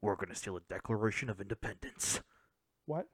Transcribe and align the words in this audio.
We're 0.00 0.14
gonna 0.14 0.34
steal 0.36 0.56
a 0.56 0.60
Declaration 0.60 1.28
of 1.28 1.40
Independence. 1.40 2.20
What? 2.86 3.08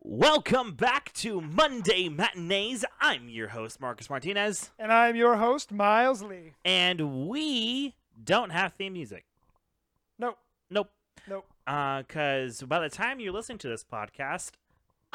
Welcome 0.00 0.72
back 0.74 1.12
to 1.14 1.40
Monday 1.40 2.08
Matinees. 2.08 2.84
I'm 3.00 3.28
your 3.28 3.48
host, 3.48 3.80
Marcus 3.80 4.10
Martinez, 4.10 4.70
And 4.78 4.92
I'm 4.92 5.14
your 5.14 5.36
host, 5.36 5.70
Miles 5.70 6.22
Lee. 6.22 6.54
and 6.64 7.28
we 7.28 7.94
don't 8.22 8.50
have 8.50 8.72
theme 8.74 8.94
music. 8.94 9.24
Nope, 10.18 10.38
Nope. 10.70 10.90
nope. 11.28 11.46
Uh, 11.66 12.02
because 12.02 12.62
by 12.62 12.80
the 12.80 12.88
time 12.88 13.20
you're 13.20 13.32
listening 13.32 13.58
to 13.58 13.68
this 13.68 13.84
podcast, 13.84 14.50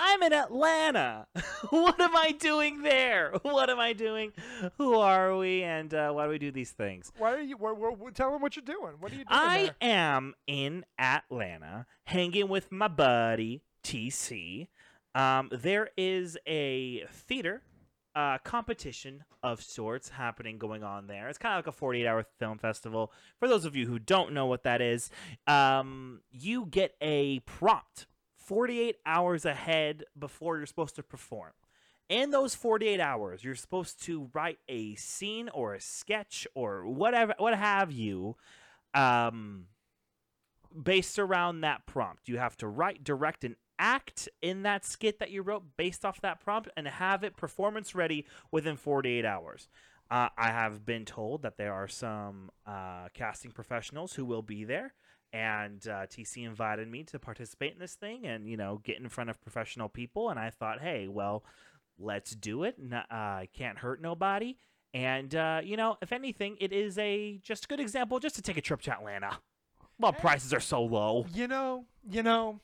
I'm 0.02 0.23
in 0.23 0.31
Atlanta. 0.31 1.27
what 1.71 2.00
am 2.00 2.15
I 2.15 2.32
doing 2.32 2.84
there? 2.84 3.33
What 3.42 3.69
am 3.69 3.79
I 3.79 3.92
doing? 3.92 4.32
Who 4.78 4.96
are 4.96 5.36
we? 5.36 5.61
And 5.64 5.93
uh, 5.93 6.11
why 6.11 6.24
do 6.24 6.29
we 6.29 6.39
do 6.39 6.51
these 6.51 6.71
things? 6.71 7.11
Why 7.18 7.33
are 7.33 7.41
you? 7.41 7.57
Wh- 7.57 8.14
tell 8.14 8.32
them 8.32 8.41
what 8.41 8.55
you're 8.55 8.64
doing. 8.64 8.93
What 9.00 9.11
are 9.11 9.15
you 9.15 9.25
doing 9.25 9.27
I 9.27 9.64
there? 9.82 9.89
am 9.89 10.36
in 10.47 10.86
Atlanta 10.97 11.86
hanging 12.05 12.47
with 12.47 12.71
my 12.71 12.88
buddy 12.88 13.61
TC. 13.83 14.69
Um, 15.14 15.50
there 15.51 15.89
is 15.97 16.38
a 16.47 17.05
theater 17.11 17.61
uh, 18.16 18.38
competition 18.39 19.24
of 19.43 19.61
sorts 19.61 20.10
happening 20.10 20.57
going 20.57 20.83
on 20.83 21.07
there. 21.07 21.27
It's 21.27 21.38
kind 21.38 21.54
of 21.60 21.66
like 21.66 21.74
a 21.74 21.77
48 21.77 22.07
hour 22.07 22.25
film 22.39 22.57
festival. 22.57 23.11
For 23.39 23.47
those 23.47 23.66
of 23.66 23.75
you 23.75 23.86
who 23.86 24.00
don't 24.00 24.33
know 24.33 24.46
what 24.46 24.63
that 24.63 24.82
is, 24.82 25.10
um, 25.47 26.21
you 26.32 26.66
get 26.66 26.96
a 27.02 27.39
prompt 27.39 28.07
48 28.50 28.96
hours 29.06 29.46
ahead 29.46 30.06
before 30.18 30.58
you're 30.58 30.66
supposed 30.66 30.96
to 30.96 31.04
perform. 31.04 31.52
In 32.09 32.31
those 32.31 32.56
48 32.56 33.00
hours, 33.00 33.44
you're 33.44 33.53
supposed 33.53 34.02
to 34.06 34.31
write 34.34 34.58
a 34.67 34.95
scene 34.95 35.50
or 35.50 35.75
a 35.75 35.80
sketch 35.80 36.47
or 36.56 36.88
whatever, 36.88 37.36
what 37.38 37.56
have 37.56 37.91
you, 37.91 38.38
um, 38.95 39.66
based 40.81 41.19
around 41.19 41.61
that 41.61 41.86
prompt. 41.86 42.28
You 42.28 42.39
have 42.39 42.58
to 42.58 42.67
write, 42.67 43.03
direct, 43.03 43.44
and 43.44 43.56
act 43.78 44.28
in 44.41 44.63
that 44.63 44.84
skit 44.84 45.19
that 45.19 45.30
you 45.30 45.44
wrote 45.44 45.78
based 45.78 46.03
off 46.03 46.19
that 46.22 46.39
prompt 46.39 46.69
and 46.75 46.88
have 46.88 47.23
it 47.23 47.38
performance 47.38 47.94
ready 47.94 48.25
within 48.50 48.78
48 48.78 49.25
hours. 49.25 49.69
Uh, 50.09 50.30
I 50.36 50.50
have 50.50 50.88
been 50.88 51.06
told 51.06 51.44
that 51.44 51.58
there 51.58 51.75
are 51.75 51.88
some 51.88 52.50
uh, 52.66 53.09
casting 53.13 53.52
professionals 53.52 54.16
who 54.16 54.25
will 54.25 54.41
be 54.41 54.63
there, 54.63 54.95
and 55.33 55.88
uh, 55.88 56.08
TC 56.08 56.45
invited 56.45 56.89
me 56.89 57.03
to 57.03 57.19
participate 57.19 57.73
in 57.73 57.80
this 57.80 57.95
thing 57.95 58.25
and 58.25 58.47
you 58.47 58.58
know 58.58 58.81
get 58.83 58.97
in 58.97 59.09
front 59.09 59.30
of 59.30 59.41
professional 59.41 59.89
people. 59.89 60.30
And 60.30 60.39
I 60.39 60.49
thought, 60.49 60.81
hey, 60.81 61.08
well, 61.08 61.44
let's 61.97 62.35
do 62.35 62.63
it. 62.63 62.75
N- 62.80 62.94
uh, 62.94 63.45
can't 63.53 63.77
hurt 63.77 64.02
nobody. 64.02 64.57
And 64.94 65.33
uh, 65.35 65.61
you 65.63 65.77
know, 65.77 65.97
if 66.02 66.11
anything, 66.11 66.57
it 66.59 66.72
is 66.73 66.97
a 66.97 67.39
just 67.44 67.66
a 67.66 67.67
good 67.67 67.80
example 67.80 68.19
just 68.19 68.35
to 68.35 68.41
take 68.41 68.57
a 68.57 68.61
trip 68.61 68.81
to 68.83 68.91
Atlanta. 68.91 69.38
Well, 70.00 70.13
prices 70.13 70.53
are 70.53 70.61
so 70.61 70.81
low. 70.83 71.25
You 71.33 71.47
know, 71.47 71.85
you 72.09 72.23
know. 72.23 72.61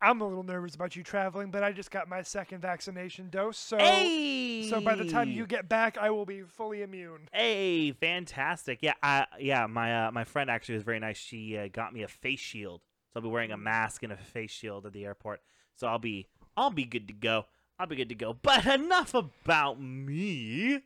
I'm 0.00 0.20
a 0.20 0.26
little 0.26 0.44
nervous 0.44 0.74
about 0.74 0.94
you 0.94 1.02
traveling, 1.02 1.50
but 1.50 1.64
I 1.64 1.72
just 1.72 1.90
got 1.90 2.08
my 2.08 2.22
second 2.22 2.60
vaccination 2.60 3.30
dose, 3.30 3.58
so 3.58 3.78
Hey, 3.78 4.68
so 4.70 4.80
by 4.80 4.94
the 4.94 5.08
time 5.08 5.30
you 5.30 5.46
get 5.46 5.68
back, 5.68 5.98
I 5.98 6.10
will 6.10 6.26
be 6.26 6.42
fully 6.42 6.82
immune. 6.82 7.28
Hey, 7.32 7.92
fantastic! 7.92 8.78
Yeah, 8.80 8.94
I, 9.02 9.26
yeah. 9.40 9.66
My 9.66 10.06
uh, 10.06 10.10
my 10.12 10.24
friend 10.24 10.50
actually 10.50 10.76
was 10.76 10.84
very 10.84 11.00
nice. 11.00 11.16
She 11.16 11.58
uh, 11.58 11.68
got 11.72 11.92
me 11.92 12.02
a 12.02 12.08
face 12.08 12.40
shield, 12.40 12.82
so 13.12 13.18
I'll 13.18 13.22
be 13.22 13.28
wearing 13.28 13.50
a 13.50 13.56
mask 13.56 14.02
and 14.04 14.12
a 14.12 14.16
face 14.16 14.52
shield 14.52 14.86
at 14.86 14.92
the 14.92 15.04
airport. 15.04 15.40
So 15.74 15.88
I'll 15.88 15.98
be 15.98 16.28
I'll 16.56 16.70
be 16.70 16.84
good 16.84 17.08
to 17.08 17.14
go. 17.14 17.46
I'll 17.78 17.86
be 17.86 17.96
good 17.96 18.08
to 18.08 18.14
go. 18.14 18.32
But 18.40 18.66
enough 18.66 19.14
about 19.14 19.80
me. 19.80 20.82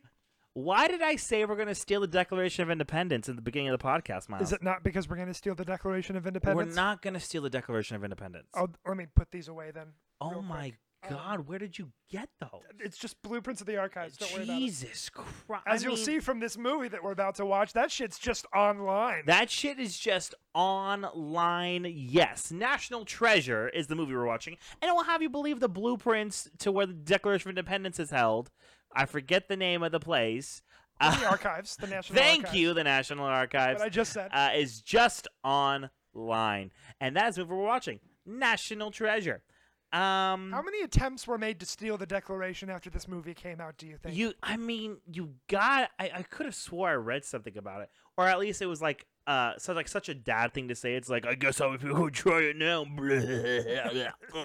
Why 0.55 0.87
did 0.87 1.01
I 1.01 1.15
say 1.15 1.45
we're 1.45 1.55
gonna 1.55 1.73
steal 1.73 2.01
the 2.01 2.07
Declaration 2.07 2.61
of 2.61 2.69
Independence 2.69 3.27
in 3.27 3.35
the 3.35 3.41
beginning 3.41 3.69
of 3.69 3.79
the 3.79 3.83
podcast, 3.83 4.29
Miles? 4.29 4.43
Is 4.43 4.53
it 4.53 4.61
not 4.61 4.83
because 4.83 5.09
we're 5.09 5.15
going 5.15 5.27
to 5.27 5.33
steal 5.33 5.55
the 5.55 5.65
Declaration 5.65 6.15
of 6.15 6.27
Independence? 6.27 6.69
we're 6.69 6.75
not 6.75 7.01
gonna 7.01 7.19
steal 7.19 7.41
the 7.41 7.49
Declaration 7.49 7.95
of 7.95 8.03
Independence. 8.03 8.47
Oh, 8.55 8.67
let 8.87 8.97
me 8.97 9.07
put 9.15 9.31
these 9.31 9.47
away 9.47 9.71
then. 9.71 9.87
oh 10.21 10.41
my 10.41 10.69
quick. 10.69 10.79
Um, 11.05 11.09
God, 11.09 11.47
where 11.49 11.59
did 11.59 11.77
you 11.77 11.91
get 12.09 12.29
those? 12.39 12.61
It's 12.79 12.97
just 12.97 13.21
blueprints 13.23 13.59
of 13.59 13.67
the 13.67 13.75
archives. 13.77 14.15
Don't 14.15 14.31
worry 14.31 14.43
about 14.43 14.55
it. 14.55 14.59
Jesus 14.59 15.09
Christ! 15.09 15.63
As 15.67 15.83
you'll 15.83 15.97
see 15.97 16.19
from 16.19 16.39
this 16.39 16.57
movie 16.57 16.87
that 16.87 17.03
we're 17.03 17.11
about 17.11 17.35
to 17.35 17.45
watch, 17.45 17.73
that 17.73 17.91
shit's 17.91 18.17
just 18.17 18.45
online. 18.55 19.23
That 19.25 19.49
shit 19.49 19.79
is 19.79 19.97
just 19.99 20.33
online. 20.53 21.85
Yes, 21.89 22.51
National 22.51 23.03
Treasure 23.03 23.67
is 23.69 23.87
the 23.87 23.95
movie 23.95 24.13
we're 24.13 24.25
watching, 24.25 24.55
and 24.81 24.87
it 24.89 24.93
will 24.93 25.03
have 25.03 25.21
you 25.21 25.29
believe 25.29 25.59
the 25.59 25.67
blueprints 25.67 26.49
to 26.59 26.71
where 26.71 26.85
the 26.85 26.93
Declaration 26.93 27.49
of 27.49 27.57
Independence 27.57 27.99
is 27.99 28.11
held. 28.11 28.49
I 28.95 29.05
forget 29.05 29.47
the 29.47 29.57
name 29.57 29.83
of 29.83 29.91
the 29.91 29.99
place. 29.99 30.61
the 30.99 31.07
Uh, 31.07 31.27
archives, 31.29 31.75
the 31.75 31.87
National 31.87 32.17
thank 32.17 32.45
Archives. 32.45 32.57
you, 32.59 32.73
the 32.73 32.83
National 32.83 33.25
Archives. 33.25 33.79
What 33.79 33.85
I 33.87 33.89
just 33.89 34.13
said. 34.13 34.29
uh, 34.33 34.51
is 34.55 34.81
just 34.81 35.27
online, 35.43 36.71
and 37.01 37.15
that 37.17 37.29
is 37.29 37.37
what 37.37 37.47
we're 37.47 37.57
watching, 37.57 37.99
National 38.25 38.89
Treasure. 38.91 39.43
Um, 39.91 40.51
How 40.51 40.63
many 40.63 40.81
attempts 40.81 41.27
were 41.27 41.37
made 41.37 41.59
to 41.59 41.67
steal 41.67 41.97
the 41.99 42.07
Declaration 42.07 42.69
after 42.71 42.89
this 42.89 43.07
movie 43.07 43.35
came 43.35 43.61
out? 43.61 43.77
Do 43.77 43.85
you 43.85 43.97
think? 43.97 44.15
You, 44.15 44.33
I 44.41 44.57
mean, 44.57 44.97
you 45.11 45.35
got. 45.47 45.91
I, 45.99 46.09
I 46.15 46.21
could 46.23 46.47
have 46.47 46.55
swore 46.55 46.89
I 46.89 46.93
read 46.93 47.23
something 47.25 47.55
about 47.57 47.81
it, 47.81 47.89
or 48.17 48.27
at 48.27 48.39
least 48.39 48.61
it 48.63 48.65
was 48.65 48.81
like, 48.81 49.05
uh, 49.27 49.53
so 49.59 49.73
like 49.73 49.87
such 49.87 50.09
a 50.09 50.15
dad 50.15 50.51
thing 50.53 50.69
to 50.69 50.75
say. 50.75 50.95
It's 50.95 51.09
like, 51.09 51.27
I 51.27 51.35
guess 51.35 51.61
I'll 51.61 51.77
go 51.77 52.09
try 52.09 52.41
it 52.41 52.55
now. 52.57 52.85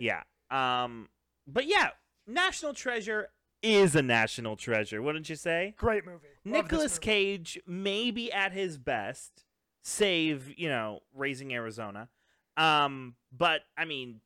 yeah. 0.00 0.22
Um. 0.50 1.08
But 1.46 1.66
yeah, 1.66 1.90
National 2.28 2.74
Treasure 2.74 3.30
is 3.62 3.96
a 3.96 4.02
national 4.02 4.54
treasure, 4.56 5.02
wouldn't 5.02 5.28
you 5.28 5.34
say? 5.34 5.74
Great 5.76 6.04
movie. 6.06 6.28
Love 6.44 6.44
this 6.44 6.52
Nicolas 6.52 6.92
movie. 6.94 7.00
Cage 7.04 7.60
maybe 7.66 8.32
at 8.32 8.52
his 8.52 8.78
best, 8.78 9.44
save 9.82 10.56
you 10.56 10.68
know, 10.68 11.00
raising 11.14 11.52
Arizona. 11.52 12.08
Um, 12.56 13.16
but 13.36 13.62
I 13.76 13.84
mean, 13.84 14.20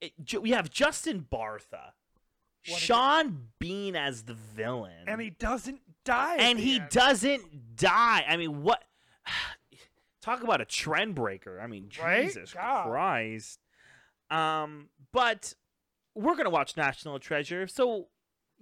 it, 0.00 0.12
Ju- 0.24 0.40
we 0.40 0.50
have 0.52 0.70
Justin 0.70 1.26
Bartha, 1.30 1.92
What 2.68 2.78
a- 2.78 2.80
Sean 2.80 3.48
Bean 3.58 3.94
as 3.96 4.22
the 4.22 4.34
villain, 4.34 5.04
and 5.06 5.20
he 5.20 5.30
doesn't 5.30 5.80
die. 6.04 6.36
at 6.36 6.40
and 6.40 6.58
the 6.58 6.62
he 6.62 6.76
end. 6.80 6.88
doesn't 6.90 7.76
die. 7.76 8.24
I 8.26 8.36
mean, 8.38 8.62
what? 8.62 8.82
Talk 10.22 10.42
about 10.42 10.60
a 10.60 10.66
trend 10.66 11.14
breaker. 11.14 11.60
I 11.60 11.66
mean, 11.66 11.88
Right? 12.02 12.26
Jesus 12.26 12.52
God. 12.52 12.86
Christ. 12.88 13.58
Um, 14.30 14.88
but 15.12 15.54
we're 16.14 16.36
gonna 16.36 16.50
watch 16.50 16.76
National 16.76 17.18
Treasure. 17.18 17.66
So, 17.66 18.08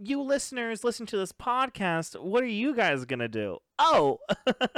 you 0.01 0.23
listeners, 0.23 0.85
listen 0.85 1.07
to 1.07 1.17
this 1.17 1.33
podcast. 1.33 2.21
What 2.23 2.43
are 2.45 2.47
you 2.47 2.75
guys 2.75 3.05
gonna 3.05 3.29
do? 3.29 3.59
Oh, 3.79 4.19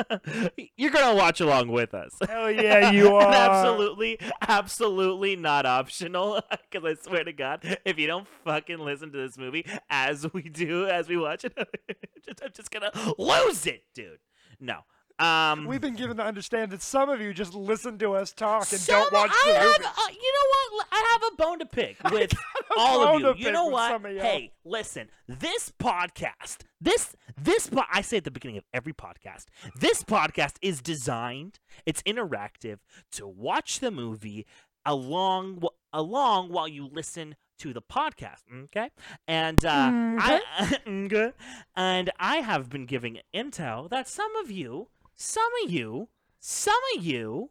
you're 0.76 0.90
gonna 0.90 1.14
watch 1.14 1.40
along 1.40 1.68
with 1.68 1.92
us. 1.94 2.12
Hell 2.26 2.50
yeah, 2.50 2.90
you 2.90 3.14
are. 3.16 3.32
absolutely, 3.32 4.18
absolutely 4.46 5.36
not 5.36 5.66
optional. 5.66 6.40
Because 6.70 6.98
I 6.98 7.02
swear 7.02 7.24
to 7.24 7.32
God, 7.32 7.78
if 7.84 7.98
you 7.98 8.06
don't 8.06 8.28
fucking 8.44 8.78
listen 8.78 9.10
to 9.10 9.18
this 9.18 9.36
movie 9.36 9.66
as 9.90 10.32
we 10.32 10.42
do, 10.42 10.86
as 10.86 11.08
we 11.08 11.16
watch 11.16 11.44
it, 11.44 11.52
I'm 11.58 12.52
just 12.54 12.70
gonna 12.70 12.92
lose 13.18 13.66
it, 13.66 13.82
dude. 13.92 14.20
No. 14.60 14.82
Um, 15.20 15.66
We've 15.66 15.80
been 15.80 15.94
given 15.96 16.16
to 16.16 16.24
understand 16.24 16.70
that 16.72 16.80
some 16.82 17.10
of 17.10 17.20
you 17.20 17.34
just 17.34 17.54
listen 17.54 17.98
to 17.98 18.14
us 18.14 18.32
talk 18.32 18.72
and 18.72 18.86
don't 18.86 19.12
watch 19.12 19.30
I 19.30 19.48
the 19.52 19.58
have, 19.58 19.66
movie. 19.66 19.84
uh, 19.84 20.08
you 20.10 20.32
know 20.32 20.76
what? 20.78 20.86
I 20.92 21.18
have 21.20 21.32
a 21.32 21.36
bone 21.36 21.58
to 21.58 21.66
pick 21.66 21.96
with 22.10 22.32
all 22.76 23.26
of 23.26 23.38
you. 23.38 23.46
You 23.46 23.52
know 23.52 23.66
what? 23.66 23.90
some 23.90 24.06
of 24.06 24.12
y'all. 24.12 24.22
Hey, 24.22 24.52
listen. 24.64 25.08
This 25.28 25.72
podcast, 25.78 26.58
this 26.80 27.14
this 27.36 27.68
po- 27.68 27.82
I 27.92 28.00
say 28.00 28.16
at 28.18 28.24
the 28.24 28.30
beginning 28.30 28.56
of 28.58 28.64
every 28.72 28.92
podcast. 28.94 29.44
This 29.78 30.02
podcast 30.02 30.54
is 30.62 30.80
designed. 30.80 31.58
It's 31.84 32.02
interactive 32.04 32.78
to 33.12 33.26
watch 33.28 33.80
the 33.80 33.90
movie 33.90 34.46
along 34.86 35.62
along 35.92 36.50
while 36.50 36.66
you 36.68 36.88
listen 36.90 37.36
to 37.58 37.74
the 37.74 37.82
podcast. 37.82 38.40
Okay, 38.64 38.88
and 39.28 39.62
uh, 39.64 39.90
I 40.18 40.40
and 41.76 42.10
I 42.18 42.36
have 42.36 42.70
been 42.70 42.86
giving 42.86 43.18
intel 43.34 43.90
that 43.90 44.08
some 44.08 44.34
of 44.36 44.50
you, 44.50 44.88
some 45.20 45.50
of 45.64 45.70
you, 45.70 46.08
some 46.40 46.80
of 46.96 47.04
you 47.04 47.50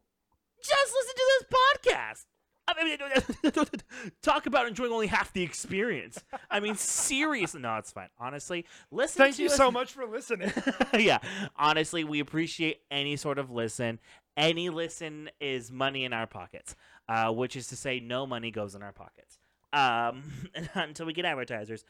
just 0.62 0.94
listen 0.94 1.16
to 1.16 1.26
this 1.40 1.60
podcast. 1.60 2.26
I 2.68 2.84
mean, 2.84 3.66
talk 4.22 4.46
about 4.46 4.68
enjoying 4.68 4.92
only 4.92 5.08
half 5.08 5.34
the 5.34 5.42
experience. 5.42 6.24
I 6.52 6.60
mean, 6.60 6.76
seriously, 6.76 7.62
no, 7.62 7.78
it's 7.78 7.92
fine. 7.92 8.10
Honestly, 8.20 8.66
listen. 8.92 9.18
Thank 9.18 9.40
you 9.40 9.48
us- 9.48 9.56
so 9.56 9.72
much 9.72 9.92
for 9.94 10.06
listening. 10.06 10.52
yeah, 10.94 11.20
honestly, 11.56 12.04
we 12.04 12.20
appreciate 12.20 12.82
any 12.92 13.16
sort 13.16 13.40
of 13.40 13.50
listen. 13.52 14.00
Any 14.38 14.70
listen 14.70 15.30
is 15.40 15.72
money 15.72 16.06
in 16.06 16.14
our 16.14 16.28
pockets, 16.28 16.76
uh, 17.08 17.32
which 17.32 17.56
is 17.56 17.68
to 17.68 17.76
say, 17.76 18.00
no 18.00 18.26
money 18.26 18.52
goes 18.52 18.76
in 18.76 18.82
our 18.84 18.94
pockets 18.94 19.38
um, 19.74 20.24
until 20.74 21.06
we 21.06 21.14
get 21.14 21.26
advertisers. 21.26 21.84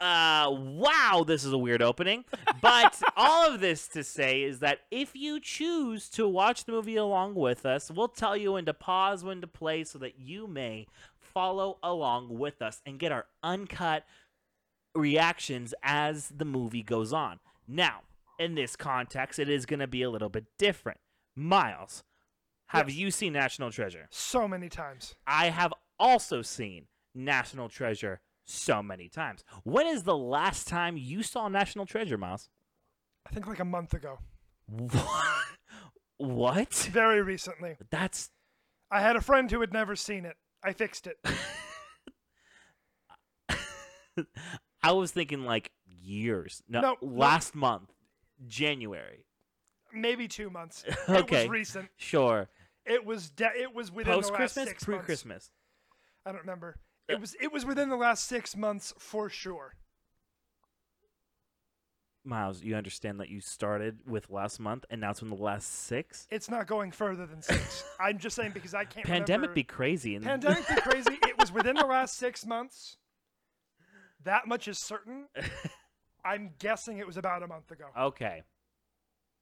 Uh, 0.00 0.50
wow, 0.50 1.24
this 1.26 1.44
is 1.44 1.52
a 1.52 1.58
weird 1.58 1.80
opening. 1.82 2.24
But 2.60 3.00
all 3.16 3.52
of 3.52 3.60
this 3.60 3.88
to 3.88 4.04
say 4.04 4.42
is 4.42 4.58
that 4.58 4.80
if 4.90 5.14
you 5.14 5.40
choose 5.40 6.08
to 6.10 6.28
watch 6.28 6.64
the 6.64 6.72
movie 6.72 6.96
along 6.96 7.34
with 7.36 7.64
us, 7.64 7.90
we'll 7.90 8.08
tell 8.08 8.36
you 8.36 8.52
when 8.52 8.64
to 8.66 8.74
pause, 8.74 9.24
when 9.24 9.40
to 9.40 9.46
play, 9.46 9.84
so 9.84 9.98
that 10.00 10.18
you 10.18 10.46
may 10.46 10.86
follow 11.18 11.78
along 11.82 12.38
with 12.38 12.60
us 12.60 12.82
and 12.84 12.98
get 12.98 13.12
our 13.12 13.26
uncut 13.42 14.04
reactions 14.94 15.74
as 15.82 16.28
the 16.28 16.44
movie 16.44 16.82
goes 16.82 17.12
on. 17.12 17.40
Now, 17.66 18.00
in 18.38 18.54
this 18.54 18.76
context, 18.76 19.38
it 19.38 19.48
is 19.48 19.66
going 19.66 19.80
to 19.80 19.86
be 19.86 20.02
a 20.02 20.10
little 20.10 20.28
bit 20.28 20.44
different. 20.58 20.98
Miles, 21.36 22.04
have 22.68 22.88
Yes. 22.88 22.98
you 22.98 23.10
seen 23.10 23.32
National 23.32 23.70
Treasure? 23.70 24.06
So 24.10 24.46
many 24.46 24.68
times. 24.68 25.14
I 25.26 25.46
have 25.50 25.72
also 25.98 26.42
seen 26.42 26.86
National 27.14 27.68
Treasure 27.68 28.20
so 28.44 28.82
many 28.82 29.08
times. 29.08 29.42
When 29.62 29.86
is 29.86 30.02
the 30.04 30.16
last 30.16 30.66
time 30.68 30.96
you 30.96 31.22
saw 31.22 31.48
National 31.48 31.86
Treasure, 31.86 32.18
Miles? 32.18 32.48
I 33.26 33.30
think 33.32 33.46
like 33.46 33.60
a 33.60 33.64
month 33.64 33.94
ago. 33.94 34.18
What? 34.66 35.00
What? 36.16 36.72
Very 36.92 37.20
recently. 37.22 37.76
That's 37.90 38.30
I 38.88 39.00
had 39.00 39.16
a 39.16 39.20
friend 39.20 39.50
who 39.50 39.60
had 39.60 39.72
never 39.72 39.96
seen 39.96 40.24
it. 40.24 40.36
I 40.62 40.72
fixed 40.72 41.08
it. 41.08 41.18
I 44.82 44.92
was 44.92 45.10
thinking 45.10 45.44
like 45.44 45.72
years. 45.86 46.62
No, 46.68 46.80
No, 46.80 46.96
no. 47.02 47.08
last 47.08 47.54
month, 47.54 47.90
January. 48.46 49.24
Maybe 49.92 50.28
two 50.28 50.50
months. 50.50 50.84
It 50.88 50.96
Okay. 51.08 51.42
was 51.42 51.48
recent. 51.50 51.88
Sure. 51.96 52.48
It 52.86 53.04
was 53.04 53.30
de- 53.30 53.60
it 53.60 53.74
was 53.74 53.90
within 53.90 54.14
Post 54.14 54.28
the 54.28 54.32
last 54.34 54.54
Christmas, 54.54 54.84
pre. 54.84 54.98
Christmas. 54.98 55.50
I 56.26 56.30
don't 56.32 56.40
remember. 56.42 56.76
It 57.08 57.20
was 57.20 57.36
it 57.40 57.52
was 57.52 57.66
within 57.66 57.88
the 57.90 57.96
last 57.96 58.26
six 58.26 58.56
months 58.56 58.94
for 58.98 59.28
sure. 59.28 59.74
Miles, 62.26 62.62
you 62.62 62.74
understand 62.74 63.20
that 63.20 63.28
you 63.28 63.40
started 63.42 63.98
with 64.06 64.30
last 64.30 64.58
month 64.58 64.86
and 64.88 65.02
now 65.02 65.10
it's 65.10 65.20
in 65.20 65.28
the 65.28 65.36
last 65.36 65.66
six? 65.84 66.26
It's 66.30 66.48
not 66.48 66.66
going 66.66 66.90
further 66.90 67.26
than 67.26 67.42
six. 67.42 67.84
I'm 68.00 68.18
just 68.18 68.34
saying 68.34 68.52
because 68.54 68.72
I 68.72 68.84
can't. 68.86 69.04
Pandemic 69.06 69.50
remember. 69.50 69.54
be 69.54 69.62
crazy. 69.64 70.14
And 70.14 70.24
Pandemic 70.24 70.66
be 70.66 70.76
crazy. 70.76 71.18
It 71.28 71.38
was 71.38 71.52
within 71.52 71.76
the 71.76 71.84
last 71.84 72.16
six 72.16 72.46
months. 72.46 72.96
That 74.24 74.46
much 74.48 74.68
is 74.68 74.78
certain. 74.78 75.26
I'm 76.24 76.52
guessing 76.58 76.96
it 76.96 77.06
was 77.06 77.18
about 77.18 77.42
a 77.42 77.46
month 77.46 77.70
ago. 77.70 77.84
okay. 77.98 78.42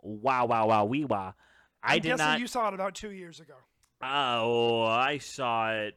Wow, 0.04 0.46
wow, 0.46 0.66
wow, 0.66 0.84
wee 0.84 1.04
wah. 1.04 1.34
I 1.80 1.94
I'm 1.94 2.00
did 2.00 2.08
guessing 2.08 2.16
not. 2.26 2.40
you 2.40 2.48
saw 2.48 2.66
it 2.66 2.74
about 2.74 2.96
two 2.96 3.12
years 3.12 3.38
ago. 3.38 3.54
Oh, 4.02 4.82
I 4.82 5.18
saw 5.18 5.70
it 5.72 5.94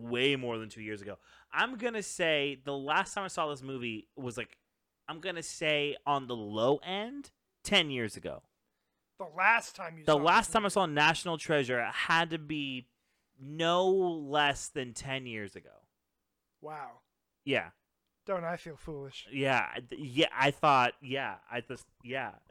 way 0.00 0.36
more 0.36 0.58
than 0.58 0.68
two 0.68 0.82
years 0.82 1.02
ago. 1.02 1.18
I'm 1.52 1.76
gonna 1.76 2.02
say 2.02 2.58
the 2.64 2.76
last 2.76 3.14
time 3.14 3.24
I 3.24 3.28
saw 3.28 3.48
this 3.48 3.62
movie 3.62 4.08
was 4.16 4.36
like, 4.36 4.56
I'm 5.08 5.20
gonna 5.20 5.42
say 5.42 5.96
on 6.06 6.26
the 6.26 6.36
low 6.36 6.78
end, 6.84 7.30
ten 7.64 7.90
years 7.90 8.16
ago. 8.16 8.42
The 9.18 9.26
last 9.36 9.76
time 9.76 9.98
you 9.98 10.04
The 10.04 10.16
last 10.16 10.52
time 10.52 10.64
I 10.64 10.68
saw 10.68 10.86
National 10.86 11.36
Treasure 11.38 11.84
had 11.92 12.30
to 12.30 12.38
be 12.38 12.86
no 13.38 13.88
less 13.88 14.68
than 14.68 14.94
ten 14.94 15.26
years 15.26 15.56
ago. 15.56 15.70
Wow. 16.62 17.00
Yeah, 17.44 17.70
Don't 18.26 18.44
I 18.44 18.56
feel 18.56 18.76
foolish? 18.76 19.26
yeah, 19.32 19.66
yeah. 19.90 20.28
I 20.38 20.50
thought, 20.52 20.92
yeah, 21.02 21.36
I 21.50 21.62
just, 21.62 21.84
yeah. 22.04 22.32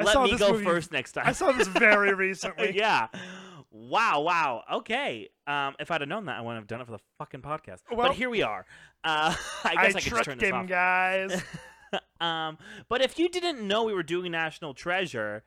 I 0.00 0.04
Let 0.04 0.12
saw 0.12 0.24
me 0.24 0.30
this 0.32 0.38
go 0.40 0.52
movie- 0.52 0.64
first 0.64 0.92
next 0.92 1.12
time. 1.12 1.24
I 1.26 1.32
saw 1.32 1.50
this 1.52 1.66
very 1.66 2.14
recently. 2.26 2.76
yeah. 2.76 3.08
Wow, 3.70 4.22
wow. 4.22 4.62
Okay. 4.74 5.28
Um, 5.46 5.74
if 5.78 5.90
I'd 5.90 6.00
have 6.00 6.08
known 6.08 6.26
that, 6.26 6.38
I 6.38 6.40
wouldn't 6.40 6.58
have 6.58 6.66
done 6.66 6.80
it 6.80 6.86
for 6.86 6.92
the 6.92 7.00
fucking 7.18 7.42
podcast. 7.42 7.80
Well- 7.90 8.08
but 8.08 8.16
here 8.16 8.30
we 8.30 8.42
are. 8.42 8.64
Uh, 9.04 9.34
I 9.64 9.74
I, 9.76 9.86
guess 9.86 9.96
I, 9.96 10.00
could 10.00 10.10
just 10.10 10.24
turn 10.24 10.38
this 10.38 10.48
him, 10.48 10.56
off. 10.56 10.66
guys. 10.68 11.42
um, 12.20 12.58
but 12.88 13.00
if 13.00 13.18
you 13.18 13.28
didn't 13.28 13.66
know 13.66 13.84
we 13.84 13.92
were 13.92 14.02
doing 14.02 14.32
National 14.32 14.74
Treasure, 14.74 15.44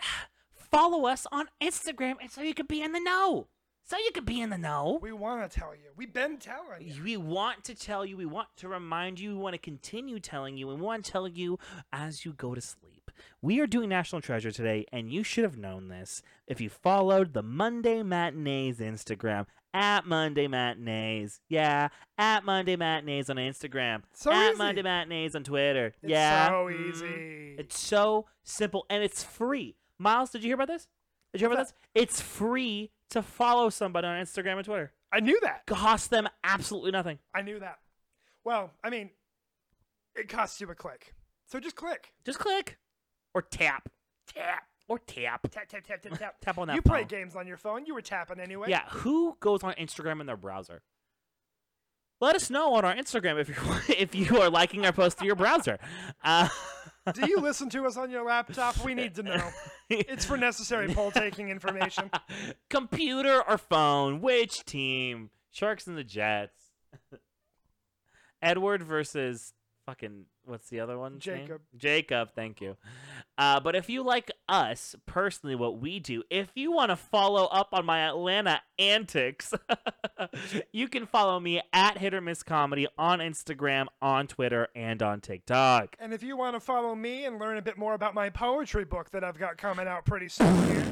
follow 0.70 1.06
us 1.06 1.26
on 1.32 1.48
Instagram, 1.62 2.14
and 2.20 2.30
so 2.30 2.42
you 2.42 2.54
could 2.54 2.68
be 2.68 2.82
in 2.82 2.92
the 2.92 3.00
know. 3.00 3.48
So 3.92 3.98
you 3.98 4.10
could 4.14 4.24
be 4.24 4.40
in 4.40 4.48
the 4.48 4.56
know. 4.56 4.98
we 5.02 5.12
want 5.12 5.50
to 5.50 5.60
tell 5.60 5.74
you. 5.74 5.90
We've 5.94 6.14
been 6.14 6.38
telling 6.38 6.80
you. 6.80 7.02
We 7.04 7.18
want 7.18 7.62
to 7.64 7.74
tell 7.74 8.06
you, 8.06 8.16
we 8.16 8.24
want 8.24 8.48
to 8.56 8.68
remind 8.68 9.20
you, 9.20 9.34
we 9.34 9.38
want 9.38 9.52
to 9.52 9.58
continue 9.58 10.18
telling 10.18 10.56
you, 10.56 10.70
and 10.70 10.80
we 10.80 10.86
want 10.86 11.04
to 11.04 11.12
tell 11.12 11.28
you 11.28 11.58
as 11.92 12.24
you 12.24 12.32
go 12.32 12.54
to 12.54 12.60
sleep. 12.62 13.10
We 13.42 13.60
are 13.60 13.66
doing 13.66 13.90
National 13.90 14.22
Treasure 14.22 14.50
today, 14.50 14.86
and 14.94 15.12
you 15.12 15.22
should 15.22 15.44
have 15.44 15.58
known 15.58 15.88
this 15.88 16.22
if 16.46 16.58
you 16.58 16.70
followed 16.70 17.34
the 17.34 17.42
Monday 17.42 18.02
Matinees 18.02 18.78
Instagram 18.78 19.44
at 19.74 20.06
Monday 20.06 20.48
Matinees. 20.48 21.42
Yeah, 21.50 21.88
at 22.16 22.46
Monday 22.46 22.76
Matinees 22.76 23.28
on 23.28 23.36
Instagram. 23.36 24.04
So 24.14 24.32
at 24.32 24.52
easy. 24.52 24.56
Monday 24.56 24.80
Matinees 24.80 25.36
on 25.36 25.44
Twitter. 25.44 25.92
It's 26.02 26.10
yeah. 26.10 26.48
so 26.48 26.54
mhm. 26.54 26.88
easy. 26.88 27.56
It's 27.58 27.78
so 27.78 28.24
simple, 28.42 28.86
and 28.88 29.04
it's 29.04 29.22
free. 29.22 29.76
Miles, 29.98 30.30
did 30.30 30.42
you 30.42 30.48
hear 30.48 30.54
about 30.54 30.68
this? 30.68 30.88
Did 31.34 31.42
you 31.42 31.48
hear 31.48 31.54
about 31.54 31.66
this? 31.66 31.74
It's 31.94 32.22
free 32.22 32.90
to 33.12 33.22
follow 33.22 33.70
somebody 33.70 34.06
on 34.06 34.16
Instagram 34.22 34.56
and 34.56 34.64
Twitter. 34.64 34.92
I 35.12 35.20
knew 35.20 35.38
that. 35.42 35.66
Costs 35.66 36.08
them 36.08 36.28
absolutely 36.44 36.90
nothing. 36.90 37.18
I 37.34 37.42
knew 37.42 37.58
that. 37.60 37.78
Well, 38.44 38.70
I 38.82 38.90
mean, 38.90 39.10
it 40.14 40.28
costs 40.28 40.60
you 40.60 40.68
a 40.70 40.74
click. 40.74 41.14
So 41.46 41.60
just 41.60 41.76
click. 41.76 42.12
Just 42.24 42.38
click 42.38 42.78
or 43.34 43.42
tap 43.42 43.88
Tap. 44.26 44.62
or 44.88 44.98
tap 44.98 45.42
Tap, 45.50 45.68
tap, 45.68 45.84
tap, 45.84 46.02
tap, 46.02 46.18
tap. 46.18 46.36
tap 46.42 46.58
on 46.58 46.68
that 46.68 46.74
You 46.76 46.82
play 46.82 47.00
phone. 47.00 47.08
games 47.08 47.36
on 47.36 47.46
your 47.46 47.56
phone. 47.56 47.86
You 47.86 47.94
were 47.94 48.00
tapping 48.02 48.40
anyway. 48.40 48.66
Yeah, 48.68 48.82
who 48.88 49.36
goes 49.40 49.62
on 49.62 49.74
Instagram 49.74 50.20
in 50.20 50.26
their 50.26 50.36
browser? 50.36 50.82
Let 52.20 52.36
us 52.36 52.50
know 52.50 52.74
on 52.74 52.84
our 52.84 52.94
Instagram 52.94 53.38
if 53.40 53.48
you 53.48 53.54
if 53.98 54.14
you 54.14 54.40
are 54.40 54.48
liking 54.48 54.86
our 54.86 54.92
post 54.92 55.18
through 55.18 55.26
your 55.26 55.36
browser. 55.36 55.78
Uh, 56.24 56.48
Do 57.12 57.28
you 57.28 57.38
listen 57.38 57.68
to 57.70 57.84
us 57.86 57.96
on 57.96 58.10
your 58.10 58.24
laptop? 58.24 58.84
We 58.84 58.94
need 58.94 59.14
to 59.16 59.22
know. 59.22 59.50
It's 59.88 60.24
for 60.24 60.36
necessary 60.36 60.92
poll 60.94 61.10
taking 61.10 61.48
information. 61.48 62.10
Computer 62.70 63.42
or 63.46 63.58
phone? 63.58 64.20
Which 64.20 64.64
team? 64.64 65.30
Sharks 65.50 65.86
and 65.86 65.98
the 65.98 66.04
Jets. 66.04 66.70
Edward 68.42 68.82
versus 68.82 69.52
fucking 69.84 70.26
what's 70.44 70.68
the 70.68 70.80
other 70.80 70.98
one? 70.98 71.18
Jacob. 71.18 71.60
Jacob, 71.76 72.30
thank 72.34 72.60
you. 72.60 72.76
Uh, 73.38 73.60
but 73.60 73.74
if 73.74 73.88
you 73.88 74.02
like 74.02 74.30
us 74.48 74.94
personally, 75.06 75.54
what 75.54 75.78
we 75.80 75.98
do, 76.00 76.22
if 76.30 76.48
you 76.54 76.70
want 76.72 76.90
to 76.90 76.96
follow 76.96 77.46
up 77.46 77.68
on 77.72 77.86
my 77.86 78.00
Atlanta 78.08 78.60
antics, 78.78 79.54
you 80.72 80.88
can 80.88 81.06
follow 81.06 81.40
me 81.40 81.60
at 81.72 81.98
Hit 81.98 82.14
or 82.14 82.20
Miss 82.20 82.42
Comedy 82.42 82.86
on 82.98 83.20
Instagram, 83.20 83.86
on 84.00 84.26
Twitter, 84.26 84.68
and 84.76 85.02
on 85.02 85.20
TikTok. 85.20 85.96
And 85.98 86.12
if 86.12 86.22
you 86.22 86.36
want 86.36 86.54
to 86.56 86.60
follow 86.60 86.94
me 86.94 87.24
and 87.24 87.38
learn 87.38 87.56
a 87.56 87.62
bit 87.62 87.78
more 87.78 87.94
about 87.94 88.14
my 88.14 88.28
poetry 88.30 88.84
book 88.84 89.10
that 89.10 89.24
I've 89.24 89.38
got 89.38 89.56
coming 89.56 89.86
out 89.88 90.04
pretty 90.04 90.28
soon 90.28 90.66
here, 90.66 90.84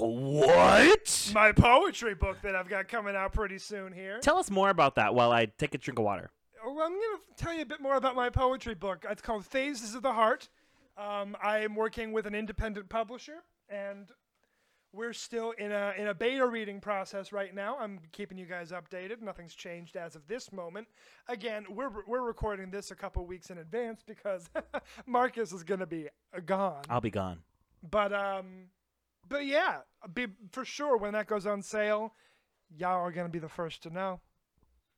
What? 0.00 1.30
my 1.34 1.52
poetry 1.52 2.14
book 2.14 2.38
that 2.42 2.54
I've 2.56 2.68
got 2.68 2.88
coming 2.88 3.14
out 3.16 3.32
pretty 3.32 3.58
soon 3.58 3.92
here. 3.92 4.18
Tell 4.20 4.38
us 4.38 4.50
more 4.50 4.70
about 4.70 4.96
that 4.96 5.14
while 5.14 5.30
I 5.32 5.46
take 5.46 5.74
a 5.74 5.78
drink 5.78 5.98
of 5.98 6.04
water. 6.04 6.30
Well, 6.64 6.80
I'm 6.80 6.92
going 6.92 7.00
to 7.00 7.44
tell 7.44 7.52
you 7.52 7.62
a 7.62 7.66
bit 7.66 7.80
more 7.80 7.96
about 7.96 8.14
my 8.14 8.30
poetry 8.30 8.74
book. 8.74 9.04
It's 9.10 9.20
called 9.20 9.44
Phases 9.44 9.96
of 9.96 10.02
the 10.02 10.12
Heart. 10.12 10.48
Um, 10.96 11.36
I 11.42 11.58
am 11.58 11.74
working 11.74 12.12
with 12.12 12.24
an 12.26 12.36
independent 12.36 12.88
publisher, 12.88 13.42
and 13.68 14.12
we're 14.92 15.12
still 15.12 15.52
in 15.52 15.72
a 15.72 15.92
in 15.96 16.06
a 16.06 16.14
beta 16.14 16.46
reading 16.46 16.80
process 16.80 17.32
right 17.32 17.52
now. 17.52 17.76
I'm 17.80 17.98
keeping 18.12 18.38
you 18.38 18.46
guys 18.46 18.70
updated. 18.70 19.22
Nothing's 19.22 19.54
changed 19.54 19.96
as 19.96 20.14
of 20.14 20.28
this 20.28 20.52
moment. 20.52 20.86
Again, 21.28 21.64
we're 21.68 21.90
we're 22.06 22.22
recording 22.22 22.70
this 22.70 22.92
a 22.92 22.94
couple 22.94 23.26
weeks 23.26 23.50
in 23.50 23.58
advance 23.58 24.02
because 24.06 24.48
Marcus 25.06 25.52
is 25.52 25.64
going 25.64 25.80
to 25.80 25.86
be 25.86 26.08
uh, 26.36 26.40
gone. 26.46 26.82
I'll 26.88 27.00
be 27.00 27.10
gone. 27.10 27.40
But 27.90 28.12
um, 28.12 28.68
but 29.28 29.46
yeah, 29.46 29.78
be 30.14 30.28
for 30.52 30.64
sure 30.64 30.96
when 30.96 31.14
that 31.14 31.26
goes 31.26 31.44
on 31.44 31.60
sale, 31.60 32.14
y'all 32.76 33.00
are 33.00 33.10
going 33.10 33.26
to 33.26 33.32
be 33.32 33.40
the 33.40 33.48
first 33.48 33.82
to 33.82 33.90
know. 33.90 34.20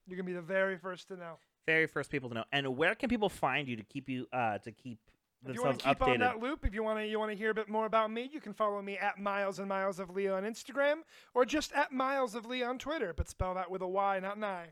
You're 0.07 0.17
going 0.17 0.27
to 0.27 0.33
be 0.33 0.37
the 0.37 0.43
very 0.43 0.77
first 0.77 1.09
to 1.09 1.17
know. 1.17 1.39
Very 1.67 1.87
first 1.87 2.11
people 2.11 2.29
to 2.31 2.35
know. 2.35 2.45
And 2.53 2.77
where 2.77 2.95
can 2.95 3.09
people 3.09 3.29
find 3.29 3.69
you 3.69 3.77
to 3.77 3.83
keep 3.85 4.09
you 4.09 4.27
uh 4.33 4.59
to 4.59 4.73
keep 4.73 4.99
If 5.47 5.55
you 5.55 5.63
want 5.63 5.79
themselves 5.79 5.79
to 5.79 5.89
keep 5.89 6.03
on 6.03 6.09
updated? 6.09 6.19
that 6.21 6.39
loop, 6.41 6.65
if 6.67 6.75
you 6.75 6.83
want 6.83 6.99
to 6.99 7.07
you 7.07 7.19
want 7.19 7.31
to 7.33 7.37
hear 7.37 7.51
a 7.51 7.55
bit 7.55 7.69
more 7.69 7.87
about 7.87 8.11
me, 8.11 8.29
you 8.33 8.41
can 8.41 8.53
follow 8.53 8.81
me 8.83 8.99
at 8.99 9.19
Miles 9.19 9.59
and 9.59 9.69
Miles 9.69 9.99
of 9.99 10.11
Lee 10.11 10.29
on 10.29 10.43
Instagram, 10.45 10.97
or 11.35 11.45
just 11.45 11.73
at 11.73 11.93
Miles 11.93 12.35
of 12.35 12.45
Lee 12.47 12.63
on 12.63 12.79
Twitter, 12.79 13.13
but 13.17 13.29
spell 13.29 13.55
that 13.55 13.71
with 13.71 13.83
a 13.83 13.89
Y, 13.89 14.21
not 14.21 14.37
an 14.37 14.45
I. 14.45 14.67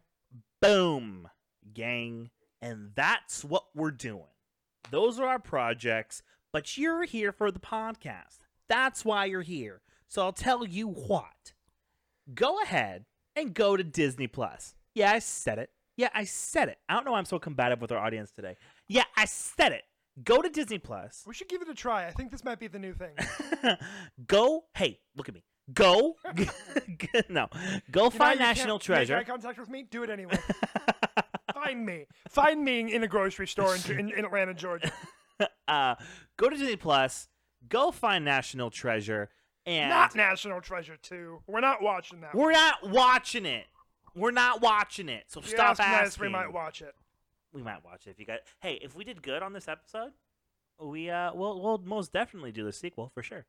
Boom, 0.60 1.28
gang. 1.72 2.30
And 2.60 2.90
that's 2.94 3.44
what 3.44 3.64
we're 3.74 3.90
doing. 3.90 4.22
Those 4.90 5.18
are 5.18 5.26
our 5.26 5.38
projects, 5.40 6.22
but 6.52 6.76
you're 6.78 7.04
here 7.04 7.32
for 7.32 7.50
the 7.50 7.58
podcast. 7.58 8.38
That's 8.68 9.04
why 9.04 9.24
you're 9.24 9.42
here. 9.42 9.80
So 10.08 10.22
I'll 10.22 10.32
tell 10.32 10.64
you 10.66 10.86
what. 10.88 11.54
Go 12.34 12.60
ahead 12.62 13.06
and 13.34 13.52
go 13.54 13.76
to 13.76 13.82
Disney 13.82 14.26
Plus. 14.28 14.74
Yeah, 14.94 15.10
I 15.12 15.18
said 15.18 15.58
it. 15.58 15.70
Yeah, 15.96 16.08
I 16.14 16.24
said 16.24 16.68
it. 16.68 16.78
I 16.88 16.94
don't 16.94 17.04
know 17.04 17.12
why 17.12 17.18
I'm 17.18 17.24
so 17.24 17.38
combative 17.38 17.80
with 17.80 17.92
our 17.92 17.98
audience 17.98 18.30
today. 18.30 18.56
Yeah, 18.88 19.04
I 19.16 19.26
said 19.26 19.72
it. 19.72 19.82
Go 20.24 20.42
to 20.42 20.48
Disney 20.48 20.78
Plus. 20.78 21.22
We 21.26 21.34
should 21.34 21.48
give 21.48 21.62
it 21.62 21.68
a 21.68 21.74
try. 21.74 22.06
I 22.06 22.10
think 22.12 22.30
this 22.30 22.44
might 22.44 22.58
be 22.58 22.66
the 22.66 22.78
new 22.78 22.94
thing. 22.94 23.14
go. 24.26 24.64
Hey, 24.74 25.00
look 25.16 25.28
at 25.28 25.34
me. 25.34 25.44
Go. 25.72 26.16
no. 27.28 27.48
Go 27.90 28.04
You 28.04 28.10
find 28.10 28.38
you 28.40 28.44
National 28.46 28.78
can't 28.78 28.98
Make 28.98 29.06
Treasure. 29.08 29.16
eye 29.16 29.24
contact 29.24 29.58
with 29.58 29.70
me. 29.70 29.84
Do 29.90 30.02
it 30.02 30.10
anyway. 30.10 30.38
Find 31.54 31.86
me. 31.86 32.06
Find 32.28 32.64
me 32.64 32.92
in 32.92 33.02
a 33.04 33.08
grocery 33.08 33.46
store 33.46 33.74
in, 33.76 33.98
in, 33.98 34.10
in 34.10 34.24
Atlanta, 34.24 34.52
Georgia. 34.54 34.92
uh, 35.68 35.94
go 36.36 36.48
to 36.50 36.56
Disney 36.56 36.76
Plus, 36.76 37.28
go 37.68 37.90
find 37.90 38.24
National 38.24 38.70
Treasure, 38.70 39.30
And 39.64 39.88
Not 39.90 40.14
National 40.16 40.60
Treasure 40.60 40.96
2. 41.00 41.42
We're 41.46 41.60
not 41.60 41.80
watching 41.82 42.20
that. 42.22 42.34
we're 42.34 42.52
not 42.52 42.88
watching 42.88 43.46
it. 43.46 43.66
We're 44.14 44.30
not 44.30 44.60
watching 44.60 45.08
it. 45.08 45.24
So 45.28 45.40
stop 45.40 45.78
asking. 45.80 46.22
we 46.22 46.28
might 46.28 46.52
watch 46.52 46.82
it. 46.82 46.94
we 47.52 47.62
might 47.62 47.84
watch 47.84 48.06
it 48.06 48.10
if 48.10 48.18
you 48.18 48.26
got. 48.26 48.40
Hey, 48.60 48.78
if 48.82 48.94
we 48.94 49.04
did 49.04 49.22
good 49.22 49.42
on 49.42 49.52
this 49.52 49.68
episode, 49.68 50.12
we 50.80 51.10
uh, 51.10 51.32
we'll 51.34 51.60
we'll 51.60 51.78
most 51.78 52.12
definitely 52.12 52.52
do 52.52 52.64
the 52.64 52.72
sequel 52.72 53.10
for 53.14 53.22
sure. 53.22 53.44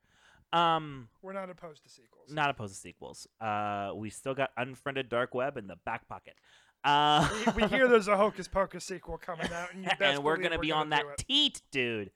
Um, 0.51 1.09
We're 1.23 1.33
not 1.33 1.49
opposed 1.49 1.83
to 1.83 1.89
sequels. 1.89 2.31
not 2.31 2.49
opposed 2.51 2.75
to 2.75 2.79
sequels. 2.79 3.27
Uh, 3.41 3.91
we 3.95 4.09
still 4.11 4.35
got 4.35 4.51
unfriended 4.55 5.09
dark 5.09 5.33
web 5.33 5.57
in 5.57 5.65
the 5.67 5.77
back 5.83 6.07
pocket. 6.07 6.35
Uh, 6.83 7.27
we, 7.55 7.63
we 7.63 7.67
hear 7.69 7.87
there's 7.87 8.07
a 8.07 8.15
Hocus 8.15 8.47
Pocus 8.47 8.83
sequel 8.85 9.17
coming 9.17 9.51
out, 9.51 9.73
and, 9.73 9.83
you 9.83 9.89
and 9.99 10.23
we're 10.23 10.37
gonna 10.37 10.59
be 10.59 10.69
gonna 10.69 10.81
on 10.81 10.89
that 10.89 11.05
it. 11.17 11.25
teat, 11.27 11.61
dude. 11.71 12.11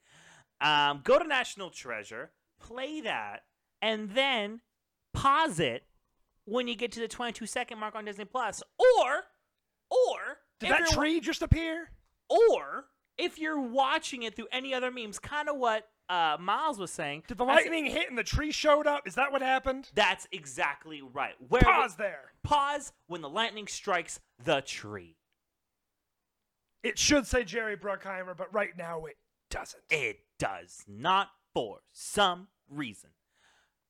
Um, 0.60 1.00
go 1.02 1.18
to 1.18 1.26
National 1.26 1.70
Treasure, 1.70 2.30
play 2.60 3.00
that, 3.00 3.42
and 3.82 4.10
then 4.10 4.60
pause 5.12 5.58
it 5.58 5.84
when 6.48 6.66
you 6.68 6.74
get 6.74 6.92
to 6.92 7.00
the 7.00 7.08
22 7.08 7.46
second 7.46 7.78
mark 7.78 7.94
on 7.94 8.04
Disney 8.04 8.24
Plus, 8.24 8.62
or 8.78 9.10
or 9.90 10.38
Did 10.60 10.70
that 10.70 10.88
tree 10.88 11.20
just 11.20 11.42
appear? 11.42 11.90
or 12.28 12.84
if 13.16 13.38
you're 13.38 13.58
watching 13.60 14.22
it 14.22 14.36
through 14.36 14.46
any 14.52 14.72
other 14.74 14.90
memes, 14.90 15.18
kind 15.18 15.48
of 15.48 15.56
what 15.56 15.88
uh, 16.08 16.36
Miles 16.38 16.78
was 16.78 16.90
saying. 16.90 17.24
Did 17.26 17.36
the 17.38 17.44
I 17.44 17.56
said- 17.56 17.62
lightning 17.62 17.86
hit 17.86 18.08
and 18.08 18.16
the 18.18 18.22
tree 18.22 18.52
showed 18.52 18.86
up? 18.86 19.06
Is 19.08 19.14
that 19.16 19.32
what 19.32 19.42
happened? 19.42 19.90
That's 19.94 20.26
exactly 20.32 21.02
right. 21.02 21.34
Where 21.48 21.62
Pause 21.62 21.96
there. 21.96 22.32
pause 22.44 22.92
when 23.08 23.20
the 23.22 23.28
lightning 23.28 23.66
strikes 23.66 24.20
the 24.44 24.60
tree. 24.60 25.16
It 26.82 26.98
should 26.98 27.26
say 27.26 27.44
Jerry 27.44 27.76
Bruckheimer, 27.76 28.36
but 28.36 28.52
right 28.54 28.76
now 28.76 29.04
it 29.06 29.16
doesn't. 29.50 29.82
It 29.90 30.20
does 30.38 30.84
not 30.86 31.28
for 31.52 31.80
some 31.92 32.48
reason. 32.70 33.10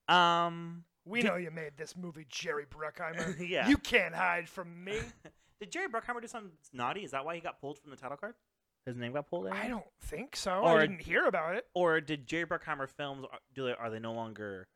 Um, 0.09 0.85
We 1.09 1.23
Did- 1.23 1.29
know 1.29 1.37
you 1.37 1.51
made 1.51 1.73
this 1.77 1.97
movie, 1.97 2.27
Jerry 2.29 2.67
Bruckheimer. 2.67 3.37
Yeah. 3.49 3.69
You 3.69 3.77
can't 3.79 4.15
hide 4.15 4.49
from 4.49 4.85
me. 4.85 4.99
did 5.61 5.71
Jerry 5.73 5.89
Bruckheimer 5.89 6.21
do 6.21 6.29
something 6.29 6.53
naughty? 6.73 7.03
Is 7.05 7.13
that 7.13 7.25
why 7.25 7.35
he 7.35 7.41
got 7.41 7.61
pulled 7.61 7.79
from 7.79 7.91
the 7.91 7.97
title 7.97 8.17
card? 8.17 8.35
His 8.87 8.97
name 8.97 9.13
got 9.13 9.29
pulled. 9.29 9.47
Eh? 9.49 9.51
I 9.53 9.69
don't 9.69 9.85
think 10.03 10.37
so. 10.37 10.53
Or- 10.53 10.79
I 10.79 10.87
didn't 10.87 11.01
hear 11.03 11.27
about 11.27 11.55
it. 11.57 11.67
Or 11.75 12.01
did 12.01 12.27
Jerry 12.27 12.47
Bruckheimer 12.47 12.89
films 12.89 13.25
are- 13.31 13.39
do 13.55 13.65
they, 13.65 13.73
are 13.75 13.91
they 13.91 13.99
no 13.99 14.13
longer 14.13 14.69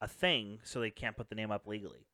a 0.00 0.08
thing, 0.08 0.58
so 0.64 0.80
they 0.80 0.90
can't 0.90 1.16
put 1.16 1.28
the 1.28 1.34
name 1.34 1.50
up 1.50 1.66
legally? 1.66 2.06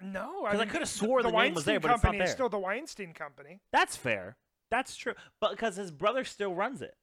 No, 0.00 0.46
I 0.46 0.56
mean, 0.56 0.68
coulda 0.68 0.80
the- 0.80 0.86
swore 0.86 1.22
the 1.22 1.30
name 1.30 1.54
was 1.54 1.64
there, 1.64 1.80
but 1.80 1.90
it's 1.90 2.02
not 2.02 2.08
Company 2.08 2.22
is 2.24 2.28
there. 2.30 2.34
still 2.36 2.48
the 2.48 2.58
Weinstein 2.58 3.12
Company. 3.12 3.60
That's 3.72 3.96
fair. 3.96 4.36
That's 4.70 4.94
true. 4.96 5.14
But 5.40 5.50
because 5.52 5.76
his 5.76 5.90
brother 5.90 6.24
still 6.24 6.54
runs 6.54 6.82
it. 6.82 6.94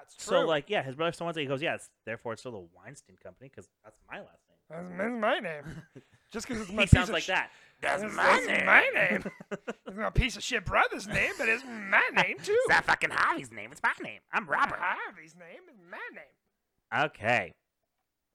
That's 0.00 0.14
true. 0.16 0.38
So 0.38 0.46
like, 0.46 0.68
yeah, 0.68 0.82
his 0.82 0.94
brother 0.94 1.12
still 1.12 1.26
runs 1.26 1.36
it. 1.36 1.40
He 1.40 1.46
goes, 1.46 1.62
yeah, 1.62 1.74
it's, 1.74 1.90
therefore 2.06 2.32
it's 2.32 2.42
still 2.42 2.52
the 2.52 2.66
Weinstein 2.76 3.16
Company 3.22 3.48
because 3.50 3.68
that's 3.84 3.96
my 4.10 4.18
last 4.18 4.38
name. 4.48 4.58
that's, 4.68 4.98
that's 4.98 5.20
my 5.20 5.38
name. 5.40 5.82
Just 6.32 6.46
because 6.46 6.62
it's 6.62 6.70
my 6.72 6.82
he 6.82 6.86
piece 6.86 6.90
sounds 6.90 7.08
of 7.08 7.14
like 7.14 7.22
sh- 7.22 7.28
that. 7.28 7.50
That's 7.80 8.02
That's- 8.02 8.16
my 8.16 8.22
that's 8.24 8.46
name. 8.46 8.66
my 8.66 8.90
name. 8.94 9.24
It's 9.88 9.96
not 9.96 10.08
a 10.08 10.10
piece 10.10 10.36
of 10.36 10.42
shit 10.42 10.64
brother's 10.66 11.06
name, 11.08 11.32
but 11.38 11.48
it's 11.48 11.64
my 11.64 12.02
name 12.22 12.36
too. 12.42 12.52
It's 12.52 12.68
not 12.68 12.84
fucking 12.84 13.10
Harvey's 13.10 13.50
name. 13.50 13.70
It's 13.72 13.80
my 13.82 13.92
name. 14.02 14.20
I'm 14.32 14.46
Robert. 14.46 14.78
Harvey's 14.78 15.34
name 15.34 15.62
is 15.72 15.78
my 15.90 15.96
name. 16.14 17.06
Okay. 17.08 17.54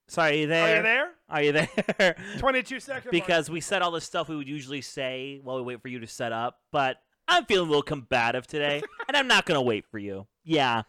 So 0.08 0.24
are 0.24 0.34
you 0.34 0.48
there? 0.48 0.64
Are 0.64 0.76
you 0.78 0.82
there? 0.82 1.10
Are 1.30 1.42
you 1.44 1.52
there? 1.98 2.16
22 2.40 2.80
seconds. 2.80 3.12
because 3.12 3.50
we 3.50 3.62
said 3.62 3.82
all 3.82 3.92
the 3.92 4.02
stuff 4.02 4.28
we 4.30 4.36
would 4.36 4.48
usually 4.50 4.82
say 4.82 5.40
while 5.44 5.58
we 5.58 5.62
wait 5.62 5.82
for 5.82 5.88
you 5.88 6.00
to 6.00 6.08
set 6.08 6.32
up, 6.32 6.60
but 6.72 6.98
I'm 7.28 7.46
feeling 7.46 7.68
a 7.68 7.70
little 7.70 7.84
combative 7.84 8.46
today, 8.48 8.82
and 9.08 9.16
I'm 9.16 9.28
not 9.28 9.46
gonna 9.46 9.62
wait 9.62 9.86
for 9.90 9.98
you. 10.00 10.28
Yeah, 10.44 10.84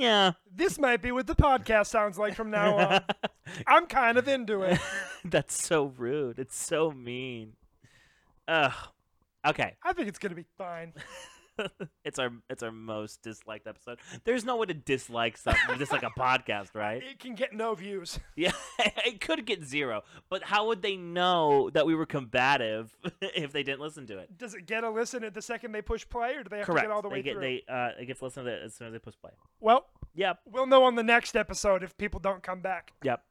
yeah. 0.00 0.32
this 0.54 0.78
might 0.78 1.02
be 1.02 1.12
what 1.12 1.26
the 1.26 1.34
podcast 1.34 1.86
sounds 1.86 2.18
like 2.18 2.34
from 2.34 2.50
now 2.50 2.76
on. 2.76 3.00
I'm 3.66 3.86
kind 3.86 4.18
of 4.18 4.28
into 4.28 4.62
it. 4.62 4.78
That's 5.24 5.62
so 5.62 5.92
rude. 5.96 6.38
It's 6.38 6.56
so 6.56 6.90
mean. 6.90 7.54
Ugh. 8.48 8.72
Okay. 9.46 9.76
I 9.82 9.92
think 9.92 10.08
it's 10.08 10.18
gonna 10.18 10.34
be 10.34 10.46
fine. 10.58 10.92
it's 12.04 12.18
our 12.18 12.30
it's 12.48 12.62
our 12.62 12.70
most 12.72 13.22
disliked 13.22 13.66
episode. 13.66 13.98
There's 14.24 14.44
no 14.44 14.56
way 14.56 14.66
to 14.66 14.74
dislike 14.74 15.36
something, 15.36 15.78
dislike 15.78 16.02
a 16.02 16.10
podcast, 16.10 16.74
right? 16.74 17.02
It 17.02 17.18
can 17.18 17.34
get 17.34 17.52
no 17.52 17.74
views. 17.74 18.18
Yeah, 18.36 18.52
it 19.04 19.20
could 19.20 19.44
get 19.44 19.64
zero. 19.64 20.02
But 20.30 20.42
how 20.44 20.68
would 20.68 20.80
they 20.80 20.96
know 20.96 21.68
that 21.70 21.84
we 21.84 21.94
were 21.94 22.06
combative 22.06 22.96
if 23.20 23.52
they 23.52 23.62
didn't 23.62 23.80
listen 23.80 24.06
to 24.06 24.18
it? 24.18 24.38
Does 24.38 24.54
it 24.54 24.66
get 24.66 24.82
a 24.84 24.88
listen 24.90 25.24
at 25.24 25.34
the 25.34 25.42
second 25.42 25.72
they 25.72 25.82
push 25.82 26.08
play, 26.08 26.36
or 26.36 26.42
do 26.42 26.48
they 26.48 26.58
have 26.58 26.66
Correct. 26.66 26.84
to 26.84 26.88
get 26.88 26.94
all 26.94 27.02
the 27.02 27.08
they 27.10 27.16
way 27.16 27.22
get 27.22 27.32
through? 27.34 27.40
they 27.42 27.62
uh 27.68 27.90
it 28.00 28.06
gets 28.06 28.22
listened 28.22 28.46
to 28.46 28.62
as 28.62 28.74
soon 28.74 28.86
as 28.86 28.92
they 28.94 28.98
push 28.98 29.14
play. 29.20 29.32
Well, 29.60 29.86
Yep. 30.14 30.40
we'll 30.46 30.66
know 30.66 30.84
on 30.84 30.94
the 30.94 31.02
next 31.02 31.36
episode 31.36 31.82
if 31.82 31.96
people 31.98 32.18
don't 32.20 32.42
come 32.42 32.60
back. 32.62 32.92
Yep. 33.02 33.22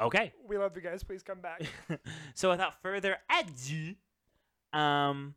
Okay. 0.00 0.32
We 0.46 0.58
love 0.58 0.74
you 0.76 0.82
guys. 0.82 1.02
Please 1.04 1.22
come 1.22 1.40
back. 1.40 1.62
so 2.34 2.50
without 2.50 2.80
further 2.82 3.16
ado, 3.30 3.94
um, 4.78 5.34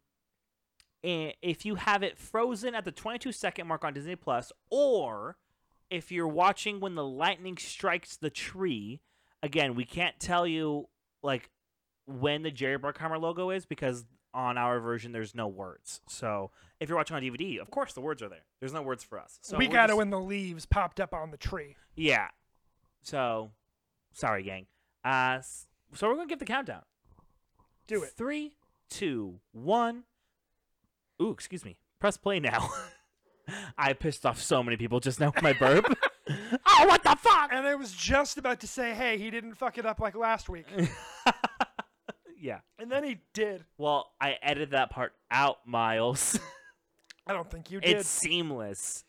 if 1.07 1.65
you 1.65 1.75
have 1.75 2.03
it 2.03 2.17
frozen 2.17 2.73
at 2.75 2.85
the 2.85 2.91
22 2.91 3.31
second 3.31 3.67
mark 3.67 3.83
on 3.83 3.93
Disney 3.93 4.15
Plus, 4.15 4.51
or 4.69 5.37
if 5.89 6.11
you're 6.11 6.27
watching 6.27 6.79
when 6.79 6.95
the 6.95 7.03
lightning 7.03 7.57
strikes 7.57 8.17
the 8.17 8.29
tree, 8.29 9.01
again, 9.43 9.75
we 9.75 9.85
can't 9.85 10.19
tell 10.19 10.47
you 10.47 10.87
like 11.21 11.49
when 12.07 12.43
the 12.43 12.51
Jerry 12.51 12.77
Bruckheimer 12.79 13.19
logo 13.19 13.49
is 13.49 13.65
because 13.65 14.05
on 14.33 14.57
our 14.57 14.79
version 14.79 15.11
there's 15.11 15.33
no 15.35 15.47
words. 15.47 16.01
So 16.07 16.51
if 16.79 16.89
you're 16.89 16.97
watching 16.97 17.15
on 17.15 17.21
DVD, 17.21 17.59
of 17.59 17.71
course 17.71 17.93
the 17.93 18.01
words 18.01 18.21
are 18.21 18.29
there. 18.29 18.45
There's 18.59 18.73
no 18.73 18.81
words 18.81 19.03
for 19.03 19.19
us. 19.19 19.39
So 19.41 19.57
we 19.57 19.67
got 19.67 19.85
it 19.85 19.87
just- 19.89 19.97
when 19.97 20.09
the 20.09 20.19
leaves 20.19 20.65
popped 20.65 20.99
up 20.99 21.13
on 21.13 21.31
the 21.31 21.37
tree. 21.37 21.75
Yeah. 21.95 22.29
So, 23.03 23.51
sorry, 24.13 24.43
gang. 24.43 24.65
Uh, 25.03 25.41
so 25.93 26.07
we're 26.09 26.15
gonna 26.15 26.27
give 26.27 26.39
the 26.39 26.45
countdown. 26.45 26.83
Do 27.87 28.03
it. 28.03 28.09
Three, 28.17 28.55
two, 28.89 29.39
one. 29.51 30.03
Ooh, 31.21 31.31
excuse 31.31 31.63
me. 31.63 31.77
Press 31.99 32.17
play 32.17 32.39
now. 32.39 32.69
I 33.77 33.93
pissed 33.93 34.25
off 34.25 34.41
so 34.41 34.63
many 34.63 34.77
people 34.77 34.99
just 34.99 35.19
now 35.19 35.31
with 35.33 35.43
my 35.43 35.53
burp. 35.53 35.85
oh, 36.29 36.85
what 36.87 37.03
the 37.03 37.15
fuck? 37.19 37.51
And 37.51 37.67
I 37.67 37.75
was 37.75 37.91
just 37.93 38.37
about 38.37 38.59
to 38.61 38.67
say, 38.67 38.93
hey, 38.93 39.17
he 39.17 39.29
didn't 39.29 39.55
fuck 39.55 39.77
it 39.77 39.85
up 39.85 39.99
like 39.99 40.15
last 40.15 40.49
week. 40.49 40.65
yeah. 42.39 42.59
And 42.79 42.91
then 42.91 43.03
he 43.03 43.19
did. 43.33 43.65
Well, 43.77 44.11
I 44.19 44.37
edited 44.41 44.71
that 44.71 44.89
part 44.89 45.13
out, 45.29 45.57
Miles. 45.65 46.39
I 47.27 47.33
don't 47.33 47.49
think 47.49 47.71
you 47.71 47.79
did. 47.79 47.97
it's 47.97 48.09
seamless. 48.09 49.03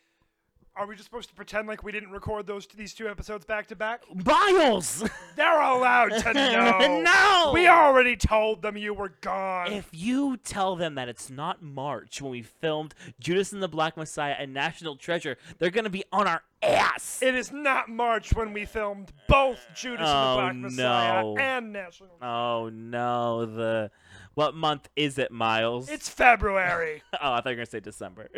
Are 0.79 0.87
we 0.87 0.95
just 0.95 1.07
supposed 1.07 1.31
to 1.31 1.35
pretend 1.35 1.67
like 1.69 1.83
we 1.83 1.91
didn't 1.91 2.11
record 2.11 2.47
those 2.47 2.67
these 2.67 2.93
two 2.93 3.09
episodes 3.09 3.47
back 3.47 3.67
to 3.69 3.77
back? 3.77 4.03
Miles. 4.27 5.03
They're 5.37 5.61
allowed 5.61 6.11
to 6.11 6.33
know. 6.35 7.03
no. 7.03 7.51
We 7.55 7.67
already 7.67 8.15
told 8.15 8.61
them 8.61 8.77
you 8.77 8.93
were 8.93 9.15
gone. 9.23 9.73
If 9.73 9.89
you 9.93 10.37
tell 10.37 10.77
them 10.77 10.95
that 10.97 11.09
it's 11.09 11.31
not 11.31 11.63
March 11.63 12.21
when 12.21 12.31
we 12.31 12.43
filmed 12.43 12.95
Judas 13.19 13.53
and 13.53 13.63
the 13.63 13.69
Black 13.69 13.97
Messiah 13.97 14.35
and 14.39 14.53
National 14.53 14.97
Treasure, 14.97 15.39
they're 15.59 15.71
gonna 15.71 15.89
be 15.89 16.05
on 16.13 16.27
our 16.29 16.43
ass. 16.63 17.21
it 17.23 17.35
is 17.35 17.51
not 17.53 17.89
March 17.89 18.35
when 18.35 18.53
we 18.53 18.67
filmed 18.67 19.13
both 19.29 19.59
Judas 19.75 20.07
and 20.07 20.09
Oh, 20.09 20.31
the 20.37 20.41
Black 20.43 20.55
Messiah 20.57 21.23
no. 21.23 21.37
and 21.39 21.73
National. 21.73 22.11
oh 22.21 22.69
no, 22.71 23.47
the 23.47 23.91
what 24.35 24.55
month 24.55 24.91
is 24.95 25.17
it, 25.17 25.31
Miles? 25.33 25.89
It's 25.89 26.11
February. 26.11 27.03
oh, 27.15 27.33
I 27.33 27.37
thought 27.41 27.47
you 27.47 27.51
were 27.53 27.55
gonna 27.57 27.67
say 27.67 27.81
December. 27.81 28.29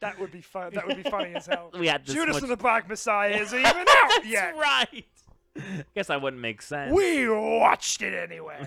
That 0.00 0.18
would 0.18 0.30
be 0.32 0.40
fun. 0.40 0.72
That 0.74 0.86
would 0.86 1.02
be 1.02 1.08
funny 1.08 1.34
as 1.34 1.46
hell. 1.46 1.70
we 1.78 1.86
had 1.88 2.04
this 2.06 2.14
Judas 2.14 2.34
much- 2.34 2.42
and 2.42 2.52
the 2.52 2.56
Black 2.56 2.88
Messiah 2.88 3.30
isn't 3.36 3.58
even 3.58 3.70
out 3.70 3.84
That's 3.86 4.26
yet. 4.26 4.54
right. 4.56 5.04
Guess 5.94 6.08
that 6.08 6.20
wouldn't 6.20 6.42
make 6.42 6.60
sense. 6.62 6.92
We 6.92 7.28
watched 7.28 8.02
it 8.02 8.12
anyway. 8.12 8.66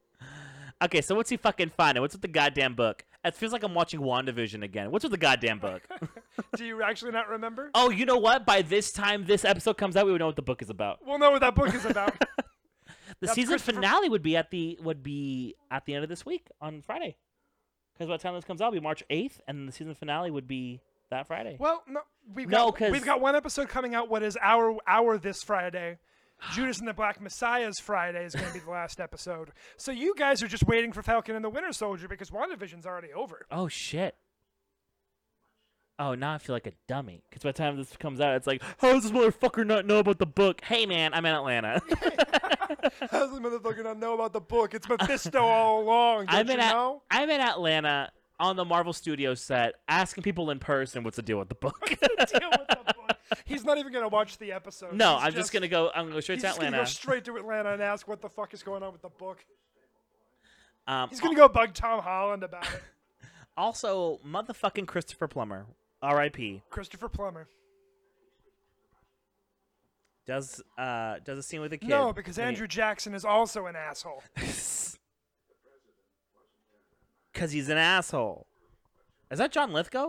okay, 0.84 1.00
so 1.00 1.14
what's 1.14 1.30
he 1.30 1.36
fucking 1.36 1.70
finding? 1.70 2.00
What's 2.02 2.14
with 2.14 2.22
the 2.22 2.28
goddamn 2.28 2.74
book? 2.74 3.04
It 3.24 3.36
feels 3.36 3.52
like 3.52 3.62
I'm 3.62 3.72
watching 3.74 4.00
WandaVision 4.00 4.64
again. 4.64 4.90
What's 4.90 5.04
with 5.04 5.12
the 5.12 5.16
goddamn 5.18 5.60
book? 5.60 5.82
Do 6.56 6.64
you 6.64 6.82
actually 6.82 7.12
not 7.12 7.28
remember? 7.28 7.70
oh, 7.74 7.90
you 7.90 8.04
know 8.04 8.16
what? 8.16 8.44
By 8.44 8.62
this 8.62 8.90
time 8.90 9.24
this 9.26 9.44
episode 9.44 9.76
comes 9.78 9.96
out, 9.96 10.06
we 10.06 10.12
would 10.12 10.18
know 10.18 10.26
what 10.26 10.34
the 10.34 10.42
book 10.42 10.60
is 10.60 10.70
about. 10.70 10.98
We'll 11.06 11.20
know 11.20 11.30
what 11.30 11.40
that 11.42 11.54
book 11.54 11.72
is 11.72 11.84
about. 11.84 12.18
The 13.20 13.26
That's 13.26 13.34
season 13.34 13.50
Christopher- 13.52 13.74
finale 13.76 14.08
would 14.08 14.22
be 14.22 14.36
at 14.36 14.50
the 14.50 14.76
would 14.82 15.02
be 15.04 15.54
at 15.70 15.84
the 15.86 15.94
end 15.94 16.02
of 16.02 16.08
this 16.10 16.26
week 16.26 16.48
on 16.60 16.82
Friday. 16.82 17.14
Because 18.02 18.10
by 18.10 18.16
the 18.16 18.22
time 18.22 18.34
this 18.34 18.44
comes 18.44 18.60
out, 18.60 18.66
it'll 18.68 18.80
be 18.80 18.80
March 18.80 19.02
eighth, 19.10 19.40
and 19.46 19.68
the 19.68 19.72
season 19.72 19.94
finale 19.94 20.30
would 20.30 20.48
be 20.48 20.80
that 21.10 21.26
Friday. 21.26 21.56
Well, 21.60 21.82
no, 21.86 22.00
we've 22.34 22.48
No, 22.48 22.66
got 22.70 22.76
'cause- 22.78 22.92
we've 22.92 23.04
got 23.04 23.20
one 23.20 23.36
episode 23.36 23.68
coming 23.68 23.94
out. 23.94 24.08
What 24.08 24.22
is 24.22 24.36
our 24.42 24.76
our 24.86 25.18
this 25.18 25.42
Friday? 25.42 25.98
Judas 26.54 26.80
and 26.80 26.88
the 26.88 26.94
Black 26.94 27.20
Messiah's 27.20 27.78
Friday 27.78 28.24
is 28.24 28.34
going 28.34 28.48
to 28.48 28.52
be 28.54 28.58
the 28.58 28.70
last 28.70 28.98
episode. 29.00 29.52
So 29.76 29.92
you 29.92 30.14
guys 30.16 30.42
are 30.42 30.48
just 30.48 30.64
waiting 30.66 30.92
for 30.92 31.00
Falcon 31.02 31.36
and 31.36 31.44
the 31.44 31.50
Winter 31.50 31.72
Soldier 31.72 32.08
because 32.08 32.30
WandaVision's 32.30 32.84
already 32.86 33.12
over. 33.12 33.46
Oh 33.50 33.68
shit. 33.68 34.16
Oh, 35.98 36.14
now 36.14 36.34
I 36.34 36.38
feel 36.38 36.56
like 36.56 36.66
a 36.66 36.72
dummy. 36.88 37.22
Because 37.30 37.44
by 37.44 37.50
the 37.50 37.58
time 37.58 37.76
this 37.76 37.96
comes 37.96 38.20
out, 38.20 38.34
it's 38.34 38.46
like, 38.46 38.60
how 38.78 38.92
does 38.92 39.04
this 39.04 39.12
motherfucker 39.12 39.64
not 39.64 39.86
know 39.86 39.98
about 39.98 40.18
the 40.18 40.26
book? 40.26 40.62
Hey 40.64 40.84
man, 40.86 41.14
I'm 41.14 41.24
in 41.26 41.34
Atlanta. 41.34 41.80
How's 43.10 43.30
the 43.32 43.40
motherfucker 43.40 43.84
not 43.84 43.98
know 43.98 44.14
about 44.14 44.32
the 44.32 44.40
book? 44.40 44.74
It's 44.74 44.88
Mephisto 44.88 45.40
all 45.42 45.82
along. 45.82 46.26
Don't 46.26 46.34
I'm 46.34 46.46
you 46.48 46.54
in 46.54 46.60
At- 46.60 46.72
know? 46.72 47.02
I'm 47.10 47.30
in 47.30 47.40
Atlanta 47.40 48.10
on 48.40 48.56
the 48.56 48.64
Marvel 48.64 48.92
Studios 48.92 49.40
set, 49.40 49.74
asking 49.88 50.22
people 50.24 50.50
in 50.50 50.58
person 50.58 51.04
what's 51.04 51.16
the 51.16 51.22
deal 51.22 51.38
with 51.38 51.48
the 51.48 51.54
book. 51.54 51.78
Deal 51.88 51.98
with 51.98 52.68
the 52.68 52.78
book. 52.96 53.16
He's 53.44 53.64
not 53.64 53.78
even 53.78 53.92
gonna 53.92 54.08
watch 54.08 54.38
the 54.38 54.52
episode. 54.52 54.92
no, 54.94 55.16
He's 55.16 55.26
I'm 55.28 55.32
just, 55.34 55.52
gonna 55.52 55.68
go. 55.68 55.90
I'm 55.94 56.04
gonna 56.04 56.14
go 56.16 56.20
straight 56.20 56.36
He's 56.36 56.42
to 56.42 56.48
just 56.48 56.58
gonna 56.58 56.68
Atlanta. 56.68 56.84
go 56.84 56.88
straight 56.90 57.24
to 57.26 57.36
Atlanta 57.36 57.72
and 57.72 57.82
ask 57.82 58.06
what 58.08 58.20
the 58.20 58.28
fuck 58.28 58.52
is 58.54 58.62
going 58.62 58.82
on 58.82 58.92
with 58.92 59.02
the 59.02 59.08
book. 59.10 59.44
um, 60.86 61.08
He's 61.08 61.20
gonna 61.20 61.34
go 61.36 61.48
bug 61.48 61.72
Tom 61.74 62.02
Holland 62.02 62.42
about 62.42 62.64
it. 62.64 62.82
also, 63.56 64.20
motherfucking 64.26 64.86
Christopher 64.86 65.28
Plummer, 65.28 65.66
R.I.P. 66.02 66.62
Christopher 66.70 67.08
Plummer. 67.08 67.46
Does 70.26 70.62
uh 70.78 71.16
does 71.24 71.38
a 71.38 71.42
scene 71.42 71.60
with 71.60 71.72
a 71.72 71.78
kid? 71.78 71.88
No, 71.88 72.12
because 72.12 72.38
Andrew 72.38 72.66
Jackson 72.68 73.14
is 73.14 73.24
also 73.24 73.66
an 73.66 73.76
asshole. 73.76 74.22
Because 77.32 77.50
he's 77.50 77.70
an 77.70 77.78
asshole. 77.78 78.46
Is 79.30 79.38
that 79.38 79.52
John 79.52 79.72
Lithgow? 79.72 80.08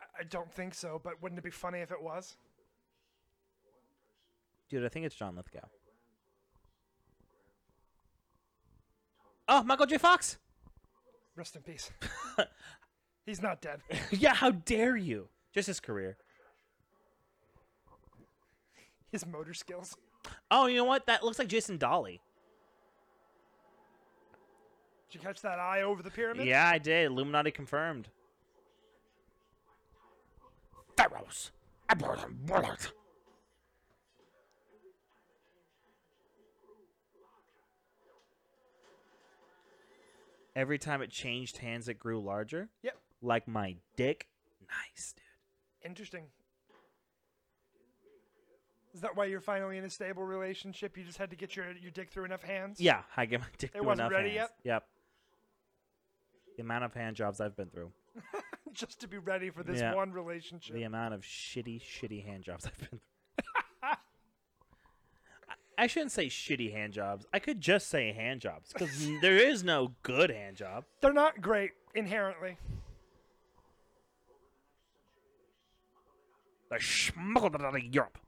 I- 0.00 0.20
I 0.20 0.24
don't 0.24 0.52
think 0.52 0.74
so, 0.74 1.00
but 1.02 1.22
wouldn't 1.22 1.38
it 1.38 1.44
be 1.44 1.50
funny 1.52 1.78
if 1.78 1.92
it 1.92 2.02
was? 2.02 2.36
Dude, 4.68 4.84
I 4.84 4.88
think 4.88 5.06
it's 5.06 5.14
John 5.14 5.36
Lithgow. 5.36 5.68
Oh, 9.46 9.62
Michael 9.62 9.86
J. 9.86 9.98
Fox. 9.98 10.38
Rest 11.36 11.56
in 11.56 11.62
peace. 11.62 11.90
He's 13.26 13.42
not 13.42 13.60
dead. 13.60 13.80
yeah, 14.10 14.34
how 14.34 14.50
dare 14.50 14.96
you? 14.96 15.28
Just 15.54 15.66
his 15.66 15.80
career. 15.80 16.16
His 19.14 19.24
motor 19.24 19.54
skills. 19.54 19.96
Oh, 20.50 20.66
you 20.66 20.76
know 20.76 20.82
what? 20.84 21.06
That 21.06 21.22
looks 21.22 21.38
like 21.38 21.46
Jason 21.46 21.78
Dolly. 21.78 22.20
Did 25.08 25.14
you 25.14 25.20
catch 25.20 25.40
that 25.42 25.60
eye 25.60 25.82
over 25.82 26.02
the 26.02 26.10
pyramid? 26.10 26.48
Yeah, 26.48 26.68
I 26.68 26.78
did. 26.78 27.12
Illuminati 27.12 27.52
confirmed. 27.52 28.08
Pharaohs. 30.96 31.52
I 31.88 31.94
brought 31.94 32.22
them 32.22 32.40
bullets. 32.44 32.90
Every 40.56 40.78
time 40.78 41.02
it 41.02 41.10
changed 41.10 41.58
hands, 41.58 41.86
it 41.86 42.00
grew 42.00 42.20
larger. 42.20 42.68
Yep. 42.82 42.96
Like 43.22 43.46
my 43.46 43.76
dick. 43.94 44.26
Nice, 44.60 45.12
dude. 45.12 45.88
Interesting. 45.88 46.24
Is 48.94 49.00
that 49.00 49.16
why 49.16 49.24
you're 49.24 49.40
finally 49.40 49.76
in 49.76 49.84
a 49.84 49.90
stable 49.90 50.22
relationship? 50.22 50.96
You 50.96 51.02
just 51.04 51.18
had 51.18 51.30
to 51.30 51.36
get 51.36 51.56
your 51.56 51.66
your 51.72 51.90
dick 51.90 52.10
through 52.10 52.24
enough 52.26 52.42
hands? 52.42 52.80
Yeah, 52.80 53.02
I 53.16 53.26
get 53.26 53.40
my 53.40 53.46
dick 53.58 53.70
It 53.74 53.78
through 53.78 53.86
wasn't 53.88 54.00
enough 54.06 54.12
ready 54.12 54.36
hands. 54.36 54.50
yet? 54.64 54.72
Yep. 54.74 54.84
The 56.56 56.62
amount 56.62 56.84
of 56.84 56.94
hand 56.94 57.16
jobs 57.16 57.40
I've 57.40 57.56
been 57.56 57.68
through. 57.70 57.90
just 58.72 59.00
to 59.00 59.08
be 59.08 59.18
ready 59.18 59.50
for 59.50 59.64
this 59.64 59.80
Yeah. 59.80 59.94
one 59.94 60.12
relationship. 60.12 60.74
The 60.76 60.84
amount 60.84 61.12
of 61.14 61.22
shitty, 61.22 61.80
shitty 61.82 62.24
hand 62.24 62.44
jobs 62.44 62.66
I've 62.66 62.78
been 62.78 62.88
through. 62.88 63.00
I- 63.82 63.96
I 65.76 65.86
shouldn't 65.88 66.12
say 66.12 66.26
shitty 66.28 66.72
hand 66.72 66.92
jobs. 66.92 67.26
I 67.32 67.40
could 67.40 67.60
just 67.60 67.88
say 67.88 68.12
hand 68.12 68.40
jobs 68.42 68.72
because 68.72 69.08
there 69.22 69.36
is 69.36 69.64
no 69.64 69.94
good 70.04 70.30
hand 70.30 70.56
job. 70.56 70.84
They're 71.00 71.12
not 71.12 71.40
great 71.40 71.72
inherently. 71.96 72.58
They're 76.70 76.80
smuggled 76.80 77.56
out 77.60 77.74
of 77.76 77.82
Europe. 77.82 78.18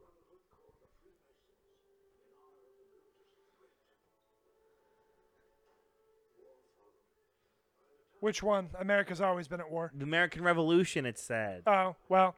Which 8.27 8.43
one? 8.43 8.71
America's 8.81 9.21
always 9.21 9.47
been 9.47 9.61
at 9.61 9.71
war. 9.71 9.93
The 9.97 10.03
American 10.03 10.43
Revolution, 10.43 11.07
it 11.07 11.17
said. 11.17 11.63
Oh, 11.65 11.95
well, 12.09 12.35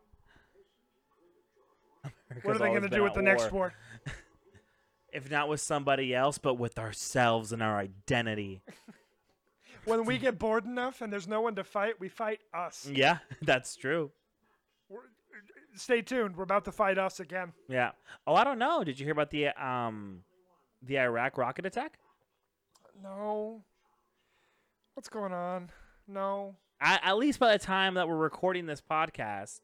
what 2.43 2.57
are 2.57 2.59
they 2.59 2.67
going 2.67 2.83
to 2.83 2.91
do 2.91 3.03
with 3.03 3.15
the 3.15 3.23
next 3.23 3.51
war? 3.51 3.73
If 5.11 5.31
not 5.31 5.49
with 5.49 5.63
somebody 5.63 6.15
else, 6.15 6.37
but 6.37 6.57
with 6.57 6.79
ourselves 6.79 7.53
and 7.53 7.63
our 7.63 7.79
identity. 7.79 8.61
When 9.87 10.05
we 10.05 10.19
get 10.19 10.39
bored 10.39 10.67
enough 10.67 11.01
and 11.01 11.11
there's 11.11 11.27
no 11.27 11.41
one 11.41 11.55
to 11.55 11.65
fight, 11.65 11.99
we 11.99 12.11
fight 12.11 12.41
us. 12.53 12.87
Yeah, 12.93 13.19
that's 13.41 13.75
true. 13.75 14.11
We're, 14.91 15.01
stay 15.75 16.03
tuned. 16.03 16.37
We're 16.37 16.43
about 16.43 16.67
to 16.67 16.73
fight 16.73 16.99
us 16.99 17.19
again. 17.19 17.55
Yeah. 17.67 17.93
Oh, 18.27 18.35
I 18.35 18.45
don't 18.45 18.59
know. 18.59 18.85
Did 18.85 19.01
you 19.01 19.07
hear 19.07 19.15
about 19.15 19.31
the 19.31 19.47
um, 19.57 20.25
the 20.83 20.99
Iraq 20.99 21.39
rocket 21.39 21.65
attack? 21.65 21.99
No. 23.03 23.63
What's 24.99 25.09
going 25.09 25.33
on? 25.33 25.71
No. 26.09 26.57
I, 26.81 26.99
at 27.05 27.19
least 27.19 27.39
by 27.39 27.53
the 27.53 27.65
time 27.65 27.95
that 27.95 28.09
we're 28.09 28.17
recording 28.17 28.67
this 28.67 28.81
podcast, 28.83 29.61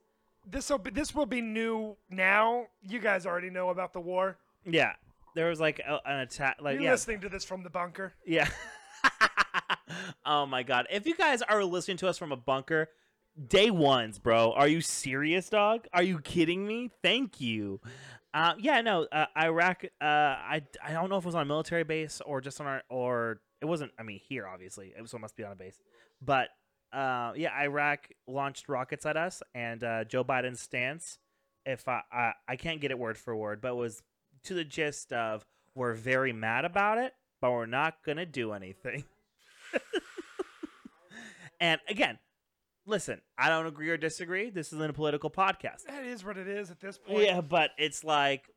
This 0.46 0.70
will 0.70 0.78
be 0.78 0.90
this 0.90 1.12
will 1.12 1.26
be 1.26 1.40
new 1.40 1.96
now. 2.08 2.66
You 2.88 3.00
guys 3.00 3.26
already 3.26 3.50
know 3.50 3.70
about 3.70 3.92
the 3.94 4.00
war. 4.00 4.38
yeah, 4.64 4.92
there 5.34 5.48
was 5.48 5.58
like 5.58 5.80
a, 5.80 5.98
an 6.08 6.20
attack. 6.20 6.58
Like 6.60 6.74
You're 6.74 6.84
yeah, 6.84 6.92
listening 6.92 7.20
to 7.22 7.28
this 7.28 7.44
from 7.44 7.64
the 7.64 7.68
bunker. 7.68 8.12
yeah. 8.24 8.48
oh 10.24 10.46
my 10.46 10.62
god! 10.62 10.86
If 10.88 11.04
you 11.04 11.16
guys 11.16 11.42
are 11.42 11.64
listening 11.64 11.96
to 11.96 12.08
us 12.08 12.16
from 12.16 12.30
a 12.30 12.36
bunker, 12.36 12.90
day 13.48 13.72
ones, 13.72 14.20
bro. 14.20 14.52
Are 14.52 14.68
you 14.68 14.80
serious, 14.80 15.50
dog? 15.50 15.88
Are 15.92 16.04
you 16.04 16.20
kidding 16.20 16.64
me? 16.64 16.92
Thank 17.02 17.40
you. 17.40 17.80
Uh, 18.32 18.54
yeah, 18.60 18.82
no, 18.82 19.08
uh, 19.10 19.26
Iraq. 19.36 19.84
Uh, 20.00 20.04
I 20.04 20.62
I 20.80 20.92
don't 20.92 21.10
know 21.10 21.16
if 21.16 21.24
it 21.24 21.26
was 21.26 21.34
on 21.34 21.42
a 21.42 21.44
military 21.44 21.82
base 21.82 22.20
or 22.24 22.40
just 22.40 22.60
on 22.60 22.68
our 22.68 22.84
or 22.88 23.40
it 23.60 23.66
wasn't. 23.66 23.92
I 23.98 24.02
mean, 24.02 24.20
here 24.26 24.46
obviously, 24.46 24.92
it 24.96 25.00
was, 25.00 25.10
so 25.10 25.16
it 25.16 25.20
must 25.20 25.36
be 25.36 25.44
on 25.44 25.52
a 25.52 25.56
base. 25.56 25.78
But 26.22 26.48
uh, 26.92 27.32
yeah, 27.36 27.50
Iraq 27.60 28.08
launched 28.26 28.68
rockets 28.68 29.06
at 29.06 29.16
us, 29.16 29.42
and 29.54 29.82
uh, 29.82 30.04
Joe 30.04 30.24
Biden's 30.24 30.60
stance, 30.60 31.18
if 31.66 31.88
I, 31.88 32.02
I 32.12 32.32
I 32.48 32.56
can't 32.56 32.80
get 32.80 32.90
it 32.90 32.98
word 32.98 33.18
for 33.18 33.34
word, 33.34 33.60
but 33.60 33.74
was 33.76 34.02
to 34.44 34.54
the 34.54 34.64
gist 34.64 35.12
of 35.12 35.44
we're 35.74 35.94
very 35.94 36.32
mad 36.32 36.64
about 36.64 36.98
it, 36.98 37.12
but 37.40 37.50
we're 37.50 37.66
not 37.66 37.96
gonna 38.04 38.26
do 38.26 38.52
anything. 38.52 39.04
and 41.60 41.80
again, 41.88 42.18
listen, 42.86 43.20
I 43.38 43.48
don't 43.48 43.66
agree 43.66 43.90
or 43.90 43.96
disagree. 43.96 44.50
This 44.50 44.72
isn't 44.72 44.90
a 44.90 44.92
political 44.92 45.30
podcast. 45.30 45.84
That 45.88 46.04
is 46.04 46.24
what 46.24 46.36
it 46.36 46.48
is 46.48 46.70
at 46.70 46.80
this 46.80 46.98
point. 46.98 47.24
Yeah, 47.24 47.40
but 47.40 47.70
it's 47.78 48.04
like, 48.04 48.48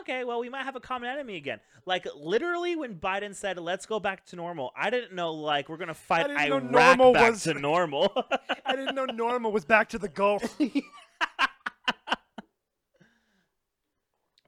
okay, 0.00 0.24
well, 0.24 0.40
we 0.40 0.48
might 0.48 0.64
have 0.64 0.76
a 0.76 0.80
common 0.80 1.08
enemy 1.08 1.36
again. 1.36 1.60
Like 1.86 2.06
literally, 2.16 2.76
when 2.76 2.96
Biden 2.96 3.34
said, 3.34 3.58
"Let's 3.58 3.86
go 3.86 3.98
back 4.00 4.24
to 4.26 4.36
normal," 4.36 4.72
I 4.76 4.90
didn't 4.90 5.14
know 5.14 5.32
like 5.32 5.68
we're 5.68 5.76
gonna 5.78 5.94
fight 5.94 6.26
didn't 6.28 6.48
know 6.48 6.56
Iraq 6.58 6.70
normal 6.98 7.12
back 7.14 7.30
was- 7.32 7.42
to 7.44 7.54
normal. 7.54 8.12
I 8.66 8.76
didn't 8.76 8.94
know 8.94 9.04
normal 9.06 9.52
was 9.52 9.64
back 9.64 9.88
to 9.90 9.98
the 9.98 10.08
Gulf. 10.08 10.58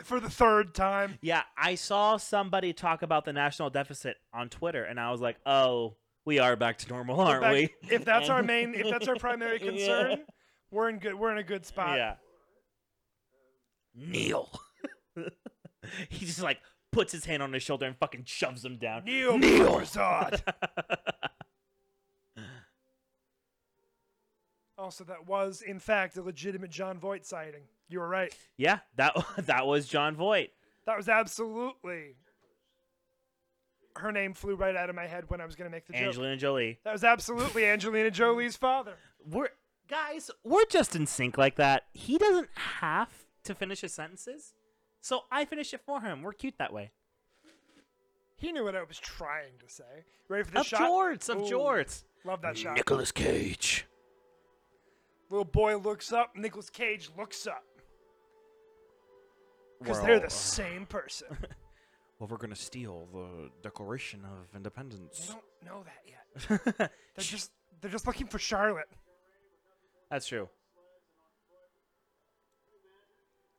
For 0.05 0.19
the 0.19 0.31
third 0.31 0.75
time. 0.75 1.19
yeah, 1.21 1.43
I 1.57 1.75
saw 1.77 2.17
somebody 2.17 2.73
talk 2.73 3.03
about 3.03 3.25
the 3.27 3.33
national 3.33 3.71
deficit 3.71 4.17
on 4.33 4.49
Twitter, 4.49 4.83
and 4.83 4.99
I 4.99 5.11
was 5.13 5.21
like, 5.21 5.37
"Oh, 5.47 5.97
we 6.25 6.39
are 6.39 6.57
back 6.57 6.79
to 6.79 6.89
normal, 6.89 7.21
aren't 7.21 7.43
back- 7.43 7.53
we?" 7.53 7.69
If 7.91 8.05
that's 8.07 8.29
our 8.29 8.43
main, 8.43 8.75
if 8.75 8.89
that's 8.91 9.07
our 9.07 9.15
primary 9.17 9.61
Yeah. 9.63 9.71
concern, 9.71 10.25
we're 10.71 10.89
in 10.89 10.99
good. 10.99 11.15
We're 11.15 11.31
in 11.33 11.39
a 11.39 11.43
good 11.45 11.65
spot. 11.67 11.97
Yeah. 11.99 12.15
Neil. 13.95 14.51
he 16.09 16.27
just 16.27 16.43
like 16.43 16.59
puts 16.93 17.13
his 17.13 17.25
hand 17.25 17.43
on 17.43 17.53
his 17.53 17.63
shoulder 17.63 17.87
and 17.87 17.97
fucking 17.97 18.25
shoves 18.27 18.65
him 18.65 18.77
down. 18.77 19.05
Neil, 19.05 19.39
Neil. 19.39 19.83
Also, 24.79 25.05
that 25.05 25.27
was 25.27 25.61
in 25.61 25.79
fact 25.79 26.17
a 26.17 26.23
legitimate 26.23 26.71
Jon 26.71 26.99
Voight 26.99 27.27
sighting. 27.27 27.65
You 27.91 28.01
were 28.01 28.09
right. 28.09 28.35
yeah, 28.57 28.79
that 28.97 29.15
that 29.39 29.67
was 29.67 29.87
Jon 29.87 30.17
Voight. 30.17 30.53
That 30.87 30.97
was 30.97 31.07
absolutely. 31.07 32.17
Her 33.97 34.11
name 34.11 34.33
flew 34.33 34.55
right 34.55 34.75
out 34.75 34.89
of 34.89 34.97
my 34.97 35.07
head 35.07 35.25
when 35.29 35.43
I 35.43 35.45
was 35.45 35.55
going 35.55 35.71
to 35.71 35.71
make 35.71 35.87
the 35.87 35.93
joke. 35.93 36.03
Angelina 36.03 36.37
Jolie. 36.39 36.79
That 36.85 36.95
was 36.95 37.05
absolutely 37.05 37.67
Angelina 37.67 38.11
Jolie's 38.11 38.57
father. 38.57 38.95
We're 39.29 39.51
guys, 39.87 40.31
we're 40.45 40.65
just 40.71 40.97
in 40.97 41.07
sync 41.07 41.37
like 41.37 41.57
that. 41.57 41.85
He 41.93 42.17
doesn't 42.17 42.49
have 42.55 43.11
to 43.45 43.55
finish 43.55 43.83
his 43.83 43.93
sentences, 43.93 44.55
so 45.01 45.21
I 45.31 45.45
finish 45.45 45.73
it 45.75 45.81
for 45.85 46.01
him. 46.01 46.23
We're 46.23 46.33
cute 46.33 46.55
that 46.59 46.73
way. 46.73 46.91
He 48.37 48.53
knew 48.53 48.65
what 48.65 48.75
I 48.75 48.83
was 48.83 48.99
trying 48.99 49.53
to 49.67 49.73
say. 49.73 50.05
Ready 50.29 50.45
for 50.45 50.53
the 50.53 50.61
Of 50.61 50.67
shot? 50.67 50.81
jorts, 50.81 51.29
of 51.29 51.39
Ooh, 51.43 51.45
jorts. 51.45 52.05
Love 52.25 52.41
that 52.43 52.57
shot. 52.57 52.77
Nicolas 52.77 53.13
Cage. 53.13 53.87
Little 55.29 55.45
boy 55.45 55.77
looks 55.77 56.13
up. 56.13 56.35
Nicolas 56.37 56.71
Cage 56.71 57.11
looks 57.17 57.47
up 57.47 57.63
because 59.79 60.01
they're 60.03 60.19
the 60.21 60.27
uh, 60.27 60.31
same 60.31 60.87
person. 60.87 61.29
Well, 62.19 62.29
we're 62.29 62.37
gonna 62.37 62.55
steal 62.55 63.09
the 63.15 63.49
Declaration 63.63 64.27
of 64.27 64.53
they 64.53 64.59
Independence. 64.59 65.29
don't 65.29 65.43
know 65.65 65.83
that 65.85 66.03
yet. 66.07 66.77
They're 66.77 66.91
just 67.17 67.51
they're 67.81 67.91
just 67.91 68.07
looking 68.07 68.27
for 68.27 68.39
Charlotte. 68.39 68.91
That's 70.11 70.27
true. 70.27 70.51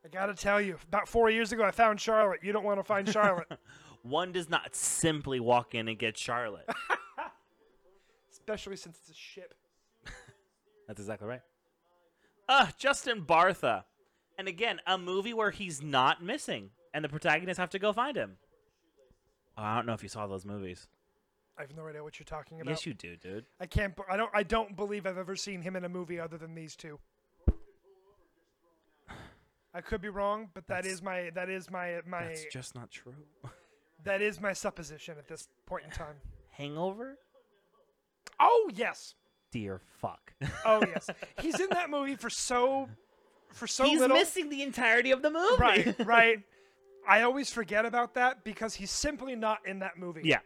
I 0.04 0.08
gotta 0.08 0.34
tell 0.34 0.60
you, 0.60 0.78
about 0.88 1.08
four 1.08 1.30
years 1.30 1.52
ago, 1.52 1.64
I 1.64 1.72
found 1.72 2.00
Charlotte. 2.00 2.40
You 2.44 2.52
don't 2.52 2.64
want 2.64 2.80
to 2.80 2.84
find 2.84 3.08
Charlotte, 3.14 3.60
One 4.04 4.32
does 4.32 4.50
not 4.50 4.76
simply 4.76 5.40
walk 5.40 5.76
in 5.76 5.88
and 5.88 5.98
get 5.98 6.18
Charlotte. 6.18 6.68
especially 8.32 8.76
since 8.76 8.98
it's 9.00 9.12
a 9.12 9.14
ship. 9.14 9.54
That's 10.88 11.00
exactly 11.00 11.28
right. 11.28 11.42
Uh, 12.50 12.68
Justin 12.78 13.24
Bartha. 13.24 13.84
And 14.38 14.48
again, 14.48 14.80
a 14.88 14.98
movie 14.98 15.34
where 15.34 15.52
he's 15.52 15.82
not 15.82 16.24
missing 16.24 16.72
and 16.94 17.06
the 17.06 17.10
protagonists 17.10 17.60
have 17.60 17.70
to 17.72 17.80
go 17.80 17.94
find 17.94 18.18
him. 18.18 18.38
Oh, 19.58 19.64
I 19.64 19.76
don't 19.76 19.86
know 19.86 19.94
if 19.94 20.02
you 20.02 20.10
saw 20.10 20.28
those 20.28 20.46
movies. 20.46 20.88
I 21.58 21.62
have 21.62 21.76
no 21.76 21.86
idea 21.88 22.04
what 22.04 22.18
you're 22.18 22.26
talking 22.26 22.60
about. 22.60 22.72
Yes, 22.72 22.86
you 22.86 22.94
do, 22.94 23.16
dude. 23.16 23.46
I 23.60 23.68
can't. 23.68 23.94
I 24.10 24.18
don't. 24.18 24.32
I 24.34 24.42
don't 24.42 24.76
believe 24.76 25.06
I've 25.06 25.18
ever 25.18 25.36
seen 25.36 25.62
him 25.62 25.76
in 25.76 25.84
a 25.84 25.90
movie 25.90 26.20
other 26.20 26.38
than 26.38 26.56
these 26.56 26.76
two. 26.76 26.98
I 29.74 29.82
could 29.82 30.02
be 30.02 30.10
wrong, 30.10 30.50
but 30.54 30.68
that 30.68 30.84
That's- 30.84 30.94
is 30.94 31.02
my 31.02 31.30
that 31.36 31.50
is 31.50 31.70
my 31.72 32.02
my 32.06 32.24
That's 32.26 32.46
just 32.52 32.76
not 32.76 32.92
true. 32.92 33.16
that 34.04 34.22
is 34.22 34.40
my 34.42 34.54
supposition 34.54 35.16
at 35.18 35.28
this 35.28 35.48
point 35.66 35.86
in 35.86 35.92
time. 35.92 36.16
Hangover? 36.52 37.18
Oh 38.40 38.70
yes, 38.74 39.16
Dear 39.52 39.82
fuck. 40.00 40.34
oh 40.66 40.84
yes. 40.88 41.10
He's 41.40 41.60
in 41.60 41.70
that 41.72 41.90
movie 41.90 42.16
for 42.16 42.30
so 42.30 42.90
for 43.54 43.68
so 43.68 43.84
he's 43.86 44.00
little. 44.00 44.16
missing 44.18 44.50
the 44.50 44.62
entirety 44.64 45.12
of 45.12 45.22
the 45.22 45.30
movie. 45.30 45.56
Right, 45.60 45.96
right. 46.06 46.40
I 47.08 47.22
always 47.24 47.52
forget 47.52 47.86
about 47.86 48.14
that 48.16 48.44
because 48.44 48.76
he's 48.76 48.92
simply 48.92 49.36
not 49.36 49.60
in 49.66 49.80
that 49.80 49.98
movie. 49.98 50.22
yeah. 50.26 50.40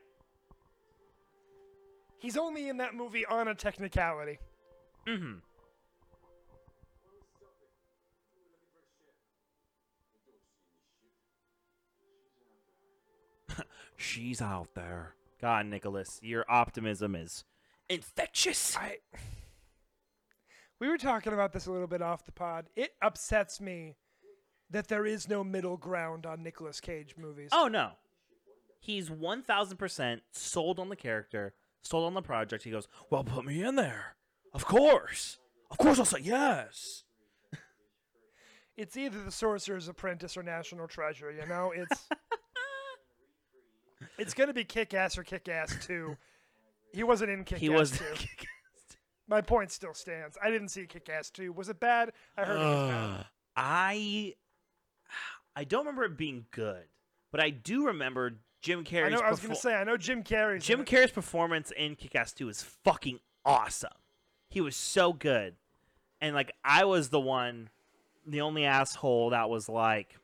He's 2.20 2.38
only 2.38 2.70
in 2.70 2.78
that 2.78 2.96
movie 2.96 3.26
on 3.26 3.48
a 3.48 3.54
technicality. 3.56 4.40
Mm-hmm. 5.08 5.40
She's 13.98 14.42
out 14.42 14.74
there. 14.76 15.16
God, 15.42 15.66
Nicholas, 15.68 16.20
your 16.22 16.46
optimism 16.50 17.16
is 17.16 17.44
infectious. 17.90 18.76
I 18.78 18.98
We 20.80 20.90
were 20.90 20.98
talking 20.98 21.32
about 21.32 21.54
this 21.54 21.68
a 21.68 21.72
little 21.72 21.88
bit 21.88 22.02
off 22.02 22.26
the 22.26 22.34
pod. 22.34 22.66
It 22.76 22.92
upsets 23.02 23.62
me 23.62 23.96
that 24.70 24.90
there 24.90 25.06
is 25.06 25.30
no 25.30 25.44
middle 25.44 25.78
ground 25.78 26.26
on 26.26 26.44
Nicolas 26.44 26.82
Cage 26.82 27.16
movies. 27.18 27.50
Oh 27.54 27.68
no, 27.70 27.92
he's 28.80 29.10
one 29.10 29.42
thousand 29.42 29.78
percent 29.78 30.22
sold 30.32 30.80
on 30.80 30.90
the 30.90 30.96
character, 30.98 31.54
sold 31.82 32.06
on 32.06 32.14
the 32.14 32.22
project. 32.22 32.64
He 32.64 32.72
goes, 32.72 32.90
"Well, 33.10 33.24
put 33.24 33.46
me 33.46 33.64
in 33.64 33.76
there. 33.76 34.16
Of 34.54 34.66
course, 34.66 35.38
of 35.72 35.78
course, 35.78 35.98
I'll 36.00 36.06
say 36.06 36.20
yes." 36.22 37.04
It's 38.78 38.98
either 38.98 39.24
The 39.24 39.32
Sorcerer's 39.32 39.88
Apprentice 39.88 40.36
or 40.36 40.44
National 40.44 40.86
Treasure, 40.86 41.32
you 41.32 41.48
know? 41.48 41.72
It's 41.74 42.10
It's 44.18 44.34
going 44.34 44.48
to 44.48 44.54
be 44.54 44.64
Kick-Ass 44.64 45.18
or 45.18 45.24
Kick-Ass 45.24 45.86
2. 45.86 46.16
He 46.94 47.04
wasn't 47.04 47.32
in 47.32 47.44
Kick-Ass 47.44 47.62
He 47.62 47.70
was. 47.70 47.92
2. 47.92 48.04
My 49.28 49.42
point 49.42 49.72
still 49.72 49.94
stands. 49.94 50.38
I 50.44 50.50
didn't 50.52 50.70
see 50.70 50.86
Kick-Ass 50.86 51.32
2. 51.32 51.52
Was 51.52 51.70
it 51.70 51.80
bad? 51.80 52.12
I 52.38 52.44
heard 52.46 52.56
it 52.56 52.60
was 52.60 52.90
bad. 52.92 53.20
Uh, 53.20 53.24
I 53.58 54.34
I 55.56 55.64
don't 55.64 55.82
remember 55.86 56.04
it 56.04 56.18
being 56.18 56.46
good, 56.52 56.84
but 57.32 57.40
I 57.42 57.50
do 57.50 57.88
remember 57.88 58.34
Jim 58.62 58.80
I 58.80 58.84
Carrey's. 58.84 59.14
know 59.14 59.20
I 59.20 59.32
was 59.32 59.40
going 59.40 59.54
to 59.54 59.60
say 59.60 59.74
I 59.74 59.84
know 59.84 59.98
Jim 59.98 60.24
Carrey's 60.24 60.64
Jim 60.66 60.82
in 60.82 60.86
it. 60.86 60.90
Carrey's 60.90 61.12
performance 61.12 61.72
in 61.76 61.96
Kick-Ass 61.96 62.34
2 62.34 62.50
is 62.50 62.62
fucking 62.62 63.20
awesome. 63.46 63.90
He 64.50 64.62
was 64.62 64.76
so 64.76 65.12
good, 65.14 65.56
and 66.22 66.36
like 66.36 66.52
I 66.64 66.86
was 66.86 67.10
the 67.10 67.20
one, 67.20 67.70
the 68.28 68.42
only 68.42 68.66
asshole 68.66 69.32
that 69.32 69.50
was 69.50 69.68
like, 69.70 70.16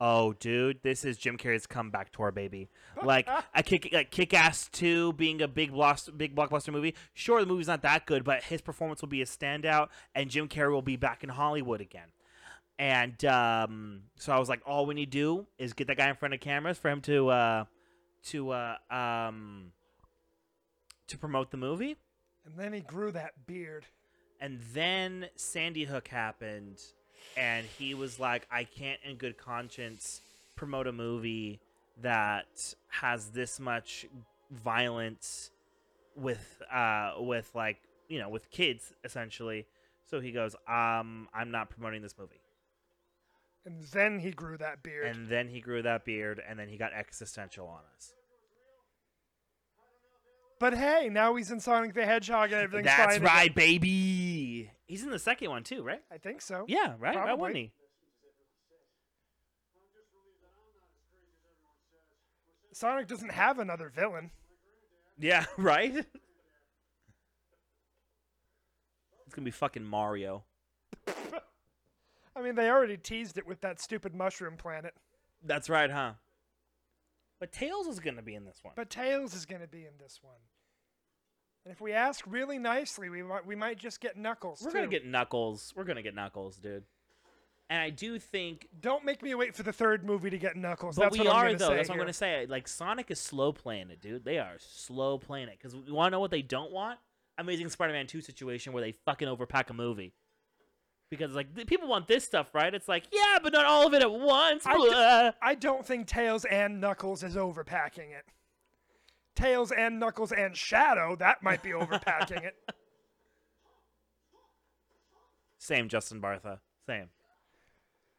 "Oh, 0.00 0.32
dude, 0.32 0.82
this 0.82 1.04
is 1.04 1.16
Jim 1.16 1.36
Carrey's 1.36 1.66
comeback 1.66 2.12
tour, 2.12 2.30
baby." 2.30 2.68
Like 3.02 3.28
a 3.54 3.62
kick, 3.62 3.90
like 3.92 4.10
Kick-Ass 4.10 4.68
2 4.72 5.12
being 5.14 5.42
a 5.42 5.48
big 5.48 5.72
bloss, 5.72 6.08
big 6.08 6.34
blockbuster 6.34 6.72
movie. 6.72 6.94
Sure, 7.14 7.40
the 7.40 7.46
movie's 7.46 7.68
not 7.68 7.82
that 7.82 8.06
good, 8.06 8.24
but 8.24 8.44
his 8.44 8.60
performance 8.60 9.00
will 9.00 9.08
be 9.08 9.22
a 9.22 9.26
standout, 9.26 9.88
and 10.14 10.30
Jim 10.30 10.48
Carrey 10.48 10.72
will 10.72 10.82
be 10.82 10.96
back 10.96 11.22
in 11.22 11.30
Hollywood 11.30 11.80
again. 11.80 12.08
And 12.78 13.22
um, 13.26 14.04
so 14.16 14.32
I 14.32 14.38
was 14.38 14.48
like, 14.48 14.62
all 14.64 14.86
we 14.86 14.94
need 14.94 15.12
to 15.12 15.18
do 15.18 15.46
is 15.58 15.74
get 15.74 15.86
that 15.88 15.98
guy 15.98 16.08
in 16.08 16.16
front 16.16 16.32
of 16.32 16.40
cameras 16.40 16.78
for 16.78 16.88
him 16.88 17.02
to 17.02 17.28
uh, 17.28 17.64
to 18.24 18.50
uh, 18.52 18.76
um, 18.90 19.72
to 21.08 21.18
promote 21.18 21.50
the 21.50 21.58
movie. 21.58 21.96
And 22.46 22.56
then 22.56 22.72
he 22.72 22.80
grew 22.80 23.12
that 23.12 23.46
beard. 23.46 23.84
And 24.40 24.60
then 24.72 25.26
Sandy 25.36 25.84
Hook 25.84 26.08
happened, 26.08 26.80
and 27.36 27.66
he 27.78 27.94
was 27.94 28.18
like, 28.18 28.46
I 28.50 28.64
can't, 28.64 29.00
in 29.04 29.16
good 29.16 29.36
conscience, 29.38 30.20
promote 30.56 30.86
a 30.86 30.92
movie 30.92 31.60
that 32.02 32.74
has 32.88 33.30
this 33.30 33.60
much 33.60 34.06
violence 34.50 35.50
with, 36.16 36.62
uh, 36.72 37.14
with 37.18 37.50
like, 37.54 37.78
you 38.08 38.18
know, 38.18 38.28
with 38.28 38.50
kids 38.50 38.92
essentially. 39.04 39.66
So 40.10 40.20
he 40.20 40.32
goes, 40.32 40.54
um, 40.68 41.28
I'm 41.32 41.50
not 41.50 41.70
promoting 41.70 42.02
this 42.02 42.14
movie. 42.18 42.40
And 43.64 43.84
then 43.92 44.18
he 44.18 44.30
grew 44.30 44.56
that 44.56 44.82
beard. 44.82 45.06
And 45.06 45.28
then 45.28 45.48
he 45.48 45.60
grew 45.60 45.82
that 45.82 46.04
beard, 46.04 46.42
and 46.48 46.58
then 46.58 46.68
he 46.68 46.78
got 46.78 46.92
existential 46.94 47.68
on 47.68 47.80
us. 47.94 48.14
but 50.58 50.74
hey, 50.74 51.08
now 51.10 51.34
he's 51.34 51.50
in 51.50 51.58
Sonic 51.58 51.94
the 51.94 52.04
Hedgehog 52.04 52.52
and 52.52 52.60
everything's 52.62 52.86
That's 52.86 53.16
fine 53.16 53.22
right, 53.24 53.50
again. 53.50 53.54
baby. 53.54 54.70
He's 54.90 55.04
in 55.04 55.10
the 55.10 55.20
second 55.20 55.50
one 55.50 55.62
too, 55.62 55.84
right? 55.84 56.02
I 56.10 56.18
think 56.18 56.42
so. 56.42 56.64
Yeah, 56.66 56.94
right. 56.98 57.14
Why 57.14 57.32
wouldn't 57.32 57.56
he? 57.56 57.70
Sonic 62.72 63.06
doesn't 63.06 63.30
have 63.30 63.60
another 63.60 63.88
villain. 63.88 64.32
Yeah, 65.16 65.44
right. 65.56 65.94
it's 65.94 66.08
gonna 69.32 69.44
be 69.44 69.52
fucking 69.52 69.84
Mario. 69.84 70.42
I 72.34 72.42
mean, 72.42 72.56
they 72.56 72.68
already 72.68 72.96
teased 72.96 73.38
it 73.38 73.46
with 73.46 73.60
that 73.60 73.80
stupid 73.80 74.12
mushroom 74.12 74.56
planet. 74.56 74.94
That's 75.44 75.70
right, 75.70 75.88
huh? 75.92 76.14
But 77.38 77.52
Tails 77.52 77.86
is 77.86 78.00
gonna 78.00 78.22
be 78.22 78.34
in 78.34 78.44
this 78.44 78.58
one. 78.62 78.74
But 78.74 78.90
Tails 78.90 79.34
is 79.36 79.46
to 79.46 79.68
be 79.68 79.82
in 79.82 79.98
this 80.00 80.18
one. 80.20 80.34
And 81.64 81.72
if 81.72 81.80
we 81.80 81.92
ask 81.92 82.24
really 82.26 82.58
nicely, 82.58 83.10
we 83.10 83.22
might 83.22 83.46
we 83.46 83.54
might 83.54 83.78
just 83.78 84.00
get 84.00 84.16
Knuckles. 84.16 84.62
We're 84.64 84.72
gonna 84.72 84.86
get 84.86 85.06
Knuckles. 85.06 85.72
We're 85.76 85.84
gonna 85.84 86.02
get 86.02 86.14
Knuckles, 86.14 86.56
dude. 86.56 86.84
And 87.68 87.80
I 87.80 87.90
do 87.90 88.18
think, 88.18 88.66
Don't 88.80 89.04
make 89.04 89.22
me 89.22 89.32
wait 89.36 89.54
for 89.54 89.62
the 89.62 89.72
third 89.72 90.04
movie 90.04 90.28
to 90.28 90.38
get 90.38 90.56
Knuckles. 90.56 90.96
but 90.96 91.02
That's 91.04 91.18
we 91.18 91.28
are 91.28 91.54
though. 91.54 91.72
That's 91.72 91.88
what 91.88 91.94
I'm 91.94 92.00
gonna 92.00 92.12
say. 92.12 92.46
Like 92.48 92.66
Sonic 92.66 93.10
is 93.10 93.20
slow 93.20 93.52
playing 93.52 93.90
it, 93.90 94.00
dude. 94.00 94.24
They 94.24 94.38
are 94.38 94.56
slow 94.58 95.18
playing 95.18 95.48
it 95.48 95.58
because 95.58 95.76
we 95.76 95.92
want 95.92 96.08
to 96.08 96.10
know 96.16 96.20
what 96.20 96.32
they 96.32 96.42
don't 96.42 96.72
want? 96.72 96.98
Amazing 97.38 97.68
Spider-Man 97.70 98.06
two 98.06 98.20
situation 98.20 98.72
where 98.72 98.82
they 98.82 98.92
fucking 98.92 99.28
overpack 99.28 99.70
a 99.70 99.74
movie. 99.74 100.14
Because 101.10 101.32
like 101.32 101.54
people 101.66 101.88
want 101.88 102.08
this 102.08 102.24
stuff, 102.24 102.54
right? 102.54 102.74
It's 102.74 102.88
like 102.88 103.04
yeah, 103.12 103.38
but 103.42 103.52
not 103.52 103.66
all 103.66 103.86
of 103.86 103.94
it 103.94 104.02
at 104.02 104.10
once. 104.10 104.64
I 104.66 104.74
d-. 105.30 105.36
I 105.42 105.54
don't 105.54 105.86
think 105.86 106.06
Tails 106.06 106.44
and 106.46 106.80
Knuckles 106.80 107.22
is 107.22 107.36
overpacking 107.36 108.10
it. 108.10 108.24
Tails 109.40 109.72
and 109.72 109.98
Knuckles 109.98 110.32
and 110.32 110.54
Shadow, 110.56 111.16
that 111.16 111.42
might 111.42 111.62
be 111.62 111.70
overpacking 111.70 112.44
it. 112.44 112.56
Same, 115.58 115.88
Justin 115.88 116.20
Bartha. 116.20 116.58
Same. 116.86 117.08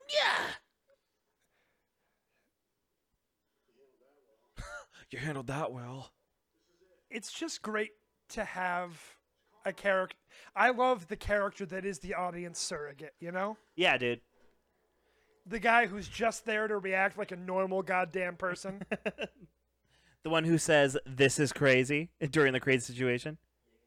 Yeah. 0.10 0.42
you 5.12 5.20
handled 5.20 5.48
that 5.48 5.72
well. 5.72 6.12
It's 7.10 7.32
just 7.32 7.62
great 7.62 7.92
to 8.30 8.44
have 8.44 9.00
a 9.66 9.74
character. 9.74 10.18
I 10.56 10.72
love 10.72 11.08
the 11.08 11.16
character 11.16 11.66
that 11.68 11.86
is 11.86 12.00
the 12.00 12.14
audience 12.16 12.60
surrogate, 12.60 13.14
you 13.20 13.32
know? 13.32 13.58
Yeah, 13.76 13.98
dude. 13.98 14.22
The 15.46 15.60
guy 15.60 15.88
who's 15.88 16.08
just 16.08 16.46
there 16.46 16.68
to 16.68 16.78
react 16.78 17.18
like 17.18 17.32
a 17.32 17.36
normal 17.36 17.82
goddamn 17.82 18.38
person. 18.38 18.82
The 20.24 20.30
one 20.30 20.44
who 20.44 20.58
says 20.58 20.98
this 21.06 21.40
is 21.40 21.52
crazy 21.52 22.10
during 22.30 22.54
the 22.54 22.60
crazy 22.60 22.82
situation. 22.94 23.38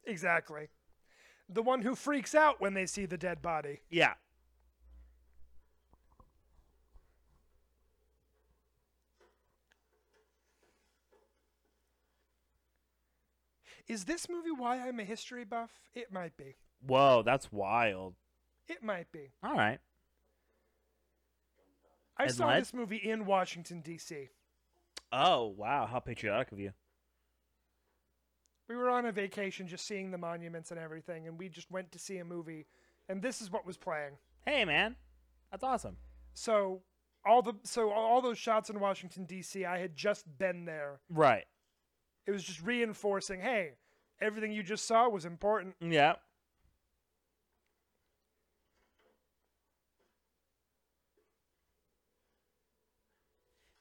exactly. 0.07 0.69
The 1.49 1.63
one 1.63 1.83
who 1.83 1.95
freaks 1.95 2.35
out 2.35 2.61
when 2.61 2.73
they 2.75 2.87
see 2.87 3.05
the 3.07 3.19
dead 3.19 3.43
body. 3.43 3.81
Yeah. 3.91 4.15
Is 13.87 14.05
this 14.05 14.29
movie 14.29 14.51
why 14.51 14.79
I'm 14.81 14.99
a 15.01 15.05
history 15.05 15.45
buff? 15.45 15.71
It 15.95 16.13
might 16.13 16.37
be. 16.37 16.57
Whoa, 16.87 17.23
that's 17.25 17.53
wild. 17.53 18.15
It 18.69 18.83
might 18.83 19.11
be. 19.13 19.31
All 19.43 19.55
right. 19.55 19.79
I 22.17 22.25
Ed 22.25 22.33
saw 22.35 22.47
Led? 22.47 22.63
this 22.63 22.73
movie 22.73 22.97
in 22.97 23.27
Washington 23.27 23.81
D.C. 23.81 24.29
Oh, 25.13 25.55
wow. 25.57 25.87
How 25.87 26.01
patriotic 26.01 26.53
of 26.53 26.59
you. 26.59 26.73
We 28.69 28.77
were 28.77 28.89
on 28.89 29.07
a 29.07 29.13
vacation 29.13 29.69
just 29.69 29.87
seeing 29.87 30.11
the 30.11 30.19
monuments 30.19 30.71
and 30.71 30.81
everything, 30.81 31.29
and 31.29 31.39
we 31.39 31.49
just 31.49 31.71
went 31.71 31.93
to 31.93 31.99
see 31.99 32.19
a 32.19 32.25
movie, 32.25 32.67
and 33.09 33.21
this 33.21 33.43
is 33.43 33.51
what 33.51 33.67
was 33.67 33.77
playing. 33.77 34.13
Hey, 34.47 34.65
man. 34.65 34.97
That's 35.51 35.65
awesome. 35.65 35.99
So 36.33 36.83
all 37.27 37.43
the 37.43 37.55
so 37.63 37.91
all 37.91 38.21
those 38.21 38.39
shots 38.39 38.71
in 38.71 38.81
Washington 38.81 39.25
D.C. 39.25 39.65
I 39.65 39.79
had 39.79 39.97
just 39.97 40.25
been 40.39 40.65
there. 40.65 41.01
Right. 41.09 41.45
It 42.27 42.31
was 42.31 42.43
just 42.43 42.63
reinforcing, 42.63 43.41
hey, 43.41 43.73
everything 44.21 44.53
you 44.53 44.63
just 44.63 44.87
saw 44.87 45.09
was 45.09 45.25
important. 45.25 45.75
Yeah. 45.81 46.15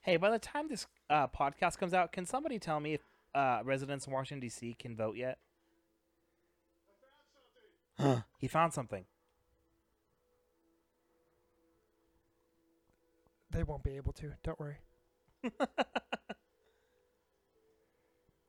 Hey, 0.03 0.17
by 0.17 0.29
the 0.31 0.39
time 0.39 0.67
this 0.67 0.85
uh, 1.09 1.27
podcast 1.27 1.77
comes 1.77 1.93
out, 1.93 2.11
can 2.11 2.25
somebody 2.25 2.59
tell 2.59 2.81
me 2.81 2.95
if 2.95 3.01
uh, 3.33 3.61
residents 3.63 4.05
in 4.05 4.11
Washington 4.11 4.41
D.C. 4.41 4.75
can 4.77 4.97
vote 4.97 5.15
yet? 5.15 5.37
he 8.37 8.49
found 8.49 8.73
something. 8.73 9.05
They 13.49 13.63
won't 13.63 13.83
be 13.83 13.95
able 13.95 14.11
to. 14.13 14.33
Don't 14.43 14.59
worry. 14.59 14.79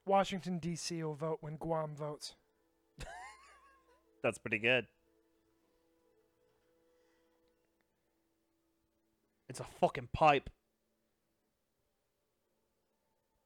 Washington 0.04 0.58
D.C. 0.58 1.04
will 1.04 1.14
vote 1.14 1.38
when 1.40 1.54
Guam 1.54 1.94
votes. 1.94 2.34
That's 4.24 4.38
pretty 4.38 4.58
good. 4.58 4.88
It's 9.48 9.60
a 9.60 9.66
fucking 9.80 10.08
pipe. 10.12 10.50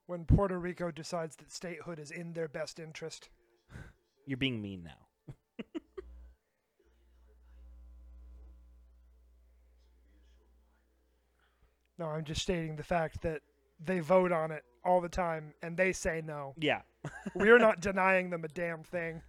When 0.09 0.25
Puerto 0.25 0.59
Rico 0.59 0.91
decides 0.91 1.37
that 1.37 1.53
statehood 1.53 1.99
is 1.99 2.11
in 2.11 2.33
their 2.33 2.49
best 2.49 2.81
interest. 2.81 3.29
You're 4.25 4.39
being 4.39 4.63
mean 4.63 4.85
now. 4.85 5.35
No, 11.99 12.07
I'm 12.07 12.23
just 12.23 12.43
stating 12.43 12.77
the 12.77 12.85
fact 12.85 13.23
that 13.23 13.43
they 13.85 13.99
vote 13.99 14.31
on 14.31 14.53
it 14.53 14.63
all 14.85 15.01
the 15.01 15.09
time 15.09 15.53
and 15.65 15.77
they 15.77 15.93
say 15.93 16.23
no. 16.25 16.55
Yeah. 16.57 16.83
We're 17.35 17.59
not 17.59 17.81
denying 17.81 18.31
them 18.31 18.45
a 18.45 18.49
damn 18.49 18.85
thing. 18.85 19.21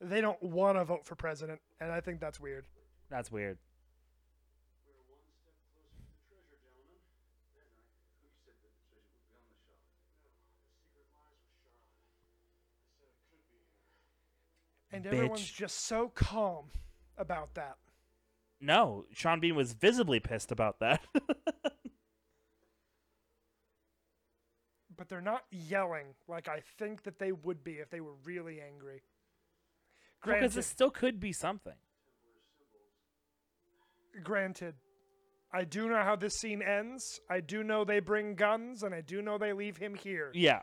They 0.00 0.20
don't 0.20 0.42
want 0.42 0.78
to 0.78 0.84
vote 0.84 1.06
for 1.06 1.14
president, 1.14 1.60
and 1.80 1.92
I 1.92 2.00
think 2.00 2.18
that's 2.18 2.40
weird. 2.40 2.64
That's 3.08 3.30
weird. 3.30 3.56
And 14.92 15.06
everyone's 15.06 15.40
Bitch. 15.40 15.54
just 15.54 15.86
so 15.86 16.08
calm 16.14 16.66
about 17.16 17.54
that. 17.54 17.76
No, 18.60 19.06
Sean 19.12 19.40
Bean 19.40 19.56
was 19.56 19.72
visibly 19.72 20.20
pissed 20.20 20.52
about 20.52 20.78
that. 20.80 21.00
But 25.02 25.08
they're 25.08 25.20
not 25.20 25.42
yelling 25.50 26.14
like 26.28 26.48
I 26.48 26.60
think 26.78 27.02
that 27.02 27.18
they 27.18 27.32
would 27.32 27.64
be 27.64 27.72
if 27.72 27.90
they 27.90 28.00
were 28.00 28.14
really 28.24 28.60
angry. 28.60 29.02
Because 30.20 30.34
Granted, 30.38 30.52
this 30.52 30.66
still 30.68 30.90
could 30.90 31.18
be 31.18 31.32
something. 31.32 31.74
granted, 34.22 34.76
I 35.52 35.64
do 35.64 35.88
know 35.88 36.02
how 36.04 36.14
this 36.14 36.34
scene 36.34 36.62
ends. 36.62 37.18
I 37.28 37.40
do 37.40 37.64
know 37.64 37.84
they 37.84 37.98
bring 37.98 38.36
guns, 38.36 38.84
and 38.84 38.94
I 38.94 39.00
do 39.00 39.20
know 39.20 39.38
they 39.38 39.52
leave 39.52 39.78
him 39.78 39.96
here. 39.96 40.30
Yeah. 40.34 40.62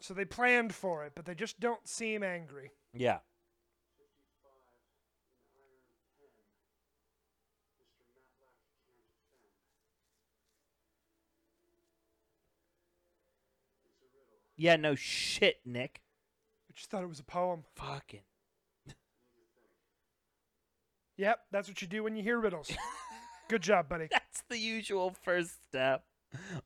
So 0.00 0.14
they 0.14 0.24
planned 0.24 0.74
for 0.74 1.04
it, 1.04 1.12
but 1.14 1.24
they 1.26 1.34
just 1.34 1.60
don't 1.60 1.86
seem 1.86 2.22
angry. 2.22 2.70
Yeah. 2.94 3.18
Yeah, 14.56 14.76
no 14.76 14.94
shit, 14.94 15.56
Nick. 15.64 16.02
I 16.68 16.72
just 16.74 16.90
thought 16.90 17.02
it 17.02 17.08
was 17.08 17.20
a 17.20 17.24
poem. 17.24 17.64
Fucking. 17.76 18.20
Yep, 21.16 21.38
that's 21.50 21.68
what 21.68 21.82
you 21.82 21.88
do 21.88 22.02
when 22.02 22.16
you 22.16 22.22
hear 22.22 22.38
riddles. 22.38 22.70
Good 23.48 23.62
job, 23.62 23.88
buddy. 23.88 24.08
That's 24.10 24.42
the 24.48 24.58
usual 24.58 25.14
first 25.22 25.52
step. 25.68 26.04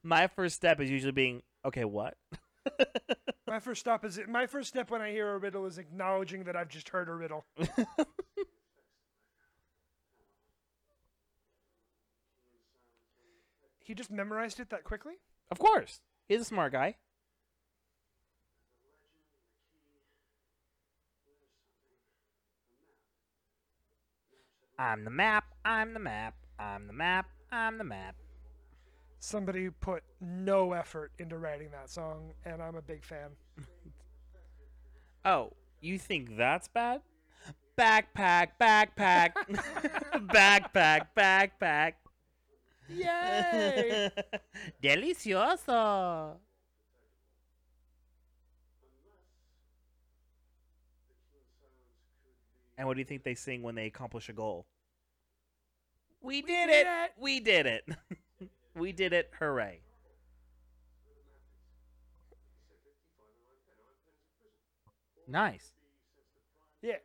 My 0.02 0.28
first 0.28 0.54
step 0.54 0.80
is 0.80 0.90
usually 0.90 1.12
being, 1.12 1.42
okay, 1.64 1.84
what? 1.84 2.16
My 3.46 3.60
first 3.60 3.80
stop 3.80 4.04
is 4.04 4.18
my 4.26 4.46
first 4.46 4.68
step 4.68 4.90
when 4.90 5.00
I 5.00 5.12
hear 5.12 5.30
a 5.30 5.38
riddle 5.38 5.66
is 5.66 5.78
acknowledging 5.78 6.44
that 6.44 6.56
I've 6.56 6.68
just 6.68 6.88
heard 6.88 7.08
a 7.08 7.14
riddle. 7.14 7.44
He 13.84 13.94
just 13.94 14.10
memorized 14.10 14.60
it 14.60 14.70
that 14.70 14.82
quickly? 14.82 15.14
of 15.50 15.58
course. 15.58 16.00
He's 16.26 16.40
a 16.40 16.44
smart 16.44 16.72
guy. 16.72 16.96
I'm 24.78 25.04
the 25.04 25.10
map. 25.10 25.44
I'm 25.66 25.92
the 25.92 26.00
map. 26.00 26.34
I'm 26.58 26.86
the 26.86 26.94
map. 26.94 27.26
I'm 27.52 27.76
the 27.76 27.84
map. 27.84 28.16
Somebody 29.24 29.70
put 29.70 30.02
no 30.20 30.74
effort 30.74 31.10
into 31.18 31.38
writing 31.38 31.70
that 31.70 31.88
song, 31.88 32.34
and 32.44 32.62
I'm 32.62 32.74
a 32.74 32.82
big 32.82 33.02
fan. 33.02 33.30
Oh, 35.24 35.54
you 35.80 35.98
think 35.98 36.36
that's 36.36 36.68
bad? 36.68 37.00
Backpack, 37.78 38.48
backpack, 38.60 39.32
backpack, 40.28 41.06
backpack. 41.16 41.92
Yay! 42.90 44.10
Delicioso. 44.82 46.36
And 52.76 52.86
what 52.86 52.92
do 52.92 53.00
you 53.00 53.06
think 53.06 53.24
they 53.24 53.34
sing 53.34 53.62
when 53.62 53.74
they 53.74 53.86
accomplish 53.86 54.28
a 54.28 54.34
goal? 54.34 54.66
We 56.20 56.42
did 56.42 56.66
did 56.66 56.68
it! 56.68 56.86
it! 56.86 57.12
We 57.18 57.40
did 57.40 57.64
it! 57.64 57.88
we 58.74 58.92
did 58.92 59.12
it! 59.12 59.30
Hooray! 59.38 59.80
Nice. 65.26 65.72
yeah. 66.82 66.96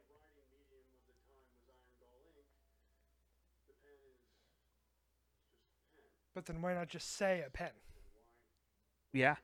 But 6.36 6.45
then 6.45 6.62
why 6.62 6.73
not 6.73 6.89
just 6.89 7.17
say 7.17 7.43
a 7.45 7.49
pen? 7.49 7.71
Yeah. 9.13 9.36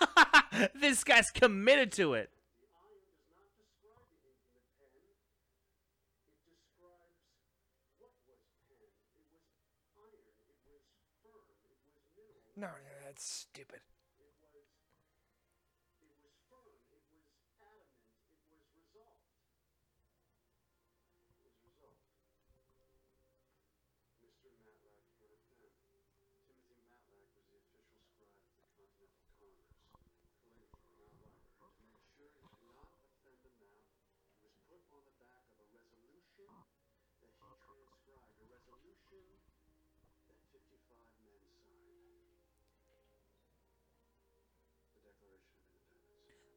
this 0.80 1.04
guy's 1.04 1.30
committed 1.30 1.92
to 1.92 2.14
it. 2.14 2.30
No, 12.58 12.68
yeah, 12.68 13.05
stupid. 13.18 13.85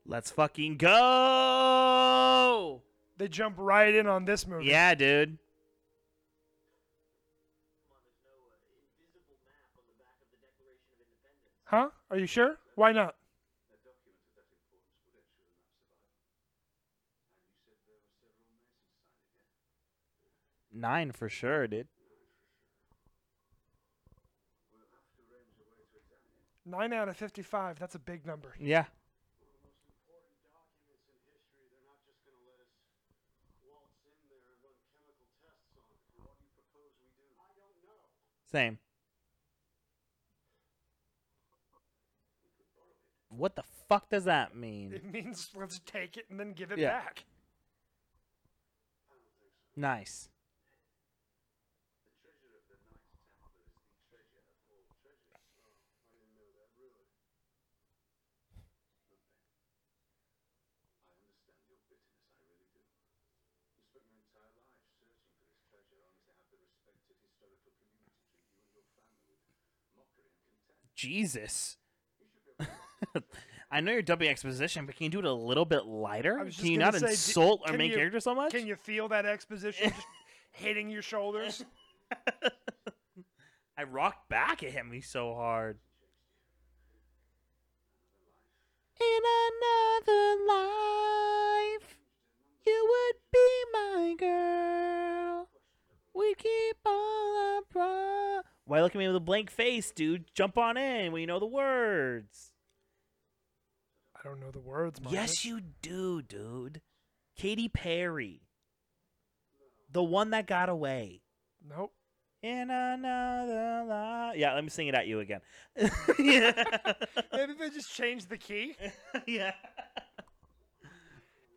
Let's 0.10 0.32
fucking 0.32 0.78
go! 0.78 2.82
They 3.20 3.28
jump 3.28 3.58
right 3.60 3.94
in 3.94 4.08
on 4.08 4.26
this 4.26 4.48
movie. 4.48 4.66
Yeah, 4.66 4.96
dude. 4.96 5.38
Huh? 11.66 11.90
Are 12.10 12.18
you 12.18 12.26
sure? 12.26 12.58
Why 12.74 12.92
not? 12.92 13.14
Nine 20.74 21.12
for 21.12 21.30
sure, 21.30 21.68
dude. 21.68 21.88
Nine 26.66 26.94
out 26.94 27.10
of 27.10 27.16
55. 27.16 27.78
That's 27.78 27.94
a 27.94 28.00
big 28.00 28.26
number. 28.26 28.56
Yeah. 28.60 28.86
Same. 38.52 38.80
What 43.30 43.56
the 43.56 43.64
fuck 43.88 44.10
does 44.10 44.26
that 44.26 44.56
mean? 44.56 44.92
It 44.94 45.06
means 45.06 45.50
let's 45.56 45.80
take 45.86 46.18
it 46.18 46.26
and 46.30 46.40
then 46.40 46.54
give 46.54 46.72
it 46.72 46.80
Yeah. 46.80 47.00
back. 47.00 47.26
Nice. 49.76 50.30
Jesus. 71.00 71.78
I 73.72 73.80
know 73.80 73.94
you're 73.94 74.02
dubbing 74.02 74.28
exposition, 74.30 74.86
but 74.86 74.96
can 74.98 75.06
you 75.06 75.10
do 75.10 75.20
it 75.20 75.26
a 75.26 75.32
little 75.32 75.64
bit 75.64 75.86
lighter? 75.86 76.38
I 76.40 76.44
was 76.44 76.56
just 76.56 76.64
Can 76.66 76.74
you 76.74 76.78
not 76.80 76.94
say, 76.96 77.00
d- 77.00 77.06
insult 77.08 77.62
our 77.66 77.78
main 77.78 77.92
you- 77.92 77.96
character 77.96 78.20
so 78.20 78.36
much? 78.36 78.52
Can 78.52 78.68
you 78.68 78.76
feel 78.76 79.08
that 79.08 79.26
exposition 79.26 79.92
just 79.92 80.08
hitting 80.52 80.90
your 80.90 81.02
shoulders? 81.02 81.64
I 83.78 83.84
rocked 83.84 84.28
back 84.28 84.62
at 84.62 84.72
him. 84.72 84.92
He's 84.92 85.08
so 85.08 85.34
hard. 85.36 85.80
In 89.00 89.22
another 89.48 90.36
life, 90.46 91.98
you 92.68 92.88
would 92.90 93.16
be 93.32 93.64
my 93.72 94.16
girl. 94.20 95.48
We 96.14 96.36
keep 96.36 96.76
all 96.86 97.38
our 97.38 97.62
pro. 97.70 98.42
Why 98.70 98.84
look 98.84 98.94
at 98.94 99.00
me 99.00 99.08
with 99.08 99.16
a 99.16 99.20
blank 99.20 99.50
face, 99.50 99.90
dude? 99.90 100.26
Jump 100.36 100.56
on 100.56 100.78
in 100.78 101.12
when 101.12 101.22
you 101.22 101.26
know 101.26 101.40
the 101.40 101.48
words. 101.48 102.52
I 104.16 104.20
don't 104.24 104.40
know 104.40 104.52
the 104.52 104.60
words. 104.60 105.02
Margaret. 105.02 105.20
Yes, 105.20 105.44
you 105.44 105.60
do, 105.82 106.22
dude. 106.22 106.82
Katy 107.36 107.68
Perry. 107.68 108.44
The 109.92 110.04
one 110.04 110.30
that 110.30 110.46
got 110.46 110.70
away. 110.70 111.24
Nope. 111.68 111.94
In 112.44 112.70
another 112.70 113.86
life. 113.90 114.38
Yeah, 114.38 114.54
let 114.54 114.64
me 114.64 114.70
sing 114.70 114.88
it 114.88 114.94
at 114.94 115.08
you 115.08 115.20
again. 115.20 115.42
yeah. 116.20 116.52
Maybe 117.34 117.54
they 117.60 117.72
just 117.72 117.92
changed 117.92 118.30
the 118.30 118.38
key. 118.38 118.76
yeah. 119.26 119.54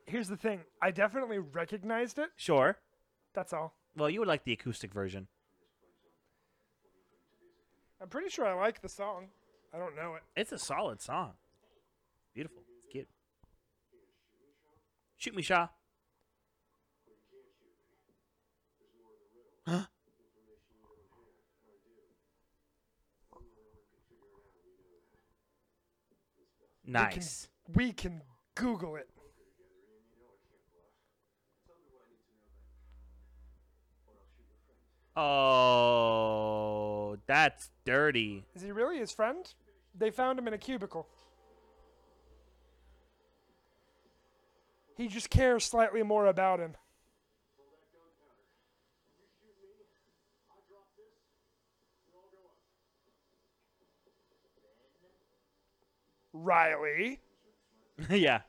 Here's 0.07 0.29
the 0.29 0.38
thing. 0.38 0.61
I 0.81 0.92
definitely 0.92 1.40
recognized 1.40 2.18
it. 2.18 2.31
Sure. 2.37 2.79
That's 3.35 3.53
all. 3.53 3.75
Well, 3.98 4.09
you 4.09 4.20
would 4.20 4.29
like 4.29 4.44
the 4.44 4.55
acoustic 4.55 4.94
version. 4.94 5.29
I'm 8.03 8.09
pretty 8.09 8.31
sure 8.31 8.45
I 8.45 8.55
like 8.55 8.83
the 8.83 8.88
song. 8.88 9.29
I 9.73 9.79
don't 9.79 9.95
know 9.95 10.17
it. 10.17 10.23
It's 10.35 10.51
a 10.51 10.59
solid 10.59 11.01
song. 11.01 11.35
Beautiful. 12.35 12.62
It's 12.79 12.93
cute. 12.93 13.09
Shoot 15.17 15.37
me, 15.37 15.43
Shaw. 15.43 15.69
Huh? 19.69 19.83
Nice. 26.85 27.49
We 27.73 27.93
can 27.93 28.23
Google 28.57 28.97
it. 28.97 29.09
Oh, 35.14 37.16
that's 37.27 37.70
dirty. 37.85 38.44
Is 38.55 38.62
he 38.62 38.72
really 38.72 38.98
his 38.98 39.12
friend? 39.12 39.46
They 39.94 40.11
found 40.11 40.38
him 40.38 40.48
in 40.48 40.55
a 40.55 40.59
cubicle. 40.59 41.07
He 44.96 45.09
just 45.09 45.31
cares 45.31 45.64
slightly 45.64 46.03
more 46.03 46.27
about 46.27 46.61
him. 46.61 46.75
Riley. 56.33 57.20
yeah. 58.11 58.40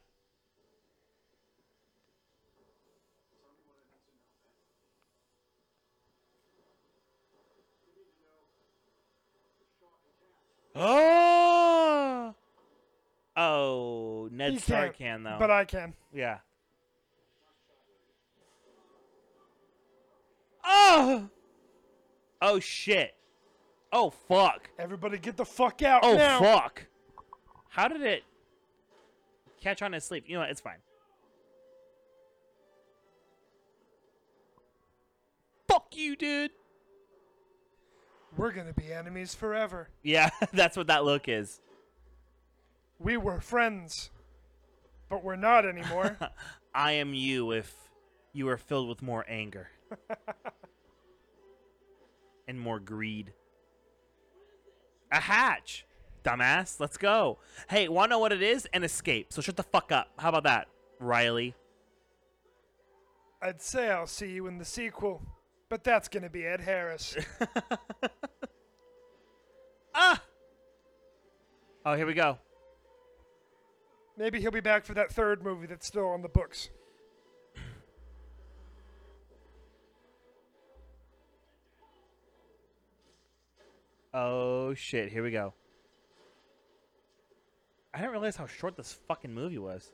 Oh. 10.75 12.33
Oh, 13.35 14.29
Ned 14.31 14.59
Stark 14.61 14.97
can 14.97 15.23
though. 15.23 15.37
But 15.39 15.49
I 15.51 15.65
can. 15.65 15.93
yeah. 16.13 16.37
Oh. 20.63 21.29
Oh 22.41 22.59
shit. 22.59 23.15
Oh 23.91 24.09
fuck. 24.09 24.69
Everybody 24.79 25.17
get 25.17 25.37
the 25.37 25.45
fuck 25.45 25.81
out 25.81 26.01
Oh 26.03 26.15
now. 26.15 26.39
fuck! 26.39 26.85
How 27.69 27.87
did 27.87 28.01
it 28.01 28.23
catch 29.61 29.81
on 29.81 29.93
his 29.93 30.03
sleep? 30.03 30.25
You 30.27 30.35
know 30.35 30.41
what? 30.41 30.49
It's 30.49 30.61
fine. 30.61 30.77
Fuck 35.67 35.95
you, 35.95 36.15
dude. 36.15 36.51
We're 38.37 38.51
gonna 38.51 38.73
be 38.73 38.91
enemies 38.91 39.35
forever. 39.35 39.89
Yeah, 40.01 40.29
that's 40.53 40.75
what 40.75 40.87
that 40.87 41.03
look 41.03 41.27
is. 41.27 41.59
We 42.99 43.17
were 43.17 43.39
friends, 43.39 44.09
but 45.09 45.23
we're 45.23 45.35
not 45.35 45.65
anymore. 45.65 46.17
I 46.75 46.93
am 46.93 47.13
you 47.13 47.51
if 47.51 47.73
you 48.31 48.49
are 48.49 48.57
filled 48.57 48.89
with 48.89 49.01
more 49.01 49.25
anger 49.27 49.67
and 52.47 52.59
more 52.59 52.79
greed. 52.79 53.33
A 55.11 55.19
hatch, 55.19 55.85
dumbass. 56.23 56.79
Let's 56.79 56.97
go. 56.97 57.37
Hey, 57.69 57.87
want 57.87 58.09
to 58.09 58.15
know 58.15 58.19
what 58.19 58.31
it 58.31 58.41
is? 58.41 58.67
An 58.73 58.83
escape. 58.83 59.31
So 59.31 59.41
shut 59.41 59.55
the 59.55 59.63
fuck 59.63 59.91
up. 59.91 60.09
How 60.17 60.29
about 60.29 60.43
that, 60.43 60.67
Riley? 60.99 61.53
I'd 63.43 63.61
say 63.61 63.91
I'll 63.91 64.07
see 64.07 64.31
you 64.31 64.47
in 64.47 64.57
the 64.57 64.65
sequel, 64.65 65.21
but 65.73 65.83
that's 65.83 66.07
gonna 66.07 66.29
be 66.29 66.45
Ed 66.45 66.61
Harris. 66.61 67.17
Ah! 69.95 70.23
Oh, 71.85 71.93
here 71.95 72.07
we 72.07 72.13
go. 72.15 72.39
Maybe 74.17 74.39
he'll 74.39 74.49
be 74.49 74.59
back 74.59 74.85
for 74.85 74.95
that 74.95 75.11
third 75.11 75.43
movie 75.43 75.67
that's 75.67 75.85
still 75.85 76.07
on 76.07 76.21
the 76.21 76.29
books. 76.29 76.69
Oh 84.13 84.75
shit, 84.75 85.11
here 85.11 85.23
we 85.23 85.31
go. 85.31 85.55
I 87.95 87.97
didn't 87.97 88.11
realize 88.11 88.35
how 88.35 88.45
short 88.45 88.77
this 88.77 88.99
fucking 89.07 89.33
movie 89.33 89.57
was. 89.57 89.91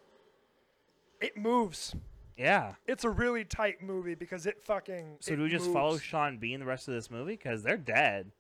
It 1.22 1.38
moves. 1.38 1.96
Yeah. 2.40 2.74
It's 2.88 3.04
a 3.04 3.10
really 3.10 3.44
tight 3.44 3.84
movie 3.84 4.16
because 4.16 4.46
it 4.46 4.64
fucking. 4.64 5.18
So 5.20 5.34
it 5.34 5.36
do 5.36 5.44
we 5.44 5.50
just 5.50 5.72
follow. 5.72 5.98
Sean 5.98 6.38
Bean 6.38 6.62
the 6.62 6.66
rest 6.66 6.88
of 6.88 6.94
this 6.94 7.12
movie? 7.12 7.34
Because 7.34 7.62
they're 7.64 7.78
dead. 7.78 8.32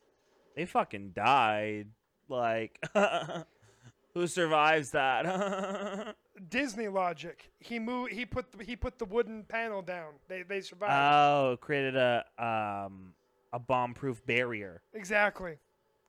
They 0.55 0.65
fucking 0.65 1.12
died. 1.12 1.88
Like, 2.29 2.79
who 4.13 4.25
survives 4.27 4.91
that? 4.91 6.15
Disney 6.49 6.88
logic? 6.88 7.51
He 7.59 7.77
moved. 7.79 8.13
He 8.13 8.25
put. 8.25 8.51
The, 8.53 8.63
he 8.63 8.75
put 8.75 8.97
the 8.99 9.05
wooden 9.05 9.43
panel 9.43 9.81
down. 9.81 10.13
They 10.29 10.43
they 10.43 10.62
survived. 10.62 10.93
oh, 10.93 11.57
created 11.59 11.95
a 11.97 12.23
um 12.38 13.13
a 13.51 13.59
bomb-proof 13.59 14.25
barrier. 14.25 14.81
exactly. 14.93 15.57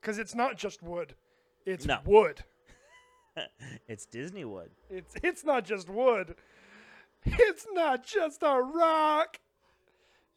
Because 0.00 0.18
it's 0.18 0.34
not 0.34 0.56
just 0.56 0.82
wood. 0.82 1.14
It's 1.66 1.86
No. 1.86 1.98
wood. 2.04 2.44
it's 3.88 4.06
Disney 4.06 4.44
Wood. 4.44 4.70
It's 4.88 5.14
it's 5.22 5.44
not 5.44 5.64
just 5.64 5.88
wood. 5.88 6.36
It's 7.26 7.66
not 7.72 8.04
just 8.04 8.42
a 8.42 8.60
rock. 8.60 9.38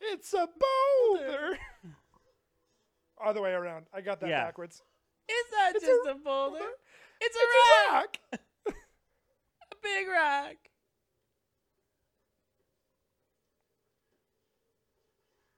It's 0.01 0.34
a 0.34 0.47
boulder. 0.47 1.57
Other 3.25 3.41
way 3.41 3.51
around. 3.53 3.86
I 3.93 4.01
got 4.01 4.19
that 4.19 4.29
Yeah. 4.29 4.43
backwards. 4.45 4.81
It's 5.29 5.51
not 5.53 5.75
It's 5.75 5.84
a 5.84 5.88
just 5.88 6.07
a, 6.09 6.15
boulder. 6.15 6.59
It's 7.21 7.36
a 7.36 7.39
It's 7.41 7.55
a 7.55 7.93
rock. 7.93 8.17
rock. 8.31 8.39
A 9.71 9.75
big 9.81 10.07
rock. 10.09 10.55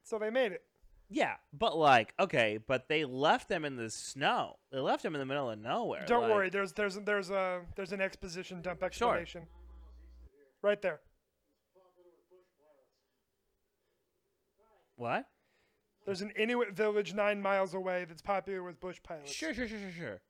So 0.03 0.19
they 0.19 0.29
made 0.29 0.51
it. 0.51 0.63
Yeah, 1.09 1.35
but 1.53 1.77
like, 1.77 2.13
okay, 2.19 2.57
but 2.65 2.87
they 2.87 3.05
left 3.05 3.47
them 3.47 3.63
in 3.63 3.75
the 3.75 3.89
snow. 3.89 4.55
They 4.71 4.79
left 4.79 5.03
them 5.03 5.13
in 5.15 5.19
the 5.19 5.25
middle 5.25 5.49
of 5.51 5.59
nowhere. 5.59 6.03
Don't 6.07 6.23
like- 6.23 6.31
worry. 6.31 6.49
There's 6.49 6.73
there's 6.73 6.95
there's 6.95 7.29
a 7.29 7.61
there's 7.75 7.91
an 7.91 8.01
exposition 8.01 8.61
dump 8.61 8.83
explanation. 8.83 9.43
Right 10.61 10.81
there. 10.81 10.99
What? 14.95 15.25
There's 16.05 16.21
an 16.21 16.31
Inuit 16.31 16.73
village 16.73 17.13
nine 17.13 17.41
miles 17.41 17.73
away 17.73 18.05
that's 18.05 18.21
popular 18.21 18.61
with 18.63 18.79
bush 18.79 18.97
pilots. 19.03 19.31
Sure, 19.31 19.53
sure, 19.53 19.67
sure, 19.67 19.79
sure, 19.79 19.91
sure. 19.91 20.21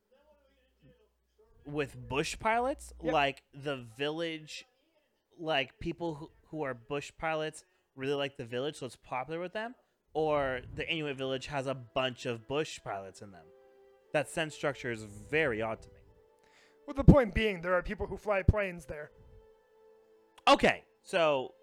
with 1.66 1.96
bush 2.08 2.38
pilots, 2.40 2.94
Yep. 3.04 3.12
like 3.14 3.44
the 3.54 3.86
village, 3.98 4.66
like 5.40 5.80
people 5.80 6.14
who, 6.16 6.30
who 6.50 6.62
are 6.64 6.76
bush 6.76 7.12
pilots 7.18 7.64
really 7.96 8.14
like 8.14 8.38
the 8.38 8.46
village, 8.46 8.76
so 8.76 8.86
it's 8.86 8.96
popular 8.96 9.40
with 9.40 9.54
them, 9.54 9.74
or 10.14 10.62
the 10.76 10.88
Inuit 10.88 11.18
village 11.18 11.48
has 11.48 11.66
a 11.66 11.74
bunch 11.74 12.26
of 12.28 12.48
bush 12.48 12.80
pilots 12.84 13.22
in 13.24 13.32
them. 13.32 13.46
That 14.14 14.30
sense 14.30 14.54
structure 14.54 14.92
is 14.92 15.04
very 15.04 15.62
odd 15.62 15.82
to 15.82 15.88
me. 15.90 15.96
Well, 16.86 16.94
the 16.94 17.04
point 17.04 17.34
being, 17.34 17.62
there 17.62 17.74
are 17.74 17.82
people 17.82 18.06
who 18.06 18.16
fly 18.18 18.44
planes 18.44 18.86
there. 18.86 19.10
Okay, 20.48 20.84
so 21.04 21.54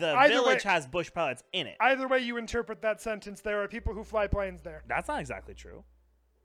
the 0.00 0.14
Either 0.14 0.34
village 0.34 0.64
way- 0.64 0.70
has 0.70 0.86
bush 0.86 1.10
pilots 1.12 1.42
in 1.52 1.66
it. 1.66 1.76
Either 1.80 2.08
way 2.08 2.18
you 2.20 2.36
interpret 2.36 2.82
that 2.82 3.00
sentence, 3.00 3.40
there 3.40 3.62
are 3.62 3.68
people 3.68 3.94
who 3.94 4.04
fly 4.04 4.26
planes 4.26 4.62
there. 4.62 4.82
That's 4.88 5.08
not 5.08 5.20
exactly 5.20 5.54
true. 5.54 5.84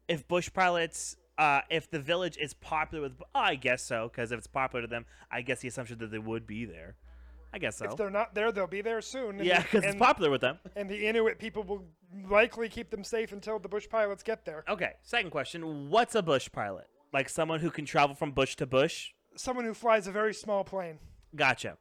If 0.07 0.27
bush 0.27 0.49
pilots, 0.53 1.17
uh, 1.37 1.61
if 1.69 1.89
the 1.91 1.99
village 1.99 2.37
is 2.37 2.53
popular 2.53 3.03
with, 3.03 3.13
oh, 3.35 3.39
I 3.39 3.55
guess 3.55 3.83
so, 3.83 4.09
because 4.11 4.31
if 4.31 4.37
it's 4.39 4.47
popular 4.47 4.81
to 4.81 4.87
them, 4.87 5.05
I 5.31 5.41
guess 5.41 5.59
the 5.59 5.67
assumption 5.67 5.97
that 5.99 6.11
they 6.11 6.19
would 6.19 6.47
be 6.47 6.65
there. 6.65 6.95
I 7.53 7.59
guess 7.59 7.77
so. 7.77 7.85
If 7.85 7.95
they're 7.95 8.09
not 8.09 8.35
there, 8.35 8.51
they'll 8.51 8.67
be 8.67 8.81
there 8.81 9.01
soon. 9.01 9.37
and 9.37 9.45
yeah, 9.45 9.61
because 9.61 9.83
it's 9.83 9.95
popular 9.95 10.29
with 10.29 10.41
them. 10.41 10.59
And 10.75 10.89
the 10.89 11.07
Inuit 11.07 11.39
people 11.39 11.63
will 11.63 11.85
likely 12.29 12.69
keep 12.69 12.89
them 12.89 13.03
safe 13.03 13.31
until 13.31 13.57
the 13.57 13.69
bush 13.69 13.87
pilots 13.89 14.21
get 14.21 14.45
there. 14.45 14.63
Okay, 14.67 14.93
second 15.01 15.31
question: 15.31 15.89
What's 15.89 16.13
a 16.15 16.21
bush 16.21 16.49
pilot? 16.51 16.87
Like 17.13 17.29
someone 17.29 17.61
who 17.61 17.71
can 17.71 17.85
travel 17.85 18.15
from 18.15 18.31
bush 18.31 18.55
to 18.57 18.65
bush? 18.65 19.11
Someone 19.35 19.63
who 19.65 19.73
flies 19.73 20.07
a 20.07 20.11
very 20.11 20.33
small 20.33 20.63
plane. 20.63 20.99
Gotcha. 21.35 21.77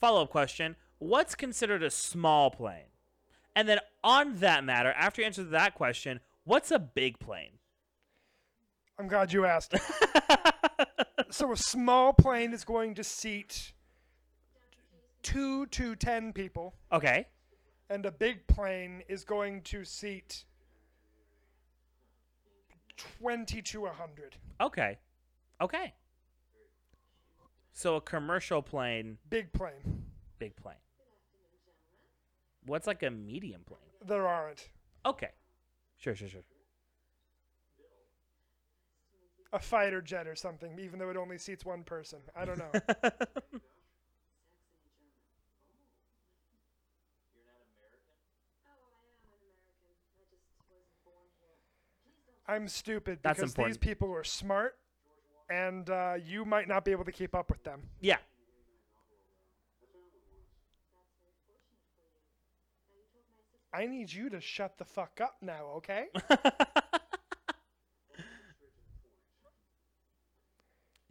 Follow 0.00 0.22
up 0.22 0.30
question: 0.30 0.76
What's 0.98 1.34
considered 1.34 1.82
a 1.82 1.90
small 1.90 2.50
plane? 2.50 2.88
And 3.56 3.68
then 3.68 3.80
on 4.04 4.36
that 4.36 4.64
matter, 4.64 4.92
after 4.96 5.20
you 5.20 5.26
answer 5.26 5.42
that 5.42 5.74
question, 5.74 6.20
what's 6.44 6.70
a 6.70 6.78
big 6.78 7.18
plane? 7.18 7.58
I'm 8.98 9.08
glad 9.08 9.32
you 9.32 9.44
asked. 9.44 9.74
so 11.30 11.52
a 11.52 11.56
small 11.56 12.12
plane 12.12 12.52
is 12.52 12.64
going 12.64 12.94
to 12.94 13.04
seat 13.04 13.72
two 15.22 15.66
to 15.66 15.96
ten 15.96 16.32
people, 16.32 16.74
okay. 16.92 17.26
and 17.90 18.06
a 18.06 18.12
big 18.12 18.46
plane 18.46 19.02
is 19.08 19.24
going 19.24 19.62
to 19.62 19.84
seat 19.84 20.44
twenty 22.96 23.62
to 23.62 23.86
hundred. 23.86 24.36
Okay. 24.60 24.98
Okay. 25.60 25.94
So 27.78 27.94
a 27.94 28.00
commercial 28.00 28.60
plane, 28.60 29.18
Big 29.30 29.52
plane. 29.52 30.02
big 30.40 30.56
plane. 30.56 30.74
What's 32.66 32.88
like 32.88 33.04
a 33.04 33.10
medium 33.10 33.60
plane? 33.64 33.78
There 34.04 34.26
aren't. 34.26 34.68
Okay. 35.06 35.28
Sure, 35.96 36.16
sure, 36.16 36.26
sure. 36.26 36.40
A 39.52 39.60
fighter 39.60 40.02
jet 40.02 40.26
or 40.26 40.34
something, 40.34 40.76
even 40.80 40.98
though 40.98 41.08
it 41.08 41.16
only 41.16 41.38
seats 41.38 41.64
one 41.64 41.84
person. 41.84 42.18
I 42.34 42.44
don't 42.44 42.58
know. 42.58 42.72
I'm 52.48 52.66
stupid 52.66 53.20
That's 53.22 53.38
because 53.38 53.52
important. 53.52 53.80
these 53.80 53.88
people 53.88 54.12
are 54.12 54.24
smart, 54.24 54.76
and 55.50 55.88
uh, 55.90 56.14
you 56.24 56.44
might 56.44 56.68
not 56.68 56.84
be 56.84 56.92
able 56.92 57.04
to 57.04 57.12
keep 57.12 57.34
up 57.34 57.50
with 57.50 57.62
them. 57.64 57.82
yeah. 58.00 58.18
I 63.72 63.86
need 63.86 64.10
you 64.10 64.30
to 64.30 64.40
shut 64.40 64.78
the 64.78 64.84
fuck 64.84 65.20
up 65.22 65.36
now, 65.42 65.66
okay? 65.76 66.06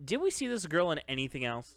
Did 0.03 0.21
we 0.21 0.31
see 0.31 0.47
this 0.47 0.65
girl 0.65 0.91
in 0.91 0.99
anything 1.07 1.45
else? 1.45 1.75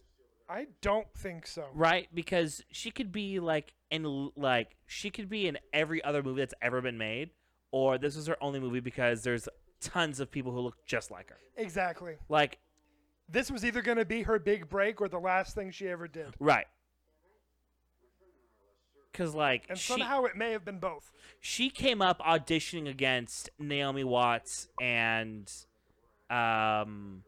I 0.48 0.66
don't 0.80 1.06
think 1.16 1.46
so. 1.46 1.66
Right? 1.74 2.08
Because 2.12 2.62
she 2.72 2.90
could 2.90 3.12
be 3.12 3.40
like 3.40 3.74
in 3.90 4.30
like 4.36 4.76
she 4.86 5.10
could 5.10 5.28
be 5.28 5.46
in 5.46 5.58
every 5.72 6.02
other 6.02 6.22
movie 6.22 6.40
that's 6.40 6.54
ever 6.60 6.80
been 6.80 6.98
made, 6.98 7.30
or 7.70 7.98
this 7.98 8.16
is 8.16 8.26
her 8.26 8.36
only 8.42 8.58
movie 8.58 8.80
because 8.80 9.22
there's 9.22 9.48
tons 9.80 10.20
of 10.20 10.30
people 10.30 10.52
who 10.52 10.60
look 10.60 10.76
just 10.86 11.10
like 11.10 11.30
her. 11.30 11.38
Exactly. 11.56 12.16
Like, 12.28 12.58
This 13.28 13.50
was 13.50 13.64
either 13.64 13.82
going 13.82 13.98
to 13.98 14.04
be 14.04 14.22
her 14.22 14.38
big 14.38 14.68
break 14.68 15.00
or 15.00 15.08
the 15.08 15.18
last 15.20 15.54
thing 15.54 15.70
she 15.70 15.88
ever 15.88 16.08
did. 16.08 16.34
right? 16.38 16.66
Because 19.12 19.34
like 19.34 19.64
And 19.68 19.76
she 19.78 19.92
somehow 19.92 20.24
it 20.24 20.36
may 20.36 20.52
have 20.52 20.64
been 20.64 20.78
both. 20.78 21.10
she 21.40 21.68
came 21.68 22.00
up 22.00 22.20
auditioning 22.20 22.88
against 22.88 23.50
Naomi 23.58 24.04
Watts 24.04 24.68
and 24.80 25.50
um 26.30 27.24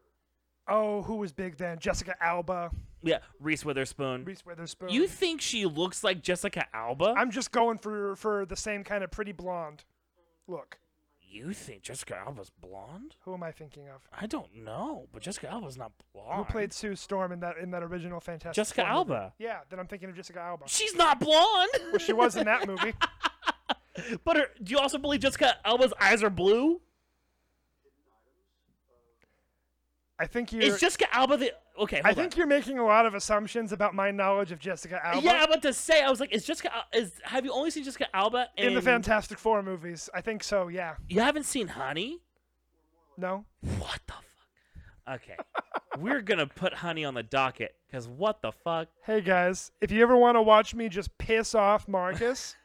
Oh, 0.69 1.03
who 1.03 1.17
was 1.17 1.33
big 1.33 1.57
then? 1.57 1.81
Jessica 1.81 2.15
Alba, 2.21 2.71
yeah 3.03 3.19
Reese 3.41 3.65
Witherspoon. 3.65 4.25
Reese 4.25 4.47
Witherspoon. 4.47 4.91
You 4.91 5.09
think 5.09 5.41
she 5.41 5.67
looks 5.67 6.05
like 6.05 6.23
Jessica 6.23 6.67
Alba? 6.73 7.15
I'm 7.17 7.33
just 7.33 7.51
going 7.51 7.79
for 7.79 8.15
for 8.15 8.47
the 8.47 8.57
same 8.57 8.85
kind 8.85 9.03
of 9.03 9.11
pretty 9.11 9.33
blonde 9.33 9.85
look. 10.47 10.79
You 11.33 11.53
think 11.53 11.83
Jessica 11.83 12.17
Alba's 12.17 12.51
blonde? 12.51 13.17
Who 13.25 13.35
am 13.35 13.43
I 13.43 13.51
thinking 13.51 13.89
of? 13.89 14.03
I 14.19 14.27
don't 14.27 14.55
know, 14.55 15.09
but 15.13 15.23
Jessica 15.23 15.51
Alba's 15.51 15.77
not 15.77 15.93
blonde. 16.13 16.47
Who 16.47 16.53
played 16.53 16.73
Sue 16.73 16.95
Storm 16.95 17.33
in 17.33 17.41
that 17.41 17.57
in 17.59 17.71
that 17.71 17.83
original 17.83 18.21
Fantastic 18.21 18.55
Jessica 18.55 18.83
Four 18.83 18.91
movie? 18.91 19.15
Alba? 19.15 19.33
Yeah, 19.39 19.59
then 19.71 19.81
I'm 19.81 19.87
thinking 19.87 20.11
of 20.11 20.17
Jessica 20.17 20.41
Alba. 20.41 20.65
She's 20.67 20.95
not 20.95 21.21
blonde. 21.21 21.71
Well, 21.91 21.99
she 21.99 22.13
was 22.13 22.37
in 22.37 22.45
that 22.47 22.67
movie. 22.67 22.95
but 24.25 24.37
her, 24.37 24.47
do 24.63 24.71
you 24.73 24.79
also 24.79 24.99
believe 24.99 25.21
Jessica 25.21 25.57
Alba's 25.65 25.93
eyes 26.01 26.23
are 26.23 26.31
blue? 26.31 26.81
I 30.19 30.27
think 30.27 30.53
you're. 30.53 30.63
Is 30.63 30.79
Jessica 30.79 31.07
Alba 31.15 31.37
the 31.37 31.53
okay? 31.79 32.01
I 32.05 32.15
think 32.15 32.35
on. 32.35 32.39
you're 32.39 32.47
making 32.47 32.79
a 32.79 32.85
lot 32.85 33.07
of 33.07 33.15
assumptions 33.15 33.73
about 33.73 33.95
my 33.95 34.11
knowledge 34.11 34.53
of 34.53 34.59
Jessica 34.59 35.01
Alba. 35.05 35.25
Yeah, 35.25 35.33
I'm 35.35 35.45
about 35.45 35.63
to 35.63 35.73
say. 35.73 36.03
I 36.03 36.11
was 36.11 36.21
like, 36.21 36.33
is 36.33 36.45
Jessica? 36.45 36.71
Is 36.95 37.13
have 37.25 37.45
you 37.45 37.53
only 37.53 37.71
seen 37.71 37.85
Jessica 37.85 38.07
Alba 38.15 38.49
in 38.57 38.75
the 38.75 38.83
Fantastic 38.83 39.39
Four 39.39 39.63
movies, 39.63 40.09
I 40.15 40.21
think 40.21 40.43
so. 40.43 40.69
Yeah. 40.69 40.95
You 41.09 41.21
haven't 41.21 41.45
seen 41.45 41.69
Honey? 41.69 42.21
No. 43.17 43.45
What 43.79 44.01
the 44.07 44.13
fuck? 44.13 44.25
Okay, 45.15 45.37
we're 45.99 46.23
gonna 46.23 46.47
put 46.47 46.73
Honey 46.75 47.05
on 47.05 47.15
the 47.15 47.25
docket 47.25 47.75
because 47.87 48.07
what 48.07 48.41
the 48.41 48.53
fuck? 48.53 48.89
Hey 49.05 49.21
guys, 49.21 49.73
if 49.81 49.91
you 49.91 50.03
ever 50.03 50.17
want 50.17 50.37
to 50.37 50.43
watch 50.43 50.75
me 50.75 50.89
just 50.89 51.17
piss 51.19 51.55
off 51.55 51.89
Marcus, 51.89 52.57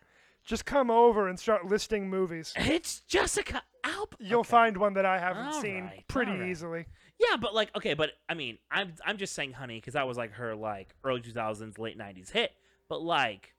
just 0.47 0.65
come 0.65 0.89
over 0.89 1.27
and 1.27 1.37
start 1.37 1.65
listing 1.65 2.09
movies. 2.09 2.53
It's 2.55 3.01
Jessica 3.01 3.61
Alba. 3.83 4.15
You'll 4.19 4.45
find 4.45 4.77
one 4.77 4.93
that 4.93 5.05
I 5.05 5.19
haven't 5.19 5.47
All 5.47 5.61
seen 5.61 5.83
right, 5.83 6.07
pretty 6.07 6.31
right. 6.31 6.49
easily. 6.49 6.85
Yeah, 7.19 7.35
but 7.35 7.53
like, 7.53 7.75
okay, 7.75 7.93
but 7.93 8.11
I 8.29 8.33
mean, 8.33 8.57
I'm 8.71 8.93
I'm 9.05 9.17
just 9.17 9.33
saying 9.35 9.51
Honey 9.53 9.75
because 9.75 9.93
that 9.93 10.07
was 10.07 10.17
like 10.17 10.31
her 10.33 10.55
like 10.55 10.95
early 11.03 11.21
2000s, 11.21 11.77
late 11.77 11.97
90s 11.97 12.31
hit. 12.31 12.51
But 12.87 13.01
like, 13.01 13.53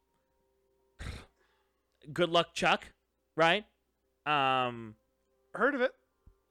Good 2.13 2.31
Luck 2.31 2.55
Chuck, 2.55 2.87
right? 3.37 3.65
Um. 4.27 4.95
Heard 5.55 5.75
of 5.75 5.81
it? 5.83 5.93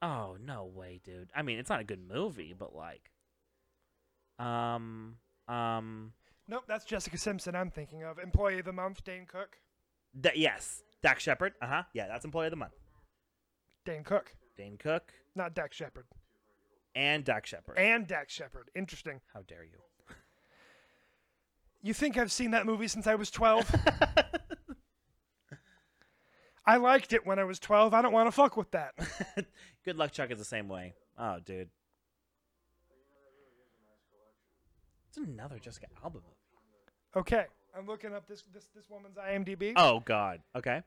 Oh 0.02 0.36
no 0.44 0.70
way, 0.72 1.00
dude. 1.02 1.30
I 1.34 1.42
mean, 1.42 1.58
it's 1.58 1.70
not 1.70 1.80
a 1.80 1.84
good 1.84 2.00
movie, 2.08 2.54
but 2.56 2.74
like, 2.76 3.10
um, 4.38 5.16
um, 5.48 6.12
Nope, 6.46 6.64
that's 6.68 6.84
Jessica 6.84 7.18
Simpson 7.18 7.56
I'm 7.56 7.70
thinking 7.70 8.04
of. 8.04 8.18
Employee 8.18 8.60
of 8.60 8.64
the 8.66 8.72
Month, 8.72 9.04
Dane 9.04 9.26
Cook. 9.26 9.58
That 10.14 10.36
yes, 10.36 10.82
Dax 11.02 11.22
Shepard. 11.22 11.54
Uh 11.62 11.66
huh. 11.66 11.82
Yeah, 11.94 12.08
that's 12.08 12.24
Employee 12.24 12.46
of 12.46 12.50
the 12.50 12.56
Month. 12.56 12.74
Dane 13.84 14.04
Cook, 14.04 14.34
Dane 14.56 14.76
Cook 14.76 15.12
not 15.34 15.54
Dax 15.54 15.76
Shepard. 15.76 16.04
and 16.94 17.24
Dax 17.24 17.48
Shepard. 17.48 17.78
And 17.78 18.06
Dax 18.06 18.34
Shepard. 18.34 18.70
Interesting. 18.74 19.20
How 19.32 19.42
dare 19.42 19.64
you? 19.64 19.78
You 21.80 21.94
think 21.94 22.18
I've 22.18 22.32
seen 22.32 22.50
that 22.50 22.66
movie 22.66 22.88
since 22.88 23.06
I 23.06 23.14
was 23.14 23.30
12? 23.30 23.72
I 26.66 26.76
liked 26.76 27.12
it 27.12 27.24
when 27.24 27.38
I 27.38 27.44
was 27.44 27.60
12. 27.60 27.94
I 27.94 28.02
don't 28.02 28.12
want 28.12 28.26
to 28.26 28.32
fuck 28.32 28.56
with 28.56 28.72
that. 28.72 28.94
Good 29.84 29.96
Luck 29.96 30.10
Chuck 30.10 30.32
is 30.32 30.38
the 30.38 30.44
same 30.44 30.68
way. 30.68 30.94
Oh, 31.16 31.38
dude. 31.38 31.70
It's 35.08 35.18
another 35.18 35.58
Jessica 35.58 35.86
Alba 36.02 36.18
movie. 36.18 36.26
Okay, 37.16 37.46
I'm 37.78 37.86
looking 37.86 38.12
up 38.12 38.26
this 38.26 38.42
this 38.52 38.68
this 38.74 38.90
woman's 38.90 39.16
IMDb. 39.16 39.72
Oh 39.76 40.00
God. 40.00 40.40
Okay. 40.56 40.82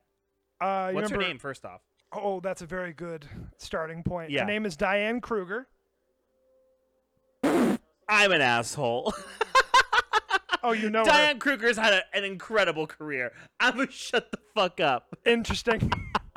Uh, 0.59 0.91
What's 0.91 1.09
her 1.09 1.17
name 1.17 1.39
first 1.39 1.65
off? 1.65 1.81
Oh, 2.11 2.41
that's 2.41 2.61
a 2.61 2.65
very 2.65 2.93
good 2.93 3.27
starting 3.57 4.03
point. 4.03 4.29
Yeah. 4.29 4.41
Her 4.41 4.47
name 4.47 4.65
is 4.65 4.75
Diane 4.75 5.21
Kruger. 5.21 5.67
I'm 7.43 8.31
an 8.31 8.41
asshole. 8.41 9.13
Oh, 10.63 10.73
you 10.73 10.91
know 10.91 10.99
her. 10.99 11.05
Diane 11.05 11.39
Kruger's 11.39 11.75
had 11.75 11.91
a, 11.91 12.03
an 12.13 12.23
incredible 12.23 12.85
career. 12.85 13.31
I'm 13.59 13.77
gonna 13.77 13.89
shut 13.89 14.31
the 14.31 14.37
fuck 14.53 14.79
up. 14.79 15.17
Interesting. 15.25 15.91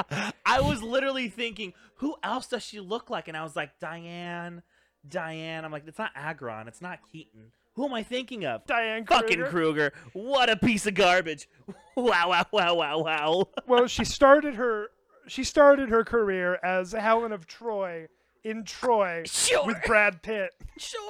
I 0.46 0.60
was 0.62 0.82
literally 0.82 1.28
thinking, 1.28 1.74
who 1.96 2.16
else 2.22 2.46
does 2.46 2.62
she 2.62 2.80
look 2.80 3.10
like? 3.10 3.28
And 3.28 3.36
I 3.36 3.42
was 3.42 3.54
like, 3.54 3.78
Diane, 3.80 4.62
Diane. 5.06 5.64
I'm 5.64 5.70
like, 5.70 5.86
it's 5.86 5.98
not 5.98 6.10
Agron. 6.14 6.68
It's 6.68 6.80
not 6.80 7.00
Keaton. 7.12 7.52
Who 7.74 7.84
am 7.86 7.94
I 7.94 8.02
thinking 8.02 8.44
of? 8.44 8.64
Diane 8.66 9.04
Kruger. 9.04 9.22
Fucking 9.22 9.44
Kruger. 9.46 9.92
What 10.12 10.48
a 10.48 10.56
piece 10.56 10.86
of 10.86 10.94
garbage. 10.94 11.48
Wow, 11.96 12.30
wow, 12.30 12.44
wow, 12.52 12.74
wow, 12.74 12.98
wow. 12.98 13.48
well, 13.68 13.86
she 13.86 14.04
started 14.04 14.56
her 14.56 14.88
she 15.28 15.44
started 15.44 15.90
her 15.90 16.02
career 16.02 16.58
as 16.64 16.90
Helen 16.90 17.30
of 17.30 17.46
Troy 17.46 18.08
in 18.42 18.64
Troy 18.64 19.22
Sure. 19.26 19.64
with 19.64 19.76
Brad 19.86 20.20
Pitt 20.20 20.50
Sure. 20.76 21.00